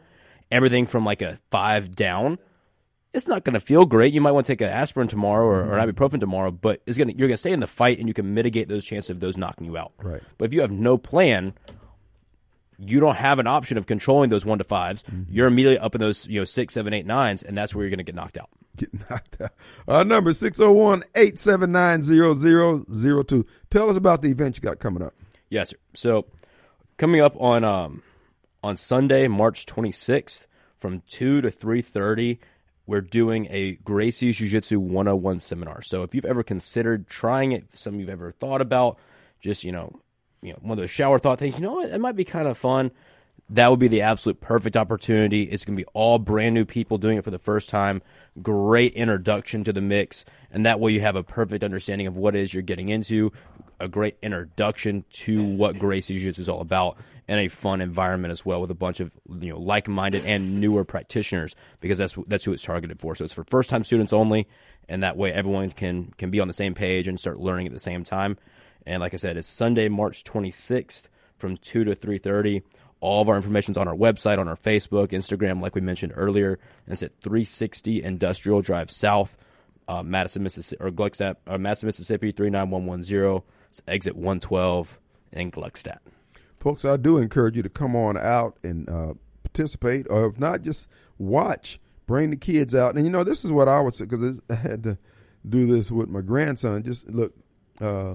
Everything 0.51 0.87
from 0.87 1.05
like 1.05 1.23
a 1.23 1.39
5 1.51 1.95
down 1.95 2.39
it's 3.15 3.29
not 3.29 3.45
going 3.45 3.55
to 3.55 3.61
feel 3.61 3.87
great. 3.87 4.13
You 4.13 4.21
might 4.21 4.33
want 4.33 4.45
to 4.47 4.53
take 4.53 4.61
an 4.61 4.69
aspirin 4.69 5.07
tomorrow 5.07 5.47
or, 5.47 5.61
or 5.61 5.79
mm-hmm. 5.79 5.89
ibuprofen 5.89 6.19
tomorrow, 6.19 6.51
but 6.51 6.83
it's 6.85 6.99
going 6.99 7.11
you're 7.11 7.29
going 7.29 7.35
to 7.35 7.39
stay 7.39 7.53
in 7.53 7.61
the 7.61 7.67
fight 7.67 7.99
and 8.01 8.09
you 8.09 8.15
can 8.15 8.35
mitigate 8.35 8.69
those 8.69 8.85
chances 8.85 9.11
of 9.11 9.21
those 9.21 9.37
knocking 9.37 9.67
you 9.67 9.79
out. 9.79 9.93
Right. 10.03 10.21
But 10.37 10.47
if 10.47 10.53
you 10.53 10.61
have 10.61 10.73
no 10.73 10.99
plan, 10.99 11.55
you 12.87 13.01
don't 13.01 13.17
have 13.17 13.39
an 13.39 13.47
option 13.47 13.79
of 13.79 13.87
controlling 13.87 14.31
those 14.31 14.45
one 14.45 14.59
to 14.59 14.65
5s 14.65 15.03
You're 15.29 15.47
immediately 15.47 15.79
up 15.79 15.95
in 15.95 16.01
those 16.01 16.27
you 16.27 16.41
know 16.41 16.45
six, 16.45 16.75
seven, 16.75 16.93
eight, 16.93 17.07
nines, 17.07 17.43
and 17.43 17.57
that's 17.57 17.75
where 17.75 17.85
you're 17.85 17.91
going 17.91 17.99
to 17.99 18.05
get 18.05 18.15
knocked 18.15 18.39
out. 18.39 18.51
get 18.77 18.91
knocked 19.11 19.41
out. 19.41 19.53
Our 19.89 20.05
number 20.05 20.31
is 20.31 20.39
601 20.39 21.05
879 21.15 22.03
0002. 22.03 23.47
Tell 23.71 23.91
us 23.91 23.97
about 23.97 24.23
the 24.23 24.31
event 24.31 24.57
you 24.57 24.63
got 24.63 24.79
coming 24.79 25.03
up. 25.03 25.15
Yes, 25.49 25.71
sir. 25.71 25.77
So 25.95 26.27
coming 26.97 27.21
up 27.21 27.35
on 27.41 27.65
um 27.65 28.03
on 28.63 28.77
Sunday, 28.77 29.29
March 29.29 29.67
26th, 29.67 30.47
from 30.79 31.03
two 31.09 31.41
to 31.43 31.51
three 31.51 31.83
thirty, 31.83 32.41
we're 32.87 33.01
doing 33.01 33.47
a 33.51 33.77
Gracie's 33.77 34.37
Jiu 34.39 34.49
Jitsu 34.49 34.81
101 34.81 35.39
seminar. 35.41 35.83
So 35.83 36.03
if 36.03 36.15
you've 36.15 36.25
ever 36.25 36.43
considered 36.43 37.09
trying 37.09 37.53
it, 37.53 37.65
some 37.75 37.99
you've 38.01 38.09
ever 38.09 38.33
thought 38.33 38.61
about, 38.61 38.99
just 39.41 39.65
you 39.65 39.73
know, 39.73 39.93
you 40.45 40.53
know, 40.53 40.59
one 40.61 40.73
of 40.73 40.83
those 40.83 40.91
shower 40.91 41.19
thought 41.19 41.39
things. 41.39 41.55
You 41.55 41.63
know 41.63 41.73
what? 41.73 41.89
It 41.89 42.01
might 42.01 42.17
be 42.17 42.25
kind 42.25 42.47
of 42.47 42.59
fun. 42.59 42.91
That 43.51 43.71
would 43.71 43.81
be 43.81 43.89
the 43.89 44.03
absolute 44.03 44.41
perfect 44.41 44.77
opportunity. 44.77 45.45
It's 45.45 45.65
going 45.65 45.77
to 45.77 45.83
be 45.83 45.89
all 45.93 46.19
brand 46.19 46.55
new 46.55 46.65
people 46.65 46.99
doing 46.99 47.19
it 47.19 47.25
for 47.25 47.31
the 47.31 47.39
first 47.39 47.69
time. 47.69 48.03
Great 48.43 48.93
introduction 48.95 49.65
to 49.65 49.73
the 49.73 49.81
mix, 49.81 50.25
and 50.51 50.65
that 50.65 50.81
way 50.81 50.93
you 50.93 51.01
have 51.01 51.17
a 51.17 51.23
perfect 51.23 51.65
understanding 51.65 52.07
of 52.07 52.17
what 52.17 52.37
it 52.37 52.43
is 52.43 52.55
you're 52.55 52.63
getting 52.63 52.89
into. 52.89 53.33
A 53.81 53.89
great 53.89 54.17
introduction 54.23 55.05
to 55.13 55.43
what 55.43 55.79
Gracie 55.79 56.15
Jiu 56.15 56.27
Jitsu 56.27 56.43
is 56.43 56.49
all 56.49 56.61
about, 56.61 56.97
and 57.27 57.41
a 57.41 57.49
fun 57.49 57.81
environment 57.81 58.33
as 58.33 58.47
well 58.47 58.61
with 58.61 58.71
a 58.71 58.75
bunch 58.75 59.01
of 59.01 59.13
you 59.41 59.51
know 59.51 59.59
like-minded 59.59 60.25
and 60.25 60.61
newer 60.61 60.85
practitioners 60.85 61.55
because 61.81 61.99
that's 61.99 62.17
that's 62.27 62.45
who 62.45 62.53
it's 62.53 62.63
targeted 62.63 63.01
for. 63.01 63.15
So 63.15 63.25
it's 63.25 63.35
for 63.35 63.45
first-time 63.45 63.85
students 63.85 64.13
only, 64.13 64.47
and 64.89 65.03
that 65.03 65.17
way 65.17 65.33
everyone 65.33 65.71
can 65.71 66.15
can 66.17 66.31
be 66.31 66.41
on 66.41 66.49
the 66.49 66.55
same 66.55 66.75
page 66.75 67.09
and 67.09 67.19
start 67.21 67.41
learning 67.41 67.67
at 67.67 67.73
the 67.73 67.81
same 67.81 68.05
time. 68.05 68.39
And 68.87 69.01
like 69.01 69.15
I 69.15 69.17
said, 69.17 69.37
it's 69.37 69.49
Sunday, 69.49 69.89
March 69.89 70.25
26th 70.25 71.05
from 71.37 71.57
2 71.57 71.85
to 71.85 71.97
3.30. 71.97 72.63
All 73.01 73.21
of 73.23 73.29
our 73.29 73.37
information's 73.37 73.77
on 73.77 73.89
our 73.89 73.95
website, 73.95 74.39
on 74.39 74.49
our 74.49 74.57
Facebook, 74.57 75.09
Instagram, 75.09 75.61
like 75.61 75.75
we 75.75 75.81
mentioned 75.81 76.13
earlier. 76.17 76.59
And 76.87 76.93
it's 76.93 77.03
at 77.03 77.19
360 77.21 78.03
Industrial 78.03 78.63
Drive 78.63 78.91
South, 78.91 79.39
uh, 79.89 80.03
Madison, 80.03 80.43
Mississippi, 80.43 80.83
or 80.83 80.91
Gluckstadt, 80.91 81.37
uh, 81.47 81.59
Madison, 81.59 81.87
Mississippi, 81.87 82.33
39110. 82.33 83.43
It's 83.69 83.83
exit 83.87 84.17
112 84.17 84.99
in 85.33 85.51
Gluckstadt. 85.51 85.99
Folks, 86.59 86.85
I 86.85 86.97
do 86.97 87.19
encourage 87.19 87.57
you 87.57 87.63
to 87.63 87.69
come 87.69 87.95
on 87.95 88.17
out 88.17 88.57
and 88.63 88.89
uh, 88.89 89.15
participate, 89.43 90.07
or 90.09 90.27
if 90.27 90.39
not, 90.39 90.63
just 90.63 90.89
watch. 91.19 91.79
Bring 92.07 92.31
the 92.31 92.37
kids 92.37 92.75
out. 92.75 92.97
And 92.97 93.05
you 93.05 93.11
know, 93.11 93.25
this 93.25 93.45
is 93.45 93.53
what 93.53 93.69
I 93.69 93.81
would 93.81 93.95
say, 93.95 94.05
because 94.05 94.41
I 94.51 94.55
had 94.55 94.83
to 94.85 94.99
do 95.47 95.67
this 95.67 95.91
with 95.91 96.09
my 96.09 96.21
grandson. 96.21 96.83
Just 96.83 97.09
look, 97.09 97.35
uh, 97.81 98.15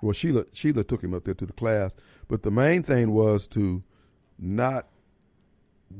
well, 0.00 0.12
Sheila, 0.12 0.44
Sheila 0.52 0.84
took 0.84 1.02
him 1.02 1.14
up 1.14 1.24
there 1.24 1.34
to 1.34 1.46
the 1.46 1.52
class. 1.52 1.92
But 2.28 2.42
the 2.42 2.50
main 2.50 2.82
thing 2.82 3.12
was 3.12 3.46
to 3.48 3.82
not 4.38 4.86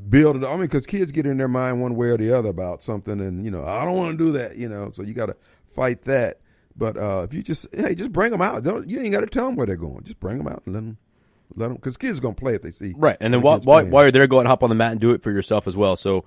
build 0.09 0.37
it. 0.37 0.45
I 0.45 0.53
mean, 0.53 0.63
because 0.63 0.87
kids 0.87 1.13
get 1.13 1.27
in 1.27 1.39
their 1.39 1.49
mind 1.49 1.81
one 1.81 1.97
way 1.97 2.09
or 2.09 2.17
the 2.17 2.33
other 2.33 2.51
about 2.51 2.83
something, 2.83 3.21
and 3.21 3.45
you 3.45 3.51
know, 3.51 3.65
I 3.65 3.85
don't 3.85 3.97
want 3.97 4.19
to 4.19 4.25
do 4.25 4.33
that. 4.33 4.57
You 4.57 4.69
know, 4.69 4.91
so 4.93 5.03
you 5.03 5.15
got 5.15 5.27
to 5.27 5.37
fight 5.71 6.03
that. 6.03 6.41
But 6.77 6.97
uh, 6.97 7.27
if 7.29 7.35
you 7.35 7.43
just 7.43 7.67
hey, 7.75 7.95
just 7.95 8.13
bring 8.13 8.31
them 8.31 8.43
out. 8.43 8.63
Don't 8.63 8.89
you 8.89 9.01
ain't 9.01 9.13
got 9.13 9.21
to 9.21 9.27
tell 9.27 9.47
them 9.47 9.57
where 9.57 9.67
they're 9.67 9.77
going. 9.77 10.05
Just 10.05 10.21
bring 10.21 10.39
them 10.39 10.47
out 10.47 10.63
and 10.65 10.75
let 10.75 10.81
them 10.81 10.99
let 11.57 11.69
them 11.69 11.77
because 11.77 11.97
kids 11.97 12.19
are 12.19 12.23
gonna 12.23 12.35
play 12.35 12.55
if 12.55 12.63
they 12.63 12.71
see 12.71 12.95
Right, 12.97 13.17
and 13.21 13.33
then 13.33 13.41
the 13.41 13.45
while, 13.45 13.59
while, 13.61 13.85
while 13.87 14.05
you're 14.05 14.13
there, 14.13 14.27
go 14.27 14.39
and 14.39 14.47
hop 14.47 14.63
on 14.63 14.69
the 14.69 14.77
mat 14.77 14.93
and 14.93 15.01
do 15.01 15.11
it 15.11 15.23
for 15.23 15.33
yourself 15.33 15.67
as 15.67 15.77
well. 15.77 15.97
So 15.97 16.25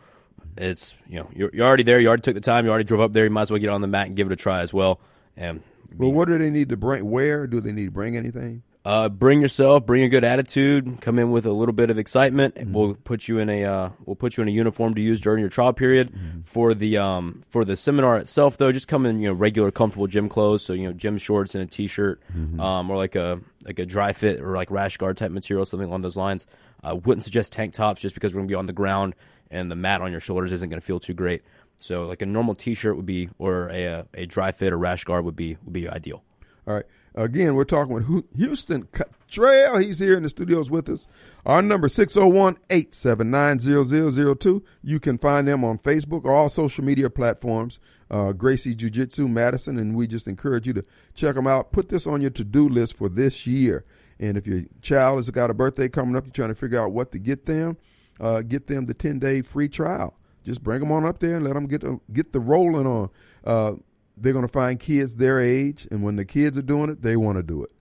it's 0.58 0.96
you 1.08 1.20
know 1.20 1.30
you're, 1.34 1.52
you're 1.54 1.66
already 1.66 1.84
there. 1.84 2.00
You 2.00 2.08
already 2.08 2.22
took 2.22 2.36
the 2.36 2.42
time. 2.42 2.66
You 2.66 2.72
already 2.72 2.84
drove 2.84 3.02
up 3.02 3.14
there. 3.14 3.24
You 3.24 3.30
might 3.30 3.44
as 3.44 3.52
well 3.52 3.60
get 3.60 3.70
on 3.70 3.82
the 3.82 3.88
mat 3.88 4.08
and 4.08 4.16
give 4.16 4.28
it 4.28 4.34
a 4.34 4.36
try 4.36 4.62
as 4.62 4.74
well. 4.74 5.00
And 5.38 5.64
Well, 5.98 6.12
what 6.12 6.28
do 6.28 6.38
they 6.38 6.50
need 6.50 6.70
to 6.70 6.78
bring? 6.78 7.10
Where 7.10 7.48
do 7.48 7.60
they 7.62 7.72
need 7.72 7.86
to 7.86 7.92
bring 7.92 8.16
anything? 8.18 8.64
uh, 8.84 9.08
bring 9.08 9.42
yourself, 9.42 9.86
bring 9.86 10.02
a 10.02 10.10
good 10.10 10.24
attitude. 10.24 10.98
Come 11.02 11.20
in 11.20 11.30
with 11.30 11.46
a 11.46 11.52
little 11.52 11.72
bit 11.74 11.92
of 11.92 12.00
excitement. 12.00 12.56
Mm-hmm. 12.56 12.74
We'll 12.74 12.96
put 12.96 13.28
you 13.28 13.38
in 13.38 13.48
a 13.48 13.64
uh, 13.64 13.90
we'll 14.06 14.16
put 14.16 14.38
you 14.38 14.42
in 14.42 14.48
a 14.48 14.52
uniform 14.52 14.96
to 14.96 15.02
use 15.02 15.22
during 15.22 15.40
your 15.40 15.50
trial 15.50 15.72
period. 15.72 16.12
Mm-hmm. 16.12 16.42
For 16.42 16.74
the 16.74 16.98
um, 16.98 17.44
for 17.50 17.64
the 17.64 17.78
seminar 17.78 18.18
itself, 18.18 18.58
though, 18.58 18.72
just 18.72 18.88
come 18.88 19.06
in 19.06 19.20
you 19.20 19.28
know 19.28 19.34
regular, 19.36 19.70
comfortable 19.70 20.08
gym 20.08 20.30
clothes. 20.30 20.64
So 20.66 20.74
you 20.74 20.88
know 20.88 20.94
gym 20.94 21.20
shorts 21.20 21.54
and 21.54 21.64
a 21.64 21.68
t-shirt, 21.68 22.22
Mm-hmm. 22.36 22.60
um, 22.60 22.90
or 22.90 22.98
like 22.98 23.16
a 23.16 23.40
like 23.64 23.78
a 23.78 23.86
dry 23.86 24.14
fit 24.14 24.40
or 24.42 24.56
like 24.56 24.72
rash 24.72 24.98
guard 24.98 25.16
type 25.18 25.30
material, 25.32 25.64
something 25.66 25.88
along 25.88 26.02
those 26.02 26.18
lines. 26.18 26.48
I 26.84 26.94
wouldn't 26.94 27.24
suggest 27.24 27.54
tank 27.54 27.76
tops 27.76 28.02
just 28.02 28.16
because 28.16 28.34
we're 28.34 28.40
gonna 28.40 28.48
be 28.48 28.56
on 28.56 28.66
the 28.66 28.74
ground 28.74 29.14
and 29.52 29.70
the 29.70 29.76
mat 29.76 30.02
on 30.02 30.12
your 30.12 30.22
shoulders 30.22 30.52
isn't 30.54 30.70
gonna 30.70 30.82
feel 30.82 31.00
too 31.00 31.14
great. 31.14 31.44
So 31.82 32.06
like 32.06 32.22
a 32.22 32.26
normal 32.26 32.56
T-shirt 32.56 32.96
would 32.96 33.06
be, 33.06 33.30
or 33.38 33.70
a 33.70 34.06
a, 34.14 34.26
dry 34.26 34.52
fit 34.52 34.72
or 34.72 34.78
rash 34.78 35.04
guard 35.04 35.26
would 35.26 35.36
be 35.36 35.58
would 35.64 35.74
be 35.74 35.90
ideal. 35.90 36.24
All 36.68 36.76
right. 36.76 36.86
Again, 37.14 37.56
we're 37.56 37.66
talking 37.66 37.94
with 37.94 38.24
Houston 38.38 38.88
Cottrell. 38.94 39.80
He's 39.80 40.00
here 40.00 40.16
in 40.16 40.24
the 40.24 40.30
studios 40.30 40.70
with 40.70 40.88
us. 40.88 41.08
Our 41.46 41.62
number 41.62 41.90
601-879-0002. 41.90 44.64
You 44.82 45.00
can 45.00 45.18
find 45.18 45.46
them 45.46 45.66
on 45.66 45.78
Facebook 45.80 46.24
or 46.24 46.34
all 46.34 46.48
social 46.48 46.86
media 46.86 47.10
platforms. 47.10 47.82
Uh, 48.10 48.32
Gracie 48.32 48.76
Jiu 48.76 48.90
Jitsu 48.90 49.28
Madison, 49.28 49.78
and 49.78 49.94
we 49.96 50.08
just 50.08 50.26
encourage 50.28 50.68
you 50.68 50.74
to 50.74 50.84
check 51.14 51.36
them 51.36 51.48
out. 51.48 51.74
Put 51.74 51.90
this 51.90 52.08
on 52.08 52.22
your 52.22 52.32
to-do 52.32 52.70
list 52.70 52.96
for 52.96 53.10
this 53.10 53.46
year. 53.46 53.84
And 54.20 54.38
if 54.38 54.48
your 54.48 54.62
child 54.82 55.18
has 55.18 55.30
got 55.32 55.50
a 55.50 55.54
birthday 55.54 55.90
coming 55.90 56.16
up, 56.16 56.26
you're 56.26 56.32
trying 56.32 56.48
to 56.50 56.56
figure 56.56 56.80
out 56.80 56.92
what 56.92 57.12
to 57.12 57.20
get 57.20 57.44
them, 57.46 57.76
uh, 58.22 58.42
get 58.42 58.68
them 58.68 58.86
the 58.86 58.94
10-day 58.94 59.42
free 59.42 59.68
trial. 59.68 60.16
Just 60.44 60.64
bring 60.64 60.80
them 60.80 60.92
on 60.92 61.06
up 61.06 61.20
there 61.20 61.36
and 61.36 61.46
let 61.46 61.54
them 61.54 61.68
get 61.68 61.82
the, 61.82 62.00
get 62.12 62.34
the 62.34 62.40
rolling 62.40 62.88
on. 62.88 63.10
Uh, 63.44 63.74
they're 64.18 64.34
going 64.34 64.46
to 64.46 64.52
find 64.52 64.80
kids 64.80 65.16
their 65.16 65.40
age, 65.40 65.88
and 65.92 66.04
when 66.04 66.16
the 66.16 66.26
kids 66.26 66.58
are 66.58 66.64
doing 66.64 66.90
it, 66.90 67.02
they 67.02 67.16
want 67.16 67.38
to 67.38 67.44
do 67.44 67.64
it. 67.64 67.72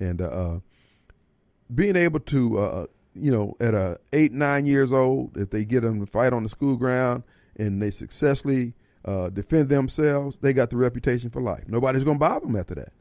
And 0.00 0.20
uh, 0.20 0.26
uh, 0.26 0.58
being 1.72 1.96
able 1.96 2.20
to, 2.20 2.58
uh, 2.58 2.86
you 3.14 3.30
know, 3.30 3.56
at 3.60 3.74
a 3.74 3.98
eight 4.12 4.32
nine 4.32 4.66
years 4.66 4.92
old, 4.92 5.36
if 5.36 5.50
they 5.50 5.64
get 5.64 5.82
them 5.82 6.00
to 6.00 6.06
fight 6.06 6.32
on 6.32 6.42
the 6.42 6.48
school 6.48 6.76
ground 6.76 7.22
and 7.56 7.80
they 7.80 7.90
successfully 7.90 8.74
uh, 9.04 9.30
defend 9.30 9.68
themselves, 9.68 10.38
they 10.40 10.52
got 10.52 10.70
the 10.70 10.76
reputation 10.76 11.30
for 11.30 11.40
life. 11.40 11.64
Nobody's 11.68 12.04
going 12.04 12.16
to 12.16 12.20
bother 12.20 12.46
them 12.46 12.56
after 12.56 12.74
that. 12.74 12.92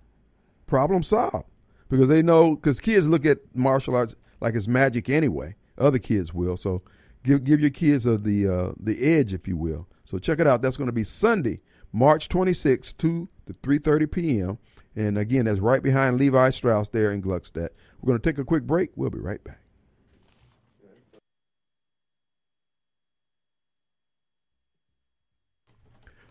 Problem 0.67 1.03
solved 1.03 1.45
because 1.89 2.09
they 2.09 2.21
know 2.21 2.55
because 2.55 2.79
kids 2.79 3.07
look 3.07 3.25
at 3.25 3.39
martial 3.53 3.95
arts 3.95 4.15
like 4.39 4.55
it's 4.55 4.67
magic 4.67 5.09
anyway. 5.09 5.55
Other 5.77 5.99
kids 5.99 6.33
will. 6.33 6.57
So 6.57 6.81
give 7.23 7.43
give 7.43 7.59
your 7.59 7.69
kids 7.69 8.05
uh, 8.05 8.17
the 8.19 8.47
uh, 8.47 8.71
the 8.79 9.01
edge, 9.01 9.33
if 9.33 9.47
you 9.47 9.57
will. 9.57 9.87
So 10.05 10.19
check 10.19 10.39
it 10.39 10.47
out. 10.47 10.61
That's 10.61 10.77
going 10.77 10.87
to 10.87 10.93
be 10.93 11.03
Sunday, 11.03 11.61
March 11.91 12.29
26th, 12.29 12.97
2 12.97 13.29
to 13.47 13.53
3.30 13.53 14.11
p.m. 14.11 14.57
And 14.95 15.17
again, 15.17 15.45
that's 15.45 15.59
right 15.59 15.81
behind 15.81 16.19
Levi 16.19 16.49
Strauss 16.51 16.89
there 16.89 17.11
in 17.11 17.21
Gluckstadt. 17.21 17.69
We're 18.01 18.07
going 18.07 18.19
to 18.19 18.29
take 18.29 18.37
a 18.37 18.45
quick 18.45 18.63
break. 18.63 18.91
We'll 18.95 19.09
be 19.09 19.19
right 19.19 19.43
back. 19.43 19.59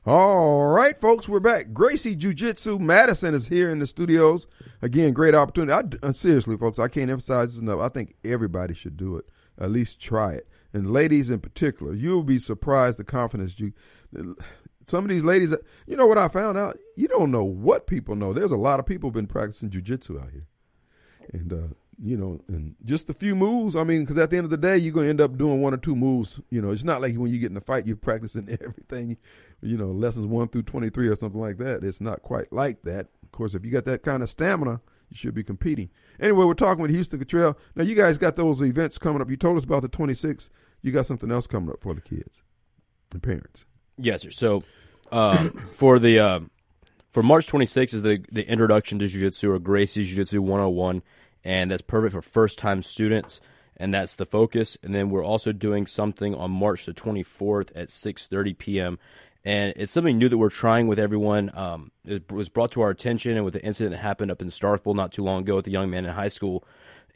All 0.04 0.66
right, 0.66 1.00
folks, 1.00 1.28
we're 1.28 1.38
back. 1.38 1.72
Gracie 1.72 2.16
Jiu 2.16 2.34
Jitsu 2.34 2.80
Madison 2.80 3.34
is 3.34 3.46
here 3.46 3.70
in 3.70 3.78
the 3.78 3.86
studios. 3.86 4.48
Again, 4.82 5.12
great 5.12 5.32
opportunity. 5.32 5.72
I, 5.72 6.06
uh, 6.08 6.12
seriously, 6.12 6.56
folks, 6.56 6.80
I 6.80 6.88
can't 6.88 7.08
emphasize 7.08 7.54
this 7.54 7.60
enough. 7.60 7.78
I 7.78 7.88
think 7.88 8.16
everybody 8.24 8.74
should 8.74 8.96
do 8.96 9.16
it. 9.16 9.26
At 9.62 9.70
least 9.70 10.00
try 10.00 10.32
it. 10.32 10.48
And 10.74 10.90
ladies 10.90 11.30
in 11.30 11.40
particular, 11.40 11.94
you'll 11.94 12.22
be 12.22 12.38
surprised 12.38 12.98
the 12.98 13.04
confidence 13.04 13.58
you 13.58 13.72
some 14.86 15.04
of 15.04 15.10
these 15.10 15.24
ladies, 15.24 15.54
you 15.86 15.96
know 15.96 16.06
what 16.06 16.18
I 16.18 16.28
found 16.28 16.58
out? 16.58 16.78
You 16.96 17.08
don't 17.08 17.30
know 17.30 17.44
what 17.44 17.86
people 17.86 18.16
know. 18.16 18.32
There's 18.32 18.52
a 18.52 18.56
lot 18.56 18.80
of 18.80 18.86
people 18.86 19.10
been 19.10 19.26
practicing 19.26 19.70
jujitsu 19.70 20.20
out 20.20 20.30
here, 20.30 20.46
and 21.32 21.52
uh, 21.52 21.74
you 22.02 22.16
know, 22.16 22.40
and 22.48 22.74
just 22.84 23.08
a 23.10 23.14
few 23.14 23.36
moves. 23.36 23.76
I 23.76 23.84
mean, 23.84 24.00
because 24.00 24.18
at 24.18 24.30
the 24.30 24.36
end 24.36 24.44
of 24.44 24.50
the 24.50 24.56
day, 24.56 24.76
you're 24.76 24.92
gonna 24.92 25.08
end 25.08 25.20
up 25.20 25.36
doing 25.36 25.60
one 25.60 25.74
or 25.74 25.78
two 25.78 25.96
moves. 25.96 26.40
You 26.50 26.60
know, 26.60 26.70
it's 26.70 26.84
not 26.84 27.00
like 27.00 27.14
when 27.14 27.32
you 27.32 27.38
get 27.38 27.50
in 27.50 27.56
a 27.56 27.60
fight, 27.60 27.86
you're 27.86 27.96
practicing 27.96 28.48
everything. 28.60 29.16
You 29.60 29.76
know, 29.76 29.88
lessons 29.92 30.26
one 30.26 30.48
through 30.48 30.64
twenty 30.64 30.90
three 30.90 31.08
or 31.08 31.16
something 31.16 31.40
like 31.40 31.58
that. 31.58 31.84
It's 31.84 32.00
not 32.00 32.22
quite 32.22 32.52
like 32.52 32.82
that. 32.82 33.06
Of 33.22 33.32
course, 33.32 33.54
if 33.54 33.64
you 33.64 33.70
got 33.70 33.84
that 33.86 34.02
kind 34.02 34.22
of 34.22 34.28
stamina, 34.28 34.80
you 35.12 35.16
should 35.18 35.34
be 35.34 35.44
competing. 35.44 35.90
Anyway, 36.18 36.44
we're 36.44 36.54
talking 36.54 36.80
with 36.80 36.90
Houston 36.90 37.18
Cottrell. 37.18 37.58
Now, 37.76 37.84
you 37.84 37.94
guys 37.94 38.16
got 38.16 38.36
those 38.36 38.62
events 38.62 38.98
coming 38.98 39.20
up. 39.20 39.28
You 39.28 39.36
told 39.36 39.58
us 39.58 39.64
about 39.64 39.82
the 39.82 39.88
26th. 39.88 40.48
You 40.80 40.90
got 40.90 41.06
something 41.06 41.30
else 41.30 41.46
coming 41.46 41.70
up 41.70 41.82
for 41.82 41.94
the 41.94 42.00
kids 42.00 42.42
and 43.12 43.22
parents. 43.22 43.66
Yes, 43.98 44.22
sir. 44.22 44.30
So 44.30 44.64
uh, 45.10 45.50
for 45.72 45.98
the 45.98 46.18
uh, 46.18 46.40
for 47.12 47.22
March 47.22 47.46
26th 47.46 47.94
is 47.94 48.02
the 48.02 48.24
the 48.32 48.48
introduction 48.48 48.98
to 48.98 49.06
jiu-jitsu 49.06 49.50
or 49.50 49.58
Gracie 49.58 50.04
Jiu-Jitsu 50.04 50.40
101 50.40 51.02
and 51.44 51.70
that's 51.70 51.82
perfect 51.82 52.14
for 52.14 52.22
first-time 52.22 52.82
students 52.82 53.40
and 53.76 53.92
that's 53.92 54.16
the 54.16 54.26
focus 54.26 54.78
and 54.82 54.94
then 54.94 55.10
we're 55.10 55.24
also 55.24 55.52
doing 55.52 55.86
something 55.86 56.34
on 56.34 56.50
March 56.50 56.86
the 56.86 56.94
24th 56.94 57.70
at 57.74 57.88
6:30 57.88 58.56
p.m. 58.58 58.98
and 59.44 59.72
it's 59.76 59.92
something 59.92 60.18
new 60.18 60.28
that 60.28 60.38
we're 60.38 60.50
trying 60.50 60.86
with 60.86 60.98
everyone 60.98 61.50
um, 61.54 61.90
it 62.04 62.30
was 62.30 62.48
brought 62.48 62.70
to 62.72 62.80
our 62.80 62.90
attention 62.90 63.36
and 63.36 63.44
with 63.44 63.54
the 63.54 63.64
incident 63.64 63.92
that 63.92 64.02
happened 64.02 64.30
up 64.30 64.42
in 64.42 64.48
Starkville 64.48 64.94
not 64.94 65.12
too 65.12 65.22
long 65.22 65.42
ago 65.42 65.56
with 65.56 65.64
the 65.64 65.70
young 65.70 65.90
man 65.90 66.04
in 66.04 66.12
high 66.12 66.28
school 66.28 66.64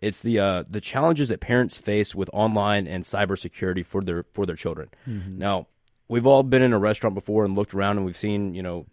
it's 0.01 0.21
the 0.21 0.39
uh, 0.39 0.65
the 0.69 0.81
challenges 0.81 1.29
that 1.29 1.41
parents 1.41 1.77
face 1.77 2.15
with 2.15 2.29
online 2.33 2.87
and 2.87 3.05
cybersecurity 3.05 3.85
for 3.85 4.03
their 4.03 4.25
for 4.33 4.47
their 4.47 4.57
children. 4.57 4.91
Mm-hmm. 5.09 5.39
Now, 5.39 5.69
we've 6.09 6.27
all 6.27 6.43
been 6.43 6.63
in 6.63 6.73
a 6.73 6.79
restaurant 6.79 7.15
before 7.15 7.45
and 7.45 7.57
looked 7.57 7.75
around 7.75 7.97
and 7.97 8.07
we've 8.07 8.17
seen, 8.17 8.55
you 8.55 8.63
know, 8.63 8.87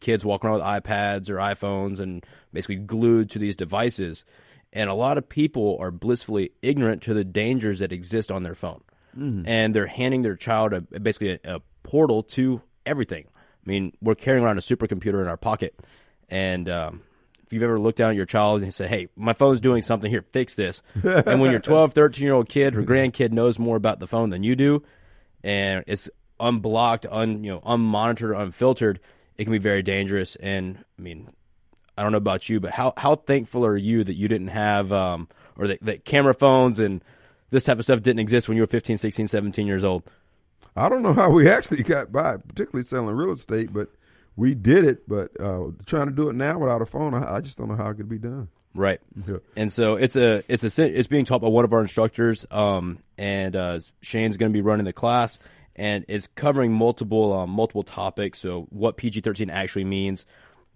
kids 0.00 0.24
walking 0.24 0.48
around 0.48 0.58
with 0.58 0.84
iPads 0.84 1.30
or 1.30 1.36
iPhones 1.36 2.00
and 2.00 2.24
basically 2.52 2.76
glued 2.76 3.30
to 3.30 3.38
these 3.38 3.56
devices. 3.56 4.24
And 4.72 4.88
a 4.88 4.94
lot 4.94 5.18
of 5.18 5.28
people 5.28 5.76
are 5.80 5.90
blissfully 5.90 6.52
ignorant 6.62 7.02
to 7.02 7.14
the 7.14 7.24
dangers 7.24 7.80
that 7.80 7.90
exist 7.90 8.30
on 8.30 8.44
their 8.44 8.54
phone. 8.54 8.82
Mm-hmm. 9.18 9.42
And 9.46 9.74
they're 9.74 9.88
handing 9.88 10.22
their 10.22 10.36
child 10.36 10.72
a, 10.72 10.80
basically 10.82 11.40
a, 11.44 11.56
a, 11.56 11.60
portal 11.82 12.22
to 12.22 12.62
everything. 12.86 13.26
I 13.28 13.68
mean, 13.68 13.92
we're 14.00 14.14
carrying 14.14 14.44
around 14.44 14.58
a 14.58 14.62
supercomputer 14.62 15.20
in 15.20 15.28
our 15.28 15.36
pocket. 15.36 15.74
And 16.28 16.68
um, 16.68 17.02
if 17.44 17.52
you've 17.52 17.62
ever 17.62 17.78
looked 17.78 17.98
down 17.98 18.10
at 18.10 18.16
your 18.16 18.26
child 18.26 18.62
and 18.62 18.72
say, 18.72 18.86
hey, 18.86 19.08
my 19.16 19.32
phone's 19.32 19.60
doing 19.60 19.82
something 19.82 20.10
here, 20.10 20.24
fix 20.30 20.54
this. 20.54 20.82
and 21.02 21.40
when 21.40 21.50
your 21.50 21.60
12, 21.60 21.92
13 21.92 22.24
year 22.24 22.32
old 22.34 22.48
kid 22.48 22.76
or 22.76 22.82
grandkid 22.82 23.32
knows 23.32 23.58
more 23.58 23.76
about 23.76 23.98
the 23.98 24.06
phone 24.06 24.30
than 24.30 24.42
you 24.42 24.56
do, 24.56 24.82
and 25.42 25.84
it's 25.86 26.08
unblocked, 26.38 27.06
un 27.10 27.44
you 27.44 27.50
know, 27.50 27.60
unmonitored, 27.60 28.40
unfiltered, 28.40 29.00
it 29.36 29.44
can 29.44 29.52
be 29.52 29.58
very 29.58 29.82
dangerous. 29.82 30.36
And 30.36 30.84
I 30.98 31.02
mean, 31.02 31.28
I 31.96 32.02
don't 32.02 32.12
know 32.12 32.18
about 32.18 32.48
you, 32.48 32.60
but 32.60 32.72
how 32.72 32.94
how 32.96 33.14
thankful 33.14 33.64
are 33.66 33.76
you 33.76 34.04
that 34.04 34.14
you 34.14 34.28
didn't 34.28 34.48
have 34.48 34.92
um 34.92 35.28
or 35.56 35.66
that, 35.68 35.82
that 35.82 36.04
camera 36.04 36.34
phones 36.34 36.78
and 36.78 37.04
this 37.50 37.64
type 37.64 37.78
of 37.78 37.84
stuff 37.84 38.00
didn't 38.00 38.20
exist 38.20 38.48
when 38.48 38.56
you 38.56 38.62
were 38.62 38.68
15, 38.68 38.96
16, 38.96 39.26
17 39.26 39.66
years 39.66 39.84
old? 39.84 40.04
I 40.76 40.88
don't 40.88 41.02
know 41.02 41.14
how 41.14 41.30
we 41.30 41.48
actually 41.50 41.82
got 41.82 42.12
by, 42.12 42.36
particularly 42.36 42.84
selling 42.84 43.14
real 43.14 43.32
estate, 43.32 43.72
but 43.72 43.88
we 44.36 44.54
did 44.54 44.84
it. 44.84 45.08
But 45.08 45.38
uh, 45.40 45.70
trying 45.86 46.06
to 46.06 46.12
do 46.12 46.28
it 46.28 46.34
now 46.34 46.58
without 46.58 46.82
a 46.82 46.86
phone, 46.86 47.14
I, 47.14 47.36
I 47.36 47.40
just 47.40 47.58
don't 47.58 47.68
know 47.68 47.76
how 47.76 47.90
it 47.90 47.94
could 47.94 48.08
be 48.08 48.18
done. 48.18 48.48
Right, 48.72 49.00
yeah. 49.26 49.38
and 49.56 49.72
so 49.72 49.96
it's 49.96 50.14
a 50.14 50.44
it's 50.46 50.78
a 50.78 50.98
it's 50.98 51.08
being 51.08 51.24
taught 51.24 51.40
by 51.40 51.48
one 51.48 51.64
of 51.64 51.72
our 51.72 51.80
instructors, 51.80 52.46
um, 52.52 52.98
and 53.18 53.56
uh, 53.56 53.80
Shane's 54.00 54.36
going 54.36 54.52
to 54.52 54.56
be 54.56 54.62
running 54.62 54.84
the 54.84 54.92
class, 54.92 55.40
and 55.74 56.04
it's 56.06 56.28
covering 56.28 56.72
multiple 56.72 57.32
um, 57.32 57.50
multiple 57.50 57.82
topics. 57.82 58.38
So 58.38 58.68
what 58.70 58.96
PG 58.96 59.22
thirteen 59.22 59.50
actually 59.50 59.86
means, 59.86 60.24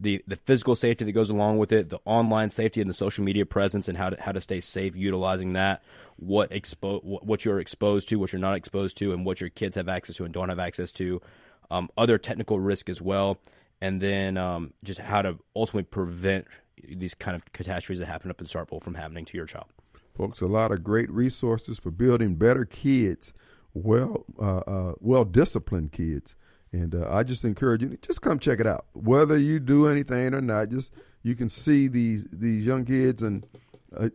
the 0.00 0.22
the 0.26 0.36
physical 0.36 0.74
safety 0.74 1.04
that 1.04 1.12
goes 1.12 1.30
along 1.30 1.58
with 1.58 1.72
it, 1.72 1.88
the 1.88 2.00
online 2.04 2.50
safety 2.50 2.80
and 2.80 2.90
the 2.90 2.94
social 2.94 3.24
media 3.24 3.46
presence, 3.46 3.88
and 3.88 3.96
how 3.96 4.10
to 4.10 4.20
how 4.20 4.32
to 4.32 4.40
stay 4.40 4.60
safe 4.60 4.96
utilizing 4.96 5.52
that. 5.54 5.82
What 6.16 6.50
expo 6.50 7.00
what 7.02 7.44
you're 7.44 7.60
exposed 7.60 8.08
to, 8.08 8.16
what 8.16 8.32
you're 8.32 8.40
not 8.40 8.56
exposed 8.56 8.96
to, 8.98 9.12
and 9.12 9.24
what 9.24 9.40
your 9.40 9.50
kids 9.50 9.76
have 9.76 9.88
access 9.88 10.16
to 10.16 10.24
and 10.24 10.34
don't 10.34 10.48
have 10.48 10.58
access 10.58 10.92
to. 10.92 11.20
Um, 11.70 11.88
other 11.96 12.18
technical 12.18 12.60
risk 12.60 12.88
as 12.88 13.00
well, 13.00 13.38
and 13.80 14.00
then 14.00 14.36
um, 14.36 14.74
just 14.84 15.00
how 15.00 15.22
to 15.22 15.38
ultimately 15.56 15.84
prevent 15.84 16.46
these 16.86 17.14
kind 17.14 17.34
of 17.34 17.52
catastrophes 17.52 18.00
that 18.00 18.06
happen 18.06 18.30
up 18.30 18.40
in 18.40 18.46
Starkville 18.46 18.82
from 18.82 18.94
happening 18.94 19.24
to 19.24 19.36
your 19.36 19.46
child. 19.46 19.66
Folks, 20.14 20.40
a 20.40 20.46
lot 20.46 20.70
of 20.70 20.84
great 20.84 21.10
resources 21.10 21.78
for 21.78 21.90
building 21.90 22.34
better 22.34 22.64
kids 22.64 23.32
well 23.74 24.24
uh, 24.40 24.58
uh, 24.58 24.94
well 25.00 25.24
disciplined 25.24 25.92
kids. 25.92 26.36
And 26.74 26.92
uh, 26.92 27.08
I 27.08 27.22
just 27.22 27.44
encourage 27.44 27.82
you 27.82 27.96
just 28.02 28.20
come 28.20 28.40
check 28.40 28.58
it 28.58 28.66
out. 28.66 28.86
Whether 28.94 29.38
you 29.38 29.60
do 29.60 29.86
anything 29.86 30.34
or 30.34 30.40
not, 30.40 30.70
just 30.70 30.92
you 31.22 31.36
can 31.36 31.48
see 31.48 31.86
these 31.86 32.24
these 32.32 32.66
young 32.66 32.84
kids 32.84 33.22
and 33.22 33.46
uh, 33.96 34.08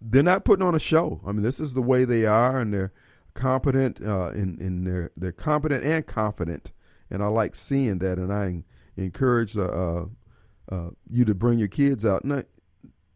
they're 0.00 0.22
not 0.22 0.44
putting 0.44 0.64
on 0.64 0.76
a 0.76 0.78
show. 0.78 1.20
I 1.26 1.32
mean, 1.32 1.42
this 1.42 1.58
is 1.58 1.74
the 1.74 1.82
way 1.82 2.04
they 2.04 2.26
are, 2.26 2.60
and 2.60 2.72
they're 2.72 2.92
competent 3.34 4.00
uh, 4.00 4.30
in 4.30 4.56
in 4.60 4.84
their 4.84 5.10
they're 5.16 5.32
competent 5.32 5.82
and 5.82 6.06
confident. 6.06 6.70
And 7.10 7.24
I 7.24 7.26
like 7.26 7.56
seeing 7.56 7.98
that, 7.98 8.18
and 8.18 8.32
I 8.32 8.62
encourage 8.96 9.56
uh, 9.56 10.04
you 11.10 11.24
to 11.24 11.34
bring 11.34 11.58
your 11.58 11.68
kids 11.68 12.04
out. 12.04 12.24
Not, 12.24 12.46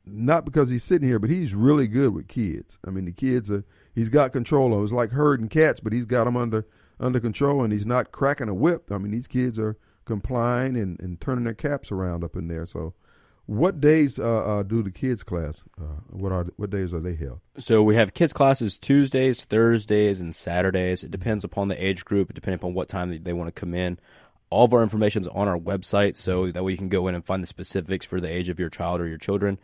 not 0.05 0.44
because 0.44 0.68
he's 0.70 0.85
sitting 0.85 1.06
here, 1.06 1.20
but 1.20 1.30
he's 1.30 1.55
really 1.55 1.86
good 1.86 2.12
with 2.12 2.26
kids. 2.26 2.78
I 2.85 2.90
mean, 2.90 3.05
the 3.05 3.12
kids 3.12 3.52
are 3.52 3.64
he's 3.94 4.09
got 4.09 4.32
control 4.32 4.74
of. 4.76 4.82
It's 4.82 4.93
like 4.93 5.12
herding 5.12 5.48
cats, 5.48 5.78
but 5.78 5.93
he's 5.93 6.06
got 6.06 6.24
them 6.24 6.36
under 6.36 6.66
under 7.00 7.20
control, 7.20 7.62
and 7.62 7.72
he's 7.72 7.86
not 7.86 8.12
cracking 8.12 8.48
a 8.48 8.54
whip. 8.54 8.90
I 8.90 8.98
mean, 8.98 9.12
these 9.12 9.26
kids 9.26 9.58
are 9.58 9.76
complying 10.04 10.76
and, 10.76 10.98
and 11.00 11.20
turning 11.20 11.44
their 11.44 11.54
caps 11.54 11.92
around 11.92 12.24
up 12.24 12.36
in 12.36 12.48
there. 12.48 12.66
So, 12.66 12.94
what 13.46 13.80
days 13.80 14.18
uh, 14.18 14.44
uh, 14.44 14.62
do 14.62 14.82
the 14.82 14.90
kids 14.90 15.22
class? 15.22 15.64
Uh, 15.80 16.00
what 16.10 16.32
are 16.32 16.46
what 16.56 16.70
days 16.70 16.92
are 16.92 17.00
they 17.00 17.14
held? 17.14 17.40
So 17.58 17.82
we 17.82 17.94
have 17.94 18.12
kids 18.12 18.32
classes 18.32 18.76
Tuesdays, 18.76 19.44
Thursdays, 19.44 20.20
and 20.20 20.34
Saturdays. 20.34 21.02
It 21.02 21.10
depends 21.10 21.44
upon 21.44 21.68
the 21.68 21.84
age 21.84 22.04
group, 22.04 22.34
depending 22.34 22.58
upon 22.58 22.74
what 22.74 22.88
time 22.88 23.10
they, 23.10 23.18
they 23.18 23.32
want 23.32 23.54
to 23.54 23.58
come 23.58 23.74
in. 23.74 23.98
All 24.50 24.64
of 24.64 24.72
our 24.72 24.82
information 24.82 25.22
is 25.22 25.28
on 25.28 25.48
our 25.48 25.58
website, 25.58 26.16
so 26.16 26.50
that 26.50 26.62
way 26.62 26.72
you 26.72 26.78
can 26.78 26.88
go 26.88 27.06
in 27.08 27.14
and 27.14 27.24
find 27.24 27.42
the 27.42 27.46
specifics 27.46 28.06
for 28.06 28.20
the 28.20 28.30
age 28.30 28.48
of 28.48 28.58
your 28.58 28.70
child 28.70 29.00
or 29.00 29.06
your 29.06 29.18
children 29.18 29.58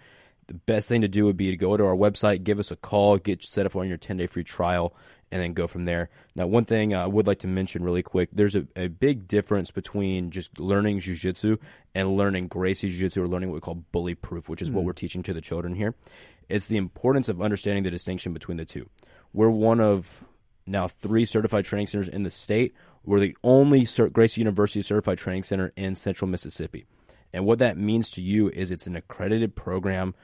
the 0.46 0.54
best 0.54 0.88
thing 0.88 1.00
to 1.00 1.08
do 1.08 1.24
would 1.24 1.36
be 1.36 1.50
to 1.50 1.56
go 1.56 1.76
to 1.76 1.84
our 1.84 1.96
website, 1.96 2.44
give 2.44 2.58
us 2.58 2.70
a 2.70 2.76
call, 2.76 3.18
get 3.18 3.42
set 3.44 3.66
up 3.66 3.76
on 3.76 3.88
your 3.88 3.96
10 3.96 4.16
day 4.16 4.26
free 4.26 4.44
trial, 4.44 4.94
and 5.30 5.42
then 5.42 5.52
go 5.52 5.66
from 5.66 5.84
there. 5.84 6.10
Now, 6.34 6.46
one 6.46 6.64
thing 6.64 6.94
I 6.94 7.06
would 7.06 7.26
like 7.26 7.38
to 7.40 7.46
mention 7.46 7.82
really 7.82 8.02
quick 8.02 8.28
there's 8.32 8.54
a, 8.54 8.66
a 8.76 8.88
big 8.88 9.26
difference 9.26 9.70
between 9.70 10.30
just 10.30 10.58
learning 10.58 11.00
jujitsu 11.00 11.58
and 11.94 12.16
learning 12.16 12.48
Gracie 12.48 12.90
jujitsu 12.90 13.18
or 13.18 13.28
learning 13.28 13.50
what 13.50 13.56
we 13.56 13.60
call 13.60 13.84
bully 13.92 14.14
proof, 14.14 14.48
which 14.48 14.62
is 14.62 14.70
what 14.70 14.80
mm-hmm. 14.80 14.86
we're 14.86 14.92
teaching 14.92 15.22
to 15.22 15.32
the 15.32 15.40
children 15.40 15.74
here. 15.74 15.94
It's 16.48 16.66
the 16.66 16.76
importance 16.76 17.28
of 17.28 17.40
understanding 17.40 17.84
the 17.84 17.90
distinction 17.90 18.32
between 18.32 18.56
the 18.56 18.64
two. 18.64 18.88
We're 19.32 19.50
one 19.50 19.80
of 19.80 20.24
now 20.66 20.88
three 20.88 21.24
certified 21.24 21.64
training 21.64 21.88
centers 21.88 22.08
in 22.08 22.22
the 22.22 22.30
state. 22.30 22.74
We're 23.04 23.20
the 23.20 23.36
only 23.42 23.84
Cer- 23.84 24.08
Gracie 24.08 24.40
University 24.40 24.82
certified 24.82 25.18
training 25.18 25.42
center 25.44 25.72
in 25.76 25.94
central 25.94 26.28
Mississippi. 26.28 26.86
And 27.32 27.44
what 27.44 27.58
that 27.58 27.76
means 27.76 28.10
to 28.12 28.22
you 28.22 28.48
is 28.50 28.70
it's 28.70 28.86
an 28.86 28.96
accredited 28.96 29.56
program 29.56 30.14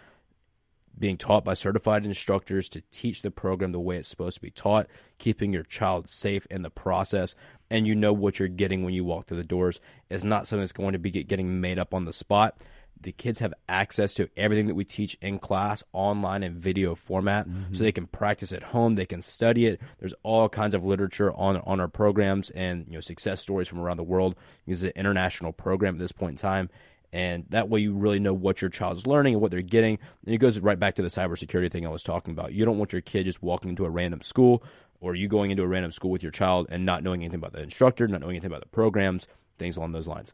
being 1.00 1.16
taught 1.16 1.44
by 1.44 1.54
certified 1.54 2.04
instructors 2.04 2.68
to 2.68 2.82
teach 2.92 3.22
the 3.22 3.30
program 3.30 3.72
the 3.72 3.80
way 3.80 3.96
it's 3.96 4.08
supposed 4.08 4.36
to 4.36 4.42
be 4.42 4.50
taught, 4.50 4.86
keeping 5.18 5.52
your 5.52 5.62
child 5.62 6.08
safe 6.08 6.46
in 6.50 6.62
the 6.62 6.70
process, 6.70 7.34
and 7.70 7.86
you 7.86 7.94
know 7.94 8.12
what 8.12 8.38
you're 8.38 8.48
getting 8.48 8.84
when 8.84 8.94
you 8.94 9.04
walk 9.04 9.26
through 9.26 9.38
the 9.38 9.44
doors. 9.44 9.80
It's 10.10 10.24
not 10.24 10.46
something 10.46 10.62
that's 10.62 10.72
going 10.72 10.92
to 10.92 10.98
be 10.98 11.10
getting 11.10 11.60
made 11.60 11.78
up 11.78 11.94
on 11.94 12.04
the 12.04 12.12
spot. 12.12 12.58
The 13.02 13.12
kids 13.12 13.38
have 13.38 13.54
access 13.66 14.12
to 14.14 14.28
everything 14.36 14.66
that 14.66 14.74
we 14.74 14.84
teach 14.84 15.16
in 15.22 15.38
class, 15.38 15.82
online 15.94 16.42
and 16.42 16.56
video 16.56 16.94
format, 16.94 17.48
mm-hmm. 17.48 17.74
so 17.74 17.82
they 17.82 17.92
can 17.92 18.06
practice 18.06 18.52
at 18.52 18.62
home. 18.62 18.94
They 18.94 19.06
can 19.06 19.22
study 19.22 19.64
it. 19.64 19.80
There's 19.98 20.12
all 20.22 20.50
kinds 20.50 20.74
of 20.74 20.84
literature 20.84 21.32
on 21.32 21.56
on 21.58 21.80
our 21.80 21.88
programs 21.88 22.50
and 22.50 22.86
you 22.88 22.94
know 22.94 23.00
success 23.00 23.40
stories 23.40 23.68
from 23.68 23.80
around 23.80 23.96
the 23.96 24.04
world. 24.04 24.34
It's 24.66 24.82
an 24.82 24.92
international 24.96 25.52
program 25.52 25.94
at 25.94 25.98
this 25.98 26.12
point 26.12 26.32
in 26.32 26.36
time 26.36 26.68
and 27.12 27.44
that 27.50 27.68
way 27.68 27.80
you 27.80 27.94
really 27.94 28.18
know 28.20 28.34
what 28.34 28.60
your 28.60 28.70
child's 28.70 29.06
learning 29.06 29.34
and 29.34 29.42
what 29.42 29.50
they're 29.50 29.62
getting. 29.62 29.98
And 30.24 30.34
it 30.34 30.38
goes 30.38 30.58
right 30.58 30.78
back 30.78 30.94
to 30.96 31.02
the 31.02 31.08
cybersecurity 31.08 31.70
thing 31.70 31.86
I 31.86 31.90
was 31.90 32.02
talking 32.02 32.32
about. 32.32 32.52
You 32.52 32.64
don't 32.64 32.78
want 32.78 32.92
your 32.92 33.02
kid 33.02 33.24
just 33.24 33.42
walking 33.42 33.70
into 33.70 33.84
a 33.84 33.90
random 33.90 34.22
school 34.22 34.62
or 35.00 35.14
you 35.14 35.28
going 35.28 35.50
into 35.50 35.62
a 35.62 35.66
random 35.66 35.92
school 35.92 36.10
with 36.10 36.22
your 36.22 36.32
child 36.32 36.66
and 36.70 36.84
not 36.84 37.02
knowing 37.02 37.22
anything 37.22 37.38
about 37.38 37.52
the 37.52 37.62
instructor, 37.62 38.06
not 38.06 38.20
knowing 38.20 38.36
anything 38.36 38.50
about 38.50 38.60
the 38.62 38.68
programs, 38.68 39.26
things 39.58 39.76
along 39.76 39.92
those 39.92 40.06
lines. 40.06 40.32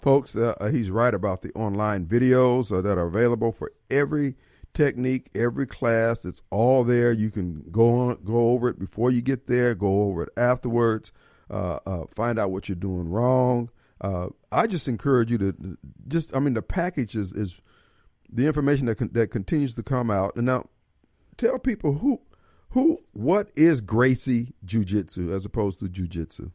Folks, 0.00 0.36
uh, 0.36 0.54
uh, 0.60 0.68
he's 0.68 0.90
right 0.90 1.14
about 1.14 1.42
the 1.42 1.52
online 1.54 2.06
videos 2.06 2.70
uh, 2.70 2.80
that 2.80 2.98
are 2.98 3.06
available 3.06 3.50
for 3.50 3.72
every 3.90 4.36
technique, 4.72 5.30
every 5.34 5.66
class. 5.66 6.24
It's 6.24 6.42
all 6.50 6.84
there. 6.84 7.12
You 7.12 7.30
can 7.30 7.64
go 7.70 7.98
on, 7.98 8.18
go 8.24 8.50
over 8.50 8.68
it 8.68 8.78
before 8.78 9.10
you 9.10 9.22
get 9.22 9.46
there, 9.46 9.74
go 9.74 10.02
over 10.02 10.24
it 10.24 10.28
afterwards, 10.36 11.12
uh, 11.50 11.80
uh, 11.86 12.04
find 12.14 12.38
out 12.38 12.50
what 12.50 12.68
you're 12.68 12.76
doing 12.76 13.08
wrong. 13.08 13.70
Uh, 14.00 14.28
I 14.52 14.66
just 14.66 14.88
encourage 14.88 15.30
you 15.30 15.38
to 15.38 15.78
just, 16.08 16.34
I 16.34 16.38
mean, 16.38 16.54
the 16.54 16.62
package 16.62 17.16
is, 17.16 17.32
is 17.32 17.60
the 18.30 18.46
information 18.46 18.86
that 18.86 18.96
con- 18.96 19.10
that 19.12 19.30
continues 19.30 19.74
to 19.74 19.82
come 19.82 20.10
out. 20.10 20.36
And 20.36 20.46
now, 20.46 20.68
tell 21.36 21.58
people 21.58 21.94
who, 21.94 22.20
who, 22.70 22.98
what 23.12 23.50
is 23.56 23.80
Gracie 23.80 24.54
Jiu 24.64 24.84
Jitsu 24.84 25.32
as 25.32 25.44
opposed 25.44 25.80
to 25.80 25.88
Jiu 25.88 26.06
Jitsu? 26.06 26.50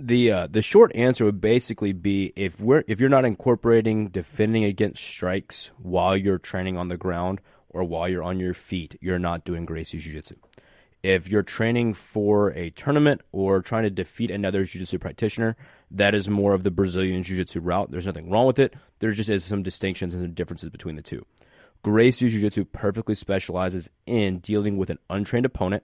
the 0.00 0.30
uh, 0.30 0.46
the 0.46 0.62
short 0.62 0.94
answer 0.94 1.24
would 1.24 1.40
basically 1.40 1.92
be 1.92 2.32
if 2.36 2.60
we're 2.60 2.84
if 2.86 3.00
you're 3.00 3.08
not 3.08 3.24
incorporating 3.24 4.08
defending 4.08 4.64
against 4.64 5.02
strikes 5.02 5.70
while 5.76 6.16
you're 6.16 6.38
training 6.38 6.76
on 6.76 6.88
the 6.88 6.96
ground 6.96 7.40
or 7.68 7.84
while 7.84 8.08
you're 8.08 8.22
on 8.22 8.40
your 8.40 8.54
feet, 8.54 8.96
you're 9.00 9.18
not 9.18 9.44
doing 9.44 9.66
Gracie 9.66 9.98
Jiu-Jitsu. 9.98 10.36
If 11.08 11.26
you're 11.26 11.42
training 11.42 11.94
for 11.94 12.50
a 12.50 12.68
tournament 12.68 13.22
or 13.32 13.62
trying 13.62 13.84
to 13.84 13.90
defeat 13.90 14.30
another 14.30 14.64
jiu-jitsu 14.64 14.98
practitioner, 14.98 15.56
that 15.90 16.14
is 16.14 16.28
more 16.28 16.52
of 16.52 16.64
the 16.64 16.70
Brazilian 16.70 17.22
jiu-jitsu 17.22 17.60
route. 17.60 17.90
There's 17.90 18.04
nothing 18.04 18.28
wrong 18.28 18.46
with 18.46 18.58
it. 18.58 18.74
There 18.98 19.10
just 19.12 19.30
is 19.30 19.42
some 19.42 19.62
distinctions 19.62 20.12
and 20.12 20.22
some 20.22 20.34
differences 20.34 20.68
between 20.68 20.96
the 20.96 21.02
two. 21.02 21.24
Gracie 21.82 22.28
Jiu-Jitsu 22.28 22.66
perfectly 22.66 23.14
specializes 23.14 23.88
in 24.04 24.40
dealing 24.40 24.76
with 24.76 24.90
an 24.90 24.98
untrained 25.08 25.46
opponent 25.46 25.82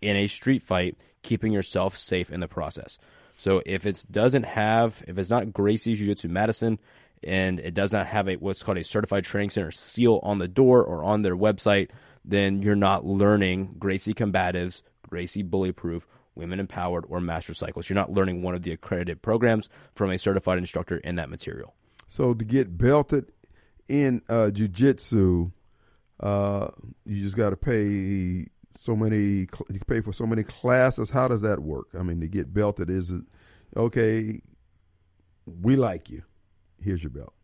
in 0.00 0.16
a 0.16 0.26
street 0.26 0.62
fight, 0.62 0.96
keeping 1.22 1.52
yourself 1.52 1.98
safe 1.98 2.30
in 2.30 2.40
the 2.40 2.48
process. 2.48 2.96
So 3.36 3.60
if 3.66 3.84
it 3.84 4.06
doesn't 4.10 4.44
have, 4.44 5.04
if 5.06 5.18
it's 5.18 5.28
not 5.28 5.52
Gracie 5.52 5.92
Jiu 5.92 6.06
Jitsu 6.06 6.28
Madison, 6.28 6.78
and 7.22 7.60
it 7.60 7.74
does 7.74 7.92
not 7.92 8.06
have 8.06 8.26
a 8.26 8.36
what's 8.36 8.62
called 8.62 8.78
a 8.78 8.84
certified 8.84 9.24
training 9.24 9.50
center 9.50 9.70
seal 9.70 10.18
on 10.22 10.38
the 10.38 10.48
door 10.48 10.82
or 10.82 11.04
on 11.04 11.20
their 11.20 11.36
website, 11.36 11.90
then 12.30 12.62
you're 12.62 12.76
not 12.76 13.04
learning 13.04 13.76
Gracie 13.78 14.14
Combatives, 14.14 14.82
Gracie 15.08 15.42
Bully 15.42 15.72
Proof, 15.72 16.06
Women 16.34 16.60
Empowered, 16.60 17.04
or 17.08 17.20
Master 17.20 17.54
Cycles. 17.54 17.88
You're 17.88 17.96
not 17.96 18.12
learning 18.12 18.42
one 18.42 18.54
of 18.54 18.62
the 18.62 18.72
accredited 18.72 19.22
programs 19.22 19.68
from 19.94 20.10
a 20.10 20.18
certified 20.18 20.58
instructor 20.58 20.98
in 20.98 21.16
that 21.16 21.28
material. 21.28 21.74
So 22.06 22.34
to 22.34 22.44
get 22.44 22.78
belted 22.78 23.32
in 23.88 24.22
uh, 24.28 24.50
jujitsu, 24.52 25.52
uh, 26.20 26.68
you 27.04 27.22
just 27.22 27.36
got 27.36 27.50
to 27.50 27.56
pay 27.56 28.46
so 28.76 28.94
many. 28.96 29.46
You 29.68 29.80
pay 29.86 30.00
for 30.00 30.12
so 30.12 30.26
many 30.26 30.42
classes. 30.42 31.10
How 31.10 31.28
does 31.28 31.42
that 31.42 31.60
work? 31.60 31.88
I 31.98 32.02
mean, 32.02 32.20
to 32.20 32.28
get 32.28 32.54
belted, 32.54 32.90
is 32.90 33.10
it 33.10 33.22
okay? 33.76 34.40
We 35.46 35.76
like 35.76 36.10
you. 36.10 36.22
Here's 36.80 37.02
your 37.02 37.10
belt. 37.10 37.34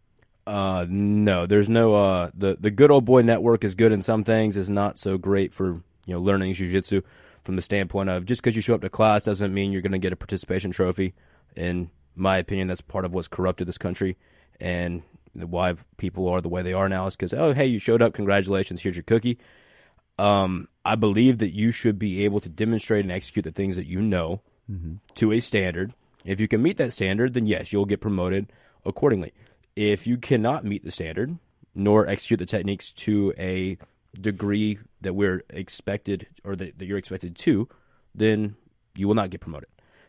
Uh, 0.47 0.87
no, 0.89 1.45
there's 1.47 1.69
no 1.69 1.95
uh 1.95 2.31
the 2.35 2.57
the 2.61 2.71
good 2.71 2.91
old 2.91 3.05
boy 3.05 3.23
network 3.23 3.65
is 3.65 3.75
good 3.75 3.93
in 3.93 4.01
some 4.01 4.23
things, 4.23 4.57
is 4.57 4.71
not 4.71 4.99
so 4.99 5.19
great 5.19 5.53
for 5.53 5.83
you 6.07 6.15
know 6.15 6.21
learning 6.21 6.55
jujitsu 6.55 7.03
from 7.43 7.57
the 7.57 7.63
standpoint 7.63 8.09
of 8.09 8.25
just 8.25 8.43
because 8.43 8.55
you 8.57 8.63
show 8.63 8.75
up 8.75 8.81
to 8.81 8.89
class 8.89 9.25
doesn't 9.25 9.53
mean 9.53 9.73
you're 9.73 9.83
going 9.83 9.93
to 9.93 9.99
get 9.99 10.13
a 10.13 10.17
participation 10.17 10.71
trophy. 10.71 11.15
In 11.57 11.91
my 12.15 12.37
opinion, 12.37 12.69
that's 12.69 12.81
part 12.81 13.05
of 13.05 13.13
what's 13.13 13.29
corrupted 13.29 13.67
this 13.67 13.79
country 13.79 14.17
and 14.61 15.03
why 15.33 15.75
people 15.97 16.29
are 16.29 16.41
the 16.41 16.49
way 16.49 16.63
they 16.63 16.73
are 16.73 16.89
now 16.89 17.07
is 17.07 17.15
because 17.15 17.35
oh 17.35 17.53
hey 17.53 17.67
you 17.67 17.79
showed 17.79 18.01
up 18.01 18.15
congratulations 18.15 18.81
here's 18.83 18.97
your 18.97 19.03
cookie. 19.03 19.39
Um, 20.19 20.69
I 20.85 20.95
believe 20.95 21.39
that 21.39 21.55
you 21.55 21.73
should 21.73 21.99
be 21.99 22.25
able 22.25 22.41
to 22.41 22.49
demonstrate 22.49 23.05
and 23.05 23.13
execute 23.13 23.45
the 23.45 23.53
things 23.53 23.77
that 23.77 23.87
you 23.87 24.01
know 24.01 24.41
to 25.17 25.33
a 25.33 25.41
standard. 25.41 25.93
If 26.25 26.41
you 26.41 26.49
can 26.49 26.63
meet 26.63 26.77
that 26.79 26.93
standard, 26.93 27.35
then 27.35 27.47
yes, 27.47 27.73
you'll 27.73 27.85
get 27.85 28.01
promoted 28.01 28.51
accordingly. 28.85 29.33
If 29.77 30.07
you 30.07 30.17
cannot 30.17 30.65
meet 30.65 30.85
the 30.85 30.91
standard 30.91 31.39
nor 31.75 32.07
execute 32.07 32.39
the 32.39 32.47
techniques 32.47 32.91
to 32.93 33.35
a 33.39 33.79
degree 34.19 34.79
that 35.03 35.15
we're 35.15 35.45
expected 35.51 36.27
or 36.43 36.57
that, 36.57 36.79
that 36.79 36.87
you're 36.87 36.99
expected 36.99 37.37
to, 37.37 37.69
then 38.15 38.57
you 38.97 39.07
will 39.07 39.15
not 39.15 39.31
get 39.31 39.43
promoted. 39.43 39.69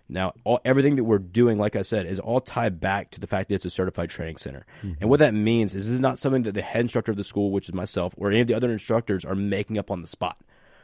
Now, 0.09 0.33
all, 0.45 0.61
everything 0.63 0.95
that 0.95 1.03
we're 1.03 1.19
doing, 1.19 1.57
like 1.57 1.75
I 1.75 1.81
said, 1.81 2.05
is 2.05 2.19
all 2.19 2.39
tied 2.39 2.79
back 2.79 3.11
to 3.11 3.19
the 3.19 3.27
fact 3.27 3.49
that 3.49 3.55
it's 3.55 3.65
a 3.65 3.69
certified 3.69 4.09
training 4.09 4.37
center. 4.37 4.65
Mm-hmm. 4.77 4.93
And 5.01 5.09
what 5.09 5.19
that 5.19 5.33
means 5.33 5.75
is 5.75 5.85
this 5.85 5.93
is 5.93 5.99
not 5.99 6.17
something 6.17 6.43
that 6.43 6.53
the 6.53 6.61
head 6.61 6.81
instructor 6.81 7.11
of 7.11 7.17
the 7.17 7.25
school, 7.25 7.51
which 7.51 7.67
is 7.67 7.75
myself, 7.75 8.13
or 8.17 8.31
any 8.31 8.39
of 8.39 8.47
the 8.47 8.53
other 8.53 8.71
instructors 8.71 9.25
are 9.25 9.35
making 9.35 9.77
up 9.77 9.91
on 9.91 10.01
the 10.01 10.07
spot. 10.07 10.37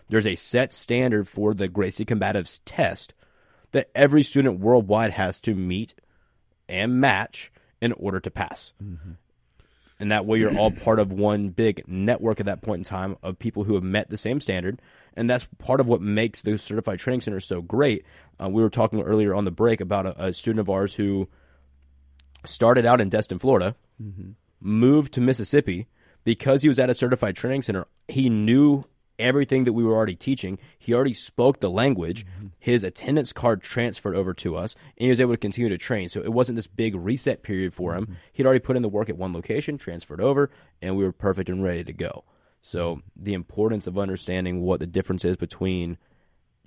There's 0.09 0.27
a 0.27 0.35
set 0.35 0.73
standard 0.73 1.29
for 1.29 1.53
the 1.53 1.69
Gracie 1.69 2.03
Combatives 2.03 2.59
test 2.65 3.13
that 3.71 3.89
every 3.95 4.23
student 4.23 4.59
worldwide 4.59 5.11
has 5.11 5.39
to 5.41 5.55
meet 5.55 5.95
and 6.67 6.99
match 6.99 7.49
in 7.83 7.91
order 7.91 8.21
to 8.21 8.31
pass. 8.31 8.71
And 9.99 10.11
that 10.11 10.25
way, 10.25 10.39
you're 10.39 10.57
all 10.57 10.71
part 10.71 10.99
of 10.99 11.11
one 11.11 11.49
big 11.49 11.83
network 11.85 12.39
at 12.39 12.45
that 12.45 12.61
point 12.61 12.79
in 12.79 12.83
time 12.85 13.17
of 13.21 13.37
people 13.37 13.65
who 13.65 13.73
have 13.75 13.83
met 13.83 14.09
the 14.09 14.17
same 14.17 14.39
standard. 14.39 14.81
And 15.15 15.29
that's 15.29 15.47
part 15.57 15.81
of 15.81 15.87
what 15.87 16.01
makes 16.01 16.41
the 16.41 16.57
certified 16.57 16.99
training 16.99 17.21
center 17.21 17.41
so 17.41 17.61
great. 17.61 18.05
Uh, 18.41 18.47
we 18.49 18.61
were 18.61 18.69
talking 18.69 19.01
earlier 19.01 19.35
on 19.35 19.43
the 19.43 19.51
break 19.51 19.81
about 19.81 20.05
a, 20.05 20.27
a 20.27 20.33
student 20.33 20.61
of 20.61 20.69
ours 20.69 20.95
who 20.95 21.27
started 22.45 22.85
out 22.85 23.01
in 23.01 23.09
Destin, 23.09 23.37
Florida, 23.37 23.75
moved 24.61 25.13
to 25.13 25.21
Mississippi 25.21 25.87
because 26.23 26.61
he 26.61 26.69
was 26.69 26.79
at 26.79 26.89
a 26.89 26.95
certified 26.95 27.35
training 27.35 27.63
center. 27.63 27.85
He 28.07 28.29
knew 28.29 28.85
everything 29.19 29.63
that 29.63 29.73
we 29.73 29.83
were 29.83 29.93
already 29.93 30.15
teaching. 30.15 30.57
He 30.77 30.93
already 30.93 31.13
spoke 31.13 31.59
the 31.59 31.69
language. 31.69 32.25
Mm-hmm. 32.25 32.47
His 32.59 32.83
attendance 32.83 33.33
card 33.33 33.61
transferred 33.61 34.15
over 34.15 34.33
to 34.35 34.55
us, 34.55 34.75
and 34.97 35.05
he 35.05 35.09
was 35.09 35.21
able 35.21 35.33
to 35.33 35.37
continue 35.37 35.69
to 35.69 35.77
train. 35.77 36.09
So 36.09 36.21
it 36.21 36.33
wasn't 36.33 36.55
this 36.55 36.67
big 36.67 36.95
reset 36.95 37.43
period 37.43 37.73
for 37.73 37.95
him. 37.95 38.05
Mm-hmm. 38.05 38.13
He'd 38.33 38.45
already 38.45 38.59
put 38.59 38.75
in 38.75 38.81
the 38.81 38.89
work 38.89 39.09
at 39.09 39.17
one 39.17 39.33
location, 39.33 39.77
transferred 39.77 40.21
over, 40.21 40.49
and 40.81 40.95
we 40.95 41.03
were 41.03 41.11
perfect 41.11 41.49
and 41.49 41.63
ready 41.63 41.83
to 41.83 41.93
go. 41.93 42.23
So 42.61 42.97
mm-hmm. 42.97 43.23
the 43.23 43.33
importance 43.33 43.87
of 43.87 43.97
understanding 43.97 44.61
what 44.61 44.79
the 44.79 44.87
difference 44.87 45.25
is 45.25 45.37
between 45.37 45.97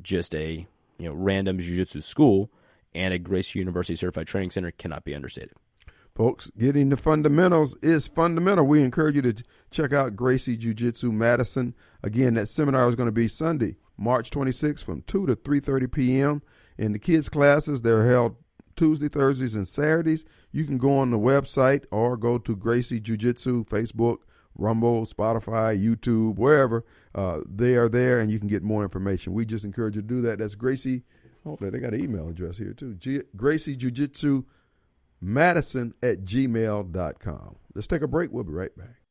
just 0.02 0.34
a 0.34 0.66
you 0.98 1.08
know 1.08 1.14
random 1.14 1.58
jiu-jitsu 1.58 2.00
school 2.00 2.50
and 2.94 3.12
a 3.12 3.18
Gracie 3.18 3.58
University 3.58 3.96
certified 3.96 4.26
training 4.26 4.50
center 4.50 4.70
cannot 4.70 5.04
be 5.04 5.14
understated. 5.14 5.52
Folks, 6.16 6.50
getting 6.56 6.88
the 6.88 6.96
fundamentals 6.96 7.76
is 7.82 8.06
fundamental. 8.06 8.64
We 8.64 8.82
encourage 8.82 9.16
you 9.16 9.22
to 9.22 9.34
check 9.70 9.92
out 9.92 10.16
Gracie 10.16 10.56
Jiu 10.56 10.72
Jitsu 10.72 11.12
Madison. 11.12 11.74
Again, 12.02 12.34
that 12.34 12.46
seminar 12.48 12.88
is 12.88 12.94
going 12.94 13.08
to 13.08 13.12
be 13.12 13.28
Sunday, 13.28 13.76
March 13.98 14.30
26th 14.30 14.82
from 14.82 15.02
2 15.02 15.26
to 15.26 15.36
3.30 15.36 15.92
p.m. 15.92 16.42
In 16.78 16.92
the 16.92 16.98
kids' 16.98 17.28
classes, 17.28 17.82
they're 17.82 18.08
held 18.08 18.36
Tuesday, 18.76 19.08
Thursdays, 19.10 19.54
and 19.54 19.68
Saturdays. 19.68 20.24
You 20.52 20.64
can 20.64 20.78
go 20.78 20.96
on 20.96 21.10
the 21.10 21.18
website 21.18 21.84
or 21.90 22.16
go 22.16 22.38
to 22.38 22.56
Gracie 22.56 22.98
Jiu 22.98 23.18
Jitsu, 23.18 23.64
Facebook, 23.64 24.18
Rumble, 24.54 25.04
Spotify, 25.04 25.78
YouTube, 25.78 26.36
wherever. 26.36 26.86
Uh, 27.14 27.40
they 27.46 27.74
are 27.74 27.90
there, 27.90 28.20
and 28.20 28.30
you 28.30 28.38
can 28.38 28.48
get 28.48 28.62
more 28.62 28.82
information. 28.82 29.34
We 29.34 29.44
just 29.44 29.66
encourage 29.66 29.96
you 29.96 30.00
to 30.00 30.08
do 30.08 30.22
that. 30.22 30.38
That's 30.38 30.54
Gracie. 30.54 31.02
Oh, 31.44 31.58
they 31.60 31.78
got 31.78 31.92
an 31.92 32.02
email 32.02 32.26
address 32.30 32.56
here, 32.56 32.72
too. 32.72 32.94
G- 32.94 33.20
Gracie 33.36 33.76
Jiu 33.76 33.90
Jitsu 33.90 34.44
madison 35.20 35.94
at 36.02 36.24
gmail.com. 36.24 37.56
Let's 37.74 37.86
take 37.86 38.02
a 38.02 38.08
break. 38.08 38.32
We'll 38.32 38.44
be 38.44 38.52
right 38.52 38.76
back. 38.76 39.02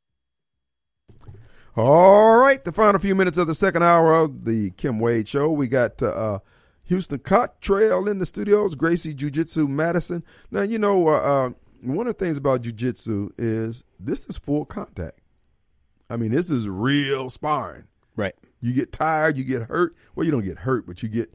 All 1.77 2.37
right, 2.37 2.63
the 2.63 2.71
final 2.71 2.99
few 3.01 3.15
minutes 3.15 3.37
of 3.37 3.47
the 3.47 3.53
second 3.53 3.83
hour 3.83 4.15
of 4.15 4.45
the 4.45 4.71
Kim 4.71 4.99
Wade 4.99 5.27
Show. 5.27 5.51
We 5.51 5.67
got 5.67 6.01
uh, 6.01 6.07
uh, 6.07 6.39
Houston 6.85 7.19
Cottrell 7.19 8.07
in 8.07 8.19
the 8.19 8.25
studios, 8.25 8.75
Gracie 8.75 9.13
Jiu 9.13 9.29
Jitsu 9.29 9.67
Madison. 9.67 10.23
Now, 10.51 10.61
you 10.61 10.79
know, 10.79 11.09
uh, 11.09 11.11
uh, 11.11 11.49
one 11.81 12.07
of 12.07 12.17
the 12.17 12.25
things 12.25 12.37
about 12.37 12.61
Jiu 12.61 12.71
Jitsu 12.71 13.31
is 13.37 13.83
this 13.99 14.25
is 14.27 14.37
full 14.37 14.63
contact. 14.63 15.19
I 16.09 16.15
mean, 16.15 16.31
this 16.31 16.49
is 16.49 16.69
real 16.69 17.29
sparring. 17.29 17.85
Right. 18.15 18.35
You 18.61 18.73
get 18.73 18.93
tired, 18.93 19.37
you 19.37 19.43
get 19.43 19.63
hurt. 19.63 19.95
Well, 20.15 20.25
you 20.25 20.31
don't 20.31 20.45
get 20.45 20.59
hurt, 20.59 20.87
but 20.87 21.03
you 21.03 21.09
get 21.09 21.33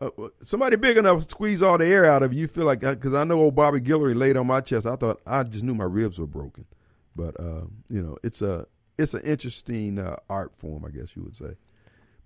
uh, 0.00 0.10
somebody 0.42 0.76
big 0.76 0.96
enough 0.96 1.24
to 1.24 1.30
squeeze 1.30 1.62
all 1.62 1.78
the 1.78 1.86
air 1.86 2.04
out 2.04 2.22
of 2.22 2.32
you. 2.32 2.42
You 2.42 2.48
feel 2.48 2.64
like 2.64 2.80
because 2.80 3.14
I 3.14 3.24
know 3.24 3.40
old 3.40 3.54
Bobby 3.54 3.80
Guillory 3.80 4.16
laid 4.16 4.36
on 4.36 4.46
my 4.46 4.60
chest. 4.60 4.86
I 4.86 4.96
thought 4.96 5.20
I 5.26 5.42
just 5.42 5.64
knew 5.64 5.74
my 5.74 5.84
ribs 5.84 6.18
were 6.18 6.26
broken, 6.26 6.64
but 7.14 7.38
uh, 7.38 7.64
you 7.88 8.02
know, 8.02 8.16
it's 8.22 8.42
a 8.42 8.66
it's 8.98 9.14
an 9.14 9.22
interesting 9.22 9.98
uh, 9.98 10.16
art 10.28 10.52
form, 10.58 10.84
I 10.84 10.90
guess 10.90 11.08
you 11.14 11.22
would 11.22 11.36
say. 11.36 11.56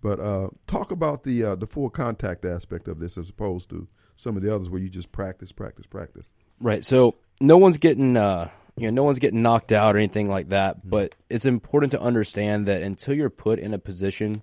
But 0.01 0.21
uh, 0.21 0.49
talk 0.67 0.91
about 0.91 1.25
the 1.25 1.43
uh, 1.45 1.55
the 1.57 1.67
full 1.67 1.91
contact 1.91 2.45
aspect 2.45 2.89
of 2.89 3.01
this 3.01 3.17
as 3.19 3.31
opposed 3.31 3.71
to 3.71 3.89
some 4.17 4.37
of 4.37 4.43
the 4.43 4.55
others 4.55 4.71
where 4.71 4.81
you 4.81 4.89
just 4.89 5.11
practice, 5.13 5.51
practice, 5.51 5.87
practice. 5.87 6.27
Right. 6.61 6.85
So 6.85 7.17
no 7.41 7.57
one's 7.57 7.79
getting 7.79 8.17
uh 8.17 8.51
you 8.77 8.85
know 8.85 8.91
no 8.91 9.03
one's 9.05 9.19
getting 9.19 9.43
knocked 9.43 9.73
out 9.73 9.97
or 9.97 9.99
anything 9.99 10.29
like 10.29 10.51
that, 10.51 10.89
but 10.89 11.15
it's 11.29 11.47
important 11.47 11.93
to 11.93 12.01
understand 12.01 12.67
that 12.67 12.83
until 12.83 13.15
you're 13.15 13.31
put 13.31 13.59
in 13.59 13.75
a 13.75 13.79
position 13.79 14.43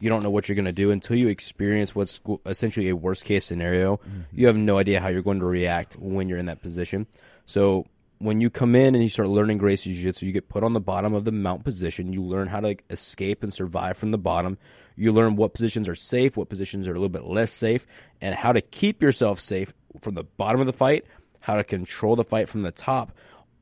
you 0.00 0.08
don't 0.08 0.22
know 0.22 0.30
what 0.30 0.48
you're 0.48 0.56
going 0.56 0.64
to 0.64 0.72
do 0.72 0.90
until 0.90 1.16
you 1.16 1.28
experience 1.28 1.94
what's 1.94 2.20
essentially 2.46 2.88
a 2.88 2.96
worst 2.96 3.24
case 3.24 3.44
scenario. 3.44 3.96
Mm-hmm. 3.98 4.20
You 4.32 4.46
have 4.46 4.56
no 4.56 4.78
idea 4.78 5.00
how 5.00 5.08
you're 5.08 5.22
going 5.22 5.40
to 5.40 5.46
react 5.46 5.94
when 5.94 6.28
you're 6.28 6.38
in 6.38 6.46
that 6.46 6.62
position. 6.62 7.06
So 7.46 7.86
when 8.18 8.40
you 8.40 8.50
come 8.50 8.74
in 8.74 8.94
and 8.94 9.02
you 9.02 9.08
start 9.08 9.28
learning 9.28 9.58
Gracie 9.58 9.92
Jiu 9.92 10.02
Jitsu, 10.02 10.26
you 10.26 10.32
get 10.32 10.48
put 10.48 10.64
on 10.64 10.72
the 10.72 10.80
bottom 10.80 11.14
of 11.14 11.24
the 11.24 11.32
mount 11.32 11.64
position. 11.64 12.12
You 12.12 12.22
learn 12.22 12.48
how 12.48 12.60
to 12.60 12.76
escape 12.90 13.42
and 13.42 13.52
survive 13.52 13.96
from 13.96 14.10
the 14.10 14.18
bottom. 14.18 14.58
You 14.96 15.12
learn 15.12 15.36
what 15.36 15.54
positions 15.54 15.88
are 15.88 15.94
safe, 15.94 16.36
what 16.36 16.48
positions 16.48 16.86
are 16.86 16.92
a 16.92 16.94
little 16.94 17.08
bit 17.08 17.24
less 17.24 17.52
safe, 17.52 17.86
and 18.20 18.34
how 18.34 18.52
to 18.52 18.60
keep 18.60 19.02
yourself 19.02 19.40
safe 19.40 19.74
from 20.00 20.14
the 20.14 20.24
bottom 20.24 20.60
of 20.60 20.66
the 20.66 20.72
fight, 20.72 21.04
how 21.40 21.56
to 21.56 21.64
control 21.64 22.16
the 22.16 22.24
fight 22.24 22.48
from 22.48 22.62
the 22.62 22.72
top, 22.72 23.12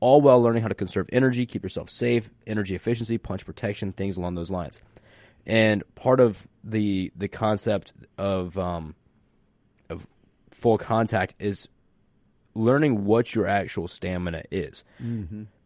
all 0.00 0.20
while 0.20 0.40
learning 0.42 0.62
how 0.62 0.68
to 0.68 0.74
conserve 0.74 1.08
energy, 1.12 1.46
keep 1.46 1.62
yourself 1.62 1.88
safe, 1.88 2.30
energy 2.46 2.74
efficiency, 2.74 3.18
punch 3.18 3.46
protection, 3.46 3.92
things 3.92 4.16
along 4.16 4.34
those 4.34 4.50
lines. 4.50 4.82
And 5.46 5.82
part 5.94 6.20
of 6.20 6.46
the 6.62 7.12
the 7.16 7.28
concept 7.28 7.92
of 8.16 8.56
um, 8.56 8.94
of 9.90 10.06
full 10.50 10.78
contact 10.78 11.34
is 11.38 11.68
learning 12.54 13.04
what 13.04 13.34
your 13.34 13.46
actual 13.46 13.88
stamina 13.88 14.42
is. 14.50 14.84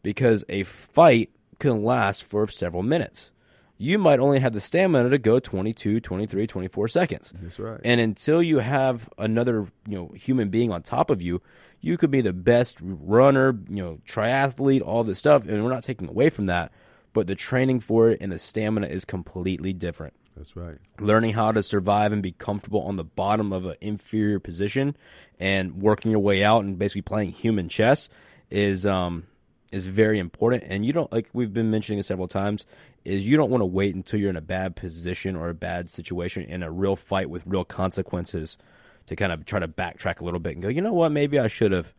Because 0.02 0.44
a 0.48 0.62
fight 0.62 1.30
can 1.58 1.84
last 1.84 2.24
for 2.24 2.46
several 2.46 2.82
minutes. 2.82 3.30
You 3.78 3.98
might 3.98 4.20
only 4.20 4.38
have 4.40 4.54
the 4.54 4.60
stamina 4.60 5.10
to 5.10 5.18
go 5.18 5.38
22, 5.38 6.00
23, 6.00 6.46
24 6.46 6.88
seconds. 6.88 7.32
That's 7.42 7.58
right. 7.58 7.80
And 7.84 8.00
until 8.00 8.42
you 8.42 8.60
have 8.60 9.10
another, 9.18 9.66
you 9.86 9.96
know, 9.98 10.12
human 10.14 10.48
being 10.48 10.72
on 10.72 10.82
top 10.82 11.10
of 11.10 11.20
you, 11.20 11.42
you 11.82 11.98
could 11.98 12.10
be 12.10 12.22
the 12.22 12.32
best 12.32 12.78
runner, 12.80 13.58
you 13.68 13.82
know, 13.82 13.98
triathlete, 14.08 14.80
all 14.80 15.04
this 15.04 15.18
stuff, 15.18 15.46
and 15.46 15.62
we're 15.62 15.70
not 15.70 15.84
taking 15.84 16.08
away 16.08 16.30
from 16.30 16.46
that, 16.46 16.72
but 17.16 17.26
the 17.26 17.34
training 17.34 17.80
for 17.80 18.10
it 18.10 18.18
and 18.20 18.30
the 18.30 18.38
stamina 18.38 18.86
is 18.88 19.06
completely 19.06 19.72
different. 19.72 20.12
That's 20.36 20.54
right. 20.54 20.76
learning 21.00 21.32
how 21.32 21.50
to 21.50 21.62
survive 21.62 22.12
and 22.12 22.22
be 22.22 22.32
comfortable 22.32 22.82
on 22.82 22.96
the 22.96 23.04
bottom 23.04 23.54
of 23.54 23.64
an 23.64 23.76
inferior 23.80 24.38
position 24.38 24.94
and 25.40 25.80
working 25.80 26.10
your 26.10 26.20
way 26.20 26.44
out 26.44 26.62
and 26.62 26.78
basically 26.78 27.00
playing 27.00 27.30
human 27.30 27.70
chess 27.70 28.10
is 28.50 28.84
um 28.84 29.24
is 29.72 29.86
very 29.86 30.18
important. 30.18 30.64
And 30.66 30.84
you 30.84 30.92
don't 30.92 31.10
like 31.10 31.30
we've 31.32 31.54
been 31.54 31.70
mentioning 31.70 32.00
it 32.00 32.02
several 32.04 32.28
times 32.28 32.66
is 33.02 33.26
you 33.26 33.38
don't 33.38 33.48
want 33.48 33.62
to 33.62 33.66
wait 33.66 33.94
until 33.94 34.20
you're 34.20 34.28
in 34.28 34.36
a 34.36 34.42
bad 34.42 34.76
position 34.76 35.36
or 35.36 35.48
a 35.48 35.54
bad 35.54 35.88
situation 35.88 36.42
in 36.42 36.62
a 36.62 36.70
real 36.70 36.96
fight 36.96 37.30
with 37.30 37.42
real 37.46 37.64
consequences 37.64 38.58
to 39.06 39.16
kind 39.16 39.32
of 39.32 39.46
try 39.46 39.58
to 39.58 39.68
backtrack 39.68 40.20
a 40.20 40.24
little 40.24 40.40
bit 40.40 40.52
and 40.52 40.62
go 40.62 40.68
you 40.68 40.82
know 40.82 40.92
what? 40.92 41.12
Maybe 41.12 41.38
I 41.38 41.48
should 41.48 41.72
have 41.72 41.94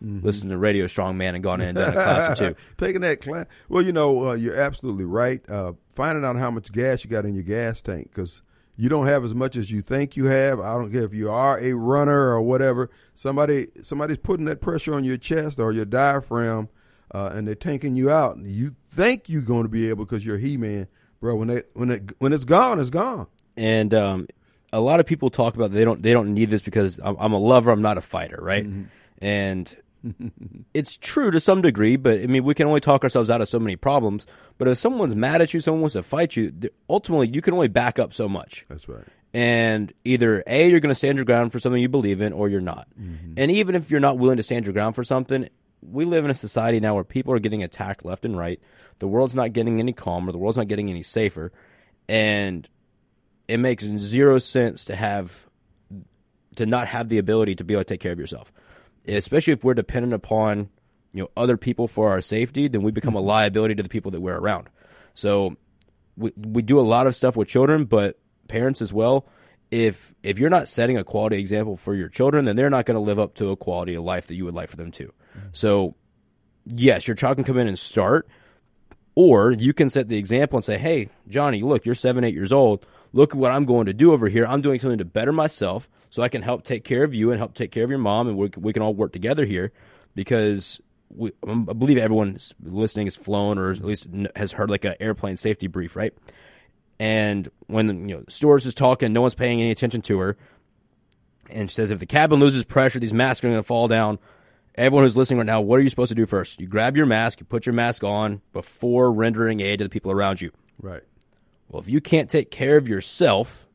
listened 0.00 0.50
to 0.50 0.58
Radio 0.58 0.86
Strongman 0.86 1.34
and 1.34 1.42
gone 1.42 1.60
in 1.60 1.68
and 1.68 1.78
done 1.78 1.90
a 1.90 1.92
class 1.92 2.40
or 2.40 2.50
two 2.52 2.56
Taking 2.78 3.02
that 3.02 3.20
class. 3.20 3.46
Well, 3.68 3.84
you 3.84 3.92
know, 3.92 4.30
uh, 4.30 4.32
you're 4.34 4.56
absolutely 4.56 5.04
right. 5.04 5.42
Uh, 5.48 5.72
finding 5.94 6.24
out 6.24 6.36
how 6.36 6.50
much 6.50 6.72
gas 6.72 7.04
you 7.04 7.10
got 7.10 7.24
in 7.24 7.34
your 7.34 7.42
gas 7.42 7.82
tank 7.82 8.10
because 8.14 8.42
you 8.76 8.88
don't 8.88 9.06
have 9.06 9.24
as 9.24 9.34
much 9.34 9.56
as 9.56 9.70
you 9.70 9.82
think 9.82 10.16
you 10.16 10.26
have. 10.26 10.58
I 10.58 10.74
don't 10.74 10.90
care 10.90 11.04
if 11.04 11.12
you 11.12 11.30
are 11.30 11.58
a 11.60 11.74
runner 11.74 12.30
or 12.30 12.40
whatever. 12.40 12.90
Somebody, 13.14 13.68
somebody's 13.82 14.16
putting 14.16 14.46
that 14.46 14.62
pressure 14.62 14.94
on 14.94 15.04
your 15.04 15.18
chest 15.18 15.58
or 15.58 15.70
your 15.72 15.84
diaphragm, 15.84 16.70
uh, 17.14 17.30
and 17.34 17.46
they're 17.46 17.54
tanking 17.54 17.94
you 17.94 18.10
out. 18.10 18.36
And 18.36 18.50
you 18.50 18.74
think 18.88 19.28
you're 19.28 19.42
going 19.42 19.64
to 19.64 19.68
be 19.68 19.90
able 19.90 20.06
because 20.06 20.24
you're 20.24 20.36
a 20.36 20.40
he-man, 20.40 20.86
bro. 21.20 21.34
When 21.34 21.48
they, 21.48 21.62
when 21.74 21.90
it, 21.90 22.12
when 22.20 22.32
it's 22.32 22.46
gone, 22.46 22.80
it's 22.80 22.88
gone. 22.88 23.26
and 23.56 23.92
um, 23.92 24.28
a 24.72 24.80
lot 24.80 24.98
of 25.00 25.04
people 25.04 25.28
talk 25.28 25.56
about 25.56 25.72
they 25.72 25.84
don't 25.84 26.00
they 26.02 26.12
don't 26.12 26.32
need 26.32 26.48
this 26.48 26.62
because 26.62 26.98
I'm, 27.02 27.16
I'm 27.18 27.32
a 27.32 27.38
lover, 27.38 27.70
I'm 27.72 27.82
not 27.82 27.98
a 27.98 28.00
fighter, 28.00 28.38
right? 28.40 28.64
And 29.18 29.76
it's 30.74 30.96
true 30.96 31.30
to 31.30 31.40
some 31.40 31.62
degree, 31.62 31.96
but 31.96 32.20
I 32.20 32.26
mean 32.26 32.44
we 32.44 32.54
can 32.54 32.66
only 32.66 32.80
talk 32.80 33.04
ourselves 33.04 33.30
out 33.30 33.40
of 33.40 33.48
so 33.48 33.58
many 33.58 33.76
problems. 33.76 34.26
But 34.58 34.68
if 34.68 34.78
someone's 34.78 35.14
mad 35.14 35.42
at 35.42 35.52
you, 35.54 35.60
someone 35.60 35.82
wants 35.82 35.94
to 35.94 36.02
fight 36.02 36.36
you, 36.36 36.52
ultimately 36.88 37.28
you 37.28 37.42
can 37.42 37.54
only 37.54 37.68
back 37.68 37.98
up 37.98 38.12
so 38.12 38.28
much. 38.28 38.64
That's 38.68 38.88
right. 38.88 39.04
And 39.32 39.92
either 40.04 40.42
a 40.46 40.68
you're 40.68 40.80
going 40.80 40.90
to 40.90 40.94
stand 40.94 41.16
your 41.16 41.24
ground 41.24 41.52
for 41.52 41.60
something 41.60 41.80
you 41.80 41.88
believe 41.88 42.20
in, 42.20 42.32
or 42.32 42.48
you're 42.48 42.60
not. 42.60 42.88
Mm-hmm. 43.00 43.34
And 43.36 43.50
even 43.50 43.74
if 43.74 43.90
you're 43.90 44.00
not 44.00 44.18
willing 44.18 44.38
to 44.38 44.42
stand 44.42 44.66
your 44.66 44.72
ground 44.72 44.96
for 44.96 45.04
something, 45.04 45.48
we 45.82 46.04
live 46.04 46.24
in 46.24 46.30
a 46.30 46.34
society 46.34 46.80
now 46.80 46.94
where 46.94 47.04
people 47.04 47.32
are 47.32 47.38
getting 47.38 47.62
attacked 47.62 48.04
left 48.04 48.24
and 48.24 48.36
right. 48.36 48.60
The 48.98 49.08
world's 49.08 49.36
not 49.36 49.52
getting 49.52 49.78
any 49.78 49.92
calmer. 49.92 50.32
The 50.32 50.38
world's 50.38 50.58
not 50.58 50.68
getting 50.68 50.90
any 50.90 51.02
safer, 51.02 51.52
and 52.08 52.68
it 53.48 53.58
makes 53.58 53.84
zero 53.84 54.38
sense 54.38 54.84
to 54.86 54.96
have 54.96 55.48
to 56.56 56.66
not 56.66 56.88
have 56.88 57.08
the 57.08 57.18
ability 57.18 57.54
to 57.54 57.64
be 57.64 57.74
able 57.74 57.84
to 57.84 57.88
take 57.88 58.00
care 58.00 58.12
of 58.12 58.18
yourself, 58.18 58.52
especially 59.06 59.52
if 59.52 59.64
we're 59.64 59.74
dependent 59.74 60.12
upon 60.12 60.70
you 61.12 61.22
know 61.22 61.30
other 61.36 61.56
people 61.56 61.88
for 61.88 62.10
our 62.10 62.20
safety. 62.20 62.68
Then 62.68 62.82
we 62.82 62.90
become 62.90 63.14
a 63.14 63.18
mm-hmm. 63.18 63.28
liability 63.28 63.74
to 63.76 63.82
the 63.82 63.88
people 63.88 64.10
that 64.12 64.20
we're 64.20 64.36
around. 64.36 64.68
So 65.14 65.56
we 66.16 66.32
we 66.36 66.62
do 66.62 66.78
a 66.78 66.82
lot 66.82 67.06
of 67.06 67.16
stuff 67.16 67.36
with 67.36 67.48
children, 67.48 67.84
but 67.84 68.18
parents 68.48 68.82
as 68.82 68.92
well. 68.92 69.26
If 69.70 70.12
if 70.22 70.38
you're 70.38 70.50
not 70.50 70.68
setting 70.68 70.96
a 70.96 71.04
quality 71.04 71.38
example 71.38 71.76
for 71.76 71.94
your 71.94 72.08
children, 72.08 72.44
then 72.44 72.56
they're 72.56 72.70
not 72.70 72.86
going 72.86 72.96
to 72.96 73.00
live 73.00 73.18
up 73.18 73.34
to 73.36 73.50
a 73.50 73.56
quality 73.56 73.94
of 73.94 74.04
life 74.04 74.26
that 74.26 74.34
you 74.34 74.44
would 74.44 74.54
like 74.54 74.68
for 74.68 74.76
them 74.76 74.90
to. 74.92 75.04
Mm-hmm. 75.04 75.48
So 75.52 75.94
yes, 76.66 77.06
your 77.06 77.14
child 77.14 77.36
can 77.36 77.44
come 77.44 77.58
in 77.58 77.68
and 77.68 77.78
start, 77.78 78.28
or 79.14 79.52
you 79.52 79.72
can 79.72 79.88
set 79.88 80.08
the 80.08 80.18
example 80.18 80.56
and 80.58 80.64
say, 80.64 80.78
"Hey, 80.78 81.08
Johnny, 81.28 81.62
look, 81.62 81.86
you're 81.86 81.94
seven, 81.94 82.24
eight 82.24 82.34
years 82.34 82.52
old. 82.52 82.84
Look 83.12 83.32
at 83.32 83.38
what 83.38 83.52
I'm 83.52 83.64
going 83.64 83.86
to 83.86 83.92
do 83.92 84.12
over 84.12 84.28
here. 84.28 84.46
I'm 84.46 84.60
doing 84.60 84.78
something 84.78 84.98
to 84.98 85.04
better 85.04 85.32
myself, 85.32 85.88
so 86.10 86.22
I 86.22 86.28
can 86.28 86.42
help 86.42 86.64
take 86.64 86.84
care 86.84 87.02
of 87.04 87.14
you 87.14 87.30
and 87.30 87.38
help 87.38 87.54
take 87.54 87.72
care 87.72 87.84
of 87.84 87.90
your 87.90 87.98
mom, 87.98 88.28
and 88.28 88.36
we 88.36 88.50
we 88.56 88.72
can 88.72 88.82
all 88.82 88.94
work 88.94 89.12
together 89.12 89.44
here 89.44 89.72
because." 90.14 90.80
We, 91.12 91.32
um, 91.44 91.66
I 91.68 91.72
believe 91.72 91.98
everyone 91.98 92.38
listening 92.62 93.08
has 93.08 93.16
flown 93.16 93.58
or 93.58 93.72
at 93.72 93.84
least 93.84 94.06
has 94.36 94.52
heard 94.52 94.70
like 94.70 94.84
an 94.84 94.94
airplane 95.00 95.36
safety 95.36 95.66
brief, 95.66 95.96
right? 95.96 96.14
And 97.00 97.50
when 97.66 98.08
you 98.08 98.14
know 98.14 98.22
the 98.22 98.30
stewardess 98.30 98.64
is 98.64 98.74
talking, 98.74 99.12
no 99.12 99.22
one's 99.22 99.34
paying 99.34 99.60
any 99.60 99.72
attention 99.72 100.02
to 100.02 100.20
her, 100.20 100.36
and 101.48 101.68
she 101.68 101.74
says, 101.74 101.90
"If 101.90 101.98
the 101.98 102.06
cabin 102.06 102.38
loses 102.38 102.62
pressure, 102.62 103.00
these 103.00 103.12
masks 103.12 103.42
are 103.42 103.48
going 103.48 103.58
to 103.58 103.66
fall 103.66 103.88
down." 103.88 104.20
Everyone 104.76 105.02
who's 105.02 105.16
listening 105.16 105.38
right 105.38 105.46
now, 105.46 105.60
what 105.60 105.80
are 105.80 105.82
you 105.82 105.88
supposed 105.88 106.10
to 106.10 106.14
do 106.14 106.26
first? 106.26 106.60
You 106.60 106.68
grab 106.68 106.96
your 106.96 107.06
mask, 107.06 107.40
you 107.40 107.46
put 107.46 107.66
your 107.66 107.72
mask 107.72 108.04
on 108.04 108.40
before 108.52 109.10
rendering 109.10 109.60
aid 109.60 109.78
to 109.78 109.84
the 109.84 109.90
people 109.90 110.12
around 110.12 110.40
you. 110.40 110.52
Right. 110.80 111.02
Well, 111.68 111.82
if 111.82 111.88
you 111.88 112.00
can't 112.00 112.30
take 112.30 112.50
care 112.50 112.76
of 112.76 112.86
yourself, 112.86 113.66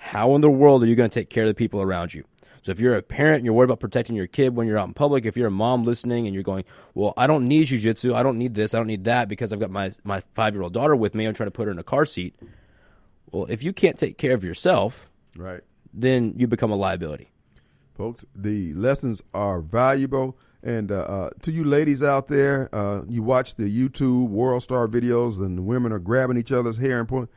how 0.00 0.34
in 0.34 0.40
the 0.40 0.50
world 0.50 0.82
are 0.82 0.86
you 0.86 0.96
going 0.96 1.10
to 1.10 1.14
take 1.20 1.30
care 1.30 1.44
of 1.44 1.48
the 1.48 1.54
people 1.54 1.80
around 1.82 2.14
you? 2.14 2.24
So 2.62 2.72
if 2.72 2.80
you're 2.80 2.94
a 2.96 3.02
parent 3.02 3.36
and 3.36 3.44
you're 3.44 3.54
worried 3.54 3.66
about 3.70 3.80
protecting 3.80 4.16
your 4.16 4.26
kid 4.26 4.54
when 4.54 4.66
you're 4.66 4.76
out 4.78 4.88
in 4.88 4.92
public, 4.94 5.24
if 5.24 5.36
you're 5.36 5.48
a 5.48 5.50
mom 5.50 5.84
listening 5.84 6.26
and 6.26 6.34
you're 6.34 6.42
going, 6.42 6.64
well, 6.94 7.14
I 7.16 7.26
don't 7.26 7.46
need 7.48 7.68
jujitsu, 7.68 8.14
I 8.14 8.22
don't 8.22 8.36
need 8.38 8.54
this, 8.54 8.74
I 8.74 8.78
don't 8.78 8.86
need 8.86 9.04
that 9.04 9.28
because 9.28 9.52
I've 9.52 9.60
got 9.60 9.70
my, 9.70 9.92
my 10.04 10.20
five 10.32 10.54
year 10.54 10.62
old 10.62 10.72
daughter 10.74 10.94
with 10.96 11.14
me, 11.14 11.24
I'm 11.26 11.32
trying 11.34 11.46
to 11.46 11.52
put 11.52 11.66
her 11.66 11.70
in 11.72 11.78
a 11.78 11.82
car 11.84 12.04
seat. 12.04 12.34
Well, 13.32 13.46
if 13.48 13.62
you 13.62 13.72
can't 13.72 13.96
take 13.96 14.18
care 14.18 14.34
of 14.34 14.44
yourself, 14.44 15.08
Right. 15.36 15.60
then 15.94 16.34
you 16.36 16.46
become 16.46 16.70
a 16.70 16.76
liability. 16.76 17.30
folks. 17.96 18.24
The 18.34 18.74
lessons 18.74 19.22
are 19.32 19.60
valuable. 19.60 20.36
And 20.62 20.92
uh, 20.92 20.96
uh, 21.00 21.30
to 21.42 21.52
you 21.52 21.64
ladies 21.64 22.02
out 22.02 22.28
there, 22.28 22.68
uh, 22.74 23.02
you 23.08 23.22
watch 23.22 23.54
the 23.54 23.64
YouTube 23.64 24.28
World 24.28 24.62
Star 24.62 24.86
videos, 24.86 25.38
and 25.38 25.56
the 25.56 25.62
women 25.62 25.90
are 25.92 25.98
grabbing 25.98 26.36
each 26.36 26.52
other's 26.52 26.76
hair 26.76 26.98
and 27.00 27.08
pulling. 27.08 27.28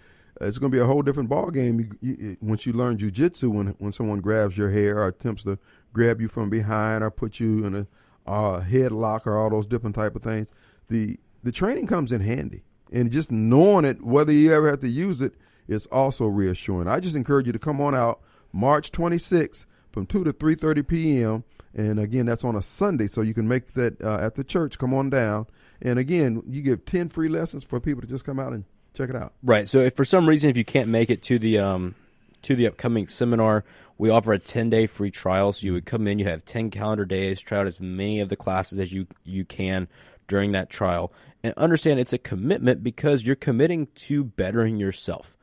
Uh, 0.42 0.46
It's 0.46 0.58
going 0.58 0.72
to 0.72 0.76
be 0.76 0.82
a 0.82 0.86
whole 0.86 1.02
different 1.02 1.30
ball 1.30 1.52
game 1.52 1.80
you, 1.80 1.90
you, 2.02 2.38
once 2.42 2.66
you 2.66 2.74
learn 2.74 2.98
jujitsu. 2.98 3.50
When 3.50 3.68
when 3.80 3.92
someone 3.92 4.22
grabs 4.22 4.58
your 4.58 4.72
hair 4.72 4.98
or 4.98 5.08
attempts 5.08 5.44
to 5.44 5.60
grab 5.92 6.22
you 6.22 6.28
from 6.28 6.50
behind 6.50 7.04
or 7.04 7.12
put 7.12 7.40
you 7.40 7.66
in 7.66 7.76
a 7.76 7.88
uh, 8.26 8.62
headlock 8.62 9.26
or 9.26 9.38
all 9.38 9.50
those 9.50 9.68
different 9.68 9.96
type 9.96 10.16
of 10.16 10.24
things, 10.24 10.48
the 10.90 11.20
the 11.44 11.52
training 11.52 11.88
comes 11.88 12.12
in 12.12 12.22
handy. 12.22 12.64
And 12.92 13.12
just 13.12 13.32
knowing 13.32 13.86
it, 13.86 14.04
whether 14.04 14.32
you 14.32 14.54
ever 14.54 14.70
have 14.70 14.82
to 14.82 14.88
use 14.88 15.22
it, 15.22 15.34
is 15.68 15.88
also 15.88 16.28
reassuring. 16.28 16.88
I 16.88 17.00
just 17.00 17.16
encourage 17.16 17.48
you 17.48 17.54
to 17.54 17.60
come 17.60 17.82
on 17.82 17.96
out 17.96 18.22
March 18.52 18.92
26th 18.92 19.66
from 19.92 20.06
2 20.06 20.24
to 20.26 20.34
3.30 20.34 20.88
p.m. 20.88 21.44
And 21.74 22.00
again, 22.00 22.28
that's 22.28 22.44
on 22.44 22.56
a 22.56 22.62
Sunday, 22.62 23.08
so 23.08 23.22
you 23.22 23.34
can 23.34 23.48
make 23.48 23.74
that 23.74 24.00
uh, 24.02 24.18
at 24.18 24.36
the 24.36 24.44
church. 24.44 24.78
Come 24.78 24.94
on 24.94 25.10
down. 25.10 25.48
And 25.82 25.98
again, 25.98 26.44
you 26.48 26.62
give 26.62 26.86
10 26.86 27.10
free 27.10 27.30
lessons 27.30 27.64
for 27.64 27.80
people 27.80 28.02
to 28.02 28.08
just 28.08 28.26
come 28.26 28.40
out 28.40 28.54
and 28.54 28.66
Check 28.94 29.10
it 29.10 29.16
out. 29.16 29.34
Right. 29.42 29.68
So 29.68 29.80
if 29.80 29.96
for 29.96 30.06
some 30.06 30.28
reason 30.30 30.50
if 30.50 30.58
you 30.58 30.66
can't 30.66 30.90
make 30.90 31.10
it 31.10 31.22
to 31.24 31.40
the 31.40 31.60
um 31.60 31.96
to 32.44 32.56
the 32.56 32.68
upcoming 32.68 33.08
seminar, 33.08 33.64
we 33.98 34.10
offer 34.10 34.34
a 34.34 34.40
10 34.40 34.70
day 34.70 34.86
free 34.86 35.12
trial. 35.12 35.54
So 35.54 35.66
you 35.66 35.74
would 35.74 35.86
come 35.86 36.08
in, 36.08 36.20
you 36.20 36.26
have 36.26 36.46
10 36.46 36.70
calendar 36.70 37.06
days, 37.06 37.42
try 37.42 37.60
out 37.60 37.68
as 37.68 37.80
many 37.80 38.20
of 38.20 38.30
the 38.30 38.36
classes 38.36 38.80
as 38.80 38.94
you 38.94 39.08
you 39.24 39.46
can 39.46 39.88
during 40.28 40.52
that 40.54 40.70
trial, 40.70 41.12
and 41.44 41.54
understand 41.58 42.00
it's 42.00 42.14
a 42.14 42.18
commitment 42.18 42.84
because 42.84 43.24
you're 43.24 43.36
committing 43.36 43.88
to 43.96 44.24
bettering 44.24 44.78
yourself. 44.78 45.36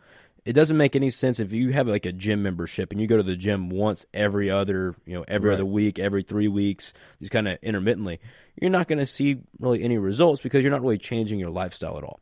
It 0.47 0.55
doesn't 0.55 0.77
make 0.77 0.97
any 0.97 1.11
sense 1.11 1.39
if 1.39 1.53
you 1.53 1.73
have 1.73 1.87
like 1.87 2.07
a 2.07 2.13
gym 2.13 2.43
membership 2.43 2.93
and 2.93 3.01
you 3.01 3.07
go 3.07 3.19
to 3.19 3.23
the 3.23 3.37
gym 3.37 3.69
once 3.69 4.07
every 4.15 4.51
other, 4.51 4.95
you 5.05 5.15
know, 5.15 5.25
every 5.29 5.51
Right. 5.51 5.55
other 5.55 5.67
week, 5.67 5.99
every 5.99 6.23
three 6.23 6.49
weeks, 6.49 6.95
just 7.21 7.31
kind 7.31 7.47
of 7.47 7.59
intermittently. 7.63 8.21
You're 8.59 8.71
not 8.71 8.89
going 8.89 9.01
to 9.01 9.07
see 9.07 9.43
really 9.59 9.83
any 9.83 9.99
results 9.99 10.41
because 10.41 10.65
you're 10.65 10.71
not 10.71 10.81
really 10.81 10.97
changing 10.99 11.39
your 11.39 11.51
lifestyle 11.51 11.99
at 11.99 12.05
all. 12.05 12.21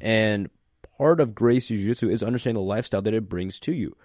And 0.00 0.50
part 0.98 1.20
of 1.20 1.34
Gracie 1.34 1.76
Jiu 1.76 1.86
Jitsu 1.86 2.10
is 2.10 2.22
understanding 2.22 2.62
the 2.62 2.68
lifestyle 2.68 3.02
that 3.02 3.14
it 3.14 3.28
brings 3.28 3.58
to 3.60 3.72
you. 3.72 3.96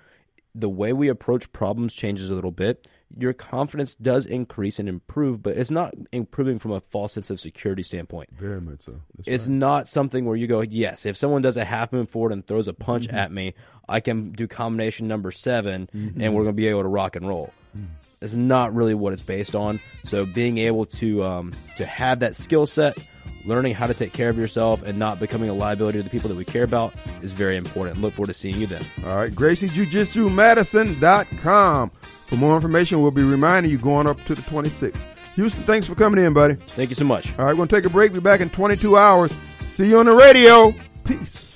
The 0.56 0.70
way 0.70 0.94
we 0.94 1.10
approach 1.10 1.52
problems 1.54 1.94
changes 1.94 2.30
a 2.30 2.36
little 2.36 2.52
bit. 2.52 2.88
Your 3.18 3.34
confidence 3.34 3.96
does 3.96 4.26
increase 4.26 4.78
and 4.80 4.88
improve, 4.90 5.42
but 5.42 5.58
it's 5.58 5.72
not 5.72 5.94
improving 6.12 6.60
from 6.60 6.72
a 6.72 6.80
false 6.80 7.14
sense 7.14 7.30
of 7.30 7.40
security 7.40 7.82
standpoint. 7.84 8.30
Very 8.38 8.60
much 8.62 8.82
so. 8.82 9.02
That's 9.16 9.28
It's 9.28 9.48
right. 9.48 9.56
not 9.58 9.88
something 9.88 10.26
where 10.26 10.36
you 10.36 10.48
go, 10.48 10.62
yes, 10.62 11.06
if 11.06 11.18
someone 11.18 11.42
does 11.42 11.58
a 11.58 11.66
half 11.66 11.92
moon 11.92 12.06
forward 12.08 12.32
and 12.34 12.46
throws 12.46 12.68
a 12.68 12.74
punch 12.74 13.08
Mm-hmm. 13.08 13.16
at 13.18 13.32
me, 13.32 13.54
I 13.88 14.00
can 14.00 14.32
do 14.32 14.48
combination 14.48 15.08
number 15.08 15.32
7 15.32 15.90
Mm-hmm. 15.94 16.22
and 16.22 16.34
we're 16.36 16.44
going 16.44 16.56
to 16.56 16.62
be 16.62 16.68
able 16.68 16.82
to 16.84 16.88
rock 16.88 17.16
and 17.16 17.28
roll. 17.28 17.52
It's 18.22 18.36
not 18.36 18.74
really 18.76 18.96
what 18.96 19.14
it's 19.14 19.24
based 19.24 19.56
on. 19.56 19.80
So 20.04 20.26
being 20.26 20.58
able 20.58 20.86
to 20.86 21.24
um, 21.24 21.54
to 21.78 21.86
have 21.86 22.20
that 22.20 22.36
skill 22.36 22.66
set, 22.66 22.98
learning 23.46 23.74
how 23.74 23.88
to 23.88 23.94
take 23.94 24.14
care 24.14 24.30
of 24.30 24.38
yourself, 24.38 24.84
and 24.84 24.98
not 24.98 25.20
becoming 25.20 25.50
a 25.50 25.54
liability 25.54 26.00
to 26.00 26.04
the 26.04 26.10
people 26.10 26.30
that 26.30 26.36
we 26.36 26.46
care 26.46 26.64
about 26.64 26.94
is 27.22 27.34
very 27.34 27.58
important. 27.58 28.00
Look 28.00 28.14
forward 28.14 28.28
to 28.28 28.34
seeing 28.34 28.56
you 28.56 28.68
then. 28.68 28.84
All 29.06 29.16
right, 29.16 29.32
GracieJujitsuMadison.com. 29.32 31.90
For 31.90 32.36
more 32.36 32.56
information, 32.56 33.02
we'll 33.02 33.12
be 33.12 33.24
reminding 33.24 33.72
you 33.72 33.78
going 33.78 34.08
up 34.08 34.24
to 34.26 34.36
the 34.36 34.42
26th. 34.42 35.06
Houston, 35.36 35.64
thanks 35.64 35.88
for 35.88 35.96
coming 35.96 36.24
in, 36.24 36.34
buddy. 36.34 36.56
Thank 36.56 36.90
you 36.90 36.96
so 36.96 37.06
much. 37.06 37.38
All 37.40 37.46
right, 37.46 37.54
we're 37.54 37.58
going 37.58 37.70
to 37.70 37.76
take 37.76 37.86
a 37.86 37.90
break. 37.90 38.14
Be 38.14 38.20
back 38.20 38.42
in 38.42 38.50
22 38.50 38.98
hours. 38.98 39.32
See 39.62 39.90
you 39.90 40.00
on 40.00 40.06
the 40.06 40.14
radio. 40.14 40.74
Peace. 41.06 41.49